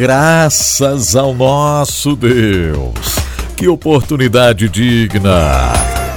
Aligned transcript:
Graças 0.00 1.14
ao 1.14 1.34
nosso 1.34 2.16
Deus. 2.16 3.16
Que 3.54 3.68
oportunidade 3.68 4.66
digna. 4.66 5.74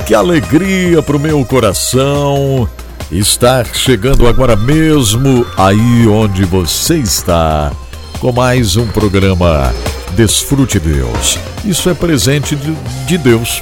Que 0.08 0.16
alegria 0.16 1.04
para 1.04 1.18
o 1.18 1.20
meu 1.20 1.44
coração 1.44 2.66
estar 3.12 3.66
chegando 3.66 4.26
agora 4.26 4.56
mesmo 4.56 5.46
aí 5.58 6.08
onde 6.08 6.46
você 6.46 6.96
está 6.96 7.74
com 8.22 8.32
mais 8.32 8.78
um 8.78 8.88
programa 8.88 9.74
Desfrute 10.16 10.80
Deus. 10.80 11.38
Isso 11.66 11.90
é 11.90 11.94
presente 11.94 12.56
de, 12.56 12.74
de 13.06 13.18
Deus, 13.18 13.62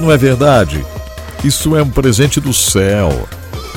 não 0.00 0.10
é 0.10 0.16
verdade? 0.16 0.82
Isso 1.44 1.76
é 1.76 1.82
um 1.82 1.90
presente 1.90 2.40
do 2.40 2.54
céu. 2.54 3.28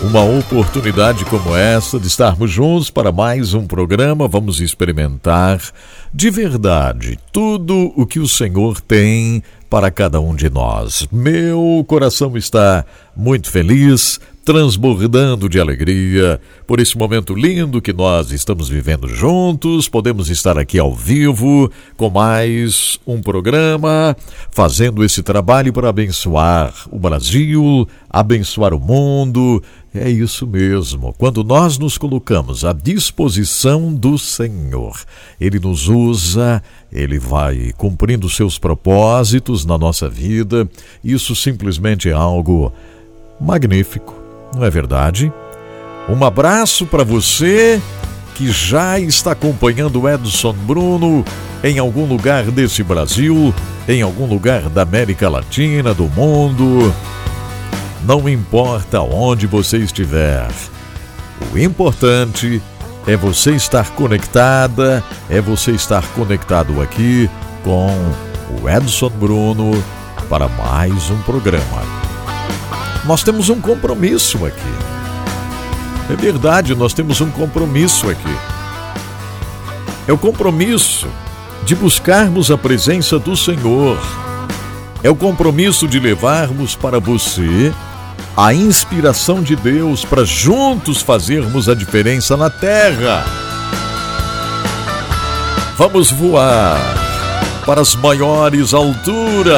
Uma 0.02 0.23
oportunidade 0.23 1.26
como 1.26 1.53
essa 1.53 1.99
de 1.99 2.07
estarmos 2.07 2.49
juntos 2.49 2.90
para 2.90 3.12
mais 3.12 3.53
um 3.53 3.67
programa, 3.67 4.30
vamos 4.30 4.62
experimentar 4.62 5.62
de 6.13 6.30
verdade 6.30 7.20
tudo 7.34 7.91
o 7.98 8.05
que 8.05 8.18
o 8.18 8.27
Senhor 8.27 8.79
tem 8.79 9.43
para 9.70 9.91
cada 9.91 10.21
um 10.21 10.34
de 10.34 10.49
nós. 10.49 11.05
Meu 11.12 11.84
coração 11.85 12.37
está 12.37 12.85
muito 13.13 13.51
feliz 13.51 14.21
transbordando 14.49 15.48
de 15.48 15.59
alegria 15.59 16.41
por 16.65 16.79
esse 16.79 16.98
momento 16.98 17.35
lindo 17.35 17.79
que 17.79 17.93
nós 17.93 18.31
estamos 18.31 18.68
vivendo 18.68 19.07
juntos. 19.07 19.87
Podemos 19.87 20.27
estar 20.27 20.57
aqui 20.57 20.79
ao 20.79 20.91
vivo 20.91 21.71
com 21.96 22.09
mais 22.09 22.99
um 23.05 23.21
programa, 23.21 24.18
fazendo 24.49 25.04
esse 25.04 25.21
trabalho 25.21 25.71
para 25.71 25.90
abençoar 25.90 26.74
o 26.90 26.98
Brasil, 26.98 27.87
abençoar 28.09 28.74
o 28.74 28.79
mundo. 28.79 29.62
É 29.93 30.09
isso 30.09 30.45
mesmo. 30.45 31.13
Quando 31.18 31.43
nós 31.43 31.77
nos 31.77 31.98
colocamos 31.98 32.63
à 32.63 32.73
disposição 32.73 33.93
do 33.93 34.18
Senhor, 34.18 34.96
Ele 35.41 35.59
nos 35.59 35.87
usa, 35.87 36.62
Ele 36.91 37.18
vai 37.18 37.73
cumprindo 37.76 38.29
seus 38.29 38.59
propósitos 38.59 39.65
na 39.65 39.77
nossa 39.77 40.07
vida. 40.07 40.70
Isso 41.04 41.35
simplesmente 41.35 42.07
é 42.07 42.13
algo 42.13 42.71
magnífico 43.41 44.20
não 44.54 44.65
é 44.65 44.70
verdade? 44.70 45.31
Um 46.07 46.24
abraço 46.24 46.85
para 46.85 47.03
você 47.03 47.81
que 48.35 48.51
já 48.51 48.99
está 48.99 49.31
acompanhando 49.31 50.01
o 50.01 50.09
Edson 50.09 50.53
Bruno 50.53 51.24
em 51.63 51.77
algum 51.77 52.05
lugar 52.05 52.46
desse 52.46 52.84
Brasil, 52.84 53.53
em 53.87 54.01
algum 54.01 54.26
lugar 54.26 54.70
da 54.70 54.81
América 54.81 55.29
Latina, 55.29 55.93
do 55.93 56.05
mundo. 56.05 56.93
Não 58.04 58.30
importa 58.30 59.02
onde 59.02 59.46
você 59.46 59.78
estiver, 59.78 60.48
o 61.54 61.58
importante 61.58 62.62
é 63.05 63.18
você 63.18 63.52
estar 63.52 63.90
conectada, 63.92 65.03
é 65.30 65.42
você 65.42 65.72
estar 65.72 66.02
conectado 66.14 66.81
aqui 66.81 67.30
com 67.62 67.90
o 68.62 68.70
Edson 68.70 69.09
Bruno 69.09 69.72
para 70.30 70.47
mais 70.47 71.09
um 71.09 71.22
programa. 71.24 71.84
Nós 73.06 73.22
temos 73.22 73.50
um 73.50 73.59
compromisso 73.59 74.46
aqui. 74.46 74.74
É 76.09 76.16
verdade, 76.16 76.74
nós 76.76 76.94
temos 76.94 77.20
um 77.20 77.30
compromisso 77.30 78.09
aqui. 78.09 78.36
É 80.08 80.14
o 80.14 80.18
compromisso 80.18 81.08
de 81.66 81.76
buscarmos 81.76 82.50
a 82.50 82.58
presença 82.58 83.20
do 83.20 83.36
Senhor. 83.36 84.00
É 85.04 85.09
o 85.09 85.16
compromisso 85.16 85.88
de 85.88 86.00
levarmos 86.00 86.76
para 86.76 87.00
você 87.00 87.74
a 88.42 88.54
inspiração 88.54 89.44
de 89.44 89.54
Deus 89.54 90.06
para 90.06 90.24
juntos 90.24 91.02
fazermos 91.02 91.68
a 91.68 91.76
diferença 91.76 92.38
na 92.38 92.50
terra. 92.50 93.26
Vamos 95.76 96.10
voar 96.10 96.80
para 97.66 97.82
as 97.82 97.96
maiores 97.96 98.74
alturas. 98.74 99.58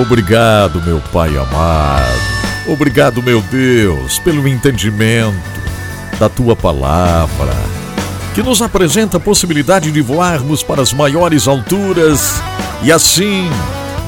Obrigado, 0.00 0.80
meu 0.82 1.00
Pai 1.12 1.36
amado. 1.36 2.39
Obrigado, 2.66 3.22
meu 3.22 3.40
Deus, 3.40 4.18
pelo 4.18 4.46
entendimento 4.46 5.34
da 6.18 6.28
tua 6.28 6.54
palavra, 6.54 7.54
que 8.34 8.42
nos 8.42 8.60
apresenta 8.60 9.16
a 9.16 9.20
possibilidade 9.20 9.90
de 9.90 10.00
voarmos 10.02 10.62
para 10.62 10.82
as 10.82 10.92
maiores 10.92 11.48
alturas 11.48 12.40
e 12.82 12.92
assim 12.92 13.48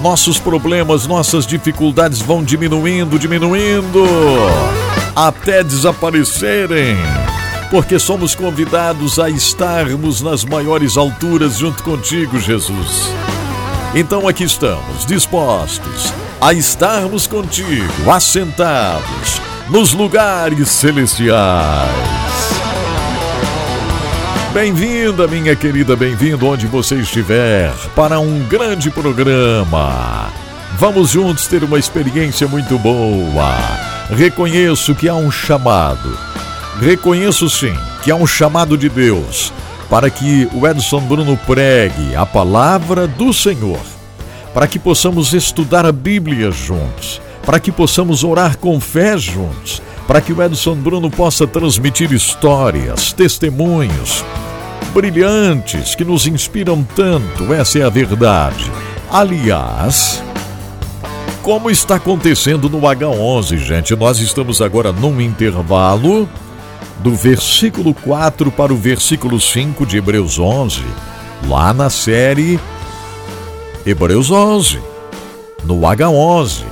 nossos 0.02 0.38
problemas, 0.38 1.06
nossas 1.06 1.46
dificuldades 1.46 2.20
vão 2.20 2.42
diminuindo, 2.42 3.18
diminuindo, 3.18 4.04
até 5.16 5.62
desaparecerem. 5.62 6.96
Porque 7.70 7.98
somos 7.98 8.34
convidados 8.34 9.18
a 9.18 9.30
estarmos 9.30 10.20
nas 10.20 10.44
maiores 10.44 10.98
alturas 10.98 11.56
junto 11.56 11.82
contigo, 11.82 12.38
Jesus. 12.38 13.10
Então 13.94 14.28
aqui 14.28 14.44
estamos, 14.44 15.06
dispostos 15.06 16.12
a 16.42 16.52
estarmos 16.52 17.28
contigo, 17.28 18.10
assentados 18.10 19.40
nos 19.68 19.92
lugares 19.92 20.68
celestiais. 20.70 21.88
Bem-vinda, 24.52 25.28
minha 25.28 25.54
querida, 25.54 25.94
bem-vindo 25.94 26.44
onde 26.48 26.66
você 26.66 26.96
estiver 26.96 27.72
para 27.94 28.18
um 28.18 28.40
grande 28.48 28.90
programa. 28.90 30.32
Vamos 30.80 31.10
juntos 31.10 31.46
ter 31.46 31.62
uma 31.62 31.78
experiência 31.78 32.48
muito 32.48 32.76
boa. 32.76 33.56
Reconheço 34.10 34.96
que 34.96 35.08
há 35.08 35.14
um 35.14 35.30
chamado. 35.30 36.18
Reconheço 36.80 37.48
sim 37.48 37.78
que 38.02 38.10
há 38.10 38.16
um 38.16 38.26
chamado 38.26 38.76
de 38.76 38.88
Deus 38.88 39.52
para 39.88 40.10
que 40.10 40.48
o 40.52 40.66
Edson 40.66 41.02
Bruno 41.02 41.36
pregue 41.46 42.16
a 42.16 42.26
palavra 42.26 43.06
do 43.06 43.32
Senhor, 43.32 43.78
para 44.54 44.66
que 44.66 44.78
possamos 44.78 45.32
estudar 45.32 45.86
a 45.86 45.92
Bíblia 45.92 46.50
juntos, 46.50 47.20
para 47.44 47.58
que 47.58 47.72
possamos 47.72 48.22
orar 48.22 48.58
com 48.58 48.78
fé 48.80 49.16
juntos, 49.16 49.82
para 50.06 50.20
que 50.20 50.32
o 50.32 50.42
Edson 50.42 50.76
Bruno 50.76 51.10
possa 51.10 51.46
transmitir 51.46 52.12
histórias, 52.12 53.12
testemunhos 53.12 54.24
brilhantes 54.92 55.94
que 55.94 56.04
nos 56.04 56.26
inspiram 56.26 56.86
tanto, 56.94 57.52
essa 57.54 57.78
é 57.78 57.82
a 57.82 57.88
verdade. 57.88 58.70
Aliás, 59.10 60.22
como 61.42 61.70
está 61.70 61.94
acontecendo 61.96 62.68
no 62.68 62.80
H11, 62.80 63.56
gente, 63.56 63.96
nós 63.96 64.20
estamos 64.20 64.60
agora 64.60 64.92
num 64.92 65.20
intervalo 65.20 66.28
do 66.98 67.14
versículo 67.14 67.94
4 67.94 68.50
para 68.52 68.72
o 68.72 68.76
versículo 68.76 69.40
5 69.40 69.86
de 69.86 69.96
Hebreus 69.96 70.38
11, 70.38 70.82
lá 71.48 71.72
na 71.72 71.88
série 71.88 72.60
Hebreus 73.84 74.30
11, 74.30 74.80
no 75.64 75.80
H11. 75.80 76.64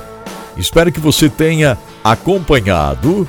Espero 0.55 0.91
que 0.91 0.99
você 0.99 1.29
tenha 1.29 1.77
acompanhado 2.03 3.27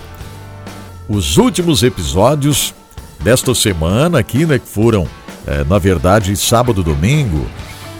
os 1.08 1.36
últimos 1.36 1.82
episódios 1.82 2.74
desta 3.20 3.54
semana 3.54 4.20
aqui, 4.20 4.46
né, 4.46 4.58
que 4.58 4.68
foram, 4.68 5.06
é, 5.46 5.64
na 5.64 5.78
verdade, 5.78 6.36
sábado 6.36 6.80
e 6.80 6.84
domingo. 6.84 7.46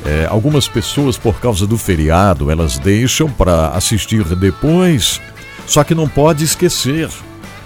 É, 0.05 0.27
algumas 0.29 0.69
pessoas, 0.69 1.17
por 1.17 1.41
causa 1.41 1.67
do 1.67 1.77
feriado, 1.77 2.51
elas 2.51 2.79
deixam 2.79 3.29
para 3.29 3.69
assistir 3.69 4.25
depois, 4.37 5.21
só 5.67 5.83
que 5.85 5.95
não 5.95 6.09
pode 6.09 6.45
esquecer 6.45 7.09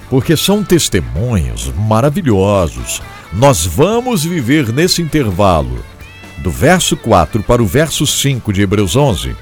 porque 0.09 0.37
são 0.37 0.63
testemunhos 0.63 1.73
maravilhosos. 1.77 3.03
Nós 3.33 3.67
vamos 3.67 4.25
viver 4.25 4.73
nesse 4.73 5.03
intervalo, 5.03 5.79
do 6.39 6.51
verso 6.51 6.97
4 6.97 7.43
para 7.43 7.63
o 7.63 7.67
verso 7.67 8.07
5 8.07 8.53
de 8.53 8.63
Hebreus 8.63 8.97
11, 8.97 9.37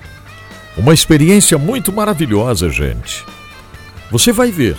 uma 0.77 0.95
experiência 0.95 1.59
muito 1.59 1.93
maravilhosa, 1.93 2.69
gente. 2.71 3.25
Você 4.11 4.33
vai 4.33 4.51
ver. 4.51 4.77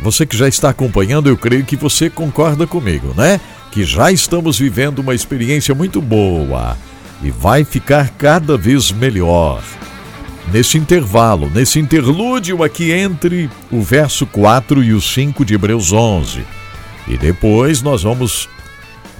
Você 0.00 0.24
que 0.24 0.36
já 0.36 0.46
está 0.46 0.68
acompanhando, 0.68 1.28
eu 1.28 1.36
creio 1.36 1.64
que 1.64 1.74
você 1.76 2.08
concorda 2.08 2.66
comigo, 2.66 3.12
né? 3.16 3.40
que 3.70 3.84
já 3.84 4.10
estamos 4.10 4.58
vivendo 4.58 5.00
uma 5.00 5.14
experiência 5.14 5.74
muito 5.74 6.00
boa 6.00 6.76
e 7.22 7.30
vai 7.30 7.64
ficar 7.64 8.10
cada 8.10 8.56
vez 8.56 8.90
melhor. 8.90 9.62
Nesse 10.52 10.78
intervalo, 10.78 11.50
nesse 11.54 11.78
interlúdio 11.78 12.62
aqui 12.62 12.90
entre 12.90 13.50
o 13.70 13.82
verso 13.82 14.26
4 14.26 14.82
e 14.82 14.94
o 14.94 15.00
5 15.00 15.44
de 15.44 15.54
Hebreus 15.54 15.92
11. 15.92 16.42
E 17.06 17.18
depois 17.18 17.82
nós 17.82 18.02
vamos 18.02 18.48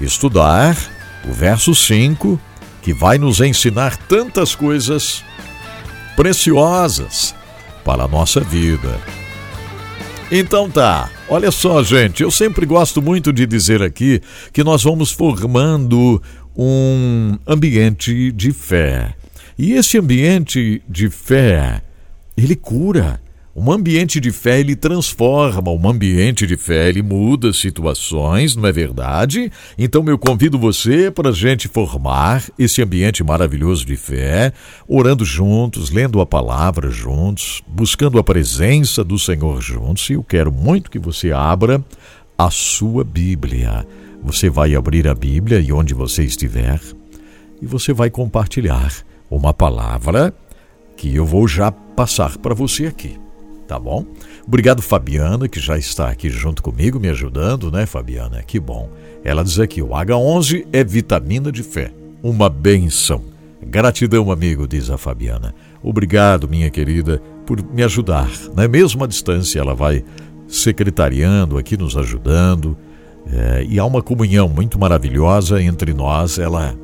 estudar 0.01 0.77
o 1.27 1.33
verso 1.33 1.75
5, 1.75 2.41
que 2.83 2.93
vai 2.93 3.19
nos 3.19 3.41
ensinar 3.41 3.97
tantas 3.97 4.55
coisas 4.55 5.25
preciosas 6.17 7.35
para 7.85 8.05
a 8.05 8.09
nossa 8.09 8.41
vida. 8.41 8.99
Então 10.31 10.69
tá, 10.69 11.11
olha 11.29 11.51
só, 11.51 11.83
gente, 11.83 12.23
eu 12.23 12.31
sempre 12.31 12.67
gosto 12.67 13.01
muito 13.01 13.33
de 13.33 13.47
dizer 13.47 13.83
aqui 13.83 14.21
que 14.53 14.63
nós 14.63 14.83
vamos 14.83 15.11
formando 15.11 16.23
um 16.55 17.39
ambiente 17.47 18.31
de 18.33 18.53
fé. 18.53 19.15
E 19.57 19.73
esse 19.73 19.97
ambiente 19.97 20.83
de 20.89 21.09
fé, 21.09 21.83
ele 22.37 22.55
cura. 22.55 23.21
Um 23.61 23.73
ambiente 23.73 24.21
de 24.21 24.31
fé 24.31 24.61
ele 24.61 24.77
transforma, 24.77 25.73
um 25.73 25.89
ambiente 25.89 26.47
de 26.47 26.57
fé 26.57 26.89
ele 26.89 27.03
muda 27.03 27.53
situações, 27.53 28.55
não 28.55 28.69
é 28.69 28.71
verdade? 28.71 29.51
Então 29.77 30.05
eu 30.07 30.17
convido 30.17 30.57
você 30.57 31.11
para 31.11 31.31
a 31.31 31.33
gente 31.33 31.67
formar 31.67 32.45
esse 32.57 32.81
ambiente 32.81 33.25
maravilhoso 33.25 33.85
de 33.85 33.97
fé, 33.97 34.53
orando 34.87 35.25
juntos, 35.25 35.91
lendo 35.91 36.21
a 36.21 36.27
palavra 36.27 36.89
juntos, 36.89 37.61
buscando 37.67 38.21
a 38.21 38.23
presença 38.23 39.03
do 39.03 39.19
Senhor 39.19 39.61
juntos. 39.61 40.09
E 40.09 40.13
eu 40.13 40.23
quero 40.23 40.53
muito 40.53 40.89
que 40.89 40.99
você 41.01 41.33
abra 41.33 41.85
a 42.39 42.53
sua 42.53 43.03
Bíblia. 43.03 43.85
Você 44.23 44.49
vai 44.49 44.77
abrir 44.77 45.09
a 45.09 45.17
Bíblia 45.17 45.59
e 45.59 45.73
onde 45.73 45.95
você 45.95 46.23
estiver, 46.23 46.81
e 47.61 47.67
você 47.67 47.93
vai 47.93 48.09
compartilhar 48.09 48.93
uma 49.29 49.53
palavra 49.53 50.33
que 50.97 51.13
eu 51.13 51.27
vou 51.27 51.49
já 51.49 51.73
passar 51.73 52.39
para 52.39 52.55
você 52.55 52.87
aqui 52.87 53.19
tá 53.69 53.79
bom? 53.79 54.05
Obrigado, 54.47 54.81
Fabiana, 54.81 55.47
que 55.47 55.61
já 55.61 55.77
está 55.77 56.09
aqui 56.09 56.31
junto 56.31 56.63
comigo, 56.63 56.99
me 56.99 57.09
ajudando, 57.09 57.71
né, 57.71 57.85
Fabiana? 57.85 58.43
Que 58.43 58.59
bom. 58.59 58.89
Ela 59.23 59.45
diz 59.45 59.61
aqui: 59.61 59.83
o 59.83 59.89
H11 59.89 60.67
é 60.73 60.83
vitamina 60.83 61.53
de 61.53 61.63
fé, 61.63 61.93
uma 62.23 62.49
benção. 62.49 63.23
Gratidão, 63.63 64.33
amigo, 64.33 64.67
diz 64.67 64.89
a 64.89 64.97
Fabiana. 64.97 65.55
Obrigado, 65.83 66.49
minha 66.49 66.71
querida, 66.71 67.21
por 67.45 67.63
me 67.63 67.83
ajudar. 67.83 68.31
Né? 68.57 68.67
Mesmo 68.67 69.05
à 69.05 69.07
distância, 69.07 69.61
ela 69.61 69.75
vai 69.75 70.03
secretariando 70.47 71.59
aqui, 71.59 71.77
nos 71.77 71.97
ajudando. 71.97 72.77
É, 73.31 73.67
e 73.69 73.79
há 73.79 73.85
uma 73.85 74.01
comunhão 74.01 74.49
muito 74.49 74.79
maravilhosa 74.79 75.63
entre 75.63 75.93
nós. 75.93 76.39
Ela 76.39 76.75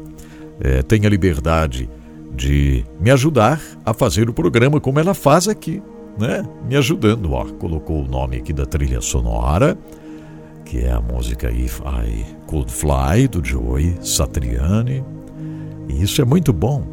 é, 0.60 0.82
tem 0.82 1.06
a 1.06 1.08
liberdade 1.08 1.88
de 2.36 2.84
me 3.00 3.10
ajudar 3.10 3.62
a 3.86 3.94
fazer 3.94 4.28
o 4.28 4.34
programa 4.34 4.80
como 4.80 4.98
ela 4.98 5.14
faz 5.14 5.48
aqui 5.48 5.80
né, 6.18 6.44
me 6.66 6.76
ajudando. 6.76 7.32
Ó, 7.32 7.44
colocou 7.44 8.02
o 8.02 8.08
nome 8.08 8.36
aqui 8.36 8.52
da 8.52 8.66
trilha 8.66 9.00
sonora, 9.00 9.76
que 10.64 10.78
é 10.78 10.90
a 10.90 11.00
música 11.00 11.50
If 11.50 11.80
I 11.80 12.24
Could 12.46 12.72
Fly, 12.72 13.28
do 13.28 13.44
Joey 13.44 13.96
Satriani. 14.00 15.04
E 15.88 16.02
isso 16.02 16.20
é 16.22 16.24
muito 16.24 16.52
bom. 16.52 16.84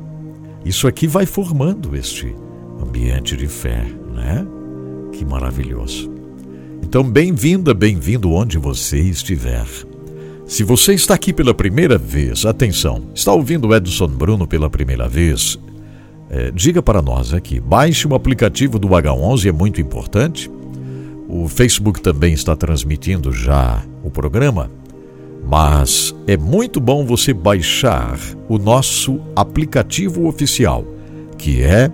Isso 0.65 0.87
aqui 0.87 1.07
vai 1.07 1.25
formando 1.25 1.95
este 1.95 2.35
ambiente 2.81 3.35
de 3.35 3.47
fé, 3.47 3.83
né? 4.13 4.45
Que 5.11 5.25
maravilhoso. 5.25 6.11
Então, 6.83 7.03
bem-vinda, 7.03 7.73
bem-vindo 7.73 8.31
onde 8.31 8.57
você 8.57 8.99
estiver. 8.99 9.65
Se 10.45 10.63
você 10.63 10.93
está 10.93 11.13
aqui 11.13 11.31
pela 11.31 11.53
primeira 11.53 11.97
vez, 11.97 12.45
atenção, 12.45 13.03
está 13.15 13.31
ouvindo 13.31 13.73
Edson 13.73 14.07
Bruno 14.07 14.45
pela 14.45 14.69
primeira 14.69 15.07
vez, 15.07 15.57
é, 16.33 16.49
diga 16.49 16.81
para 16.81 17.01
nós 17.01 17.33
aqui, 17.33 17.59
baixe 17.59 18.07
o 18.07 18.15
aplicativo 18.15 18.79
do 18.79 18.87
H11, 18.87 19.49
é 19.49 19.51
muito 19.51 19.81
importante. 19.81 20.49
O 21.27 21.45
Facebook 21.49 21.99
também 22.01 22.33
está 22.33 22.55
transmitindo 22.55 23.33
já 23.33 23.83
o 24.01 24.09
programa, 24.09 24.71
mas 25.45 26.15
é 26.25 26.37
muito 26.37 26.79
bom 26.79 27.05
você 27.05 27.33
baixar 27.33 28.17
o 28.47 28.57
nosso 28.57 29.19
aplicativo 29.35 30.25
oficial, 30.25 30.85
que 31.37 31.61
é 31.61 31.91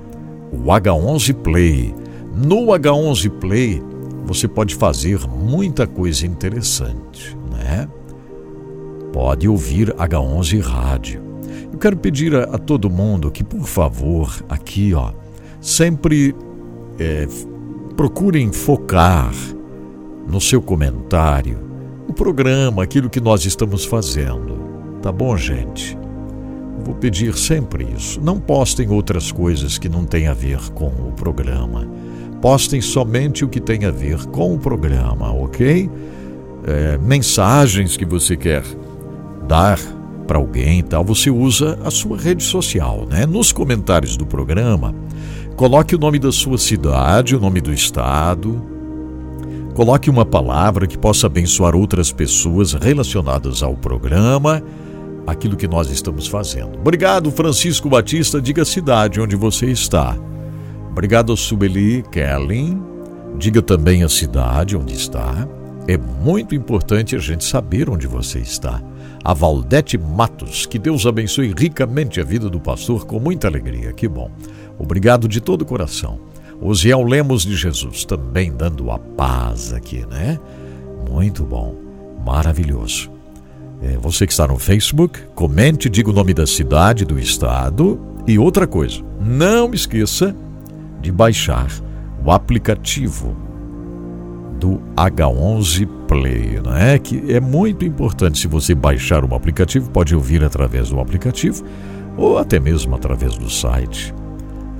o 0.51 0.65
H11 0.65 1.33
Play. 1.33 1.95
No 2.35 2.67
H11 2.67 3.31
Play, 3.39 3.81
você 4.23 4.47
pode 4.47 4.75
fazer 4.75 5.19
muita 5.27 5.87
coisa 5.87 6.27
interessante, 6.27 7.35
né? 7.51 7.87
Pode 9.11 9.49
ouvir 9.49 9.91
H11 9.95 10.61
Rádio 10.61 11.26
eu 11.77 11.79
quero 11.79 11.95
pedir 11.95 12.35
a, 12.35 12.55
a 12.55 12.57
todo 12.57 12.89
mundo 12.89 13.29
que, 13.29 13.43
por 13.43 13.67
favor, 13.67 14.43
aqui, 14.49 14.95
ó, 14.95 15.11
sempre 15.61 16.35
é, 16.97 17.27
procurem 17.95 18.51
focar 18.51 19.31
no 20.27 20.41
seu 20.41 20.59
comentário 20.59 21.59
o 22.07 22.13
programa, 22.13 22.81
aquilo 22.81 23.11
que 23.11 23.21
nós 23.21 23.45
estamos 23.45 23.85
fazendo. 23.85 24.57
Tá 25.03 25.11
bom, 25.11 25.37
gente? 25.37 25.95
Vou 26.83 26.95
pedir 26.95 27.37
sempre 27.37 27.85
isso. 27.95 28.19
Não 28.21 28.39
postem 28.39 28.89
outras 28.89 29.31
coisas 29.31 29.77
que 29.77 29.87
não 29.87 30.03
têm 30.03 30.25
a 30.25 30.33
ver 30.33 30.71
com 30.71 30.87
o 30.87 31.11
programa. 31.15 31.87
Postem 32.41 32.81
somente 32.81 33.45
o 33.45 33.47
que 33.47 33.61
tem 33.61 33.85
a 33.85 33.91
ver 33.91 34.25
com 34.27 34.55
o 34.55 34.57
programa, 34.57 35.31
ok? 35.31 35.87
É, 36.65 36.97
mensagens 36.97 37.95
que 37.95 38.05
você 38.05 38.35
quer 38.35 38.63
dar 39.47 39.77
para 40.27 40.37
alguém 40.37 40.79
e 40.79 40.83
tal, 40.83 41.03
você 41.03 41.31
usa 41.31 41.79
a 41.83 41.89
sua 41.89 42.17
rede 42.17 42.43
social, 42.43 43.07
né? 43.09 43.25
Nos 43.25 43.51
comentários 43.53 44.17
do 44.17 44.25
programa, 44.25 44.93
coloque 45.55 45.95
o 45.95 45.97
nome 45.97 46.19
da 46.19 46.31
sua 46.31 46.57
cidade, 46.57 47.35
o 47.35 47.39
nome 47.39 47.61
do 47.61 47.73
estado, 47.73 48.61
coloque 49.73 50.09
uma 50.09 50.25
palavra 50.25 50.85
que 50.85 50.97
possa 50.97 51.27
abençoar 51.27 51.75
outras 51.75 52.11
pessoas 52.11 52.73
relacionadas 52.73 53.63
ao 53.63 53.75
programa, 53.75 54.61
aquilo 55.25 55.55
que 55.55 55.67
nós 55.67 55.89
estamos 55.89 56.27
fazendo. 56.27 56.77
Obrigado, 56.77 57.31
Francisco 57.31 57.89
Batista, 57.89 58.41
diga 58.41 58.63
a 58.63 58.65
cidade 58.65 59.21
onde 59.21 59.35
você 59.35 59.67
está. 59.67 60.17
Obrigado, 60.91 61.35
Subeli 61.37 62.03
Kelly, 62.11 62.77
diga 63.37 63.61
também 63.61 64.03
a 64.03 64.09
cidade 64.09 64.75
onde 64.75 64.93
está. 64.93 65.47
É 65.87 65.97
muito 65.97 66.53
importante 66.53 67.15
a 67.15 67.19
gente 67.19 67.45
saber 67.45 67.89
onde 67.89 68.07
você 68.07 68.39
está 68.39 68.81
a 69.27 69.33
Valdete 69.33 69.97
Matos. 69.97 70.65
Que 70.65 70.79
Deus 70.79 71.05
abençoe 71.05 71.53
ricamente 71.53 72.21
a 72.21 72.23
vida 72.23 72.49
do 72.49 72.61
pastor 72.61 73.05
com 73.05 73.19
muita 73.19 73.49
alegria. 73.49 73.91
Que 73.91 74.07
bom. 74.07 74.31
Obrigado 74.79 75.27
de 75.27 75.41
todo 75.41 75.63
o 75.63 75.65
coração. 75.65 76.17
Osiel 76.61 77.03
Lemos 77.03 77.43
de 77.43 77.53
Jesus 77.53 78.05
também 78.05 78.53
dando 78.53 78.89
a 78.89 78.97
paz 78.97 79.73
aqui, 79.73 80.05
né? 80.09 80.39
Muito 81.11 81.43
bom. 81.43 81.75
Maravilhoso. 82.25 83.11
É, 83.81 83.97
você 83.97 84.25
que 84.25 84.31
está 84.31 84.47
no 84.47 84.57
Facebook, 84.57 85.19
comente, 85.35 85.89
diga 85.89 86.09
o 86.09 86.13
nome 86.13 86.33
da 86.33 86.47
cidade, 86.47 87.03
do 87.03 87.19
estado. 87.19 87.99
E 88.25 88.39
outra 88.39 88.65
coisa, 88.65 89.01
não 89.19 89.73
esqueça 89.73 90.33
de 91.01 91.11
baixar 91.11 91.67
o 92.23 92.31
aplicativo 92.31 93.35
do 94.59 94.81
H11 94.95 95.87
Play, 96.07 96.59
não 96.63 96.75
é? 96.75 96.97
Que 96.97 97.33
é 97.33 97.39
muito 97.39 97.85
importante 97.85 98.39
se 98.39 98.47
você 98.47 98.73
baixar 98.73 99.23
o 99.23 99.35
aplicativo, 99.35 99.89
pode 99.91 100.15
ouvir 100.15 100.43
através 100.43 100.89
do 100.89 100.99
aplicativo 100.99 101.63
ou 102.15 102.37
até 102.37 102.59
mesmo 102.59 102.95
através 102.95 103.37
do 103.37 103.49
site 103.49 104.13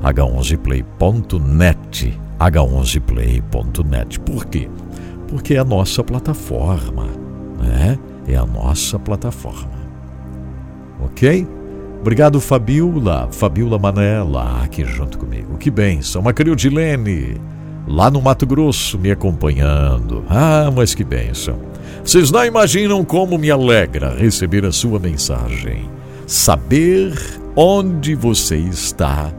h11play.net, 0.02 2.20
h11play.net. 2.40 4.20
Por 4.20 4.46
quê? 4.46 4.70
Porque 5.28 5.56
é 5.56 5.60
a 5.60 5.66
nossa 5.66 6.04
plataforma, 6.04 7.08
né? 7.60 7.98
É 8.28 8.36
a 8.36 8.46
nossa 8.46 9.00
plataforma. 9.00 9.88
OK? 11.00 11.48
Obrigado, 12.00 12.40
Fabiola, 12.40 13.28
Fabiola 13.32 13.80
Manela, 13.80 14.62
aqui 14.64 14.86
junto 14.86 15.18
comigo. 15.18 15.58
Que 15.58 15.72
bênção. 15.72 16.22
Macariodilene 16.22 17.42
lá 17.88 18.12
no 18.12 18.22
Mato 18.22 18.46
Grosso, 18.46 19.00
me 19.00 19.10
acompanhando. 19.10 20.24
Ah, 20.30 20.72
mas 20.76 20.94
que 20.94 21.04
bênção! 21.04 21.58
Vocês 22.04 22.30
não 22.32 22.46
imaginam 22.46 23.04
como 23.04 23.38
me 23.38 23.50
alegra 23.50 24.16
receber 24.16 24.66
a 24.66 24.72
sua 24.72 25.00
mensagem. 25.00 25.90
Saber 26.26 27.14
onde 27.56 28.16
você 28.16 28.58
está 28.58 29.34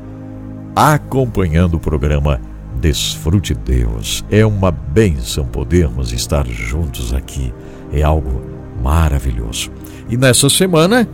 acompanhando 0.75 1.75
o 1.75 1.81
programa 1.81 2.41
Desfrute 2.81 3.55
Deus. 3.55 4.25
É 4.31 4.45
uma 4.45 4.71
bênção 4.71 5.45
podermos 5.47 6.13
estar 6.13 6.47
juntos 6.47 7.13
aqui. 7.13 7.53
É 7.93 8.03
algo 8.03 8.43
maravilhoso. 8.83 9.71
E 10.09 10.17
nessa 10.17 10.49
semana, 10.49 11.09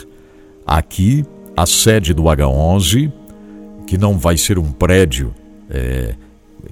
aqui 0.65 1.23
a 1.61 1.65
sede 1.65 2.13
do 2.13 2.23
H11, 2.23 3.11
que 3.85 3.97
não 3.97 4.17
vai 4.17 4.37
ser 4.37 4.57
um 4.59 4.71
prédio, 4.71 5.33
é, 5.69 6.15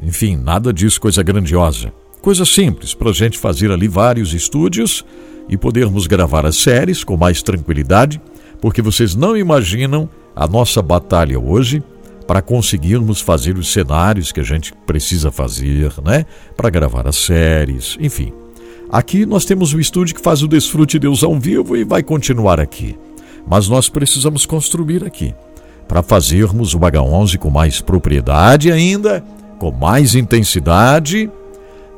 enfim, 0.04 0.36
nada 0.36 0.72
disso, 0.72 1.00
coisa 1.02 1.24
grandiosa 1.24 1.92
Coisa 2.22 2.46
simples 2.46 2.94
para 2.94 3.10
a 3.10 3.14
gente 3.14 3.38
fazer 3.38 3.72
ali 3.72 3.88
vários 3.88 4.34
estúdios 4.34 5.06
e 5.48 5.56
podermos 5.56 6.08
gravar 6.08 6.46
as 6.46 6.58
séries 6.58 7.04
com 7.04 7.16
mais 7.16 7.42
tranquilidade, 7.42 8.20
porque 8.60 8.82
vocês 8.82 9.16
não 9.16 9.38
imaginam 9.38 10.10
a 10.36 10.46
nossa 10.46 10.82
batalha 10.82 11.40
hoje 11.40 11.82
para 12.28 12.42
conseguirmos 12.42 13.22
fazer 13.22 13.58
os 13.58 13.72
cenários 13.72 14.34
que 14.34 14.42
a 14.42 14.44
gente 14.44 14.74
precisa 14.86 15.32
fazer, 15.32 15.94
né? 16.04 16.26
Para 16.58 16.70
gravar 16.70 17.08
as 17.08 17.16
séries, 17.16 17.96
enfim. 18.00 18.34
Aqui 18.90 19.26
nós 19.26 19.46
temos 19.46 19.74
o 19.74 19.80
estúdio 19.80 20.16
que 20.16 20.22
faz 20.22 20.44
o 20.44 20.48
Desfrute 20.48 21.00
Deus 21.00 21.24
ao 21.24 21.40
vivo 21.40 21.78
e 21.78 21.86
vai 21.86 22.04
continuar 22.04 22.60
aqui. 22.60 22.98
Mas 23.48 23.68
nós 23.68 23.90
precisamos 23.90 24.46
construir 24.46 25.06
aqui 25.06 25.34
para 25.88 26.04
fazermos 26.04 26.74
o 26.74 26.80
H11 26.80 27.38
com 27.38 27.50
mais 27.50 27.80
propriedade 27.80 28.72
ainda, 28.72 29.24
com 29.58 29.72
mais 29.72 30.16
intensidade 30.16 31.30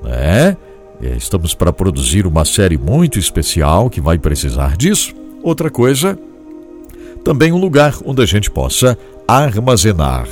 né? 0.02 0.56
Estamos 1.02 1.54
para 1.54 1.72
produzir 1.72 2.28
uma 2.28 2.44
série 2.44 2.78
muito 2.78 3.18
especial 3.18 3.90
que 3.90 4.02
vai 4.02 4.18
precisar 4.18 4.76
disso. 4.76 5.14
Outra 5.42 5.70
coisa, 5.70 6.20
também 7.24 7.52
um 7.54 7.58
lugar 7.58 7.96
onde 8.04 8.22
a 8.22 8.26
gente 8.26 8.52
possa 8.52 8.98
armazenar 9.28 10.28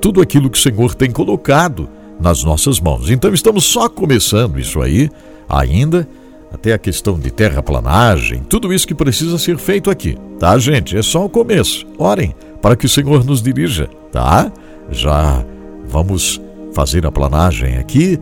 tudo 0.00 0.20
aquilo 0.20 0.50
que 0.50 0.58
o 0.58 0.60
Senhor 0.60 0.94
tem 0.94 1.10
colocado 1.10 1.88
nas 2.20 2.42
nossas 2.42 2.80
mãos. 2.80 3.10
Então 3.10 3.32
estamos 3.32 3.64
só 3.64 3.88
começando 3.88 4.58
isso 4.58 4.80
aí 4.80 5.08
ainda, 5.48 6.08
até 6.52 6.72
a 6.72 6.78
questão 6.78 7.18
de 7.18 7.30
terraplanagem, 7.30 8.42
tudo 8.48 8.72
isso 8.72 8.86
que 8.86 8.94
precisa 8.94 9.38
ser 9.38 9.58
feito 9.58 9.90
aqui, 9.90 10.16
tá, 10.38 10.56
gente? 10.58 10.96
É 10.96 11.02
só 11.02 11.24
o 11.24 11.28
começo. 11.28 11.86
Orem 11.98 12.34
para 12.60 12.76
que 12.76 12.86
o 12.86 12.88
Senhor 12.88 13.24
nos 13.24 13.42
dirija, 13.42 13.88
tá? 14.10 14.50
Já 14.90 15.44
vamos 15.86 16.40
fazer 16.74 17.06
a 17.06 17.12
planagem 17.12 17.76
aqui 17.76 18.18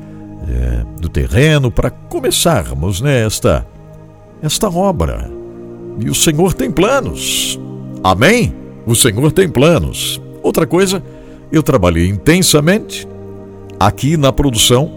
é, 0.49 1.00
do 1.00 1.09
terreno 1.09 1.71
para 1.71 1.90
começarmos 1.90 3.00
nesta 3.00 3.66
esta 4.42 4.68
obra. 4.68 5.30
E 5.99 6.11
o 6.11 6.14
Senhor 6.14 6.52
tem 6.52 6.71
planos. 6.71 7.59
Amém? 8.04 8.54
O 8.87 8.95
Senhor 8.95 9.33
tem 9.33 9.49
planos. 9.49 10.21
Outra 10.42 10.66
coisa, 10.66 11.02
eu 11.50 11.62
trabalhei 11.62 12.09
intensamente 12.09 13.09
aqui 13.80 14.16
na 14.16 14.33
produção, 14.33 14.90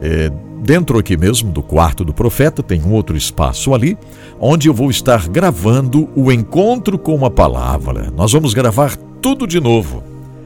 é, 0.00 0.30
dentro 0.60 0.98
aqui 0.98 1.16
mesmo 1.16 1.50
do 1.50 1.62
quarto 1.62 2.04
do 2.04 2.12
profeta, 2.12 2.62
tem 2.62 2.82
um 2.82 2.92
outro 2.92 3.16
espaço 3.16 3.74
ali, 3.74 3.96
onde 4.38 4.68
eu 4.68 4.74
vou 4.74 4.90
estar 4.90 5.28
gravando 5.28 6.08
o 6.14 6.30
encontro 6.30 6.98
com 6.98 7.24
a 7.24 7.30
palavra. 7.30 8.12
Nós 8.14 8.32
vamos 8.32 8.54
gravar 8.54 8.96
tudo 9.20 9.46
de 9.46 9.60
novo. 9.60 10.02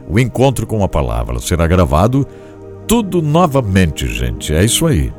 O 0.09 0.19
encontro 0.19 0.67
com 0.67 0.83
a 0.83 0.89
palavra 0.89 1.39
será 1.41 1.67
gravado 1.67 2.27
tudo 2.87 3.23
novamente, 3.23 4.07
gente. 4.07 4.55
É 4.55 4.65
isso 4.65 4.87
aí. 4.87 5.13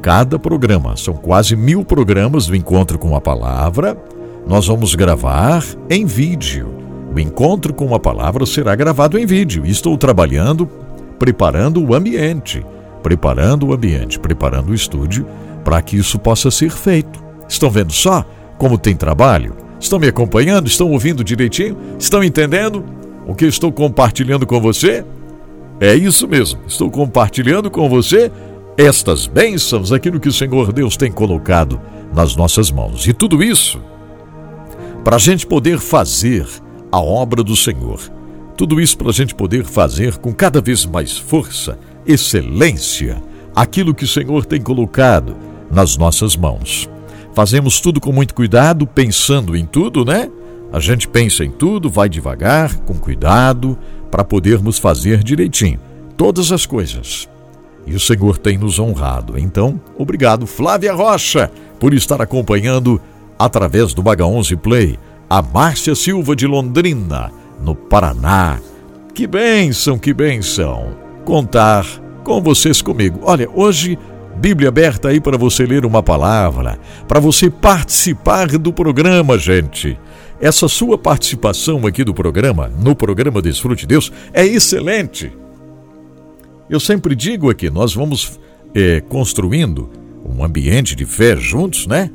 Cada 0.00 0.38
programa, 0.38 0.96
são 0.96 1.14
quase 1.14 1.54
mil 1.54 1.84
programas 1.84 2.46
do 2.46 2.56
Encontro 2.56 2.98
com 2.98 3.14
a 3.14 3.20
Palavra, 3.20 3.96
nós 4.46 4.66
vamos 4.66 4.94
gravar 4.94 5.64
em 5.88 6.04
vídeo. 6.04 6.74
O 7.14 7.20
Encontro 7.20 7.72
com 7.72 7.94
a 7.94 8.00
Palavra 8.00 8.44
será 8.44 8.74
gravado 8.74 9.16
em 9.18 9.26
vídeo. 9.26 9.64
Estou 9.64 9.96
trabalhando, 9.96 10.66
preparando 11.18 11.84
o 11.84 11.94
ambiente, 11.94 12.64
preparando 13.02 13.66
o 13.66 13.74
ambiente, 13.74 14.18
preparando 14.18 14.70
o 14.70 14.74
estúdio 14.74 15.26
para 15.64 15.80
que 15.82 15.96
isso 15.96 16.18
possa 16.18 16.50
ser 16.50 16.70
feito. 16.70 17.22
Estão 17.48 17.70
vendo 17.70 17.92
só 17.92 18.24
como 18.58 18.78
tem 18.78 18.94
trabalho? 18.94 19.56
Estão 19.80 19.98
me 19.98 20.06
acompanhando? 20.06 20.68
Estão 20.68 20.90
ouvindo 20.90 21.24
direitinho? 21.24 21.76
Estão 21.98 22.22
entendendo 22.22 22.84
o 23.26 23.34
que 23.34 23.44
estou 23.44 23.72
compartilhando 23.72 24.46
com 24.46 24.60
você? 24.60 25.04
É 25.80 25.94
isso 25.94 26.28
mesmo. 26.28 26.60
Estou 26.66 26.90
compartilhando 26.90 27.70
com 27.70 27.88
você 27.88 28.30
estas 28.76 29.26
bênçãos, 29.26 29.92
aquilo 29.92 30.20
que 30.20 30.28
o 30.28 30.32
Senhor 30.32 30.72
Deus 30.72 30.96
tem 30.96 31.10
colocado 31.10 31.80
nas 32.14 32.36
nossas 32.36 32.70
mãos. 32.70 33.06
E 33.06 33.12
tudo 33.12 33.42
isso 33.42 33.80
para 35.04 35.16
a 35.16 35.18
gente 35.18 35.46
poder 35.46 35.78
fazer 35.78 36.46
a 36.90 37.00
obra 37.00 37.42
do 37.42 37.56
Senhor. 37.56 38.00
Tudo 38.56 38.80
isso 38.80 38.96
para 38.96 39.08
a 39.08 39.12
gente 39.12 39.34
poder 39.34 39.64
fazer 39.64 40.18
com 40.18 40.32
cada 40.32 40.60
vez 40.60 40.86
mais 40.86 41.16
força, 41.18 41.78
excelência, 42.06 43.22
aquilo 43.54 43.94
que 43.94 44.04
o 44.04 44.08
Senhor 44.08 44.44
tem 44.44 44.60
colocado 44.60 45.36
nas 45.70 45.96
nossas 45.96 46.36
mãos. 46.36 46.88
Fazemos 47.34 47.80
tudo 47.80 48.00
com 48.00 48.12
muito 48.12 48.34
cuidado, 48.34 48.86
pensando 48.86 49.56
em 49.56 49.64
tudo, 49.64 50.04
né? 50.04 50.30
A 50.72 50.80
gente 50.80 51.08
pensa 51.08 51.44
em 51.44 51.50
tudo, 51.50 51.90
vai 51.90 52.08
devagar, 52.08 52.74
com 52.80 52.94
cuidado, 52.94 53.78
para 54.10 54.24
podermos 54.24 54.78
fazer 54.78 55.22
direitinho 55.22 55.80
todas 56.16 56.52
as 56.52 56.66
coisas. 56.66 57.28
E 57.86 57.94
o 57.94 58.00
Senhor 58.00 58.38
tem 58.38 58.56
nos 58.56 58.78
honrado. 58.78 59.38
Então, 59.38 59.80
obrigado, 59.98 60.46
Flávia 60.46 60.92
Rocha, 60.92 61.50
por 61.80 61.92
estar 61.92 62.20
acompanhando 62.20 63.00
através 63.38 63.92
do 63.92 64.02
Baga 64.02 64.24
11 64.24 64.56
Play 64.56 64.98
a 65.28 65.40
Márcia 65.42 65.94
Silva 65.94 66.36
de 66.36 66.46
Londrina, 66.46 67.32
no 67.62 67.74
Paraná. 67.74 68.58
Que 69.14 69.26
bênção, 69.26 69.98
que 69.98 70.12
bênção 70.12 71.01
contar 71.24 71.86
com 72.24 72.40
vocês 72.40 72.80
comigo. 72.80 73.20
Olha, 73.22 73.48
hoje 73.54 73.98
Bíblia 74.36 74.70
aberta 74.70 75.08
aí 75.08 75.20
para 75.20 75.36
você 75.36 75.64
ler 75.64 75.84
uma 75.84 76.02
palavra, 76.02 76.78
para 77.06 77.20
você 77.20 77.50
participar 77.50 78.48
do 78.58 78.72
programa, 78.72 79.38
gente. 79.38 79.98
Essa 80.40 80.66
sua 80.66 80.98
participação 80.98 81.86
aqui 81.86 82.02
do 82.02 82.12
programa, 82.12 82.68
no 82.68 82.96
programa 82.96 83.40
Desfrute 83.40 83.86
Deus, 83.86 84.10
é 84.32 84.44
excelente. 84.44 85.30
Eu 86.68 86.80
sempre 86.80 87.14
digo 87.14 87.50
aqui, 87.50 87.70
nós 87.70 87.94
vamos 87.94 88.40
é, 88.74 89.00
construindo 89.02 89.90
um 90.24 90.42
ambiente 90.42 90.96
de 90.96 91.04
fé 91.04 91.36
juntos, 91.36 91.86
né? 91.86 92.10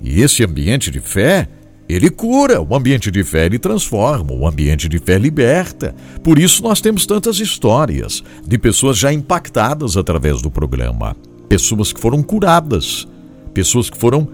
E 0.00 0.20
esse 0.20 0.44
ambiente 0.44 0.90
de 0.90 1.00
fé, 1.00 1.48
ele 1.88 2.08
cura, 2.08 2.62
o 2.62 2.74
ambiente 2.74 3.10
de 3.10 3.22
fé 3.22 3.46
ele 3.46 3.58
transforma, 3.58 4.32
o 4.32 4.46
ambiente 4.46 4.88
de 4.88 4.98
fé 4.98 5.18
liberta. 5.18 5.94
Por 6.22 6.38
isso 6.38 6.62
nós 6.62 6.80
temos 6.80 7.04
tantas 7.04 7.38
histórias 7.38 8.22
de 8.46 8.56
pessoas 8.56 8.96
já 8.96 9.12
impactadas 9.12 9.96
através 9.96 10.40
do 10.40 10.50
programa, 10.50 11.14
pessoas 11.48 11.92
que 11.92 12.00
foram 12.00 12.22
curadas, 12.22 13.06
pessoas 13.52 13.90
que 13.90 13.98
foram 13.98 14.26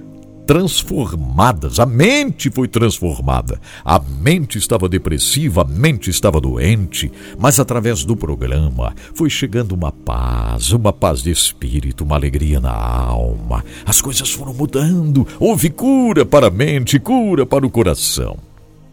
transformadas. 0.51 1.79
A 1.79 1.87
mente 1.87 2.51
foi 2.51 2.67
transformada. 2.67 3.61
A 3.85 4.01
mente 4.01 4.59
estava 4.59 4.89
depressiva, 4.89 5.63
a 5.63 5.65
mente 5.65 6.11
estava 6.11 6.41
doente, 6.41 7.09
mas 7.39 7.61
através 7.61 8.05
do 8.05 8.17
programa 8.17 8.93
foi 9.15 9.31
chegando 9.31 9.77
uma 9.77 9.93
paz, 9.93 10.73
uma 10.73 10.93
paz 10.93 11.23
de 11.23 11.31
espírito, 11.31 12.03
uma 12.03 12.17
alegria 12.17 12.59
na 12.59 12.73
alma. 12.73 13.65
As 13.87 14.01
coisas 14.01 14.29
foram 14.33 14.53
mudando. 14.53 15.25
Houve 15.39 15.71
cura 15.71 16.27
para 16.27 16.49
a 16.49 16.51
mente, 16.51 16.99
cura 16.99 17.47
para 17.47 17.65
o 17.65 17.71
coração. 17.71 18.37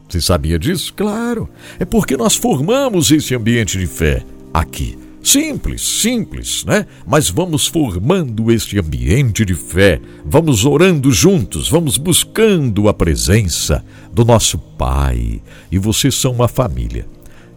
Você 0.07 0.21
sabia 0.21 0.59
disso? 0.59 0.93
Claro. 0.93 1.49
É 1.79 1.85
porque 1.85 2.15
nós 2.15 2.35
formamos 2.35 3.09
esse 3.09 3.33
ambiente 3.33 3.79
de 3.79 3.87
fé 3.87 4.23
aqui 4.53 5.06
Simples, 5.27 5.81
simples, 5.81 6.63
né? 6.63 6.85
Mas 7.05 7.29
vamos 7.29 7.67
formando 7.67 8.49
este 8.49 8.79
ambiente 8.79 9.43
de 9.43 9.53
fé, 9.55 9.99
vamos 10.25 10.63
orando 10.63 11.11
juntos, 11.11 11.67
vamos 11.67 11.97
buscando 11.97 12.87
a 12.87 12.93
presença 12.93 13.83
do 14.09 14.23
nosso 14.23 14.57
Pai. 14.57 15.41
E 15.69 15.77
vocês 15.77 16.15
são 16.15 16.31
uma 16.31 16.47
família. 16.47 17.05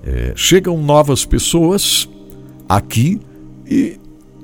É, 0.03 0.33
chegam 0.35 0.83
novas 0.83 1.25
pessoas 1.25 2.09
aqui 2.69 3.21
e 3.65 4.01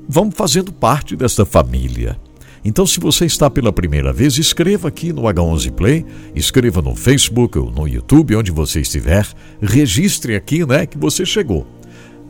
vão 0.09 0.31
fazendo 0.31 0.73
parte 0.73 1.17
desta 1.17 1.45
família. 1.45 2.17
Então, 2.65 2.87
se 2.87 3.01
você 3.01 3.27
está 3.27 3.51
pela 3.51 3.73
primeira 3.73 4.13
vez, 4.13 4.39
escreva 4.39 4.87
aqui 4.87 5.13
no 5.13 5.23
H11 5.23 5.73
Play, 5.73 6.07
escreva 6.33 6.81
no 6.81 6.95
Facebook 6.95 7.59
ou 7.59 7.73
no 7.73 7.89
YouTube, 7.89 8.37
onde 8.37 8.53
você 8.53 8.83
estiver, 8.83 9.27
registre 9.61 10.37
aqui, 10.37 10.65
né, 10.65 10.87
que 10.87 10.97
você 10.97 11.27
chegou. 11.27 11.76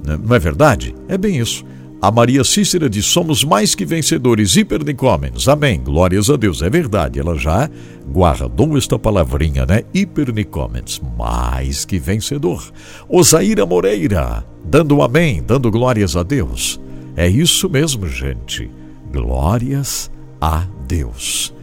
Né? 0.04 0.18
Não 0.22 0.34
é 0.34 0.38
verdade? 0.38 0.94
É 1.08 1.16
bem 1.16 1.38
isso. 1.38 1.64
A 2.00 2.10
Maria 2.10 2.44
Cícera 2.44 2.90
diz: 2.90 3.06
somos 3.06 3.42
mais 3.42 3.74
que 3.74 3.84
vencedores, 3.84 4.54
hipernicômenos. 4.54 5.48
Amém. 5.48 5.80
Glórias 5.82 6.28
a 6.28 6.36
Deus. 6.36 6.62
É 6.62 6.68
verdade, 6.68 7.18
ela 7.18 7.36
já 7.36 7.70
guardou 8.06 8.76
esta 8.76 8.98
palavrinha, 8.98 9.64
né? 9.64 9.82
Hipernicômenos, 9.94 11.00
mais 11.18 11.84
que 11.84 11.98
vencedor. 11.98 12.62
Osaíra 13.08 13.64
Moreira, 13.64 14.44
dando 14.64 14.96
um 14.96 15.02
amém, 15.02 15.42
dando 15.42 15.70
glórias 15.70 16.16
a 16.16 16.22
Deus. 16.22 16.80
É 17.16 17.26
isso 17.26 17.68
mesmo, 17.68 18.06
gente. 18.06 18.70
Glórias 19.10 20.10
a 20.40 20.66
Deus. 20.86 21.54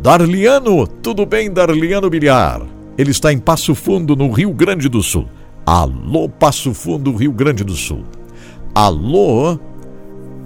Darliano, 0.00 0.86
tudo 0.86 1.26
bem, 1.26 1.52
Darliano 1.52 2.08
Bilhar? 2.08 2.62
Ele 2.96 3.10
está 3.10 3.32
em 3.32 3.38
Passo 3.38 3.74
Fundo, 3.74 4.14
no 4.14 4.30
Rio 4.30 4.52
Grande 4.54 4.88
do 4.88 5.02
Sul. 5.02 5.28
Alô, 5.66 6.28
Passo 6.28 6.72
Fundo, 6.74 7.14
Rio 7.14 7.32
Grande 7.32 7.62
do 7.62 7.74
Sul. 7.74 8.04
Alô, 8.74 9.58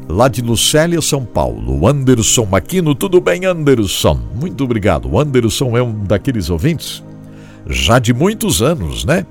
lá 0.08 0.28
de 0.28 0.42
Lucélia, 0.42 1.00
São 1.00 1.24
Paulo. 1.24 1.86
Anderson 1.86 2.44
Maquino, 2.44 2.94
tudo 2.94 3.20
bem, 3.20 3.44
Anderson? 3.44 4.18
Muito 4.34 4.64
obrigado. 4.64 5.08
O 5.08 5.18
Anderson 5.18 5.76
é 5.76 5.82
um 5.82 6.04
daqueles 6.04 6.50
ouvintes 6.50 7.02
já 7.66 7.98
de 7.98 8.12
muitos 8.12 8.60
anos, 8.60 9.04
né? 9.04 9.26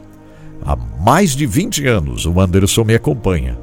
Há 0.66 0.75
mais 0.75 1.36
de 1.36 1.46
20 1.46 1.86
anos 1.88 2.25
o 2.25 2.40
Anderson 2.40 2.84
me 2.84 2.96
acompanha. 2.96 3.58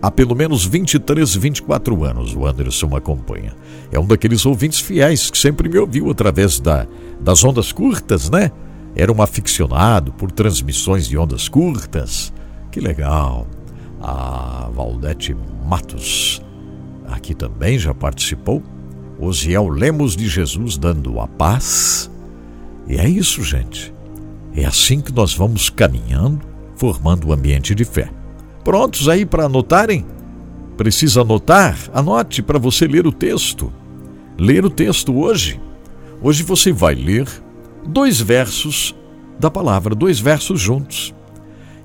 Há 0.00 0.10
pelo 0.10 0.34
menos 0.34 0.64
23, 0.64 1.34
24 1.34 2.04
anos 2.04 2.34
o 2.34 2.46
Anderson 2.46 2.86
me 2.88 2.96
acompanha. 2.96 3.54
É 3.92 3.98
um 3.98 4.06
daqueles 4.06 4.44
ouvintes 4.46 4.80
fiéis 4.80 5.30
que 5.30 5.38
sempre 5.38 5.68
me 5.68 5.78
ouviu 5.78 6.10
através 6.10 6.58
da, 6.58 6.86
das 7.20 7.44
ondas 7.44 7.72
curtas, 7.72 8.30
né? 8.30 8.50
Era 8.96 9.12
um 9.12 9.20
aficionado 9.20 10.12
por 10.12 10.32
transmissões 10.32 11.06
de 11.06 11.18
ondas 11.18 11.48
curtas. 11.48 12.32
Que 12.72 12.80
legal. 12.80 13.46
A 14.00 14.70
Valdete 14.72 15.36
Matos 15.64 16.40
aqui 17.08 17.34
também 17.34 17.78
já 17.78 17.94
participou. 17.94 18.62
Osiel 19.18 19.68
Lemos 19.68 20.14
de 20.14 20.28
Jesus 20.28 20.76
dando 20.76 21.20
a 21.20 21.26
paz. 21.26 22.10
E 22.86 22.96
é 22.96 23.08
isso, 23.08 23.42
gente. 23.42 23.92
É 24.54 24.64
assim 24.64 25.00
que 25.00 25.12
nós 25.12 25.34
vamos 25.34 25.68
caminhando, 25.68 26.40
formando 26.76 27.24
o 27.24 27.30
um 27.30 27.32
ambiente 27.32 27.74
de 27.74 27.84
fé. 27.84 28.10
Prontos 28.64 29.08
aí 29.08 29.24
para 29.24 29.44
anotarem? 29.44 30.04
Precisa 30.76 31.22
anotar? 31.22 31.76
Anote 31.92 32.42
para 32.42 32.58
você 32.58 32.86
ler 32.86 33.06
o 33.06 33.12
texto. 33.12 33.72
Ler 34.38 34.64
o 34.64 34.70
texto 34.70 35.14
hoje. 35.16 35.60
Hoje 36.22 36.42
você 36.42 36.72
vai 36.72 36.94
ler 36.94 37.26
dois 37.86 38.20
versos 38.20 38.94
da 39.38 39.50
palavra, 39.50 39.94
dois 39.94 40.18
versos 40.18 40.60
juntos. 40.60 41.14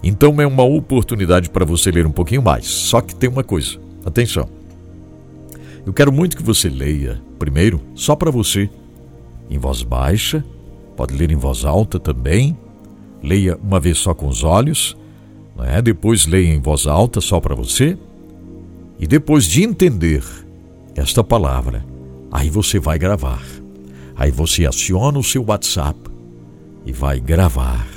Então 0.04 0.42
é 0.42 0.48
uma 0.48 0.64
oportunidade 0.64 1.50
para 1.50 1.66
você 1.66 1.92
ler 1.92 2.06
um 2.06 2.12
pouquinho 2.12 2.42
mais. 2.42 2.66
Só 2.66 3.02
que 3.02 3.16
tem 3.16 3.30
uma 3.30 3.44
coisa, 3.44 3.80
atenção. 4.06 4.50
Eu 5.86 5.94
quero 5.94 6.12
muito 6.12 6.38
que 6.38 6.44
você 6.44 6.70
leia, 6.70 7.22
primeiro, 7.40 7.82
só 7.96 8.16
para 8.16 8.32
você, 8.32 8.70
em 9.50 9.58
voz 9.58 9.84
baixa, 9.84 10.44
pode 10.96 11.14
ler 11.14 11.32
em 11.32 11.36
voz 11.36 11.66
alta 11.66 12.00
também. 12.00 12.58
Leia 13.24 13.58
uma 13.58 13.80
vez 13.80 14.00
só 14.00 14.14
com 14.14 14.28
os 14.28 14.44
olhos, 14.44 14.98
é? 15.60 15.82
depois 15.82 16.26
leia 16.26 16.54
em 16.54 16.60
voz 16.60 16.88
alta 16.88 17.22
só 17.22 17.40
para 17.40 17.54
você. 17.54 17.98
E 19.00 19.06
depois 19.06 19.46
de 19.46 19.64
entender 19.64 20.24
esta 20.96 21.24
palavra, 21.24 21.86
aí 22.32 22.50
você 22.50 22.80
vai 22.80 22.98
gravar. 22.98 23.61
Aí 24.16 24.32
você 24.32 24.66
aciona 24.66 25.18
o 25.18 25.24
seu 25.24 25.44
WhatsApp 25.48 26.00
e 26.86 26.92
vai 26.92 27.20
gravar 27.20 27.88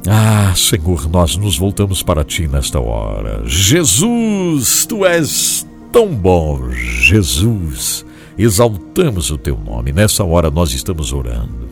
Ah, 0.08 0.52
Senhor, 0.56 1.08
nós 1.08 1.36
nos 1.36 1.56
voltamos 1.56 2.02
para 2.02 2.24
ti 2.24 2.48
nesta 2.48 2.80
hora. 2.80 3.42
Jesus, 3.46 4.84
tu 4.84 5.06
és 5.06 5.64
tão 5.92 6.12
bom, 6.12 6.72
Jesus. 6.72 8.04
Exaltamos 8.36 9.30
o 9.30 9.38
teu 9.38 9.56
nome. 9.56 9.92
Nessa 9.92 10.24
hora 10.24 10.50
nós 10.50 10.72
estamos 10.72 11.12
orando. 11.12 11.71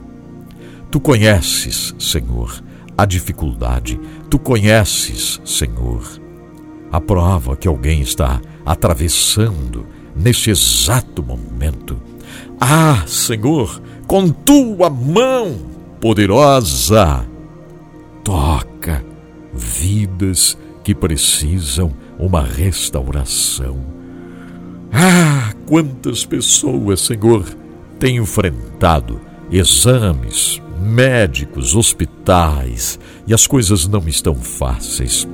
Tu 0.90 0.98
conheces, 0.98 1.94
Senhor, 1.98 2.62
a 2.96 3.07
dificuldade. 3.07 3.98
Tu 4.29 4.38
conheces, 4.38 5.40
Senhor, 5.44 6.03
a 6.90 7.00
prova 7.00 7.57
que 7.57 7.68
alguém 7.68 8.00
está 8.00 8.40
atravessando 8.66 9.87
neste 10.14 10.50
exato 10.50 11.22
momento. 11.22 12.00
Ah, 12.61 13.05
Senhor, 13.07 13.81
com 14.07 14.29
tua 14.31 14.90
mão 14.90 15.57
poderosa, 16.00 17.24
toca 18.24 19.05
vidas 19.55 20.59
que 20.83 20.94
precisam 20.94 21.92
uma 22.18 22.42
restauração. 22.42 23.79
Ah, 24.92 25.53
quantas 25.66 26.24
pessoas, 26.26 27.00
Senhor, 27.00 27.44
têm 27.98 28.16
enfrentado 28.16 29.20
exames, 29.50 30.61
médicos, 30.81 31.77
hospitais 31.77 32.99
e 33.27 33.35
as 33.35 33.47
coisas 33.47 33.87
não 33.87 34.07
estão 34.09 34.35
fáceis. 34.35 35.29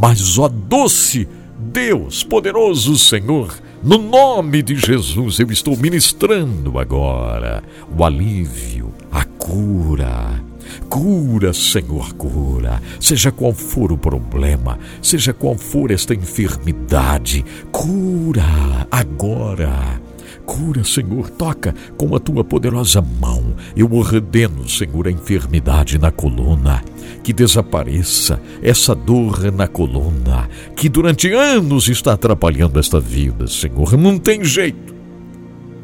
Mas, 0.00 0.38
ó 0.38 0.48
doce 0.48 1.28
Deus, 1.58 2.22
poderoso 2.22 2.98
Senhor, 2.98 3.54
no 3.82 3.98
nome 3.98 4.62
de 4.62 4.74
Jesus 4.76 5.38
eu 5.38 5.50
estou 5.50 5.76
ministrando 5.76 6.78
agora 6.78 7.62
o 7.96 8.04
alívio, 8.04 8.92
a 9.10 9.24
cura. 9.24 10.42
Cura, 10.88 11.52
Senhor, 11.52 12.12
cura. 12.14 12.82
Seja 13.00 13.32
qual 13.32 13.52
for 13.52 13.92
o 13.92 13.98
problema, 13.98 14.78
seja 15.02 15.32
qual 15.32 15.56
for 15.56 15.90
esta 15.90 16.14
enfermidade, 16.14 17.44
cura 17.70 18.86
agora 18.90 20.00
Cura, 20.48 20.82
Senhor, 20.82 21.28
toca 21.28 21.74
com 21.98 22.16
a 22.16 22.18
tua 22.18 22.42
poderosa 22.42 23.02
mão. 23.02 23.54
Eu 23.76 23.92
ordeno, 23.92 24.66
Senhor, 24.66 25.06
a 25.06 25.10
enfermidade 25.10 25.98
na 25.98 26.10
coluna. 26.10 26.82
Que 27.22 27.34
desapareça 27.34 28.40
essa 28.62 28.94
dor 28.94 29.52
na 29.52 29.68
coluna, 29.68 30.48
que 30.74 30.88
durante 30.88 31.30
anos 31.34 31.90
está 31.90 32.14
atrapalhando 32.14 32.80
esta 32.80 32.98
vida, 32.98 33.46
Senhor. 33.46 33.92
Não 33.98 34.18
tem 34.18 34.42
jeito. 34.42 34.94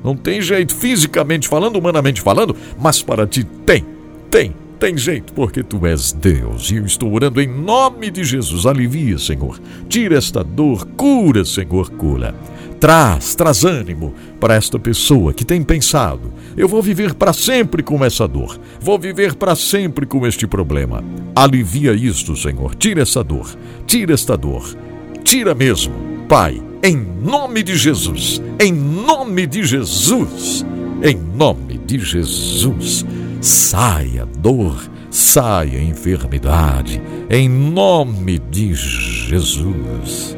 Não 0.02 0.16
tem 0.16 0.40
jeito, 0.40 0.74
fisicamente 0.74 1.46
falando, 1.46 1.76
humanamente 1.76 2.22
falando, 2.22 2.56
mas 2.80 3.02
para 3.02 3.26
ti 3.26 3.44
tem, 3.66 3.84
tem, 4.30 4.54
tem 4.80 4.96
jeito, 4.96 5.34
porque 5.34 5.62
tu 5.62 5.86
és 5.86 6.10
Deus. 6.12 6.70
E 6.70 6.76
eu 6.76 6.86
estou 6.86 7.12
orando 7.12 7.38
em 7.38 7.46
nome 7.46 8.10
de 8.10 8.24
Jesus. 8.24 8.64
Alivia, 8.64 9.18
Senhor. 9.18 9.60
Tira 9.90 10.16
esta 10.16 10.42
dor, 10.42 10.86
cura, 10.96 11.44
Senhor, 11.44 11.90
cura. 11.90 12.34
Traz, 12.80 13.34
traz 13.34 13.64
ânimo 13.64 14.14
para 14.38 14.54
esta 14.54 14.78
pessoa 14.78 15.32
que 15.32 15.44
tem 15.44 15.62
pensado: 15.62 16.32
eu 16.56 16.68
vou 16.68 16.82
viver 16.82 17.14
para 17.14 17.32
sempre 17.32 17.82
com 17.82 18.04
essa 18.04 18.28
dor, 18.28 18.58
vou 18.80 18.98
viver 18.98 19.34
para 19.34 19.54
sempre 19.54 20.06
com 20.06 20.26
este 20.26 20.46
problema. 20.46 21.02
Alivia 21.34 21.92
isto, 21.92 22.36
Senhor. 22.36 22.74
Tira 22.74 23.02
essa 23.02 23.24
dor, 23.24 23.48
tira 23.86 24.12
esta 24.12 24.36
dor, 24.36 24.76
tira 25.22 25.54
mesmo, 25.54 25.94
Pai, 26.28 26.62
em 26.82 26.96
nome 26.96 27.62
de 27.62 27.76
Jesus, 27.76 28.42
em 28.60 28.72
nome 28.72 29.46
de 29.46 29.64
Jesus, 29.64 30.64
em 31.02 31.16
nome 31.16 31.78
de 31.78 31.98
Jesus. 31.98 33.04
Saia 33.40 34.26
dor, 34.38 34.76
saia 35.10 35.82
enfermidade, 35.82 37.00
em 37.30 37.48
nome 37.48 38.38
de 38.38 38.74
Jesus. 38.74 40.36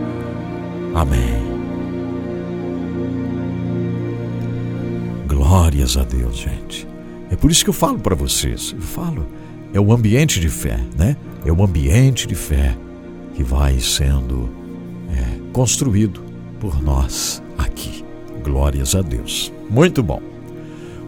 Amém. 0.94 1.65
Glórias 5.37 5.99
a 5.99 6.03
Deus, 6.03 6.38
gente. 6.38 6.88
É 7.31 7.37
por 7.37 7.51
isso 7.51 7.62
que 7.62 7.68
eu 7.68 7.75
falo 7.75 7.99
para 7.99 8.14
vocês. 8.14 8.72
Eu 8.75 8.81
falo, 8.81 9.27
é 9.75 9.79
o 9.79 9.92
ambiente 9.92 10.40
de 10.40 10.49
fé, 10.49 10.81
né? 10.96 11.14
É 11.44 11.53
o 11.53 11.62
ambiente 11.62 12.27
de 12.27 12.35
fé 12.35 12.75
que 13.35 13.42
vai 13.42 13.79
sendo 13.79 14.49
é, 15.11 15.53
construído 15.53 16.22
por 16.59 16.83
nós 16.83 17.42
aqui. 17.59 18.03
Glórias 18.42 18.94
a 18.94 19.03
Deus. 19.03 19.53
Muito 19.68 20.03
bom. 20.03 20.22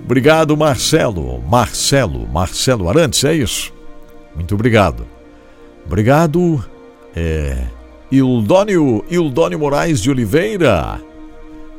Obrigado, 0.04 0.54
Marcelo. 0.58 1.42
Marcelo, 1.48 2.28
Marcelo 2.28 2.86
Arantes, 2.86 3.24
é 3.24 3.32
isso? 3.32 3.72
Muito 4.34 4.54
obrigado. 4.54 5.06
Obrigado, 5.86 6.62
é, 7.16 7.64
Ildônio, 8.12 9.02
Ildônio 9.08 9.58
Moraes 9.58 10.02
de 10.02 10.10
Oliveira. 10.10 11.00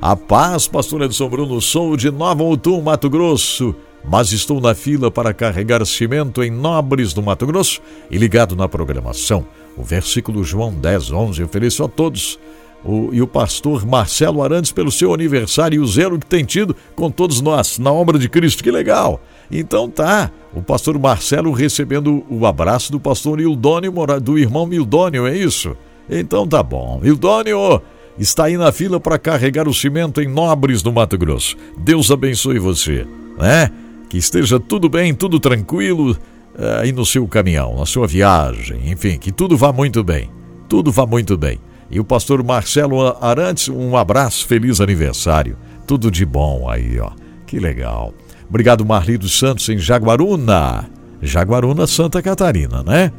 A 0.02 0.16
paz, 0.16 0.66
pastor 0.66 1.02
Edson 1.02 1.28
Bruno, 1.28 1.60
sou 1.60 1.98
de 1.98 2.10
Nova 2.10 2.42
Outum, 2.42 2.82
Mato 2.82 3.10
Grosso, 3.10 3.76
mas 4.02 4.32
estou 4.32 4.62
na 4.62 4.74
fila 4.74 5.12
para 5.12 5.34
carregar 5.34 5.86
cimento 5.86 6.42
em 6.42 6.50
Nobres 6.50 7.12
do 7.12 7.22
Mato 7.22 7.46
Grosso 7.46 7.82
e 8.10 8.18
ligado 8.18 8.56
na 8.56 8.70
programação. 8.70 9.46
O 9.76 9.84
versículo 9.84 10.42
João 10.42 10.74
10, 10.74 11.12
11, 11.12 11.44
ofereço 11.44 11.84
a 11.84 11.90
todos 11.90 12.40
o, 12.82 13.10
e 13.12 13.22
o 13.22 13.28
pastor 13.28 13.86
Marcelo 13.86 14.42
Arantes 14.42 14.72
pelo 14.72 14.90
seu 14.90 15.14
aniversário 15.14 15.76
e 15.76 15.80
o 15.80 15.86
zelo 15.86 16.18
que 16.18 16.26
tem 16.26 16.46
tido 16.46 16.74
com 16.96 17.12
todos 17.12 17.42
nós 17.42 17.78
na 17.78 17.92
obra 17.92 18.18
de 18.18 18.30
Cristo. 18.30 18.64
Que 18.64 18.72
legal! 18.72 19.20
Então 19.52 19.90
tá, 19.90 20.32
o 20.54 20.62
pastor 20.62 20.98
Marcelo 20.98 21.52
recebendo 21.52 22.24
o 22.30 22.46
abraço 22.46 22.90
do 22.90 23.02
pastor 23.02 23.42
Ildônio, 23.42 23.92
do 24.22 24.40
irmão 24.40 24.66
Mildônio, 24.66 25.28
é 25.28 25.38
isso? 25.38 25.76
Então 26.10 26.48
tá 26.48 26.64
bom. 26.64 27.02
Ildônio, 27.04 27.82
está 28.24 28.46
aí 28.46 28.58
na 28.58 28.72
fila 28.72 29.00
para 29.00 29.18
carregar 29.18 29.68
o 29.68 29.74
cimento 29.74 30.22
em 30.22 30.28
Nobres 30.28 30.82
do 30.82 30.92
Mato 30.92 31.18
Grosso. 31.18 31.56
Deus 31.78 32.12
abençoe 32.12 32.60
você, 32.60 33.08
né? 33.38 33.72
Que 34.10 34.18
esteja 34.18 34.60
tudo 34.60 34.90
bem, 34.90 35.14
tudo 35.14 35.40
tranquilo 35.40 36.18
eh, 36.58 36.80
aí 36.82 36.92
no 36.92 37.06
seu 37.06 37.26
caminhão, 37.28 37.78
na 37.78 37.86
sua 37.86 38.08
viagem, 38.08 38.92
enfim, 38.92 39.18
que 39.18 39.32
tudo 39.32 39.56
vá 39.56 39.72
muito 39.72 40.04
bem. 40.04 40.30
Tudo 40.68 40.92
vá 40.92 41.06
muito 41.06 41.38
bem. 41.38 41.60
E 41.90 42.00
o 42.00 42.04
pastor 42.04 42.44
Marcelo 42.44 43.18
Arantes, 43.22 43.70
um 43.70 43.96
abraço, 43.96 44.46
feliz 44.46 44.82
aniversário. 44.82 45.58
Tudo 45.88 46.12
de 46.12 46.26
bom 46.26 46.70
aí, 46.70 47.00
ó. 47.00 47.12
Que 47.48 47.60
legal. 47.60 48.14
Obrigado, 48.48 48.86
Marli 48.86 49.18
dos 49.18 49.40
Santos, 49.40 49.68
em 49.70 49.78
Jaguaruna. 49.78 50.90
Jaguaruna, 51.22 51.88
Santa 51.88 52.22
Catarina, 52.22 52.84
né? 52.84 53.12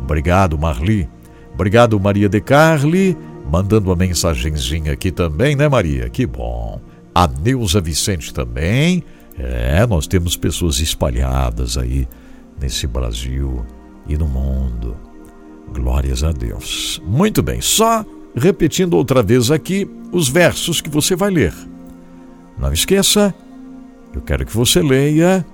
Obrigado, 0.00 0.58
Marli. 0.58 1.08
Obrigado, 1.54 1.98
Maria 2.00 2.28
de 2.28 2.40
Carli 2.40 3.16
mandando 3.50 3.88
uma 3.88 3.96
mensagenzinha 3.96 4.92
aqui 4.92 5.10
também, 5.10 5.54
né, 5.54 5.68
Maria? 5.68 6.08
Que 6.08 6.26
bom. 6.26 6.80
A 7.14 7.26
Neuza 7.26 7.80
Vicente 7.80 8.34
também. 8.34 9.02
É, 9.38 9.86
nós 9.86 10.06
temos 10.06 10.36
pessoas 10.36 10.80
espalhadas 10.80 11.76
aí 11.76 12.08
nesse 12.60 12.86
Brasil 12.86 13.64
e 14.08 14.16
no 14.16 14.26
mundo. 14.26 14.96
Glórias 15.72 16.24
a 16.24 16.32
Deus. 16.32 17.00
Muito 17.04 17.42
bem, 17.42 17.60
só 17.60 18.04
repetindo 18.34 18.94
outra 18.94 19.22
vez 19.22 19.50
aqui 19.50 19.88
os 20.12 20.28
versos 20.28 20.80
que 20.80 20.88
você 20.88 21.14
vai 21.16 21.30
ler. 21.30 21.54
Não 22.58 22.72
esqueça, 22.72 23.34
eu 24.14 24.22
quero 24.22 24.46
que 24.46 24.54
você 24.54 24.80
leia 24.80 25.44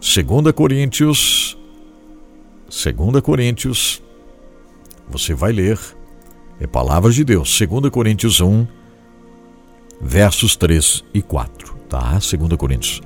2 0.00 0.52
Coríntios, 0.52 1.56
2 2.66 3.20
Coríntios, 3.20 4.02
você 5.08 5.34
vai 5.34 5.52
ler 5.52 5.78
é 6.60 6.66
palavra 6.66 7.10
de 7.10 7.24
Deus. 7.24 7.58
2 7.58 7.90
Coríntios 7.90 8.40
1, 8.40 8.66
versos 10.00 10.56
3 10.56 11.04
e 11.14 11.22
4. 11.22 11.76
Tá? 11.88 12.12
2 12.12 12.56
Coríntios, 12.56 13.00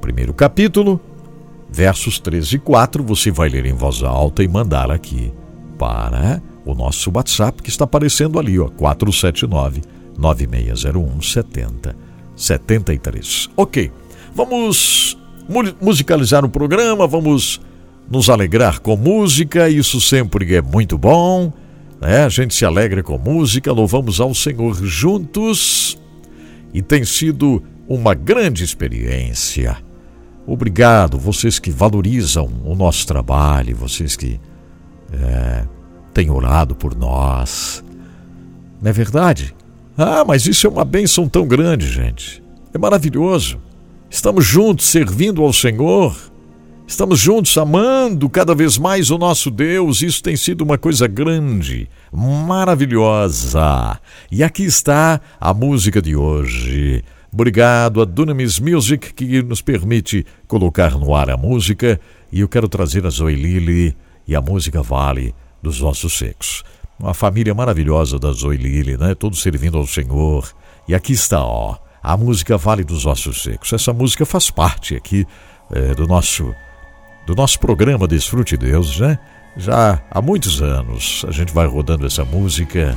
primeiro 0.00 0.32
capítulo, 0.32 1.00
versos 1.70 2.18
3 2.18 2.52
e 2.52 2.58
4. 2.58 3.02
Você 3.04 3.30
vai 3.30 3.48
ler 3.48 3.66
em 3.66 3.74
voz 3.74 4.02
alta 4.02 4.42
e 4.42 4.48
mandar 4.48 4.90
aqui 4.90 5.32
para 5.78 6.40
o 6.64 6.74
nosso 6.74 7.10
WhatsApp 7.14 7.62
que 7.62 7.70
está 7.70 7.84
aparecendo 7.84 8.38
ali, 8.38 8.58
ó, 8.58 8.68
479 8.68 9.82
9601 10.16 11.22
70 11.22 11.96
73. 12.36 13.50
Ok, 13.56 13.90
vamos 14.34 15.18
musicalizar 15.80 16.44
o 16.44 16.48
programa, 16.48 17.06
vamos 17.06 17.60
nos 18.10 18.28
alegrar 18.28 18.80
com 18.80 18.96
música, 18.96 19.68
isso 19.68 20.00
sempre 20.00 20.54
é 20.54 20.62
muito 20.62 20.96
bom. 20.96 21.52
Né? 22.02 22.24
A 22.24 22.28
gente 22.28 22.52
se 22.52 22.64
alegra 22.64 23.00
com 23.00 23.16
música, 23.16 23.70
louvamos 23.72 24.20
ao 24.20 24.34
Senhor 24.34 24.74
juntos 24.84 25.96
e 26.74 26.82
tem 26.82 27.04
sido 27.04 27.62
uma 27.88 28.12
grande 28.12 28.64
experiência. 28.64 29.76
Obrigado, 30.44 31.16
vocês 31.16 31.60
que 31.60 31.70
valorizam 31.70 32.50
o 32.64 32.74
nosso 32.74 33.06
trabalho, 33.06 33.76
vocês 33.76 34.16
que 34.16 34.40
é, 35.12 35.64
têm 36.12 36.28
orado 36.28 36.74
por 36.74 36.96
nós. 36.96 37.84
Não 38.82 38.90
é 38.90 38.92
verdade? 38.92 39.54
Ah, 39.96 40.24
mas 40.26 40.44
isso 40.46 40.66
é 40.66 40.70
uma 40.70 40.84
bênção 40.84 41.28
tão 41.28 41.46
grande, 41.46 41.86
gente. 41.86 42.42
É 42.74 42.78
maravilhoso. 42.78 43.60
Estamos 44.10 44.44
juntos 44.44 44.86
servindo 44.86 45.40
ao 45.40 45.52
Senhor 45.52 46.31
Estamos 46.86 47.20
juntos 47.20 47.56
amando 47.56 48.28
cada 48.28 48.54
vez 48.54 48.76
mais 48.76 49.10
o 49.10 49.16
nosso 49.16 49.50
Deus. 49.50 50.02
Isso 50.02 50.22
tem 50.22 50.36
sido 50.36 50.62
uma 50.62 50.76
coisa 50.76 51.06
grande, 51.06 51.88
maravilhosa. 52.12 53.98
E 54.30 54.42
aqui 54.42 54.64
está 54.64 55.20
a 55.40 55.54
música 55.54 56.02
de 56.02 56.14
hoje. 56.14 57.02
Obrigado 57.32 58.02
a 58.02 58.04
Dunamis 58.04 58.58
Music 58.58 59.14
que 59.14 59.42
nos 59.42 59.62
permite 59.62 60.26
colocar 60.46 60.98
no 60.98 61.14
ar 61.14 61.30
a 61.30 61.36
música. 61.36 61.98
E 62.30 62.40
eu 62.40 62.48
quero 62.48 62.68
trazer 62.68 63.06
a 63.06 63.10
Zoe 63.10 63.36
Lili 63.36 63.96
e 64.26 64.36
a 64.36 64.40
música 64.40 64.82
Vale 64.82 65.34
dos 65.62 65.80
Ossos 65.82 66.18
Secos. 66.18 66.62
Uma 66.98 67.14
família 67.14 67.54
maravilhosa 67.54 68.18
da 68.18 68.32
Zoe 68.32 68.56
Lili, 68.56 68.98
né? 68.98 69.14
Todos 69.14 69.40
servindo 69.40 69.78
ao 69.78 69.86
Senhor. 69.86 70.52
E 70.86 70.94
aqui 70.94 71.14
está, 71.14 71.42
ó, 71.42 71.78
a 72.02 72.16
música 72.16 72.58
Vale 72.58 72.84
dos 72.84 73.06
Ossos 73.06 73.42
Secos. 73.42 73.72
Essa 73.72 73.92
música 73.92 74.26
faz 74.26 74.50
parte 74.50 74.94
aqui 74.94 75.24
é, 75.70 75.94
do 75.94 76.06
nosso 76.06 76.52
do 77.26 77.34
nosso 77.34 77.58
programa 77.58 78.08
Desfrute 78.08 78.56
Deus, 78.56 78.98
né? 79.00 79.18
Já 79.56 80.00
há 80.10 80.22
muitos 80.22 80.62
anos 80.62 81.24
a 81.28 81.30
gente 81.30 81.52
vai 81.52 81.66
rodando 81.66 82.06
essa 82.06 82.24
música 82.24 82.96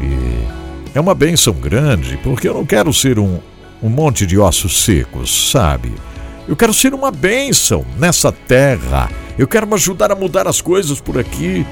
e 0.00 0.96
é 0.96 1.00
uma 1.00 1.14
benção 1.14 1.54
grande, 1.54 2.16
porque 2.22 2.48
eu 2.48 2.54
não 2.54 2.64
quero 2.64 2.92
ser 2.92 3.18
um, 3.18 3.38
um 3.82 3.88
monte 3.88 4.26
de 4.26 4.38
ossos 4.38 4.84
secos, 4.84 5.50
sabe? 5.50 5.92
Eu 6.48 6.56
quero 6.56 6.74
ser 6.74 6.94
uma 6.94 7.10
bênção 7.10 7.84
nessa 7.98 8.32
terra. 8.32 9.10
Eu 9.38 9.46
quero 9.46 9.72
ajudar 9.74 10.10
a 10.10 10.16
mudar 10.16 10.48
as 10.48 10.60
coisas 10.60 11.00
por 11.00 11.18
aqui. 11.18 11.64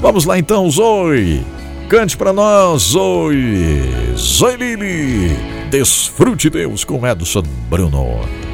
Vamos 0.00 0.24
lá 0.24 0.38
então, 0.38 0.68
Zoe. 0.68 1.44
Cante 1.88 2.16
para 2.16 2.32
nós, 2.32 2.82
Zoe. 2.82 3.82
Zoe 4.16 4.56
Lili. 4.56 5.36
Desfrute 5.70 6.50
Deus 6.50 6.84
com 6.84 7.06
Edson 7.06 7.42
Bruno. 7.70 8.45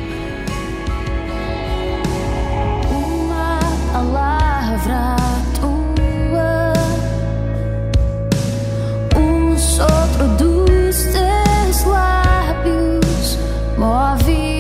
or 13.93 14.17
vi 14.25 14.59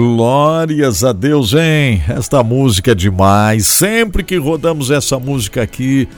Glórias 0.00 1.04
a 1.04 1.12
Deus, 1.12 1.52
hein? 1.52 2.02
Esta 2.08 2.42
música 2.42 2.92
é 2.92 2.94
demais. 2.94 3.66
Sempre 3.66 4.24
que 4.24 4.38
rodamos 4.38 4.90
essa 4.90 5.18
música 5.18 5.60
aqui, 5.60 6.08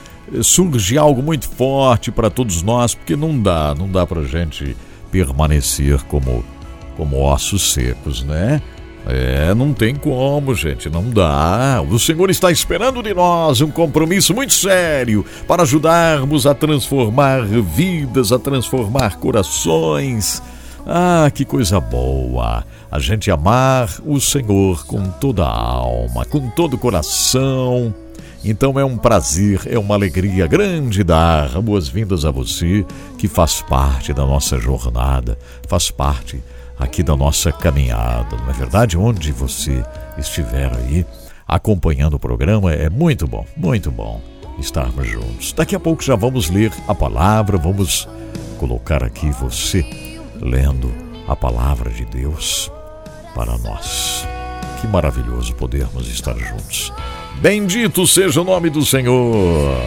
surge 0.41 0.97
algo 0.97 1.21
muito 1.21 1.49
forte 1.49 2.09
para 2.09 2.29
todos 2.29 2.63
nós, 2.63 2.95
porque 2.95 3.13
não 3.13 3.37
dá, 3.37 3.75
não 3.77 3.91
dá 3.91 4.07
pra 4.07 4.23
gente 4.23 4.73
permanecer 5.11 6.01
como 6.03 6.45
como 6.95 7.19
ossos 7.25 7.73
secos, 7.73 8.23
né? 8.23 8.61
É, 9.05 9.53
não 9.53 9.73
tem 9.73 9.93
como, 9.93 10.55
gente, 10.55 10.89
não 10.89 11.09
dá. 11.09 11.83
O 11.85 11.99
Senhor 11.99 12.29
está 12.29 12.49
esperando 12.49 13.03
de 13.03 13.13
nós 13.13 13.59
um 13.59 13.69
compromisso 13.69 14.33
muito 14.33 14.53
sério 14.53 15.25
para 15.45 15.63
ajudarmos 15.63 16.47
a 16.47 16.53
transformar 16.53 17.41
vidas, 17.43 18.31
a 18.31 18.39
transformar 18.39 19.17
corações. 19.17 20.41
Ah, 20.85 21.31
que 21.33 21.45
coisa 21.45 21.79
boa! 21.79 22.65
A 22.91 22.99
gente 22.99 23.31
amar 23.31 23.89
o 24.05 24.19
Senhor 24.19 24.85
com 24.85 25.09
toda 25.11 25.45
a 25.45 25.49
alma, 25.49 26.25
com 26.25 26.49
todo 26.49 26.73
o 26.73 26.77
coração. 26.77 27.93
Então 28.43 28.77
é 28.77 28.83
um 28.83 28.97
prazer, 28.97 29.61
é 29.65 29.79
uma 29.79 29.95
alegria 29.95 30.45
grande 30.45 31.01
dar 31.01 31.61
boas-vindas 31.61 32.25
a 32.25 32.31
você 32.31 32.85
que 33.17 33.29
faz 33.29 33.61
parte 33.61 34.11
da 34.11 34.25
nossa 34.25 34.59
jornada, 34.59 35.37
faz 35.69 35.89
parte 35.89 36.43
aqui 36.77 37.01
da 37.01 37.15
nossa 37.15 37.53
caminhada. 37.53 38.35
Não 38.35 38.49
é 38.49 38.53
verdade? 38.53 38.97
Onde 38.97 39.31
você 39.31 39.81
estiver 40.17 40.69
aí 40.75 41.05
acompanhando 41.47 42.15
o 42.15 42.19
programa, 42.19 42.73
é 42.73 42.89
muito 42.89 43.25
bom, 43.25 43.45
muito 43.55 43.89
bom 43.89 44.21
estarmos 44.59 45.07
juntos. 45.07 45.53
Daqui 45.53 45.77
a 45.77 45.79
pouco 45.79 46.03
já 46.03 46.17
vamos 46.17 46.49
ler 46.49 46.73
a 46.89 46.93
palavra, 46.93 47.57
vamos 47.57 48.05
colocar 48.59 49.01
aqui 49.01 49.31
você 49.31 50.12
lendo 50.41 50.93
a 51.27 51.35
palavra 51.35 51.89
de 51.89 52.05
Deus 52.05 52.71
para 53.33 53.57
nós. 53.57 54.27
Que 54.79 54.87
maravilhoso 54.87 55.55
podermos 55.55 56.07
estar 56.07 56.37
juntos. 56.37 56.91
Bendito 57.41 58.05
seja 58.05 58.41
o 58.41 58.43
nome 58.43 58.69
do 58.69 58.85
Senhor. 58.85 59.77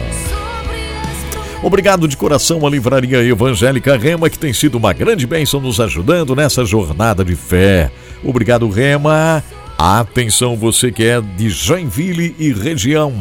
Obrigado 1.63 2.07
de 2.07 2.15
coração 2.15 2.65
à 2.65 2.69
Livraria 2.69 3.21
Evangélica 3.23 3.97
Rema, 3.97 4.29
que 4.29 4.37
tem 4.37 4.53
sido 4.53 4.75
uma 4.75 4.93
grande 4.93 5.25
bênção 5.25 5.59
nos 5.59 5.79
ajudando 5.79 6.35
nessa 6.35 6.63
jornada 6.63 7.25
de 7.25 7.35
fé. 7.35 7.91
Obrigado, 8.23 8.69
Rema. 8.69 9.43
Atenção, 9.77 10.55
você 10.55 10.91
que 10.91 11.03
é 11.03 11.19
de 11.19 11.49
Joinville 11.49 12.35
e 12.37 12.53
região. 12.53 13.13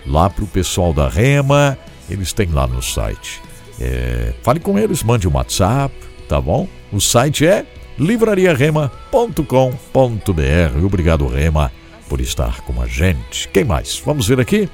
lá 0.06 0.28
para 0.28 0.44
o 0.44 0.48
pessoal 0.48 0.92
da 0.92 1.08
Rema, 1.08 1.78
eles 2.08 2.32
têm 2.32 2.48
lá 2.50 2.66
no 2.66 2.82
site. 2.82 3.42
É, 3.80 4.32
fale 4.42 4.60
com 4.60 4.78
eles, 4.78 5.02
mande 5.02 5.26
um 5.26 5.34
WhatsApp, 5.34 5.94
tá 6.28 6.40
bom? 6.40 6.68
O 6.92 7.00
site 7.00 7.46
é 7.46 7.66
livrariarema.com.br. 7.98 10.84
Obrigado, 10.84 11.26
Rema 11.26 11.72
por 12.08 12.20
estar 12.20 12.60
com 12.62 12.80
a 12.80 12.86
gente. 12.86 13.48
Quem 13.48 13.64
mais? 13.64 14.00
Vamos 14.04 14.28
ver 14.28 14.40
aqui. 14.40 14.68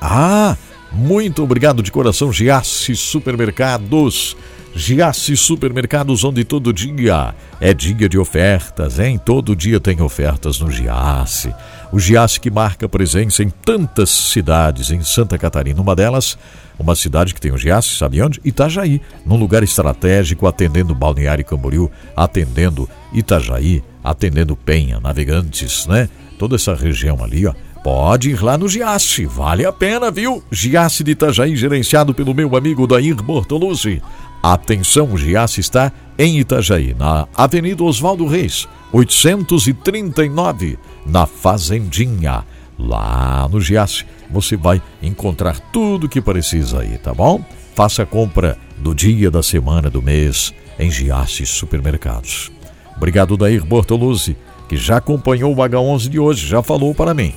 Ah, 0.00 0.56
muito 0.90 1.42
obrigado 1.42 1.82
de 1.82 1.90
coração, 1.90 2.32
Giasse 2.32 2.94
Supermercados. 2.94 4.36
Giasse 4.74 5.36
Supermercados, 5.36 6.24
onde 6.24 6.44
todo 6.44 6.72
dia 6.72 7.34
é 7.60 7.74
dia 7.74 8.08
de 8.08 8.18
ofertas, 8.18 8.98
hein? 8.98 9.18
Todo 9.18 9.54
dia 9.54 9.80
tem 9.80 10.00
ofertas 10.00 10.60
no 10.60 10.70
Giasse. 10.70 11.54
O 11.92 11.98
Giasse 11.98 12.40
que 12.40 12.50
marca 12.50 12.88
presença 12.88 13.42
em 13.42 13.50
tantas 13.50 14.08
cidades 14.08 14.90
em 14.90 15.02
Santa 15.02 15.36
Catarina. 15.36 15.80
Uma 15.80 15.94
delas, 15.94 16.38
uma 16.78 16.96
cidade 16.96 17.34
que 17.34 17.40
tem 17.40 17.52
o 17.52 17.58
Giasse, 17.58 17.96
sabe 17.96 18.22
onde? 18.22 18.40
Itajaí, 18.42 19.00
num 19.26 19.36
lugar 19.36 19.62
estratégico, 19.62 20.46
atendendo 20.46 20.94
Balneário 20.94 21.44
Camboriú, 21.44 21.90
atendendo 22.16 22.88
Itajaí, 23.12 23.84
atendendo 24.02 24.56
Penha, 24.56 24.98
Navegantes, 25.00 25.86
né? 25.86 26.08
toda 26.42 26.56
essa 26.56 26.74
região 26.74 27.22
ali, 27.22 27.46
ó, 27.46 27.54
pode 27.84 28.30
ir 28.30 28.42
lá 28.42 28.58
no 28.58 28.68
Giasse, 28.68 29.26
vale 29.26 29.64
a 29.64 29.72
pena, 29.72 30.10
viu? 30.10 30.42
Giasse 30.50 31.04
de 31.04 31.12
Itajaí, 31.12 31.54
gerenciado 31.54 32.12
pelo 32.12 32.34
meu 32.34 32.56
amigo 32.56 32.84
Dair 32.84 33.14
Bortoluzzi. 33.22 34.02
Atenção, 34.42 35.16
Giasse 35.16 35.60
está 35.60 35.92
em 36.18 36.38
Itajaí, 36.38 36.94
na 36.98 37.28
Avenida 37.34 37.84
Oswaldo 37.84 38.26
Reis, 38.26 38.66
839, 38.92 40.78
na 41.06 41.26
Fazendinha. 41.26 42.44
Lá 42.78 43.48
no 43.50 43.60
Giasse 43.60 44.04
você 44.30 44.56
vai 44.56 44.82
encontrar 45.02 45.60
tudo 45.72 46.08
que 46.08 46.20
precisa 46.20 46.80
aí, 46.80 46.98
tá 46.98 47.14
bom? 47.14 47.44
Faça 47.74 48.02
a 48.02 48.06
compra 48.06 48.58
do 48.78 48.94
dia, 48.94 49.30
da 49.30 49.42
semana, 49.42 49.88
do 49.88 50.02
mês 50.02 50.52
em 50.78 50.90
Giasse 50.90 51.46
Supermercados. 51.46 52.50
Obrigado, 52.96 53.36
Dair 53.36 53.64
Bortoluzzi 53.64 54.36
que 54.72 54.76
já 54.78 54.96
acompanhou 54.96 55.52
o 55.52 55.56
H11 55.56 56.08
de 56.08 56.18
hoje, 56.18 56.46
já 56.46 56.62
falou 56.62 56.94
para 56.94 57.12
mim. 57.12 57.34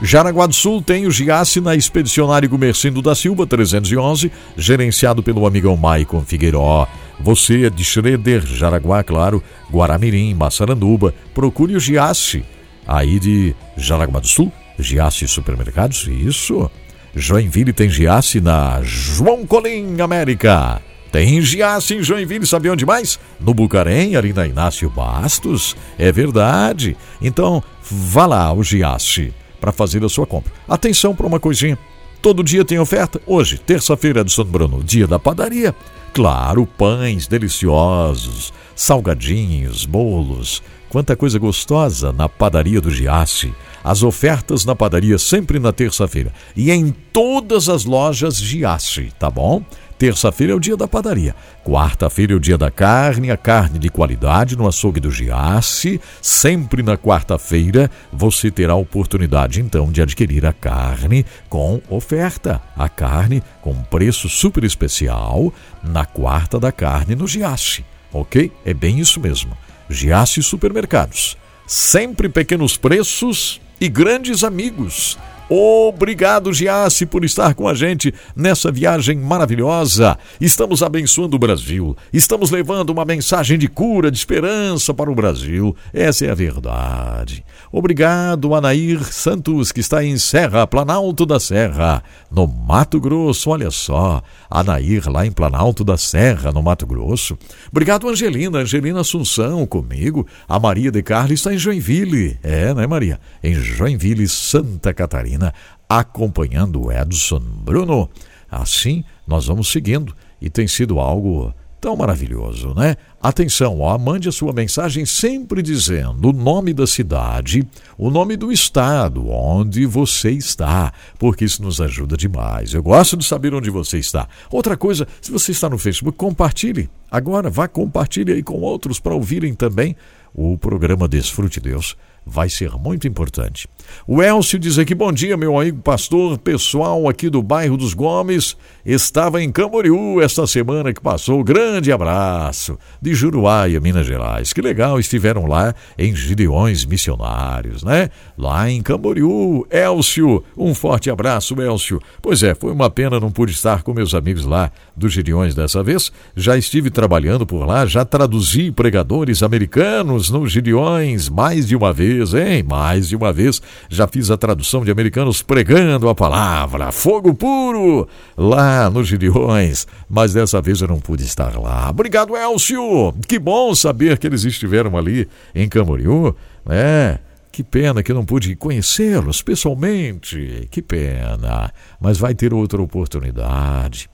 Jaraguá 0.00 0.46
do 0.46 0.54
Sul 0.54 0.80
tem 0.80 1.06
o 1.06 1.10
Giasse 1.10 1.60
na 1.60 1.74
Expedicionário 1.74 2.48
Gumercindo 2.48 3.02
da 3.02 3.16
Silva 3.16 3.46
311, 3.46 4.30
gerenciado 4.56 5.24
pelo 5.24 5.44
amigão 5.44 5.76
Maicon 5.76 6.20
Figueiró. 6.20 6.86
Você 7.18 7.66
é 7.66 7.70
de 7.70 7.82
Schroeder, 7.82 8.46
Jaraguá, 8.46 9.02
claro, 9.02 9.42
Guaramirim, 9.68 10.34
Massaranduba, 10.34 11.12
procure 11.34 11.74
o 11.74 11.80
Giasse. 11.80 12.44
Aí 12.86 13.18
de 13.18 13.56
Jaraguá 13.76 14.20
do 14.20 14.28
Sul, 14.28 14.52
Giasse 14.78 15.26
Supermercados, 15.26 16.06
isso. 16.06 16.70
Joinville 17.12 17.72
tem 17.72 17.90
Giasse 17.90 18.40
na 18.40 18.80
João 18.82 19.44
Colim, 19.44 20.00
América. 20.00 20.80
Tem 21.10 21.40
Giasse 21.42 21.96
em 21.96 22.02
Joinville, 22.04 22.46
sabe 22.46 22.70
onde 22.70 22.86
mais? 22.86 23.18
No 23.40 23.52
Bucarém, 23.52 24.14
ali 24.14 24.32
na 24.32 24.46
Inácio 24.46 24.88
Bastos. 24.88 25.74
É 25.98 26.12
verdade. 26.12 26.96
Então, 27.20 27.62
vá 27.90 28.26
lá, 28.26 28.52
o 28.52 28.62
Giasse, 28.62 29.34
para 29.60 29.72
fazer 29.72 30.04
a 30.04 30.08
sua 30.08 30.26
compra. 30.26 30.52
Atenção 30.68 31.14
para 31.14 31.26
uma 31.26 31.40
coisinha. 31.40 31.78
Todo 32.20 32.42
dia 32.42 32.64
tem 32.64 32.78
oferta. 32.78 33.20
Hoje, 33.26 33.58
terça-feira 33.58 34.24
de 34.24 34.32
São 34.32 34.44
Bruno, 34.44 34.82
dia 34.82 35.06
da 35.06 35.18
padaria. 35.18 35.74
Claro, 36.12 36.66
pães 36.66 37.26
deliciosos, 37.26 38.52
salgadinhos, 38.74 39.84
bolos. 39.84 40.62
Quanta 40.88 41.14
coisa 41.14 41.38
gostosa 41.38 42.12
na 42.12 42.28
padaria 42.28 42.80
do 42.80 42.90
Giasse. 42.90 43.52
As 43.84 44.02
ofertas 44.02 44.64
na 44.64 44.74
padaria 44.74 45.18
sempre 45.18 45.58
na 45.58 45.72
terça-feira. 45.72 46.32
E 46.56 46.70
em 46.70 46.90
todas 47.12 47.68
as 47.68 47.84
lojas 47.84 48.36
Giasse, 48.36 49.12
tá 49.18 49.30
bom? 49.30 49.62
Terça-feira 49.98 50.52
é 50.52 50.56
o 50.56 50.60
dia 50.60 50.76
da 50.76 50.86
padaria. 50.86 51.34
Quarta-feira 51.64 52.32
é 52.32 52.36
o 52.36 52.40
dia 52.40 52.56
da 52.56 52.70
carne, 52.70 53.32
a 53.32 53.36
carne 53.36 53.80
de 53.80 53.90
qualidade 53.90 54.56
no 54.56 54.68
açougue 54.68 55.00
do 55.00 55.10
Giasse. 55.10 56.00
Sempre 56.22 56.84
na 56.84 56.96
quarta-feira 56.96 57.90
você 58.12 58.48
terá 58.48 58.74
a 58.74 58.76
oportunidade 58.76 59.60
então 59.60 59.90
de 59.90 60.00
adquirir 60.00 60.46
a 60.46 60.52
carne 60.52 61.26
com 61.48 61.82
oferta. 61.90 62.62
A 62.76 62.88
carne 62.88 63.42
com 63.60 63.74
preço 63.82 64.28
super 64.28 64.62
especial 64.62 65.52
na 65.82 66.04
quarta 66.04 66.60
da 66.60 66.70
carne 66.70 67.16
no 67.16 67.26
Giasse. 67.26 67.84
Ok? 68.12 68.52
É 68.64 68.72
bem 68.72 69.00
isso 69.00 69.18
mesmo. 69.18 69.58
Giasse 69.90 70.40
Supermercados. 70.44 71.36
Sempre 71.66 72.28
pequenos 72.28 72.76
preços 72.76 73.60
e 73.80 73.88
grandes 73.88 74.44
amigos. 74.44 75.18
Obrigado, 75.48 76.52
Giasse, 76.52 77.06
por 77.06 77.24
estar 77.24 77.54
com 77.54 77.66
a 77.66 77.72
gente 77.72 78.12
nessa 78.36 78.70
viagem 78.70 79.16
maravilhosa. 79.16 80.18
Estamos 80.38 80.82
abençoando 80.82 81.36
o 81.36 81.38
Brasil. 81.38 81.96
Estamos 82.12 82.50
levando 82.50 82.90
uma 82.90 83.04
mensagem 83.04 83.58
de 83.58 83.66
cura, 83.66 84.10
de 84.10 84.18
esperança 84.18 84.92
para 84.92 85.10
o 85.10 85.14
Brasil. 85.14 85.74
Essa 85.92 86.26
é 86.26 86.30
a 86.30 86.34
verdade. 86.34 87.42
Obrigado, 87.70 88.54
Anair 88.54 89.04
Santos, 89.04 89.70
que 89.70 89.80
está 89.80 90.02
em 90.02 90.16
Serra, 90.16 90.66
Planalto 90.66 91.26
da 91.26 91.38
Serra, 91.38 92.02
no 92.30 92.46
Mato 92.46 92.98
Grosso. 92.98 93.50
Olha 93.50 93.70
só, 93.70 94.22
Anair 94.50 95.10
lá 95.10 95.26
em 95.26 95.30
Planalto 95.30 95.84
da 95.84 95.98
Serra, 95.98 96.50
no 96.50 96.62
Mato 96.62 96.86
Grosso. 96.86 97.38
Obrigado, 97.70 98.08
Angelina, 98.08 98.60
Angelina 98.60 99.00
Assunção 99.00 99.66
comigo. 99.66 100.26
A 100.48 100.58
Maria 100.58 100.90
de 100.90 101.02
Carlos 101.02 101.40
está 101.40 101.52
em 101.52 101.58
Joinville. 101.58 102.38
É, 102.42 102.72
né, 102.72 102.86
Maria? 102.86 103.20
Em 103.42 103.54
Joinville, 103.54 104.26
Santa 104.28 104.94
Catarina 104.94 105.52
acompanhando 105.88 106.86
o 106.86 106.92
Edson 106.92 107.40
Bruno. 107.40 108.08
Assim, 108.50 109.04
nós 109.26 109.46
vamos 109.46 109.70
seguindo 109.70 110.14
e 110.40 110.48
tem 110.48 110.66
sido 110.66 110.98
algo 110.98 111.52
tão 111.80 111.96
maravilhoso, 111.96 112.74
né? 112.74 112.96
Atenção, 113.20 113.80
ó, 113.80 113.98
mande 113.98 114.28
a 114.28 114.32
sua 114.32 114.52
mensagem 114.52 115.04
sempre 115.04 115.60
dizendo 115.60 116.28
o 116.28 116.32
nome 116.32 116.72
da 116.72 116.86
cidade, 116.86 117.66
o 117.96 118.10
nome 118.10 118.36
do 118.36 118.52
estado 118.52 119.28
onde 119.28 119.84
você 119.86 120.30
está, 120.30 120.92
porque 121.18 121.44
isso 121.44 121.60
nos 121.60 121.80
ajuda 121.80 122.16
demais. 122.16 122.74
Eu 122.74 122.82
gosto 122.82 123.16
de 123.16 123.24
saber 123.24 123.52
onde 123.52 123.70
você 123.70 123.98
está. 123.98 124.28
Outra 124.48 124.76
coisa, 124.76 125.08
se 125.20 125.32
você 125.32 125.50
está 125.50 125.68
no 125.68 125.78
Facebook, 125.78 126.16
compartilhe. 126.16 126.88
Agora, 127.10 127.50
vá 127.50 127.66
compartilhe 127.66 128.32
aí 128.32 128.42
com 128.42 128.60
outros 128.60 129.00
para 129.00 129.14
ouvirem 129.14 129.52
também 129.52 129.96
o 130.32 130.56
programa 130.56 131.08
Desfrute 131.08 131.58
Deus 131.58 131.96
vai 132.28 132.48
ser 132.48 132.72
muito 132.72 133.08
importante. 133.08 133.66
O 134.06 134.22
Elcio 134.22 134.58
diz 134.58 134.78
aqui: 134.78 134.94
bom 134.94 135.10
dia, 135.10 135.36
meu 135.36 135.58
amigo 135.58 135.80
pastor, 135.80 136.36
pessoal 136.38 137.08
aqui 137.08 137.30
do 137.30 137.42
bairro 137.42 137.76
dos 137.76 137.94
Gomes. 137.94 138.56
Estava 138.84 139.42
em 139.42 139.50
Camboriú 139.50 140.20
esta 140.20 140.46
semana 140.46 140.92
que 140.92 141.00
passou. 141.00 141.42
Grande 141.42 141.90
abraço 141.92 142.78
de 143.00 143.14
Juruáia, 143.14 143.80
Minas 143.80 144.06
Gerais. 144.06 144.52
Que 144.52 144.60
legal, 144.60 144.98
estiveram 144.98 145.46
lá 145.46 145.74
em 145.98 146.14
Gideões 146.14 146.84
Missionários, 146.84 147.82
né? 147.82 148.10
Lá 148.36 148.70
em 148.70 148.82
Camboriú. 148.82 149.66
Elcio, 149.70 150.44
um 150.56 150.74
forte 150.74 151.10
abraço, 151.10 151.60
Elcio. 151.60 152.00
Pois 152.22 152.42
é, 152.42 152.54
foi 152.54 152.72
uma 152.72 152.90
pena 152.90 153.20
não 153.20 153.30
pude 153.30 153.52
estar 153.52 153.82
com 153.82 153.92
meus 153.92 154.14
amigos 154.14 154.44
lá 154.44 154.70
dos 154.96 155.12
Gideões 155.12 155.54
dessa 155.54 155.82
vez. 155.82 156.12
Já 156.36 156.56
estive 156.56 156.90
trabalhando 156.90 157.46
por 157.46 157.66
lá, 157.66 157.86
já 157.86 158.04
traduzi 158.04 158.70
pregadores 158.70 159.42
americanos 159.42 160.30
nos 160.30 160.52
Gideões 160.52 161.28
mais 161.28 161.66
de 161.66 161.76
uma 161.76 161.92
vez 161.92 162.17
vez, 162.18 162.34
hein? 162.34 162.62
Mais 162.62 163.08
de 163.08 163.16
uma 163.16 163.32
vez 163.32 163.62
já 163.88 164.06
fiz 164.06 164.30
a 164.30 164.36
tradução 164.36 164.84
de 164.84 164.90
americanos 164.90 165.42
pregando 165.42 166.08
a 166.08 166.14
palavra 166.14 166.90
fogo 166.90 167.32
puro 167.34 168.08
lá 168.36 168.90
nos 168.90 169.06
Gideões, 169.06 169.86
mas 170.08 170.32
dessa 170.32 170.60
vez 170.60 170.80
eu 170.80 170.88
não 170.88 170.98
pude 170.98 171.24
estar 171.24 171.58
lá. 171.58 171.88
Obrigado, 171.90 172.36
Elcio! 172.36 173.14
Que 173.26 173.38
bom 173.38 173.74
saber 173.74 174.18
que 174.18 174.26
eles 174.26 174.44
estiveram 174.44 174.96
ali 174.96 175.28
em 175.54 175.68
Camboriú, 175.68 176.34
né? 176.66 177.18
Que 177.52 177.62
pena 177.64 178.02
que 178.02 178.12
não 178.12 178.24
pude 178.24 178.54
conhecê-los 178.54 179.42
pessoalmente. 179.42 180.68
Que 180.70 180.80
pena. 180.80 181.72
Mas 182.00 182.16
vai 182.16 182.32
ter 182.32 182.54
outra 182.54 182.80
oportunidade. 182.80 184.08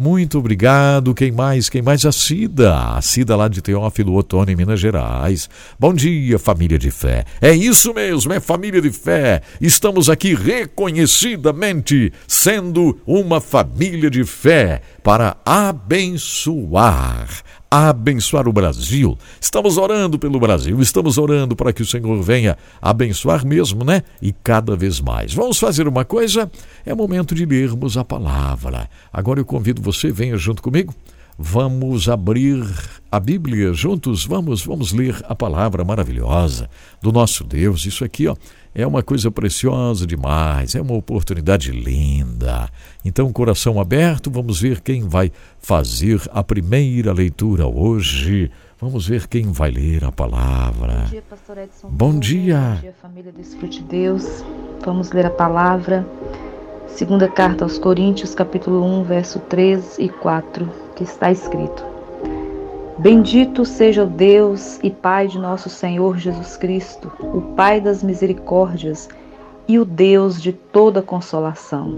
Muito 0.00 0.38
obrigado. 0.38 1.12
Quem 1.12 1.32
mais? 1.32 1.68
Quem 1.68 1.82
mais? 1.82 2.06
A 2.06 2.12
Cida. 2.12 2.72
A 2.72 3.02
Cida 3.02 3.34
lá 3.34 3.48
de 3.48 3.60
Teófilo 3.60 4.14
Otoni, 4.14 4.54
Minas 4.54 4.78
Gerais. 4.78 5.50
Bom 5.76 5.92
dia, 5.92 6.38
família 6.38 6.78
de 6.78 6.88
fé. 6.88 7.24
É 7.40 7.52
isso 7.52 7.92
mesmo, 7.92 8.32
é 8.32 8.38
família 8.38 8.80
de 8.80 8.92
fé. 8.92 9.42
Estamos 9.60 10.08
aqui 10.08 10.36
reconhecidamente 10.36 12.12
sendo 12.28 12.96
uma 13.04 13.40
família 13.40 14.08
de 14.08 14.22
fé 14.22 14.82
para 15.02 15.36
abençoar 15.44 17.26
abençoar 17.70 18.48
o 18.48 18.52
Brasil. 18.52 19.16
Estamos 19.40 19.76
orando 19.76 20.18
pelo 20.18 20.40
Brasil, 20.40 20.80
estamos 20.80 21.18
orando 21.18 21.54
para 21.54 21.72
que 21.72 21.82
o 21.82 21.86
Senhor 21.86 22.22
venha 22.22 22.56
abençoar 22.80 23.46
mesmo, 23.46 23.84
né? 23.84 24.02
E 24.22 24.32
cada 24.32 24.74
vez 24.76 25.00
mais. 25.00 25.34
Vamos 25.34 25.58
fazer 25.58 25.86
uma 25.86 26.04
coisa? 26.04 26.50
É 26.84 26.94
momento 26.94 27.34
de 27.34 27.44
lermos 27.44 27.96
a 27.96 28.04
palavra. 28.04 28.88
Agora 29.12 29.40
eu 29.40 29.44
convido 29.44 29.82
você, 29.82 30.10
venha 30.10 30.36
junto 30.36 30.62
comigo. 30.62 30.94
Vamos 31.40 32.08
abrir 32.08 32.66
a 33.12 33.20
Bíblia 33.20 33.72
juntos, 33.72 34.26
vamos, 34.26 34.64
vamos 34.64 34.92
ler 34.92 35.16
a 35.28 35.36
palavra 35.36 35.84
maravilhosa 35.84 36.68
do 37.00 37.12
nosso 37.12 37.44
Deus. 37.44 37.86
Isso 37.86 38.04
aqui, 38.04 38.26
ó, 38.26 38.34
é 38.78 38.86
uma 38.86 39.02
coisa 39.02 39.28
preciosa 39.28 40.06
demais, 40.06 40.76
é 40.76 40.80
uma 40.80 40.94
oportunidade 40.94 41.72
linda. 41.72 42.70
Então, 43.04 43.32
coração 43.32 43.80
aberto, 43.80 44.30
vamos 44.30 44.60
ver 44.60 44.80
quem 44.80 45.02
vai 45.02 45.32
fazer 45.58 46.22
a 46.32 46.44
primeira 46.44 47.12
leitura 47.12 47.66
hoje. 47.66 48.48
Vamos 48.80 49.08
ver 49.08 49.26
quem 49.26 49.50
vai 49.50 49.72
ler 49.72 50.04
a 50.04 50.12
palavra. 50.12 50.98
Bom 51.00 51.10
dia, 51.10 51.22
pastor 51.28 51.58
Edson. 51.58 51.88
Bom 51.90 52.18
dia. 52.20 52.74
Bom 52.76 52.80
dia, 52.80 52.94
família 53.02 53.32
do 53.32 53.40
Escute 53.40 53.82
Deus. 53.82 54.44
Vamos 54.84 55.10
ler 55.10 55.26
a 55.26 55.30
palavra. 55.30 56.06
Segunda 56.86 57.26
carta 57.26 57.64
aos 57.64 57.78
Coríntios, 57.80 58.32
capítulo 58.32 58.84
1, 59.00 59.02
verso 59.02 59.40
3 59.40 59.98
e 59.98 60.08
4, 60.08 60.70
que 60.94 61.02
está 61.02 61.32
escrito: 61.32 61.84
Bendito 62.98 63.64
seja 63.64 64.02
o 64.02 64.06
Deus 64.06 64.80
e 64.82 64.90
Pai 64.90 65.28
de 65.28 65.38
nosso 65.38 65.70
Senhor 65.70 66.18
Jesus 66.18 66.56
Cristo, 66.56 67.12
o 67.20 67.40
Pai 67.54 67.80
das 67.80 68.02
misericórdias 68.02 69.08
e 69.68 69.78
o 69.78 69.84
Deus 69.84 70.42
de 70.42 70.52
toda 70.52 71.00
consolação, 71.00 71.94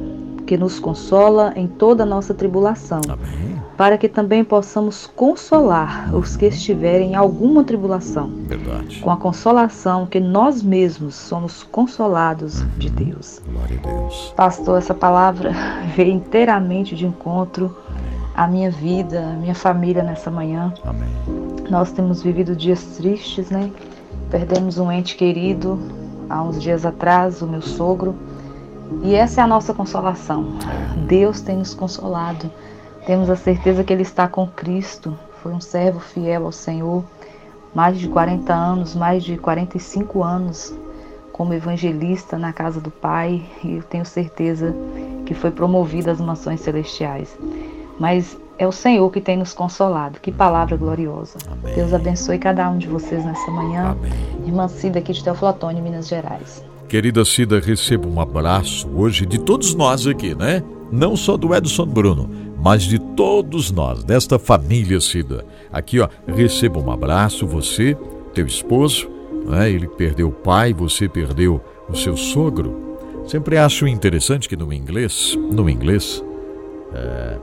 que 0.47 0.59
nos 0.59 0.79
consola 0.79 1.55
em 1.57 1.67
toda 1.67 2.03
a 2.03 2.07
nossa 2.07 2.35
tribulação, 2.35 3.01
Amém. 3.09 3.59
para 3.79 3.97
que 3.97 4.11
também 4.11 4.45
possamos 4.45 5.07
consolar 5.07 6.15
os 6.15 6.37
que 6.37 6.45
estiverem 6.45 7.13
em 7.13 7.15
alguma 7.15 7.65
tribulação, 7.65 8.31
Verdade. 8.43 8.99
com 8.99 9.11
a 9.11 9.17
consolação 9.17 10.05
que 10.05 10.21
nós 10.21 10.63
mesmos 10.63 11.15
somos 11.15 11.63
consolados 11.63 12.63
de. 12.77 12.91
Deus. 12.91 13.41
Glória 13.51 13.81
a 13.83 13.87
Deus. 13.87 14.35
Pastor, 14.37 14.77
essa 14.77 14.93
palavra 14.93 15.53
veio 15.97 16.13
inteiramente 16.13 16.95
de 16.95 17.07
encontro 17.07 17.75
a 18.35 18.47
minha 18.47 18.71
vida, 18.71 19.21
a 19.21 19.37
minha 19.37 19.55
família 19.55 20.03
nessa 20.03 20.31
manhã. 20.31 20.73
Amém. 20.85 21.09
Nós 21.69 21.93
temos 21.93 22.23
vivido 22.23 22.55
dias 22.57 22.83
tristes, 22.97 23.51
né? 23.51 23.71
Perdemos 24.31 24.79
um 24.79 24.91
ente 24.91 25.17
querido 25.17 25.79
há 26.29 26.43
uns 26.43 26.61
dias 26.61 26.87
atrás, 26.87 27.43
o 27.43 27.47
meu 27.47 27.63
sogro. 27.63 28.15
E 29.03 29.15
essa 29.15 29.41
é 29.41 29.45
a 29.45 29.47
nossa 29.47 29.73
consolação. 29.75 30.59
Deus 31.07 31.41
tem 31.41 31.57
nos 31.57 31.75
consolado. 31.75 32.51
Temos 33.07 33.31
a 33.31 33.37
certeza 33.37 33.85
que 33.85 33.93
Ele 33.93 34.03
está 34.03 34.29
com 34.29 34.47
Cristo. 34.47 35.17
Foi 35.43 35.53
um 35.53 35.61
servo 35.61 36.01
fiel 36.01 36.47
ao 36.47 36.53
Senhor. 36.53 37.05
Mais 37.75 37.99
de 37.99 38.09
40 38.09 38.53
anos, 38.53 38.97
mais 38.97 39.23
de 39.23 39.37
45 39.37 40.23
anos 40.23 40.75
como 41.33 41.55
evangelista 41.55 42.37
na 42.37 42.53
casa 42.53 42.81
do 42.81 42.91
Pai. 42.91 43.45
E 43.63 43.77
eu 43.77 43.83
tenho 43.83 44.05
certeza 44.05 44.75
que 45.25 45.35
foi 45.35 45.51
promovido 45.51 46.11
às 46.11 46.21
mansões 46.21 46.61
celestiais 46.61 47.37
mas 48.01 48.41
é 48.59 48.67
o 48.67 48.73
Senhor 48.73 49.11
que 49.11 49.21
tem 49.21 49.37
nos 49.37 49.53
consolado. 49.53 50.19
Que 50.21 50.33
palavra 50.33 50.75
gloriosa. 50.75 51.39
Amém. 51.47 51.75
Deus 51.75 51.93
abençoe 51.93 52.39
cada 52.39 52.69
um 52.71 52.79
de 52.79 52.89
vocês 52.89 53.23
nessa 53.23 53.51
manhã. 53.51 53.91
Amém. 53.91 54.11
Irmã 54.47 54.67
Cida 54.69 54.99
aqui 54.99 55.13
de 55.13 55.23
Teoflotone, 55.23 55.83
Minas 55.83 56.09
Gerais. 56.09 56.65
Querida 56.89 57.25
Cida, 57.25 57.61
receba 57.61 58.09
um 58.09 58.19
abraço 58.19 58.89
hoje 58.97 59.27
de 59.27 59.39
todos 59.39 59.75
nós 59.75 60.07
aqui, 60.07 60.35
né? 60.35 60.63
Não 60.91 61.15
só 61.15 61.37
do 61.37 61.55
Edson 61.55 61.87
Bruno, 61.87 62.29
mas 62.61 62.83
de 62.83 62.99
todos 62.99 63.71
nós, 63.71 64.03
desta 64.03 64.39
família 64.39 65.01
Cida. 65.01 65.45
Aqui, 65.71 66.01
ó, 66.01 66.09
receba 66.27 66.81
um 66.81 66.91
abraço, 66.91 67.47
você, 67.47 67.97
teu 68.35 68.47
esposo, 68.47 69.09
né? 69.47 69.71
ele 69.71 69.87
perdeu 69.87 70.29
o 70.29 70.33
pai, 70.33 70.73
você 70.73 71.09
perdeu 71.09 71.61
o 71.89 71.95
seu 71.95 72.17
sogro. 72.17 72.99
Sempre 73.27 73.59
acho 73.59 73.87
interessante 73.87 74.49
que 74.49 74.57
no 74.57 74.73
inglês, 74.73 75.39
no 75.53 75.71
inglês, 75.71 76.25
é, 76.93 77.39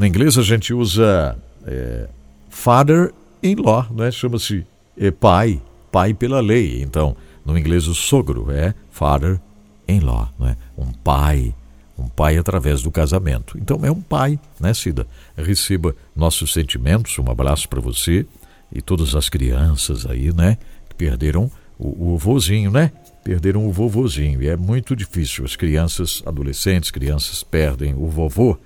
no 0.00 0.06
inglês 0.06 0.38
a 0.38 0.42
gente 0.42 0.72
usa 0.72 1.36
é, 1.66 2.08
father-in-law, 2.48 3.86
né? 3.90 4.10
chama-se 4.10 4.66
é, 4.96 5.10
pai, 5.10 5.60
pai 5.92 6.14
pela 6.14 6.40
lei. 6.40 6.80
Então, 6.80 7.14
no 7.44 7.56
inglês 7.58 7.86
o 7.86 7.94
sogro 7.94 8.50
é 8.50 8.72
father-in-law, 8.90 10.32
né? 10.38 10.56
um 10.74 10.90
pai, 10.90 11.54
um 11.98 12.08
pai 12.08 12.38
através 12.38 12.80
do 12.80 12.90
casamento. 12.90 13.58
Então 13.58 13.84
é 13.84 13.90
um 13.90 14.00
pai, 14.00 14.40
né, 14.58 14.72
Cida? 14.72 15.06
Receba 15.36 15.94
nossos 16.16 16.54
sentimentos, 16.54 17.18
um 17.18 17.30
abraço 17.30 17.68
para 17.68 17.80
você 17.82 18.24
e 18.72 18.80
todas 18.80 19.14
as 19.14 19.28
crianças 19.28 20.06
aí, 20.06 20.32
né, 20.32 20.56
que 20.88 20.94
perderam 20.94 21.50
o, 21.78 22.14
o 22.14 22.70
né? 22.72 22.90
Perderam 23.22 23.66
o 23.66 23.70
vovozinho. 23.70 24.42
E 24.42 24.48
é 24.48 24.56
muito 24.56 24.96
difícil. 24.96 25.44
As 25.44 25.56
crianças, 25.56 26.22
adolescentes, 26.24 26.90
crianças 26.90 27.42
perdem 27.42 27.92
o 27.92 28.06
vovô 28.06 28.56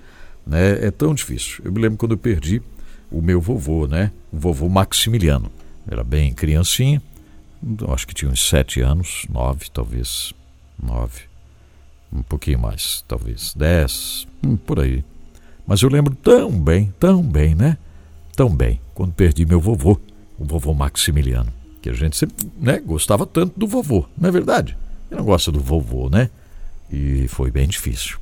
né? 0.45 0.85
É 0.85 0.91
tão 0.91 1.13
difícil. 1.13 1.61
Eu 1.63 1.71
me 1.71 1.81
lembro 1.81 1.97
quando 1.97 2.13
eu 2.13 2.17
perdi 2.17 2.61
o 3.11 3.21
meu 3.21 3.39
vovô, 3.39 3.87
né? 3.87 4.11
O 4.31 4.37
vovô 4.37 4.67
Maximiliano. 4.69 5.51
Era 5.87 6.03
bem 6.03 6.33
criancinha, 6.33 7.01
então, 7.67 7.91
acho 7.91 8.07
que 8.07 8.13
tinha 8.13 8.29
uns 8.29 8.47
sete 8.47 8.79
anos, 8.81 9.25
nove 9.27 9.65
talvez, 9.73 10.33
nove, 10.81 11.21
um 12.13 12.21
pouquinho 12.21 12.59
mais, 12.59 13.03
talvez, 13.07 13.53
dez, 13.55 14.27
hum, 14.43 14.55
por 14.55 14.79
aí. 14.79 15.03
Mas 15.65 15.81
eu 15.81 15.89
lembro 15.89 16.13
tão 16.15 16.51
bem, 16.51 16.93
tão 16.99 17.23
bem, 17.23 17.55
né? 17.55 17.77
Tão 18.35 18.55
bem, 18.55 18.79
quando 18.93 19.13
perdi 19.13 19.47
meu 19.47 19.59
vovô, 19.59 19.99
o 20.37 20.45
vovô 20.45 20.75
Maximiliano, 20.75 21.51
que 21.81 21.89
a 21.89 21.93
gente 21.93 22.15
sempre 22.15 22.47
né, 22.59 22.79
gostava 22.79 23.25
tanto 23.25 23.57
do 23.57 23.67
vovô, 23.67 24.05
não 24.15 24.29
é 24.29 24.31
verdade? 24.31 24.77
Eu 25.09 25.17
não 25.17 25.25
gosta 25.25 25.51
do 25.51 25.59
vovô, 25.59 26.07
né? 26.07 26.29
E 26.91 27.27
foi 27.29 27.49
bem 27.49 27.67
difícil. 27.67 28.19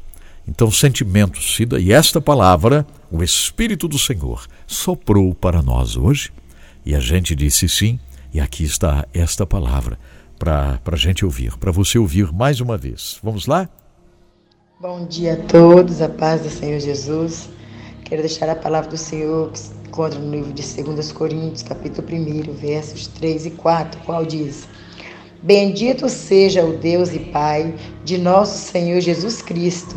Então, 0.47 0.69
sentimentos, 0.69 1.55
Cida, 1.55 1.79
e 1.79 1.91
esta 1.91 2.19
palavra, 2.19 2.85
o 3.09 3.23
Espírito 3.23 3.87
do 3.87 3.97
Senhor, 3.97 4.45
soprou 4.67 5.33
para 5.33 5.61
nós 5.61 5.95
hoje, 5.95 6.31
e 6.85 6.93
a 6.93 6.99
gente 6.99 7.33
disse 7.33 7.69
sim, 7.69 7.97
e 8.33 8.39
aqui 8.39 8.63
está 8.63 9.07
esta 9.13 9.45
palavra 9.45 9.97
para 10.37 10.79
a 10.85 10.95
gente 10.97 11.23
ouvir, 11.23 11.57
para 11.57 11.71
você 11.71 11.97
ouvir 11.97 12.33
mais 12.33 12.59
uma 12.59 12.77
vez. 12.77 13.17
Vamos 13.23 13.47
lá? 13.47 13.69
Bom 14.81 15.05
dia 15.05 15.35
a 15.35 15.37
todos, 15.37 16.01
a 16.01 16.09
paz 16.09 16.41
do 16.41 16.49
Senhor 16.49 16.79
Jesus. 16.79 17.49
Quero 18.03 18.21
deixar 18.21 18.49
a 18.49 18.55
palavra 18.55 18.89
do 18.89 18.97
Senhor 18.97 19.49
que 19.51 19.59
se 19.59 19.71
encontra 19.87 20.19
no 20.19 20.29
livro 20.29 20.51
de 20.51 20.83
2 20.83 21.11
Coríntios, 21.13 21.63
capítulo 21.63 22.05
1, 22.05 22.53
versos 22.53 23.07
3 23.07 23.45
e 23.45 23.51
4, 23.51 24.01
qual 24.01 24.25
diz: 24.25 24.67
Bendito 25.41 26.09
seja 26.09 26.65
o 26.65 26.77
Deus 26.77 27.13
e 27.13 27.19
Pai 27.19 27.73
de 28.03 28.17
nosso 28.17 28.57
Senhor 28.69 28.99
Jesus 28.99 29.41
Cristo, 29.41 29.95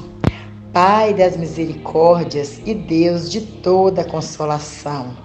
Pai 0.77 1.15
das 1.15 1.39
misericórdias 1.39 2.61
e 2.67 2.75
Deus 2.75 3.33
de 3.33 3.41
toda 3.41 4.05
consolação, 4.05 5.17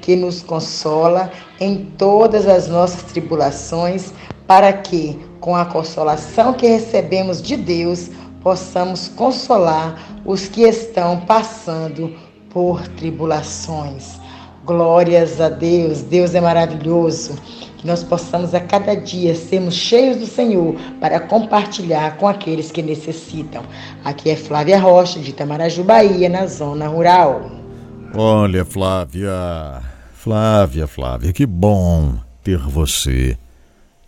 que 0.00 0.16
nos 0.16 0.42
consola 0.42 1.30
em 1.60 1.84
todas 1.98 2.48
as 2.48 2.66
nossas 2.66 3.02
tribulações, 3.02 4.14
para 4.46 4.72
que, 4.72 5.18
com 5.38 5.54
a 5.54 5.66
consolação 5.66 6.54
que 6.54 6.66
recebemos 6.66 7.42
de 7.42 7.58
Deus, 7.58 8.08
possamos 8.40 9.06
consolar 9.06 10.22
os 10.24 10.48
que 10.48 10.62
estão 10.62 11.20
passando 11.26 12.16
por 12.48 12.88
tribulações. 12.88 14.18
Glórias 14.64 15.42
a 15.42 15.50
Deus, 15.50 16.00
Deus 16.00 16.34
é 16.34 16.40
maravilhoso. 16.40 17.34
Que 17.76 17.86
nós 17.86 18.02
possamos 18.02 18.54
a 18.54 18.60
cada 18.60 18.94
dia 18.94 19.34
sermos 19.34 19.74
cheios 19.74 20.16
do 20.16 20.26
Senhor 20.26 20.74
para 21.00 21.20
compartilhar 21.20 22.16
com 22.16 22.26
aqueles 22.26 22.70
que 22.70 22.82
necessitam. 22.82 23.62
Aqui 24.04 24.30
é 24.30 24.36
Flávia 24.36 24.78
Rocha, 24.78 25.20
de 25.20 25.30
Itamaraju, 25.30 25.84
Bahia, 25.84 26.28
na 26.28 26.46
zona 26.46 26.88
rural. 26.88 27.50
Olha, 28.14 28.64
Flávia, 28.64 29.82
Flávia, 30.14 30.86
Flávia, 30.86 31.32
que 31.32 31.44
bom 31.44 32.14
ter 32.42 32.58
você 32.58 33.36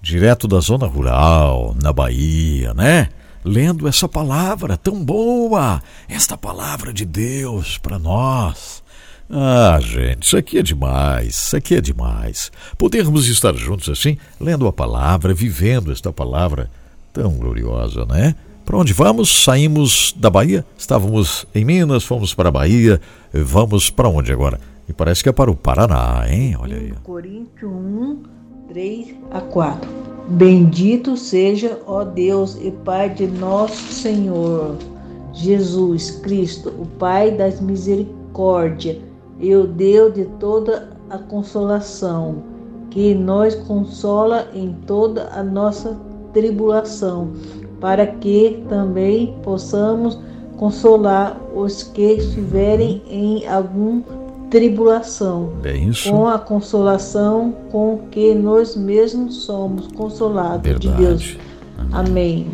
direto 0.01 0.49
da 0.49 0.61
zona 0.61 0.87
rural, 0.87 1.75
na 1.83 1.93
Bahia, 1.93 2.73
né? 2.73 3.09
lendo 3.45 3.89
essa 3.89 4.09
palavra 4.09 4.77
tão 4.77 5.03
boa, 5.03 5.83
esta 6.09 6.37
palavra 6.37 6.93
de 6.93 7.05
Deus 7.05 7.79
para 7.79 7.99
nós. 7.99 8.83
Ah, 9.31 9.79
gente, 9.81 10.23
isso 10.23 10.37
aqui 10.39 10.59
é 10.59 10.63
demais, 10.63 11.35
isso 11.35 11.57
aqui 11.57 11.75
é 11.75 11.81
demais. 11.83 12.51
Podermos 12.79 13.29
estar 13.29 13.55
juntos 13.55 13.91
assim, 13.91 14.17
lendo 14.41 14.67
a 14.67 14.73
palavra, 14.73 15.35
vivendo 15.35 15.93
esta 15.93 16.11
palavra 16.11 16.71
tão 17.13 17.33
gloriosa, 17.33 18.07
né? 18.07 18.35
Para 18.65 18.79
onde 18.79 18.95
vamos? 18.95 19.45
Saímos 19.45 20.15
da 20.17 20.31
Bahia, 20.31 20.65
estávamos 20.79 21.47
em 21.55 21.65
Minas, 21.65 22.05
fomos 22.05 22.33
para 22.33 22.49
a 22.49 22.53
Bahia, 22.53 23.01
vamos 23.33 23.91
para 23.91 24.09
onde 24.09 24.33
agora? 24.33 24.59
E 24.89 24.95
parece 24.95 25.23
que 25.23 25.29
é 25.29 25.33
para 25.33 25.51
o 25.51 25.57
Paraná, 25.57 26.25
hein? 26.27 26.57
Olha 26.59 26.77
aí. 26.77 26.93
Coríntios 27.03 27.71
1, 27.71 28.23
3 28.69 29.15
a 29.31 29.41
4. 29.43 29.91
Bendito 30.29 31.17
seja, 31.19 31.79
ó 31.87 32.03
Deus 32.03 32.59
e 32.63 32.71
Pai 32.71 33.11
de 33.11 33.27
nosso 33.27 33.93
Senhor 33.93 34.77
Jesus 35.35 36.11
Cristo, 36.23 36.71
o 36.79 36.87
Pai 36.87 37.31
das 37.31 37.61
misericórdias 37.61 39.08
e 39.39 39.55
o 39.55 39.67
Deus 39.67 40.15
de 40.15 40.25
toda 40.39 40.89
a 41.11 41.19
consolação, 41.19 42.43
que 42.91 43.15
nos 43.15 43.55
consola 43.55 44.49
em 44.55 44.73
toda 44.87 45.29
a 45.33 45.43
nossa 45.43 45.97
tribulação, 46.33 47.31
para 47.81 48.07
que 48.07 48.63
também 48.69 49.37
possamos 49.43 50.19
consolar 50.57 51.41
os 51.55 51.83
que 51.83 52.15
estiverem 52.15 53.03
em 53.09 53.47
algum 53.47 54.03
tribulação, 54.51 55.53
é 55.63 55.77
isso. 55.77 56.11
com 56.11 56.27
a 56.27 56.39
consolação 56.39 57.55
com 57.71 58.01
que 58.11 58.35
nós 58.35 58.75
mesmos 58.75 59.43
somos 59.43 59.87
consolados 59.89 60.63
Verdade. 60.63 60.89
de 60.89 61.05
Deus. 61.05 61.39
Amém. 61.93 62.49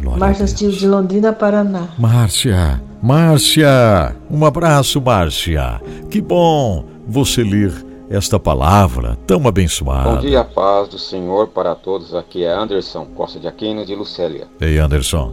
Glória 0.00 0.20
Márcia 0.20 0.46
Stil 0.46 0.70
de 0.70 0.86
Londrina, 0.86 1.32
Paraná. 1.32 1.88
Márcia, 1.98 2.80
Márcia, 3.02 4.14
um 4.30 4.44
abraço, 4.44 5.00
Márcia. 5.00 5.80
Que 6.08 6.20
bom 6.20 6.84
você 7.06 7.42
ler 7.42 7.72
esta 8.08 8.38
palavra 8.38 9.18
tão 9.26 9.46
abençoada. 9.46 10.12
Bom 10.12 10.20
dia, 10.20 10.44
paz 10.44 10.88
do 10.88 10.98
Senhor 10.98 11.48
para 11.48 11.74
todos. 11.74 12.14
Aqui 12.14 12.44
é 12.44 12.52
Anderson 12.52 13.06
Costa 13.16 13.40
de 13.40 13.48
Aquino 13.48 13.84
de 13.84 13.94
Lucélia. 13.94 14.46
Ei, 14.60 14.78
Anderson. 14.78 15.32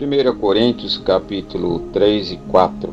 1 0.00 0.38
Coríntios 0.38 0.98
capítulo 0.98 1.80
3 1.92 2.32
e 2.32 2.36
4. 2.48 2.92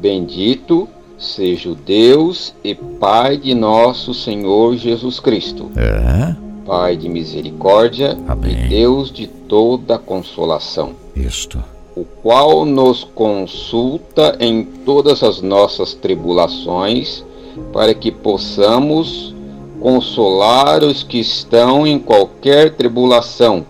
Bendito 0.00 0.88
seja 1.16 1.70
o 1.70 1.74
Deus 1.74 2.54
e 2.62 2.74
Pai 2.74 3.36
de 3.36 3.54
nosso 3.54 4.12
Senhor 4.12 4.76
Jesus 4.76 5.20
Cristo. 5.20 5.70
É. 5.76 6.43
Pai 6.66 6.96
de 6.96 7.08
misericórdia 7.08 8.18
Amém. 8.26 8.52
e 8.52 8.68
Deus 8.68 9.12
de 9.12 9.26
toda 9.26 9.98
consolação. 9.98 10.92
Isto. 11.14 11.62
O 11.94 12.04
qual 12.04 12.64
nos 12.64 13.04
consulta 13.04 14.36
em 14.40 14.64
todas 14.64 15.22
as 15.22 15.40
nossas 15.40 15.94
tribulações, 15.94 17.24
para 17.72 17.94
que 17.94 18.10
possamos 18.10 19.34
consolar 19.80 20.82
os 20.82 21.02
que 21.02 21.18
estão 21.18 21.86
em 21.86 21.98
qualquer 21.98 22.74
tribulação, 22.74 23.64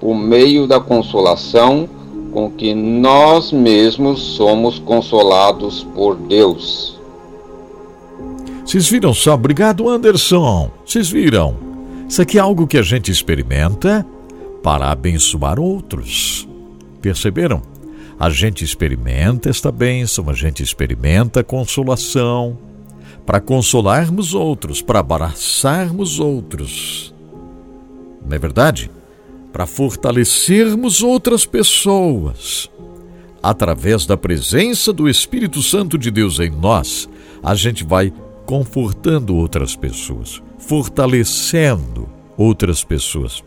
por 0.00 0.14
meio 0.14 0.66
da 0.66 0.80
consolação 0.80 1.88
com 2.32 2.50
que 2.50 2.74
nós 2.74 3.52
mesmos 3.52 4.20
somos 4.20 4.78
consolados 4.78 5.84
por 5.94 6.16
Deus. 6.16 6.98
Vocês 8.64 8.88
viram 8.88 9.12
só? 9.12 9.34
Obrigado, 9.34 9.88
Anderson. 9.88 10.70
Vocês 10.84 11.10
viram? 11.10 11.71
Isso 12.12 12.20
aqui 12.20 12.36
é 12.36 12.42
algo 12.42 12.66
que 12.66 12.76
a 12.76 12.82
gente 12.82 13.10
experimenta 13.10 14.04
para 14.62 14.90
abençoar 14.90 15.58
outros. 15.58 16.46
Perceberam? 17.00 17.62
A 18.18 18.28
gente 18.28 18.62
experimenta 18.62 19.48
esta 19.48 19.72
bênção, 19.72 20.28
a 20.28 20.34
gente 20.34 20.62
experimenta 20.62 21.40
a 21.40 21.42
consolação 21.42 22.58
para 23.24 23.40
consolarmos 23.40 24.34
outros, 24.34 24.82
para 24.82 24.98
abraçarmos 24.98 26.20
outros. 26.20 27.14
Não 28.22 28.36
é 28.36 28.38
verdade? 28.38 28.90
para 29.50 29.64
fortalecermos 29.64 31.02
outras 31.02 31.46
pessoas. 31.46 32.70
Através 33.42 34.04
da 34.04 34.18
presença 34.18 34.92
do 34.92 35.08
Espírito 35.08 35.62
Santo 35.62 35.96
de 35.96 36.10
Deus 36.10 36.40
em 36.40 36.50
nós, 36.50 37.08
a 37.42 37.54
gente 37.54 37.84
vai 37.84 38.12
confortando 38.44 39.34
outras 39.34 39.74
pessoas, 39.74 40.42
fortalecendo 40.66 42.08
outras 42.36 42.82
pessoas, 42.82 43.42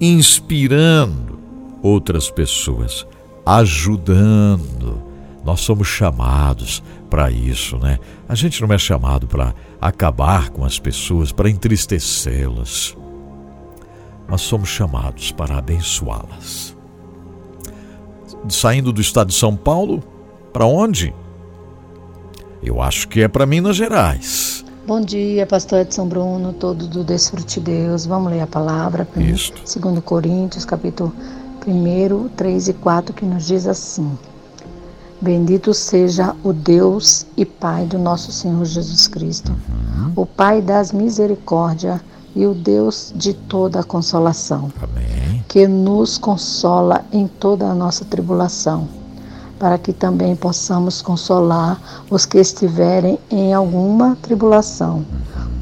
inspirando 0.00 1.38
outras 1.82 2.30
pessoas, 2.30 3.06
ajudando. 3.44 5.02
Nós 5.44 5.60
somos 5.60 5.88
chamados 5.88 6.82
para 7.08 7.30
isso, 7.30 7.78
né? 7.78 7.98
A 8.28 8.34
gente 8.34 8.60
não 8.60 8.72
é 8.74 8.78
chamado 8.78 9.26
para 9.26 9.54
acabar 9.80 10.50
com 10.50 10.64
as 10.64 10.78
pessoas, 10.78 11.32
para 11.32 11.48
entristecê-las 11.48 12.96
mas 14.28 14.42
somos 14.42 14.68
chamados 14.68 15.32
para 15.32 15.56
abençoá-las. 15.56 16.76
Saindo 18.50 18.92
do 18.92 19.00
estado 19.00 19.28
de 19.28 19.34
São 19.34 19.56
Paulo, 19.56 20.04
para 20.52 20.66
onde? 20.66 21.14
Eu 22.62 22.82
acho 22.82 23.08
que 23.08 23.22
é 23.22 23.28
para 23.28 23.46
Minas 23.46 23.76
Gerais. 23.76 24.64
Bom 24.88 25.02
dia, 25.02 25.46
pastor 25.46 25.80
Edson 25.80 26.08
Bruno, 26.08 26.54
todo 26.54 26.86
do 26.86 27.04
Desfrute 27.04 27.60
Deus. 27.60 28.06
Vamos 28.06 28.32
ler 28.32 28.40
a 28.40 28.46
palavra. 28.46 29.06
Segundo 29.62 30.00
Coríntios, 30.00 30.64
capítulo 30.64 31.12
1, 31.66 32.28
3 32.28 32.68
e 32.68 32.72
4, 32.72 33.12
que 33.12 33.26
nos 33.26 33.46
diz 33.46 33.66
assim. 33.66 34.10
Bendito 35.20 35.74
seja 35.74 36.34
o 36.42 36.54
Deus 36.54 37.26
e 37.36 37.44
Pai 37.44 37.84
do 37.84 37.98
nosso 37.98 38.32
Senhor 38.32 38.64
Jesus 38.64 39.06
Cristo, 39.06 39.52
uhum. 39.52 40.12
o 40.16 40.24
Pai 40.24 40.62
das 40.62 40.90
misericórdias 40.90 42.00
e 42.34 42.46
o 42.46 42.54
Deus 42.54 43.12
de 43.14 43.34
toda 43.34 43.80
a 43.80 43.84
consolação, 43.84 44.72
Amém. 44.80 45.44
que 45.48 45.68
nos 45.68 46.16
consola 46.16 47.04
em 47.12 47.26
toda 47.26 47.66
a 47.66 47.74
nossa 47.74 48.06
tribulação, 48.06 48.88
para 49.58 49.78
que 49.78 49.92
também 49.92 50.36
possamos 50.36 51.02
consolar 51.02 51.80
os 52.10 52.24
que 52.24 52.38
estiverem 52.38 53.18
em 53.30 53.52
alguma 53.52 54.16
tribulação, 54.22 55.04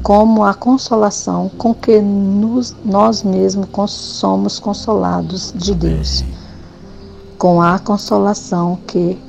como 0.03 0.43
a 0.43 0.53
consolação 0.53 1.49
com 1.57 1.73
que 1.73 1.99
nos, 1.99 2.75
nós 2.85 3.23
mesmos 3.23 3.91
somos 3.91 4.59
consolados 4.59 5.53
de 5.55 5.73
Deus. 5.73 6.23
Com 7.37 7.61
a 7.61 7.79
consolação 7.79 8.77
que 8.87 9.19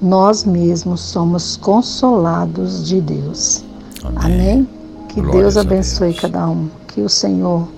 nós 0.00 0.44
mesmos 0.44 1.00
somos 1.00 1.56
consolados 1.56 2.86
de 2.86 3.00
Deus. 3.00 3.64
Amém? 4.04 4.24
Amém? 4.24 4.68
Que 5.08 5.20
Glórias 5.20 5.54
Deus 5.54 5.56
abençoe 5.56 6.08
Deus. 6.08 6.20
cada 6.20 6.48
um. 6.48 6.68
Que 6.88 7.00
o 7.02 7.08
Senhor 7.08 7.68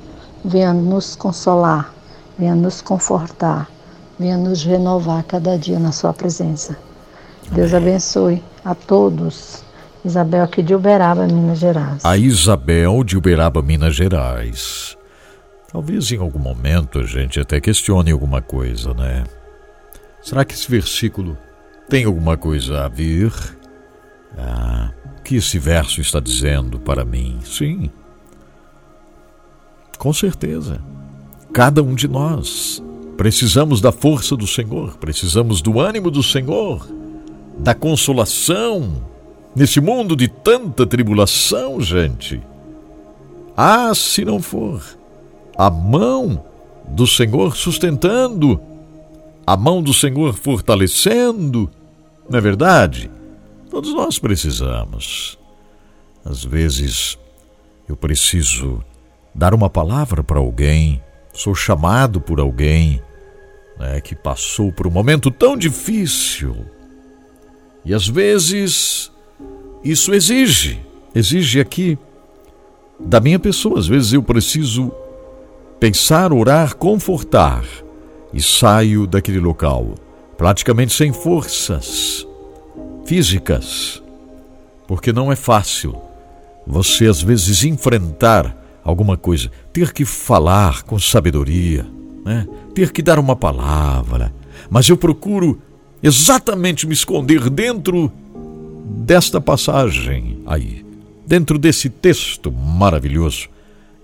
venha 0.44 0.72
nos 0.72 1.14
consolar, 1.14 1.92
venha 2.38 2.54
nos 2.54 2.80
confortar, 2.80 3.68
venha 4.18 4.36
nos 4.36 4.62
renovar 4.62 5.24
cada 5.24 5.58
dia 5.58 5.78
na 5.78 5.92
Sua 5.92 6.12
presença. 6.12 6.76
Amém. 7.46 7.54
Deus 7.54 7.74
abençoe 7.74 8.42
a 8.64 8.74
todos. 8.74 9.62
Isabel 10.04 10.44
aqui 10.44 10.62
de 10.62 10.74
Uberaba, 10.74 11.26
Minas 11.26 11.58
Gerais. 11.58 12.04
A 12.04 12.16
Isabel 12.16 13.02
de 13.02 13.16
Uberaba, 13.16 13.62
Minas 13.62 13.94
Gerais. 13.94 14.96
Talvez 15.72 16.12
em 16.12 16.18
algum 16.18 16.38
momento 16.38 16.98
a 16.98 17.04
gente 17.04 17.40
até 17.40 17.60
questione 17.60 18.10
alguma 18.10 18.42
coisa, 18.42 18.92
né? 18.92 19.24
Será 20.22 20.44
que 20.44 20.54
esse 20.54 20.70
versículo 20.70 21.36
tem 21.88 22.04
alguma 22.04 22.36
coisa 22.36 22.84
a 22.84 22.88
ver? 22.88 23.32
Ah, 24.36 24.90
o 25.18 25.22
que 25.22 25.36
esse 25.36 25.58
verso 25.58 26.00
está 26.00 26.20
dizendo 26.20 26.78
para 26.78 27.04
mim? 27.04 27.38
Sim. 27.42 27.90
Com 29.98 30.12
certeza. 30.12 30.80
Cada 31.52 31.82
um 31.82 31.94
de 31.94 32.08
nós 32.08 32.82
precisamos 33.16 33.80
da 33.80 33.92
força 33.92 34.36
do 34.36 34.46
Senhor, 34.46 34.96
precisamos 34.98 35.60
do 35.62 35.80
ânimo 35.80 36.10
do 36.10 36.22
Senhor, 36.22 36.86
da 37.58 37.74
consolação 37.74 39.02
nesse 39.54 39.80
mundo 39.80 40.16
de 40.16 40.28
tanta 40.28 40.86
tribulação, 40.86 41.80
gente. 41.80 42.42
Ah, 43.56 43.94
se 43.94 44.24
não 44.24 44.40
for 44.40 44.82
a 45.56 45.70
mão 45.70 46.44
do 46.88 47.06
Senhor 47.06 47.56
sustentando, 47.56 48.60
a 49.46 49.56
mão 49.56 49.82
do 49.82 49.94
Senhor 49.94 50.34
fortalecendo, 50.34 51.70
não 52.28 52.38
é 52.38 52.40
verdade? 52.40 53.10
Todos 53.70 53.94
nós 53.94 54.18
precisamos. 54.18 55.38
Às 56.24 56.44
vezes 56.44 57.18
eu 57.88 57.96
preciso 57.96 58.82
dar 59.34 59.52
uma 59.52 59.68
palavra 59.68 60.22
para 60.24 60.38
alguém, 60.38 61.02
sou 61.34 61.54
chamado 61.54 62.20
por 62.20 62.40
alguém 62.40 63.02
né, 63.78 64.00
que 64.00 64.14
passou 64.14 64.72
por 64.72 64.86
um 64.86 64.90
momento 64.90 65.30
tão 65.30 65.56
difícil. 65.56 66.64
E 67.84 67.92
às 67.92 68.08
vezes 68.08 69.12
isso 69.82 70.14
exige, 70.14 70.80
exige 71.14 71.60
aqui 71.60 71.98
da 72.98 73.20
minha 73.20 73.38
pessoa. 73.38 73.78
Às 73.78 73.86
vezes 73.86 74.12
eu 74.12 74.22
preciso 74.22 74.90
pensar, 75.78 76.32
orar, 76.32 76.76
confortar 76.76 77.64
e 78.32 78.40
saio 78.40 79.06
daquele 79.06 79.40
local 79.40 79.94
praticamente 80.36 80.92
sem 80.92 81.12
forças 81.12 82.26
físicas, 83.04 84.02
porque 84.86 85.12
não 85.12 85.30
é 85.30 85.36
fácil 85.36 85.94
você 86.66 87.06
às 87.06 87.22
vezes 87.22 87.64
enfrentar 87.64 88.63
alguma 88.84 89.16
coisa, 89.16 89.50
ter 89.72 89.92
que 89.92 90.04
falar 90.04 90.82
com 90.82 90.98
sabedoria, 90.98 91.86
né? 92.24 92.46
ter 92.74 92.92
que 92.92 93.02
dar 93.02 93.18
uma 93.18 93.34
palavra, 93.34 94.32
mas 94.68 94.88
eu 94.88 94.96
procuro 94.96 95.60
exatamente 96.02 96.86
me 96.86 96.92
esconder 96.92 97.48
dentro 97.48 98.12
desta 98.84 99.40
passagem 99.40 100.42
aí, 100.46 100.84
dentro 101.26 101.58
desse 101.58 101.88
texto 101.88 102.52
maravilhoso. 102.52 103.48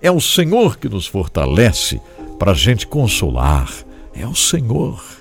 É 0.01 0.11
o 0.11 0.21
Senhor 0.21 0.79
que 0.79 0.89
nos 0.89 1.07
fortalece 1.07 2.01
para 2.39 2.53
a 2.53 2.55
gente 2.55 2.87
consolar. 2.87 3.71
É 4.15 4.27
o 4.27 4.35
Senhor. 4.35 5.20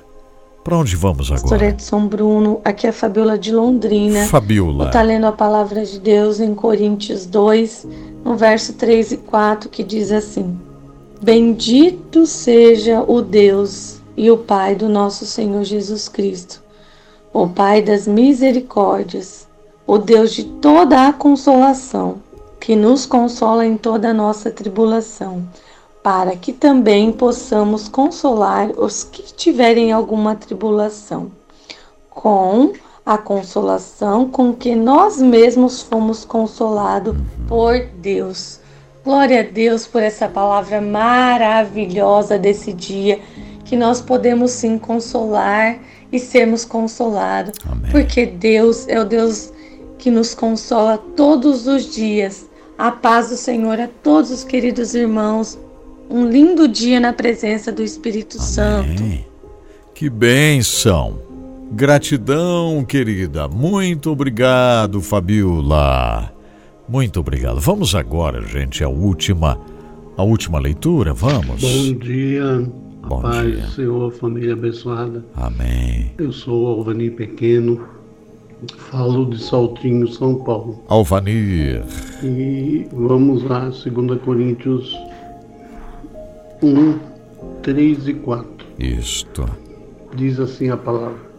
Para 0.64 0.78
onde 0.78 0.96
vamos 0.96 1.32
agora? 1.32 1.42
Pastor 1.42 1.64
Edson 1.64 2.08
Bruno, 2.08 2.62
aqui 2.64 2.86
é 2.86 2.90
a 2.90 2.94
Fabiola 2.94 3.38
de 3.38 3.52
Londrina. 3.52 4.26
Fabiola. 4.28 4.88
Está 4.88 5.02
lendo 5.02 5.26
a 5.26 5.32
palavra 5.32 5.86
de 5.86 6.00
Deus 6.00 6.40
em 6.40 6.54
Coríntios 6.54 7.26
2, 7.26 7.88
no 8.24 8.36
verso 8.36 8.74
3 8.74 9.14
e 9.14 9.18
4, 9.18 9.70
que 9.70 9.84
diz 9.84 10.12
assim: 10.12 10.60
Bendito 11.22 12.26
seja 12.26 13.04
o 13.08 13.22
Deus 13.22 14.00
e 14.16 14.30
o 14.30 14.38
Pai 14.38 14.76
do 14.76 14.90
nosso 14.90 15.26
Senhor 15.26 15.64
Jesus 15.64 16.08
Cristo, 16.08 16.62
o 17.34 17.48
Pai 17.48 17.82
das 17.82 18.08
misericórdias 18.08 19.50
o 19.90 19.98
Deus 19.98 20.36
de 20.36 20.44
toda 20.44 21.08
a 21.08 21.12
consolação, 21.14 22.22
que 22.60 22.76
nos 22.76 23.08
consola 23.08 23.66
em 23.66 23.76
toda 23.76 24.12
a 24.12 24.14
nossa 24.14 24.52
tribulação, 24.52 25.44
para 26.10 26.36
que 26.36 26.52
também 26.52 27.12
possamos 27.12 27.88
consolar 27.88 28.72
os 28.72 29.04
que 29.04 29.22
tiverem 29.32 29.92
alguma 29.92 30.34
tribulação, 30.34 31.32
com 32.10 32.74
a 33.06 33.16
consolação 33.16 34.28
com 34.28 34.52
que 34.52 34.76
nós 34.76 35.22
mesmos 35.22 35.84
fomos 35.84 36.26
consolados 36.26 37.16
por 37.48 37.80
Deus. 38.02 38.60
Glória 39.06 39.42
a 39.42 39.44
Deus 39.44 39.86
por 39.86 40.02
essa 40.02 40.28
palavra 40.28 40.82
maravilhosa 40.82 42.40
desse 42.40 42.74
dia, 42.74 43.20
que 43.64 43.76
nós 43.76 44.02
podemos 44.02 44.50
sim 44.50 44.80
consolar 44.80 45.78
e 46.12 46.18
sermos 46.18 46.66
consolados, 46.66 47.54
Amém. 47.72 47.92
porque 47.92 48.26
Deus 48.26 48.88
é 48.88 49.00
o 49.00 49.06
Deus 49.06 49.54
que 50.00 50.10
nos 50.10 50.34
consola 50.34 50.98
todos 51.16 51.68
os 51.68 51.94
dias. 51.94 52.50
A 52.80 52.90
paz 52.90 53.30
do 53.30 53.36
Senhor 53.36 53.80
a 53.80 53.88
todos 54.02 54.32
os 54.32 54.44
queridos 54.44 54.96
irmãos. 54.96 55.69
Um 56.10 56.28
lindo 56.28 56.68
dia 56.68 57.00
na 57.00 57.14
presença 57.14 57.72
do 57.72 57.84
Espírito 57.84 58.38
Amém. 58.38 58.48
Santo. 58.48 59.04
Que 59.94 60.10
bênção! 60.10 61.20
Gratidão, 61.72 62.84
querida. 62.84 63.48
Muito 63.48 64.12
obrigado, 64.12 65.02
Fabiola. 65.02 66.34
Muito 66.88 67.20
obrigado. 67.20 67.60
Vamos 67.60 67.94
agora, 67.94 68.42
gente, 68.42 68.84
a 68.84 68.90
última, 68.90 69.60
a 70.18 70.24
última 70.24 70.58
leitura. 70.58 71.14
Vamos. 71.14 71.62
Bom 71.62 71.94
dia. 72.00 72.68
Bom 73.08 73.22
paz, 73.22 73.56
dia. 73.56 73.68
Senhor, 73.68 74.12
família 74.12 74.54
abençoada. 74.54 75.24
Amém. 75.36 76.12
Eu 76.18 76.32
sou 76.32 76.68
Alvani 76.68 77.12
Pequeno 77.12 77.88
Falo 78.68 79.30
de 79.30 79.42
Saltinho, 79.42 80.08
São 80.08 80.36
Paulo. 80.36 80.84
Alvanir. 80.88 81.84
E 82.24 82.86
vamos 82.92 83.44
lá, 83.44 83.70
2 83.70 84.22
Coríntios 84.22 84.98
1, 86.62 87.00
3 87.62 88.08
e 88.10 88.14
4. 88.16 88.68
Isto. 88.78 89.46
Diz 90.16 90.40
assim 90.40 90.70
a 90.70 90.78
palavra. 90.78 91.30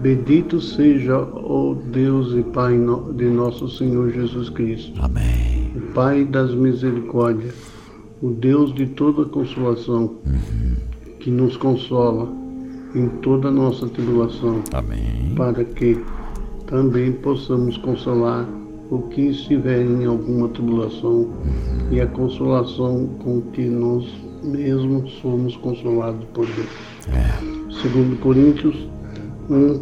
Bendito 0.00 0.60
seja 0.60 1.18
o 1.18 1.74
Deus 1.74 2.34
e 2.34 2.42
Pai 2.42 2.76
de 3.14 3.24
nosso 3.26 3.68
Senhor 3.68 4.10
Jesus 4.10 4.50
Cristo. 4.50 4.92
Amém. 5.00 5.72
O 5.76 5.80
Pai 5.94 6.24
das 6.24 6.52
misericórdias, 6.52 7.54
o 8.20 8.30
Deus 8.30 8.74
de 8.74 8.86
toda 8.86 9.24
consolação, 9.24 10.16
uhum. 10.26 10.76
que 11.20 11.30
nos 11.30 11.56
consola 11.56 12.28
em 12.94 13.08
toda 13.22 13.48
a 13.48 13.52
nossa 13.52 13.88
tribulação. 13.88 14.62
Amém. 14.72 15.32
Para 15.36 15.64
que 15.64 15.98
também 16.66 17.12
possamos 17.12 17.76
consolar 17.78 18.48
o 18.90 18.98
que 19.08 19.22
estiver 19.28 19.82
em 19.82 20.04
alguma 20.04 20.48
tribulação 20.48 21.30
e 21.90 22.00
a 22.00 22.06
consolação 22.06 23.06
com 23.22 23.40
que 23.52 23.62
nós 23.62 24.04
mesmos 24.44 25.12
somos 25.20 25.56
consolados 25.56 26.24
por 26.32 26.46
Deus. 26.46 26.68
É. 27.08 27.82
Segundo 27.82 28.16
Coríntios 28.20 28.76
1, 29.50 29.80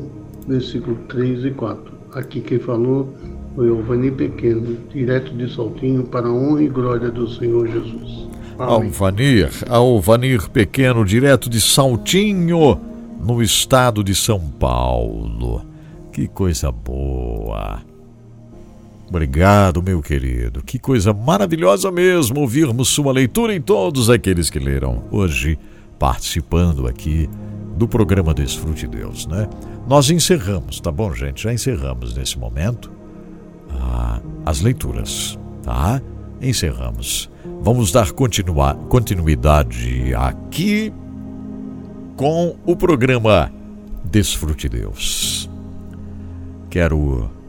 versículo 0.49 0.97
3 1.09 1.45
e 1.47 1.51
4. 1.51 1.93
Aqui 2.15 2.41
quem 2.41 2.59
falou 2.59 3.13
foi 3.55 3.69
Alvani 3.69 4.11
Pequeno, 4.11 4.79
direto 4.93 5.33
de 5.35 5.55
Saltinho, 5.55 6.05
para 6.05 6.27
a 6.27 6.33
honra 6.33 6.63
e 6.63 6.69
glória 6.69 7.11
do 7.11 7.29
Senhor 7.29 7.69
Jesus. 7.69 8.29
Alvanir, 8.59 9.51
Alvanir 9.69 10.49
Pequeno, 10.51 11.05
direto 11.05 11.51
de 11.51 11.61
Saltinho, 11.61 12.81
no 13.21 13.43
estado 13.43 14.03
de 14.03 14.15
São 14.15 14.41
Paulo. 14.41 15.65
Que 16.13 16.29
coisa 16.29 16.71
boa! 16.71 17.92
Obrigado, 19.13 19.83
meu 19.83 20.01
querido. 20.01 20.63
Que 20.63 20.79
coisa 20.79 21.13
maravilhosa 21.13 21.93
mesmo 21.93 22.41
ouvirmos 22.41 22.89
sua 22.89 23.13
leitura 23.13 23.55
em 23.55 23.61
todos 23.61 24.09
aqueles 24.09 24.49
que 24.49 24.59
leram 24.59 25.05
hoje, 25.11 25.59
participando 25.99 26.87
aqui 26.87 27.29
do 27.77 27.87
programa 27.87 28.33
Desfrute 28.33 28.87
Deus, 28.87 29.27
né? 29.27 29.47
Nós 29.87 30.09
encerramos, 30.09 30.81
tá 30.81 30.91
bom, 30.91 31.13
gente? 31.13 31.43
Já 31.43 31.53
encerramos 31.53 32.17
nesse 32.17 32.39
momento 32.39 32.91
ah, 33.69 34.19
as 34.47 34.63
leituras, 34.63 35.39
tá? 35.63 36.01
Encerramos. 36.41 37.29
Vamos 37.61 37.93
dar 37.93 38.13
continua, 38.13 38.75
continuidade 38.89 40.15
aqui 40.15 40.91
com 42.17 42.57
o 42.65 42.75
programa 42.75 43.53
Desfrute 44.07 44.71
Deus. 44.71 45.51
Quero 46.71 47.42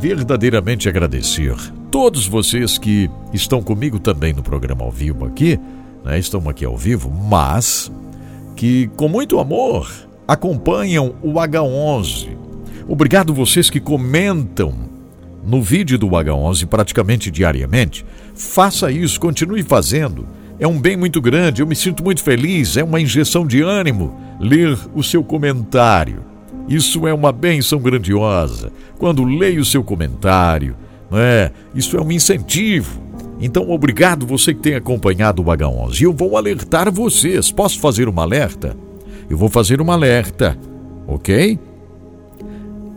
verdadeiramente 0.00 0.88
agradecer 0.88 1.54
todos 1.90 2.26
vocês 2.26 2.76
que 2.76 3.08
estão 3.32 3.62
comigo 3.62 4.00
também 4.00 4.32
no 4.32 4.42
programa 4.42 4.84
ao 4.84 4.90
vivo 4.90 5.24
aqui, 5.24 5.58
né, 6.04 6.18
estão 6.18 6.48
aqui 6.48 6.64
ao 6.64 6.76
vivo, 6.76 7.08
mas 7.08 7.90
que 8.56 8.88
com 8.96 9.08
muito 9.08 9.38
amor 9.38 9.88
acompanham 10.26 11.14
o 11.22 11.34
H11. 11.34 12.36
Obrigado 12.88 13.32
vocês 13.32 13.70
que 13.70 13.78
comentam 13.78 14.74
no 15.46 15.62
vídeo 15.62 15.96
do 15.96 16.08
H11 16.08 16.66
praticamente 16.66 17.30
diariamente. 17.30 18.04
Faça 18.34 18.90
isso, 18.90 19.20
continue 19.20 19.62
fazendo. 19.62 20.26
É 20.58 20.66
um 20.66 20.80
bem 20.80 20.96
muito 20.96 21.20
grande, 21.20 21.62
eu 21.62 21.66
me 21.66 21.76
sinto 21.76 22.02
muito 22.02 22.22
feliz, 22.22 22.76
é 22.76 22.82
uma 22.82 23.00
injeção 23.00 23.46
de 23.46 23.62
ânimo 23.62 24.18
ler 24.40 24.78
o 24.94 25.02
seu 25.02 25.22
comentário. 25.22 26.33
Isso 26.68 27.06
é 27.06 27.12
uma 27.12 27.32
bênção 27.32 27.78
grandiosa. 27.78 28.72
Quando 28.98 29.24
leio 29.24 29.62
o 29.62 29.64
seu 29.64 29.84
comentário, 29.84 30.76
não 31.10 31.18
é? 31.18 31.52
Isso 31.74 31.96
é 31.96 32.00
um 32.00 32.10
incentivo. 32.10 33.02
Então, 33.40 33.70
obrigado 33.70 34.26
você 34.26 34.54
que 34.54 34.60
tem 34.60 34.74
acompanhado 34.74 35.42
o 35.42 35.44
H11. 35.44 36.00
E 36.00 36.04
eu 36.04 36.12
vou 36.12 36.36
alertar 36.36 36.90
vocês. 36.90 37.50
Posso 37.52 37.78
fazer 37.80 38.08
uma 38.08 38.22
alerta? 38.22 38.76
Eu 39.28 39.36
vou 39.36 39.48
fazer 39.48 39.80
uma 39.80 39.94
alerta, 39.94 40.56
ok? 41.06 41.58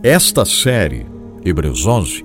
Esta 0.02 0.44
série, 0.44 1.06
Hebreus 1.44 1.86
11, 1.86 2.24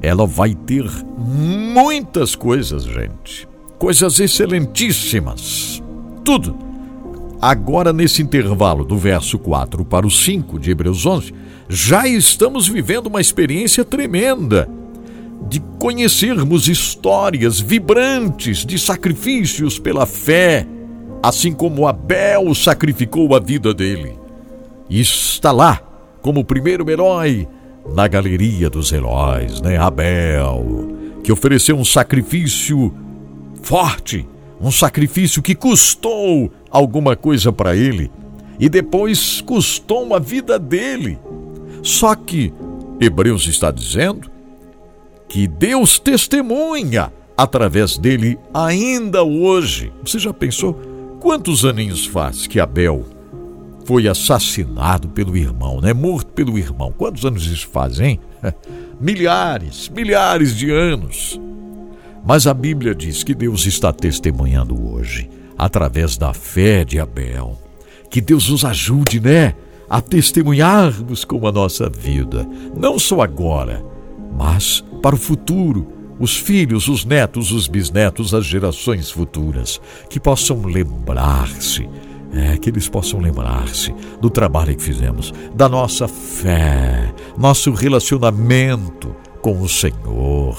ela 0.00 0.26
vai 0.26 0.54
ter 0.54 0.84
muitas 1.16 2.34
coisas, 2.34 2.84
gente. 2.84 3.46
Coisas 3.78 4.18
excelentíssimas. 4.18 5.82
Tudo. 6.24 6.71
Agora, 7.42 7.92
nesse 7.92 8.22
intervalo 8.22 8.84
do 8.84 8.96
verso 8.96 9.36
4 9.36 9.84
para 9.84 10.06
o 10.06 10.10
5 10.10 10.60
de 10.60 10.70
Hebreus 10.70 11.04
11, 11.04 11.34
já 11.68 12.06
estamos 12.06 12.68
vivendo 12.68 13.08
uma 13.08 13.20
experiência 13.20 13.84
tremenda 13.84 14.68
de 15.48 15.58
conhecermos 15.76 16.68
histórias 16.68 17.58
vibrantes 17.58 18.64
de 18.64 18.78
sacrifícios 18.78 19.76
pela 19.76 20.06
fé, 20.06 20.64
assim 21.20 21.52
como 21.52 21.88
Abel 21.88 22.54
sacrificou 22.54 23.34
a 23.34 23.40
vida 23.40 23.74
dele. 23.74 24.16
E 24.88 25.00
está 25.00 25.50
lá 25.50 25.82
como 26.20 26.42
o 26.42 26.44
primeiro 26.44 26.88
herói 26.88 27.48
na 27.92 28.06
galeria 28.06 28.70
dos 28.70 28.92
heróis, 28.92 29.60
né? 29.60 29.76
Abel, 29.78 30.96
que 31.24 31.32
ofereceu 31.32 31.76
um 31.76 31.84
sacrifício 31.84 32.94
forte, 33.64 34.24
um 34.60 34.70
sacrifício 34.70 35.42
que 35.42 35.56
custou 35.56 36.52
alguma 36.72 37.14
coisa 37.14 37.52
para 37.52 37.76
ele 37.76 38.10
e 38.58 38.68
depois 38.68 39.40
custou 39.42 40.14
a 40.14 40.18
vida 40.18 40.58
dele. 40.58 41.18
Só 41.82 42.14
que 42.14 42.52
Hebreus 43.00 43.46
está 43.46 43.70
dizendo 43.70 44.30
que 45.28 45.46
Deus 45.46 45.98
testemunha 45.98 47.12
através 47.36 47.98
dele 47.98 48.38
ainda 48.54 49.22
hoje. 49.22 49.92
Você 50.04 50.18
já 50.18 50.32
pensou 50.32 50.74
quantos 51.20 51.64
aninhos 51.64 52.06
faz 52.06 52.46
que 52.46 52.60
Abel 52.60 53.04
foi 53.84 54.06
assassinado 54.06 55.08
pelo 55.08 55.36
irmão, 55.36 55.80
né? 55.80 55.92
Morto 55.92 56.32
pelo 56.32 56.58
irmão. 56.58 56.94
Quantos 56.96 57.24
anos 57.24 57.46
isso 57.46 57.68
faz, 57.68 57.98
hein? 57.98 58.20
milhares, 59.00 59.88
milhares 59.88 60.56
de 60.56 60.70
anos. 60.70 61.40
Mas 62.24 62.46
a 62.46 62.54
Bíblia 62.54 62.94
diz 62.94 63.24
que 63.24 63.34
Deus 63.34 63.66
está 63.66 63.92
testemunhando 63.92 64.88
hoje, 64.92 65.28
através 65.64 66.16
da 66.16 66.34
fé 66.34 66.84
de 66.84 66.98
Abel. 66.98 67.56
Que 68.10 68.20
Deus 68.20 68.48
nos 68.48 68.64
ajude, 68.64 69.20
né? 69.20 69.54
A 69.88 70.00
testemunharmos 70.00 71.24
com 71.24 71.46
a 71.46 71.52
nossa 71.52 71.88
vida, 71.88 72.48
não 72.76 72.98
só 72.98 73.20
agora, 73.20 73.84
mas 74.36 74.82
para 75.00 75.14
o 75.14 75.18
futuro, 75.18 75.86
os 76.18 76.36
filhos, 76.36 76.88
os 76.88 77.04
netos, 77.04 77.52
os 77.52 77.68
bisnetos, 77.68 78.34
as 78.34 78.44
gerações 78.44 79.10
futuras, 79.10 79.80
que 80.08 80.18
possam 80.18 80.62
lembrar-se 80.64 81.88
é, 82.32 82.56
que 82.56 82.70
eles 82.70 82.88
possam 82.88 83.20
lembrar-se 83.20 83.94
do 84.20 84.30
trabalho 84.30 84.74
que 84.74 84.82
fizemos, 84.82 85.32
da 85.54 85.68
nossa 85.68 86.08
fé, 86.08 87.12
nosso 87.36 87.72
relacionamento 87.72 89.14
com 89.42 89.60
o 89.60 89.68
Senhor. 89.68 90.58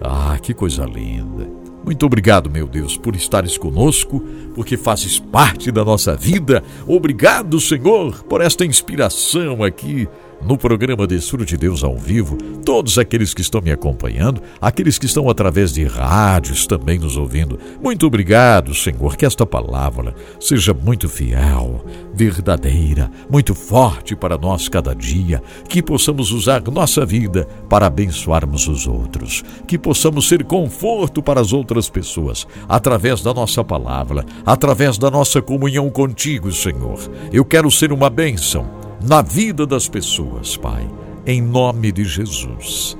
Ah, 0.00 0.38
que 0.40 0.54
coisa 0.54 0.84
linda! 0.84 1.67
Muito 1.88 2.04
obrigado, 2.04 2.50
meu 2.50 2.66
Deus, 2.66 2.98
por 2.98 3.16
estares 3.16 3.56
conosco, 3.56 4.20
porque 4.54 4.76
fazes 4.76 5.18
parte 5.18 5.72
da 5.72 5.82
nossa 5.82 6.14
vida. 6.14 6.62
Obrigado, 6.86 7.58
Senhor, 7.58 8.22
por 8.24 8.42
esta 8.42 8.62
inspiração 8.62 9.64
aqui 9.64 10.06
no 10.42 10.56
programa 10.56 11.06
Desfrute 11.06 11.50
de 11.52 11.56
Deus 11.56 11.82
ao 11.82 11.96
vivo, 11.96 12.36
todos 12.64 12.98
aqueles 12.98 13.34
que 13.34 13.40
estão 13.40 13.60
me 13.60 13.70
acompanhando, 13.70 14.42
aqueles 14.60 14.98
que 14.98 15.06
estão 15.06 15.28
através 15.28 15.72
de 15.72 15.84
rádios 15.84 16.66
também 16.66 16.98
nos 16.98 17.16
ouvindo. 17.16 17.58
Muito 17.82 18.06
obrigado, 18.06 18.74
Senhor, 18.74 19.16
que 19.16 19.26
esta 19.26 19.46
palavra 19.46 20.14
seja 20.40 20.72
muito 20.72 21.08
fiel, 21.08 21.84
verdadeira, 22.14 23.10
muito 23.30 23.54
forte 23.54 24.14
para 24.14 24.38
nós 24.38 24.68
cada 24.68 24.94
dia, 24.94 25.42
que 25.68 25.82
possamos 25.82 26.30
usar 26.30 26.62
nossa 26.70 27.04
vida 27.04 27.46
para 27.68 27.86
abençoarmos 27.86 28.68
os 28.68 28.86
outros, 28.86 29.42
que 29.66 29.78
possamos 29.78 30.28
ser 30.28 30.44
conforto 30.44 31.22
para 31.22 31.40
as 31.40 31.52
outras 31.52 31.88
pessoas, 31.88 32.46
através 32.68 33.22
da 33.22 33.34
nossa 33.34 33.64
palavra, 33.64 34.24
através 34.44 34.98
da 34.98 35.10
nossa 35.10 35.42
comunhão 35.42 35.90
contigo, 35.90 36.52
Senhor. 36.52 36.98
Eu 37.32 37.44
quero 37.44 37.70
ser 37.70 37.92
uma 37.92 38.10
bênção 38.10 38.77
na 39.00 39.22
vida 39.22 39.66
das 39.66 39.88
pessoas, 39.88 40.56
Pai, 40.56 40.88
em 41.26 41.40
nome 41.40 41.92
de 41.92 42.04
Jesus. 42.04 42.96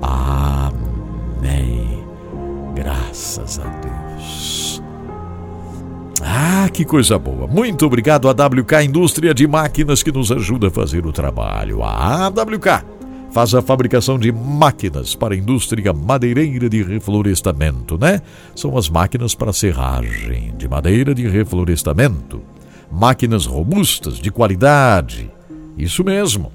Amém. 0.00 2.04
Graças 2.74 3.58
a 3.58 3.68
Deus. 3.68 4.82
Ah, 6.22 6.68
que 6.72 6.84
coisa 6.84 7.18
boa. 7.18 7.46
Muito 7.46 7.84
obrigado 7.84 8.28
a 8.28 8.32
WK 8.32 8.84
Indústria 8.84 9.34
de 9.34 9.46
Máquinas 9.46 10.02
que 10.02 10.12
nos 10.12 10.32
ajuda 10.32 10.68
a 10.68 10.70
fazer 10.70 11.06
o 11.06 11.12
trabalho. 11.12 11.82
A 11.82 12.26
AWK 12.26 12.84
faz 13.30 13.54
a 13.54 13.60
fabricação 13.60 14.18
de 14.18 14.30
máquinas 14.30 15.14
para 15.14 15.34
a 15.34 15.36
indústria 15.36 15.92
madeireira 15.92 16.68
de 16.68 16.82
reflorestamento, 16.82 17.98
né? 17.98 18.22
São 18.54 18.78
as 18.78 18.88
máquinas 18.88 19.34
para 19.34 19.52
serragem 19.52 20.54
de 20.56 20.68
madeira 20.68 21.14
de 21.14 21.26
reflorestamento 21.26 22.40
máquinas 22.94 23.44
robustas, 23.44 24.18
de 24.18 24.30
qualidade. 24.30 25.30
Isso 25.76 26.04
mesmo. 26.04 26.52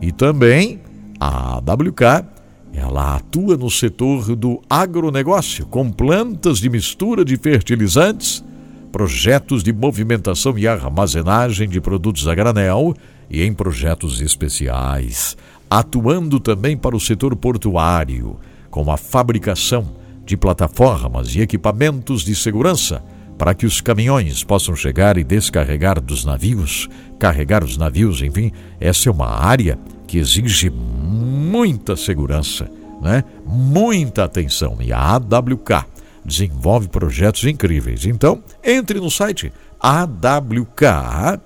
E 0.00 0.12
também 0.12 0.80
a 1.18 1.56
AWK, 1.56 2.26
ela 2.72 3.16
atua 3.16 3.56
no 3.56 3.70
setor 3.70 4.36
do 4.36 4.60
agronegócio, 4.68 5.66
com 5.66 5.90
plantas 5.90 6.58
de 6.58 6.68
mistura 6.68 7.24
de 7.24 7.36
fertilizantes, 7.36 8.44
projetos 8.92 9.62
de 9.62 9.72
movimentação 9.72 10.56
e 10.58 10.68
armazenagem 10.68 11.68
de 11.68 11.80
produtos 11.80 12.28
a 12.28 12.34
granel 12.34 12.94
e 13.28 13.42
em 13.42 13.52
projetos 13.52 14.20
especiais, 14.20 15.36
atuando 15.68 16.38
também 16.38 16.76
para 16.76 16.96
o 16.96 17.00
setor 17.00 17.34
portuário, 17.36 18.38
com 18.70 18.90
a 18.90 18.96
fabricação 18.96 19.96
de 20.24 20.36
plataformas 20.36 21.34
e 21.34 21.40
equipamentos 21.40 22.22
de 22.22 22.34
segurança 22.34 23.02
para 23.40 23.54
que 23.54 23.64
os 23.64 23.80
caminhões 23.80 24.44
possam 24.44 24.76
chegar 24.76 25.16
e 25.16 25.24
descarregar 25.24 25.98
dos 25.98 26.26
navios, 26.26 26.90
carregar 27.18 27.64
os 27.64 27.78
navios, 27.78 28.20
enfim, 28.20 28.52
essa 28.78 29.08
é 29.08 29.12
uma 29.12 29.30
área 29.30 29.78
que 30.06 30.18
exige 30.18 30.68
muita 30.68 31.96
segurança, 31.96 32.70
né? 33.00 33.24
muita 33.46 34.24
atenção. 34.24 34.76
E 34.78 34.92
a 34.92 35.14
AWK 35.14 35.86
desenvolve 36.22 36.88
projetos 36.88 37.44
incríveis. 37.44 38.04
Então, 38.04 38.42
entre 38.62 39.00
no 39.00 39.10
site 39.10 39.50
awk.ind.br 39.80 41.40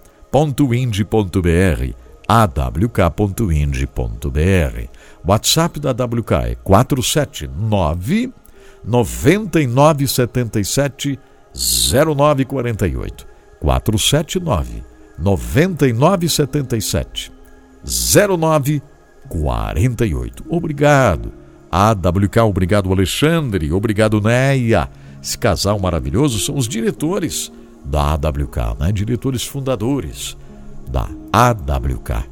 awk.ind.br. 2.26 3.28
WhatsApp 5.24 5.78
da 5.78 5.90
AWK 5.90 6.32
é 6.32 6.56
479 6.56 8.32
9977 8.84 11.20
0948 11.54 13.26
479 13.60 14.82
9977 15.18 17.32
0948. 17.84 20.44
Obrigado. 20.48 21.32
AWK, 21.70 22.38
obrigado 22.42 22.90
Alexandre, 22.92 23.72
obrigado 23.72 24.20
Neia. 24.20 24.90
Esse 25.22 25.38
casal 25.38 25.78
maravilhoso 25.78 26.38
são 26.38 26.56
os 26.56 26.68
diretores 26.68 27.50
da 27.84 28.12
AWK, 28.12 28.76
né? 28.78 28.92
diretores 28.92 29.44
fundadores 29.44 30.36
da 30.88 31.08
AWK. 31.32 32.28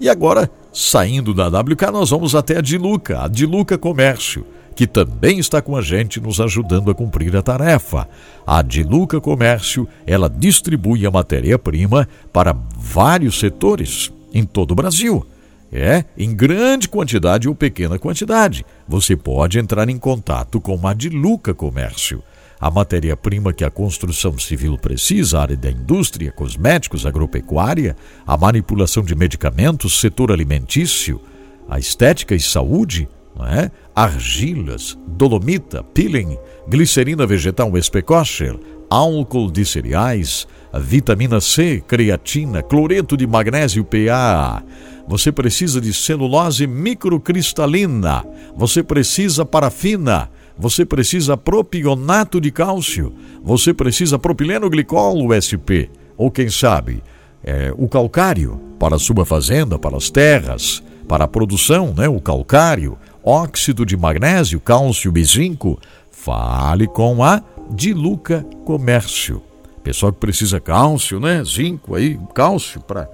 E 0.00 0.08
agora, 0.08 0.48
saindo 0.72 1.34
da 1.34 1.46
AWK, 1.46 1.90
nós 1.92 2.10
vamos 2.10 2.34
até 2.34 2.58
a 2.58 2.60
Diluca, 2.60 3.22
a 3.22 3.28
Diluca 3.28 3.78
Comércio 3.78 4.44
que 4.74 4.86
também 4.86 5.38
está 5.38 5.60
com 5.60 5.76
a 5.76 5.82
gente 5.82 6.20
nos 6.20 6.40
ajudando 6.40 6.90
a 6.90 6.94
cumprir 6.94 7.36
a 7.36 7.42
tarefa. 7.42 8.08
A 8.46 8.62
Diluca 8.62 9.20
Comércio, 9.20 9.88
ela 10.06 10.28
distribui 10.28 11.06
a 11.06 11.10
matéria-prima 11.10 12.08
para 12.32 12.56
vários 12.76 13.38
setores 13.38 14.12
em 14.32 14.44
todo 14.44 14.72
o 14.72 14.76
Brasil. 14.76 15.26
É, 15.74 16.04
em 16.18 16.34
grande 16.34 16.86
quantidade 16.86 17.48
ou 17.48 17.54
pequena 17.54 17.98
quantidade. 17.98 18.66
Você 18.86 19.16
pode 19.16 19.58
entrar 19.58 19.88
em 19.88 19.98
contato 19.98 20.60
com 20.60 20.86
a 20.86 20.92
Diluca 20.92 21.54
Comércio. 21.54 22.22
A 22.60 22.70
matéria-prima 22.70 23.52
que 23.52 23.64
a 23.64 23.70
construção 23.70 24.38
civil 24.38 24.78
precisa, 24.78 25.40
área 25.40 25.56
da 25.56 25.70
indústria, 25.70 26.30
cosméticos, 26.30 27.04
agropecuária, 27.04 27.96
a 28.26 28.36
manipulação 28.36 29.02
de 29.02 29.16
medicamentos, 29.16 29.98
setor 29.98 30.30
alimentício, 30.30 31.20
a 31.68 31.78
estética 31.78 32.34
e 32.34 32.40
saúde, 32.40 33.08
é? 33.40 33.70
argilas, 33.94 34.98
dolomita, 35.06 35.82
peeling, 35.82 36.36
glicerina 36.68 37.26
vegetal 37.26 37.76
especosher, 37.76 38.58
álcool 38.90 39.50
de 39.50 39.64
cereais, 39.64 40.46
vitamina 40.80 41.40
C, 41.40 41.82
creatina, 41.86 42.62
cloreto 42.62 43.16
de 43.16 43.26
magnésio 43.26 43.84
PA. 43.84 44.62
Você 45.08 45.32
precisa 45.32 45.80
de 45.80 45.92
celulose 45.92 46.66
microcristalina. 46.66 48.24
Você 48.56 48.82
precisa 48.82 49.44
parafina. 49.44 50.30
Você 50.56 50.84
precisa 50.84 51.36
propionato 51.36 52.40
de 52.40 52.50
cálcio. 52.50 53.12
Você 53.42 53.74
precisa 53.74 54.18
propileno 54.18 54.70
glicol 54.70 55.26
USP. 55.26 55.90
Ou 56.16 56.30
quem 56.30 56.48
sabe, 56.48 57.02
é, 57.42 57.72
o 57.76 57.88
calcário 57.88 58.60
para 58.78 58.96
a 58.96 58.98
sua 58.98 59.24
fazenda, 59.24 59.78
para 59.78 59.96
as 59.96 60.10
terras, 60.10 60.82
para 61.08 61.24
a 61.24 61.28
produção, 61.28 61.92
né? 61.96 62.08
o 62.08 62.20
calcário, 62.20 62.96
óxido 63.24 63.86
de 63.86 63.96
magnésio, 63.96 64.60
cálcio 64.60 65.12
e 65.16 65.24
zinco. 65.24 65.78
Fale 66.10 66.86
com 66.86 67.24
a 67.24 67.42
Diluca 67.70 68.44
Comércio. 68.64 69.42
Pessoal 69.82 70.12
que 70.12 70.20
precisa 70.20 70.60
cálcio, 70.60 71.18
né? 71.18 71.42
Zinco 71.44 71.94
aí, 71.94 72.18
cálcio 72.34 72.80
para 72.80 73.08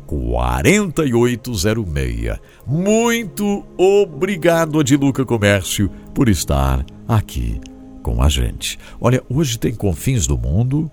4806. 0.06 2.40
Muito 2.68 3.66
obrigado, 3.78 4.80
Adiluca 4.80 5.26
Comércio, 5.26 5.90
por 6.14 6.30
estar 6.30 6.86
aqui 7.08 7.60
com 8.04 8.22
a 8.22 8.30
gente. 8.30 8.78
Olha, 9.02 9.24
hoje 9.28 9.58
tem 9.58 9.74
Confins 9.74 10.28
do 10.28 10.38
Mundo. 10.38 10.92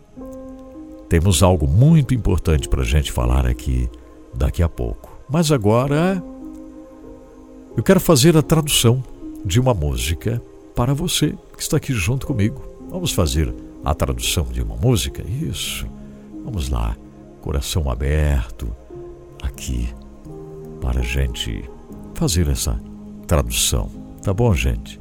Temos 1.12 1.42
algo 1.42 1.68
muito 1.68 2.14
importante 2.14 2.66
para 2.70 2.80
a 2.80 2.86
gente 2.86 3.12
falar 3.12 3.46
aqui 3.46 3.86
daqui 4.32 4.62
a 4.62 4.68
pouco. 4.68 5.14
Mas 5.28 5.52
agora 5.52 6.24
eu 7.76 7.82
quero 7.82 8.00
fazer 8.00 8.34
a 8.34 8.40
tradução 8.40 9.04
de 9.44 9.60
uma 9.60 9.74
música 9.74 10.40
para 10.74 10.94
você 10.94 11.34
que 11.54 11.60
está 11.62 11.76
aqui 11.76 11.92
junto 11.92 12.26
comigo. 12.26 12.62
Vamos 12.88 13.12
fazer 13.12 13.54
a 13.84 13.92
tradução 13.94 14.44
de 14.44 14.62
uma 14.62 14.74
música? 14.74 15.22
Isso. 15.22 15.86
Vamos 16.46 16.70
lá, 16.70 16.96
coração 17.42 17.90
aberto, 17.90 18.74
aqui, 19.42 19.90
para 20.80 21.00
a 21.00 21.04
gente 21.04 21.62
fazer 22.14 22.48
essa 22.48 22.80
tradução. 23.26 23.90
Tá 24.22 24.32
bom, 24.32 24.54
gente? 24.54 24.98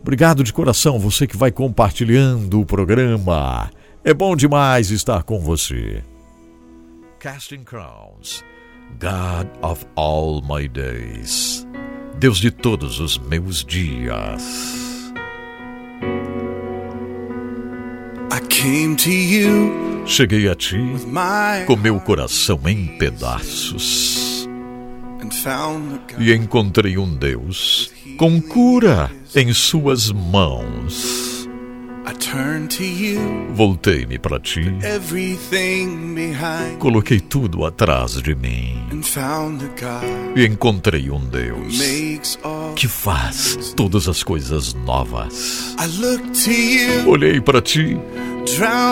Obrigado 0.00 0.42
de 0.42 0.50
coração, 0.50 0.98
você 0.98 1.26
que 1.26 1.36
vai 1.36 1.52
compartilhando 1.52 2.58
o 2.58 2.64
programa. 2.64 3.70
É 4.04 4.12
bom 4.12 4.34
demais 4.34 4.90
estar 4.90 5.22
com 5.22 5.38
você. 5.38 6.02
Casting 7.20 7.62
Crowns, 7.62 8.42
God 8.98 9.46
of 9.62 9.86
all 9.94 10.42
my 10.42 10.66
days, 10.66 11.64
Deus 12.18 12.38
de 12.38 12.50
todos 12.50 12.98
os 12.98 13.16
meus 13.16 13.64
dias. 13.64 14.42
Cheguei 20.04 20.48
a 20.48 20.54
ti 20.56 20.78
com 21.66 21.76
meu 21.76 22.00
coração 22.00 22.60
em 22.66 22.98
pedaços 22.98 24.48
e 26.18 26.32
encontrei 26.32 26.98
um 26.98 27.14
Deus 27.14 27.92
com 28.18 28.40
cura 28.40 29.10
em 29.34 29.52
suas 29.52 30.10
mãos. 30.10 31.31
Voltei-me 33.54 34.18
para 34.18 34.40
ti, 34.40 34.62
coloquei 36.78 37.20
tudo 37.20 37.64
atrás 37.64 38.20
de 38.20 38.34
mim 38.34 38.76
e 40.34 40.44
encontrei 40.44 41.10
um 41.10 41.20
Deus 41.24 41.78
que 42.74 42.88
faz 42.88 43.72
todas 43.76 44.08
as 44.08 44.22
coisas 44.22 44.74
novas. 44.74 45.74
Olhei 47.06 47.40
para 47.40 47.60
ti 47.60 47.96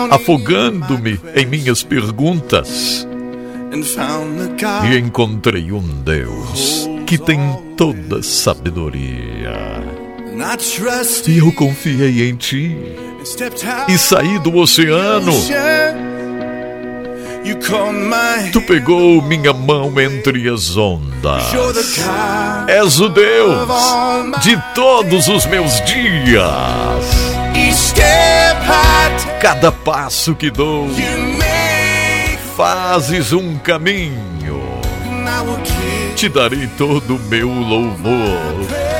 afogando-me 0.09 1.19
em 1.35 1.45
minhas 1.45 1.83
perguntas. 1.83 3.07
E 4.85 4.97
encontrei 4.97 5.71
um 5.71 6.01
Deus 6.03 6.87
que 7.05 7.17
tem 7.17 7.39
toda 7.77 8.21
sabedoria. 8.23 10.00
E 11.29 11.37
eu 11.39 11.51
confiei 11.51 12.29
em 12.29 12.35
ti 12.35 12.75
e 13.87 13.97
saí 13.97 14.39
do 14.39 14.55
oceano. 14.55 15.31
Tu 18.51 18.61
pegou 18.61 19.21
minha 19.21 19.51
mão 19.53 19.93
entre 19.99 20.47
as 20.49 20.77
ondas. 20.77 21.43
És 22.67 22.99
o 22.99 23.09
Deus 23.09 23.67
de 24.41 24.61
todos 24.73 25.27
os 25.27 25.45
meus 25.47 25.81
dias. 25.81 27.05
Cada 29.41 29.71
passo 29.71 30.35
que 30.35 30.51
dou, 30.51 30.87
fazes 32.55 33.33
um 33.33 33.57
caminho. 33.57 34.61
Te 36.15 36.29
darei 36.29 36.67
todo 36.77 37.15
o 37.15 37.19
meu 37.19 37.49
louvor. 37.49 38.90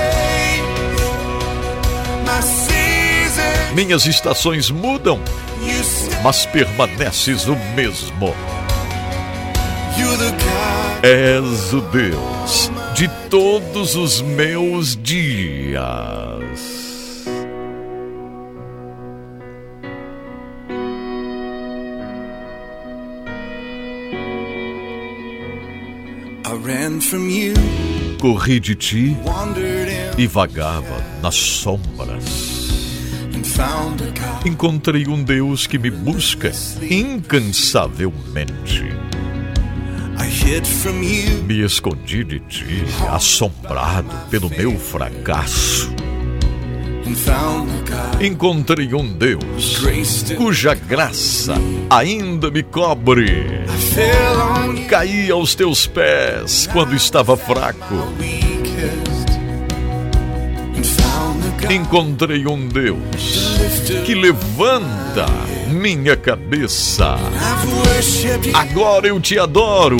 Minhas 3.74 4.05
estações 4.05 4.69
mudam, 4.69 5.19
mas 6.24 6.45
permaneces 6.45 7.47
o 7.47 7.55
mesmo. 7.76 8.36
És 11.03 11.74
o 11.74 11.82
Deus 11.82 12.69
de 12.93 13.07
todos 13.30 13.95
os 13.95 14.22
meus 14.22 14.95
dias. 14.95 15.82
Corri 28.19 28.59
de 28.59 28.76
ti 28.76 29.17
e 30.17 30.28
vagava 30.28 31.03
nas 31.22 31.36
sombras. 31.36 32.51
Encontrei 34.45 35.08
um 35.08 35.22
Deus 35.24 35.68
que 35.68 35.78
me 35.78 35.89
busca 35.89 36.52
incansavelmente. 36.89 38.86
Me 41.47 41.62
escondi 41.66 42.24
de 42.24 42.39
ti, 42.41 42.84
assombrado 43.10 44.16
pelo 44.30 44.49
meu 44.49 44.78
fracasso. 44.78 45.93
Encontrei 48.22 48.93
um 48.93 49.12
Deus 49.12 49.82
cuja 50.38 50.74
graça 50.76 51.56
ainda 51.89 52.49
me 52.49 52.64
cobre. 52.64 53.66
Caí 54.88 55.30
aos 55.32 55.56
teus 55.56 55.88
pés 55.88 56.70
quando 56.72 56.95
estava 56.95 57.36
fraco. 57.36 57.95
Encontrei 61.70 62.45
um 62.47 62.68
Deus 62.68 63.57
que 64.05 64.14
levanta 64.14 65.26
minha 65.68 66.16
cabeça. 66.16 67.18
Agora 68.53 69.07
eu 69.07 69.20
te 69.20 69.39
adoro. 69.39 69.97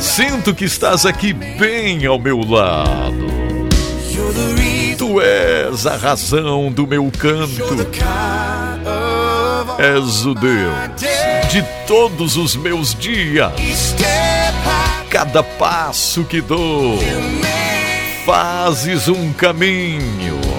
Sinto 0.00 0.54
que 0.54 0.64
estás 0.64 1.04
aqui 1.04 1.32
bem 1.32 2.06
ao 2.06 2.18
meu 2.18 2.40
lado. 2.40 3.32
Tu 4.96 5.20
és 5.20 5.86
a 5.86 5.96
razão 5.96 6.70
do 6.70 6.86
meu 6.86 7.10
canto. 7.18 7.86
És 9.78 10.24
o 10.24 10.34
Deus 10.34 10.72
de 11.50 11.62
todos 11.86 12.36
os 12.36 12.56
meus 12.56 12.94
dias. 12.94 13.52
Cada 15.10 15.42
passo 15.42 16.24
que 16.24 16.40
dou, 16.40 16.98
fazes 18.24 19.08
um 19.08 19.32
caminho. 19.34 20.51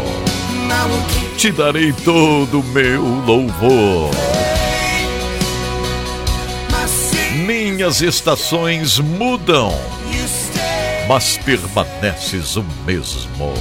Te 1.38 1.52
darei 1.52 1.92
todo 1.92 2.60
o 2.60 2.64
meu 2.64 3.04
louvor. 3.04 4.12
Minhas 7.46 8.02
estações 8.02 9.00
mudam, 9.00 9.74
mas 11.08 11.38
permaneces 11.38 12.56
o 12.56 12.64
mesmo. 12.86 13.54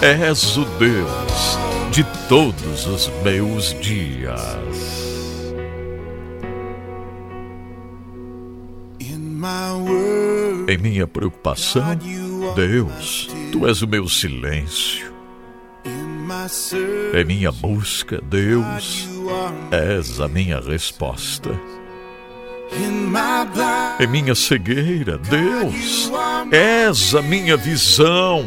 És 0.00 0.56
o 0.56 0.64
Deus 0.78 1.58
de 1.90 2.04
todos 2.28 2.86
os 2.86 3.10
meus 3.22 3.74
dias. 3.80 4.56
Em 10.68 10.78
minha 10.78 11.06
preocupação, 11.06 11.98
Deus, 12.54 13.28
tu 13.52 13.66
és 13.66 13.82
o 13.82 13.86
meu 13.86 14.08
silêncio. 14.08 15.15
Em 17.14 17.24
minha 17.24 17.52
busca, 17.52 18.20
Deus, 18.20 19.08
és 19.70 20.20
a 20.20 20.26
minha 20.26 20.60
resposta. 20.60 21.50
Em 24.00 24.06
minha 24.08 24.34
cegueira, 24.34 25.18
Deus, 25.18 26.10
és 26.50 27.14
a 27.14 27.22
minha 27.22 27.56
visão. 27.56 28.44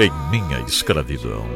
Em 0.00 0.10
minha 0.30 0.60
escravidão, 0.66 1.46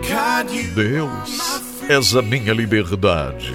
Deus, 0.74 1.62
és 1.88 2.14
a 2.14 2.20
minha 2.20 2.52
liberdade. 2.52 3.54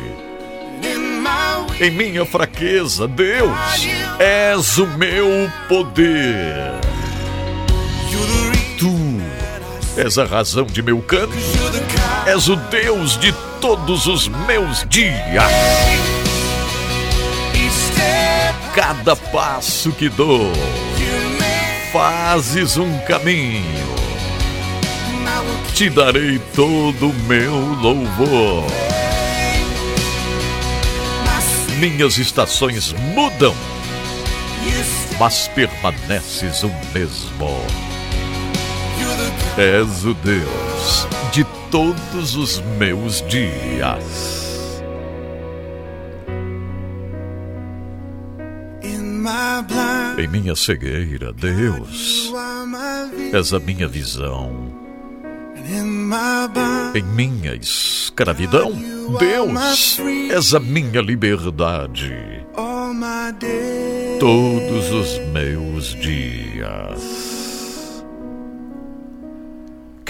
Em 1.79 1.91
minha 1.91 2.25
fraqueza, 2.25 3.07
Deus, 3.07 3.51
és 4.19 4.77
o 4.79 4.87
meu 4.97 5.27
poder. 5.67 6.94
És 9.97 10.17
a 10.17 10.25
razão 10.25 10.65
de 10.65 10.81
meu 10.81 11.01
canto, 11.01 11.33
és 12.25 12.47
o 12.47 12.55
Deus 12.55 13.17
de 13.17 13.33
todos 13.61 14.07
os 14.07 14.27
meus 14.27 14.85
dias. 14.89 15.43
Cada 18.75 19.15
passo 19.15 19.91
que 19.93 20.09
dou, 20.09 20.51
fazes 21.93 22.75
um 22.75 22.97
caminho. 22.99 23.95
Te 25.73 25.89
darei 25.89 26.39
todo 26.53 27.09
o 27.09 27.13
meu 27.23 27.55
louvor. 27.55 28.65
Minhas 31.79 32.17
estações 32.17 32.93
mudam, 33.13 33.55
mas 35.17 35.47
permaneces 35.47 36.63
o 36.63 36.71
mesmo. 36.93 37.94
És 39.57 40.05
o 40.05 40.13
Deus 40.13 41.07
de 41.31 41.45
todos 41.71 42.35
os 42.35 42.61
meus 42.77 43.21
dias. 43.27 44.35
Em 50.17 50.27
minha 50.27 50.55
cegueira, 50.55 51.33
Deus, 51.33 52.31
és 53.33 53.53
a 53.53 53.59
minha 53.59 53.87
visão. 53.87 54.73
Em 56.93 57.01
minha 57.03 57.55
escravidão, 57.55 58.71
Deus, 59.19 59.99
és 60.31 60.53
a 60.53 60.59
minha 60.59 61.01
liberdade. 61.01 62.13
Todos 64.19 64.91
os 64.91 65.19
meus 65.33 65.93
dias. 65.95 67.24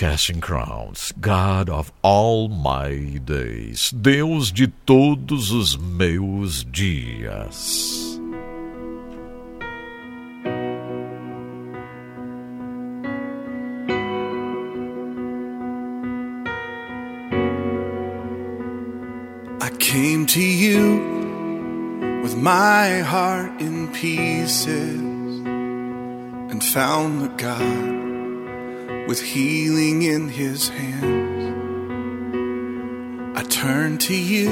Casting 0.07 0.39
crowns, 0.39 1.11
God 1.19 1.67
of 1.67 1.91
all 2.03 2.47
my 2.47 3.19
days, 3.25 3.89
Deus 3.89 4.51
de 4.51 4.67
todos 4.67 5.51
os 5.51 5.75
meus 5.77 6.63
dias. 6.63 8.19
I 19.59 19.71
came 19.79 20.27
to 20.27 20.39
you 20.39 22.21
with 22.21 22.35
my 22.35 22.99
heart 22.99 23.59
in 23.59 23.87
pieces 23.87 25.01
and 26.51 26.63
found 26.63 27.23
the 27.23 27.29
God 27.43 28.04
with 29.07 29.21
healing 29.21 30.01
in 30.01 30.29
his 30.29 30.69
hands. 30.69 31.35
I 33.37 33.43
turned 33.43 34.01
to 34.01 34.15
you, 34.15 34.49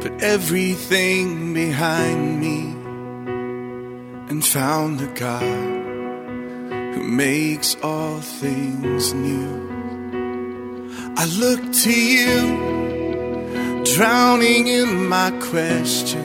put 0.00 0.22
everything 0.22 1.54
behind 1.54 2.40
me, 2.40 2.60
and 4.28 4.44
found 4.44 4.98
the 4.98 5.06
God 5.08 5.62
who 6.94 7.02
makes 7.02 7.76
all 7.82 8.20
things 8.20 9.12
new. 9.14 9.64
I 11.16 11.26
look 11.38 11.72
to 11.84 11.92
you 11.92 12.74
drowning 13.94 14.66
in 14.66 15.08
my 15.08 15.30
questions 15.50 16.16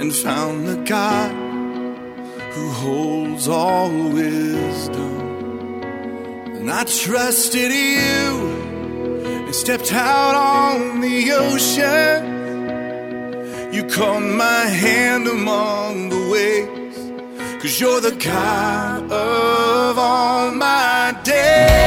and 0.00 0.14
found 0.14 0.66
the 0.66 0.76
God 0.84 1.41
who 2.54 2.70
holds 2.70 3.48
all 3.48 3.90
wisdom. 3.90 5.82
And 6.56 6.70
I 6.70 6.84
trusted 6.84 7.72
you 7.72 8.26
and 9.44 9.54
stepped 9.54 9.92
out 9.92 10.34
on 10.34 11.00
the 11.00 11.32
ocean. 11.32 12.32
You 13.72 13.84
caught 13.84 14.22
my 14.22 14.64
hand 14.66 15.26
among 15.28 16.10
the 16.10 16.28
waves, 16.30 16.98
cause 17.62 17.80
you're 17.80 18.00
the 18.00 18.16
God 18.16 19.10
of 19.10 19.98
all 19.98 20.50
my 20.50 21.18
days. 21.24 21.81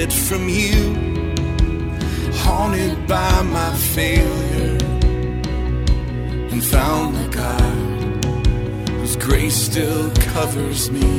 Hid 0.00 0.12
from 0.14 0.48
you, 0.48 0.78
haunted 2.44 2.96
by 3.06 3.42
my 3.42 3.70
failure, 3.96 4.78
and 6.50 6.64
found 6.64 7.10
a 7.26 7.28
God 7.28 8.24
whose 8.98 9.16
grace 9.16 9.58
still 9.70 10.10
covers 10.32 10.90
me. 10.90 11.10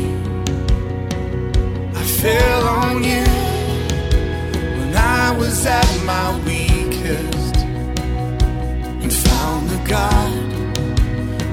I 2.01 2.03
fell 2.21 2.63
on 2.81 3.03
you 3.11 3.25
when 4.77 4.91
I 4.95 5.37
was 5.37 5.63
at 5.67 5.91
my 6.13 6.27
weakest 6.47 7.57
and 9.03 9.13
found 9.27 9.69
the 9.69 9.81
God, 9.95 10.33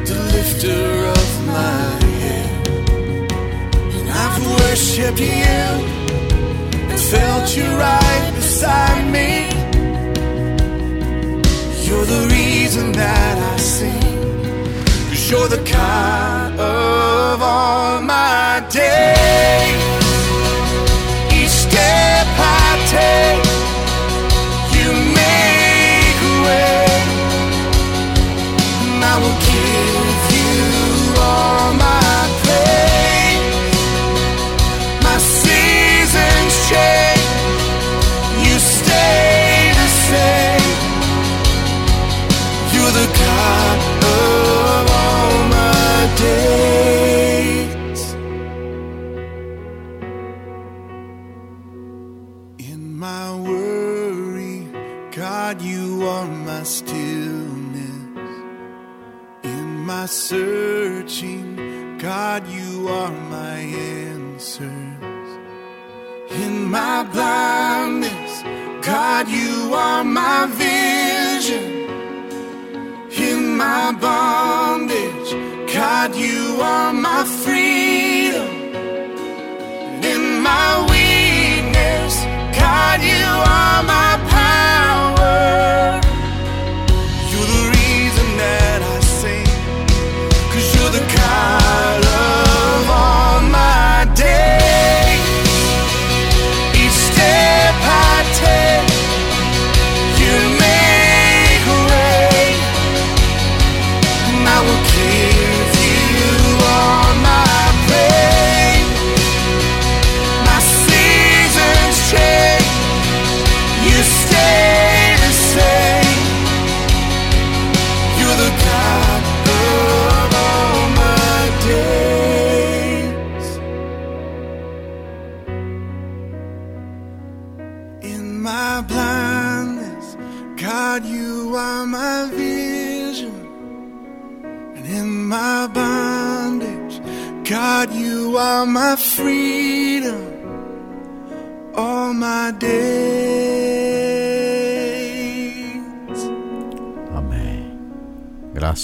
the 0.09 0.19
lifter 0.35 0.85
of 1.19 1.29
my 1.47 1.83
head. 2.23 2.69
And 3.97 4.09
I've 4.23 4.39
worshipped 4.61 5.21
you 5.21 5.98
felt 7.11 7.57
you 7.57 7.65
right 7.65 8.33
beside 8.35 9.05
me. 9.11 9.49
You're 11.87 12.05
the 12.05 12.29
reason 12.31 12.93
that 12.93 13.37
I 13.53 13.57
sing. 13.57 14.19
Cause 15.09 15.31
you're 15.31 15.49
the 15.49 15.63
kind 15.65 16.61
of 16.61 17.41
all 17.41 18.03
my 18.03 18.67
days. 18.71 19.08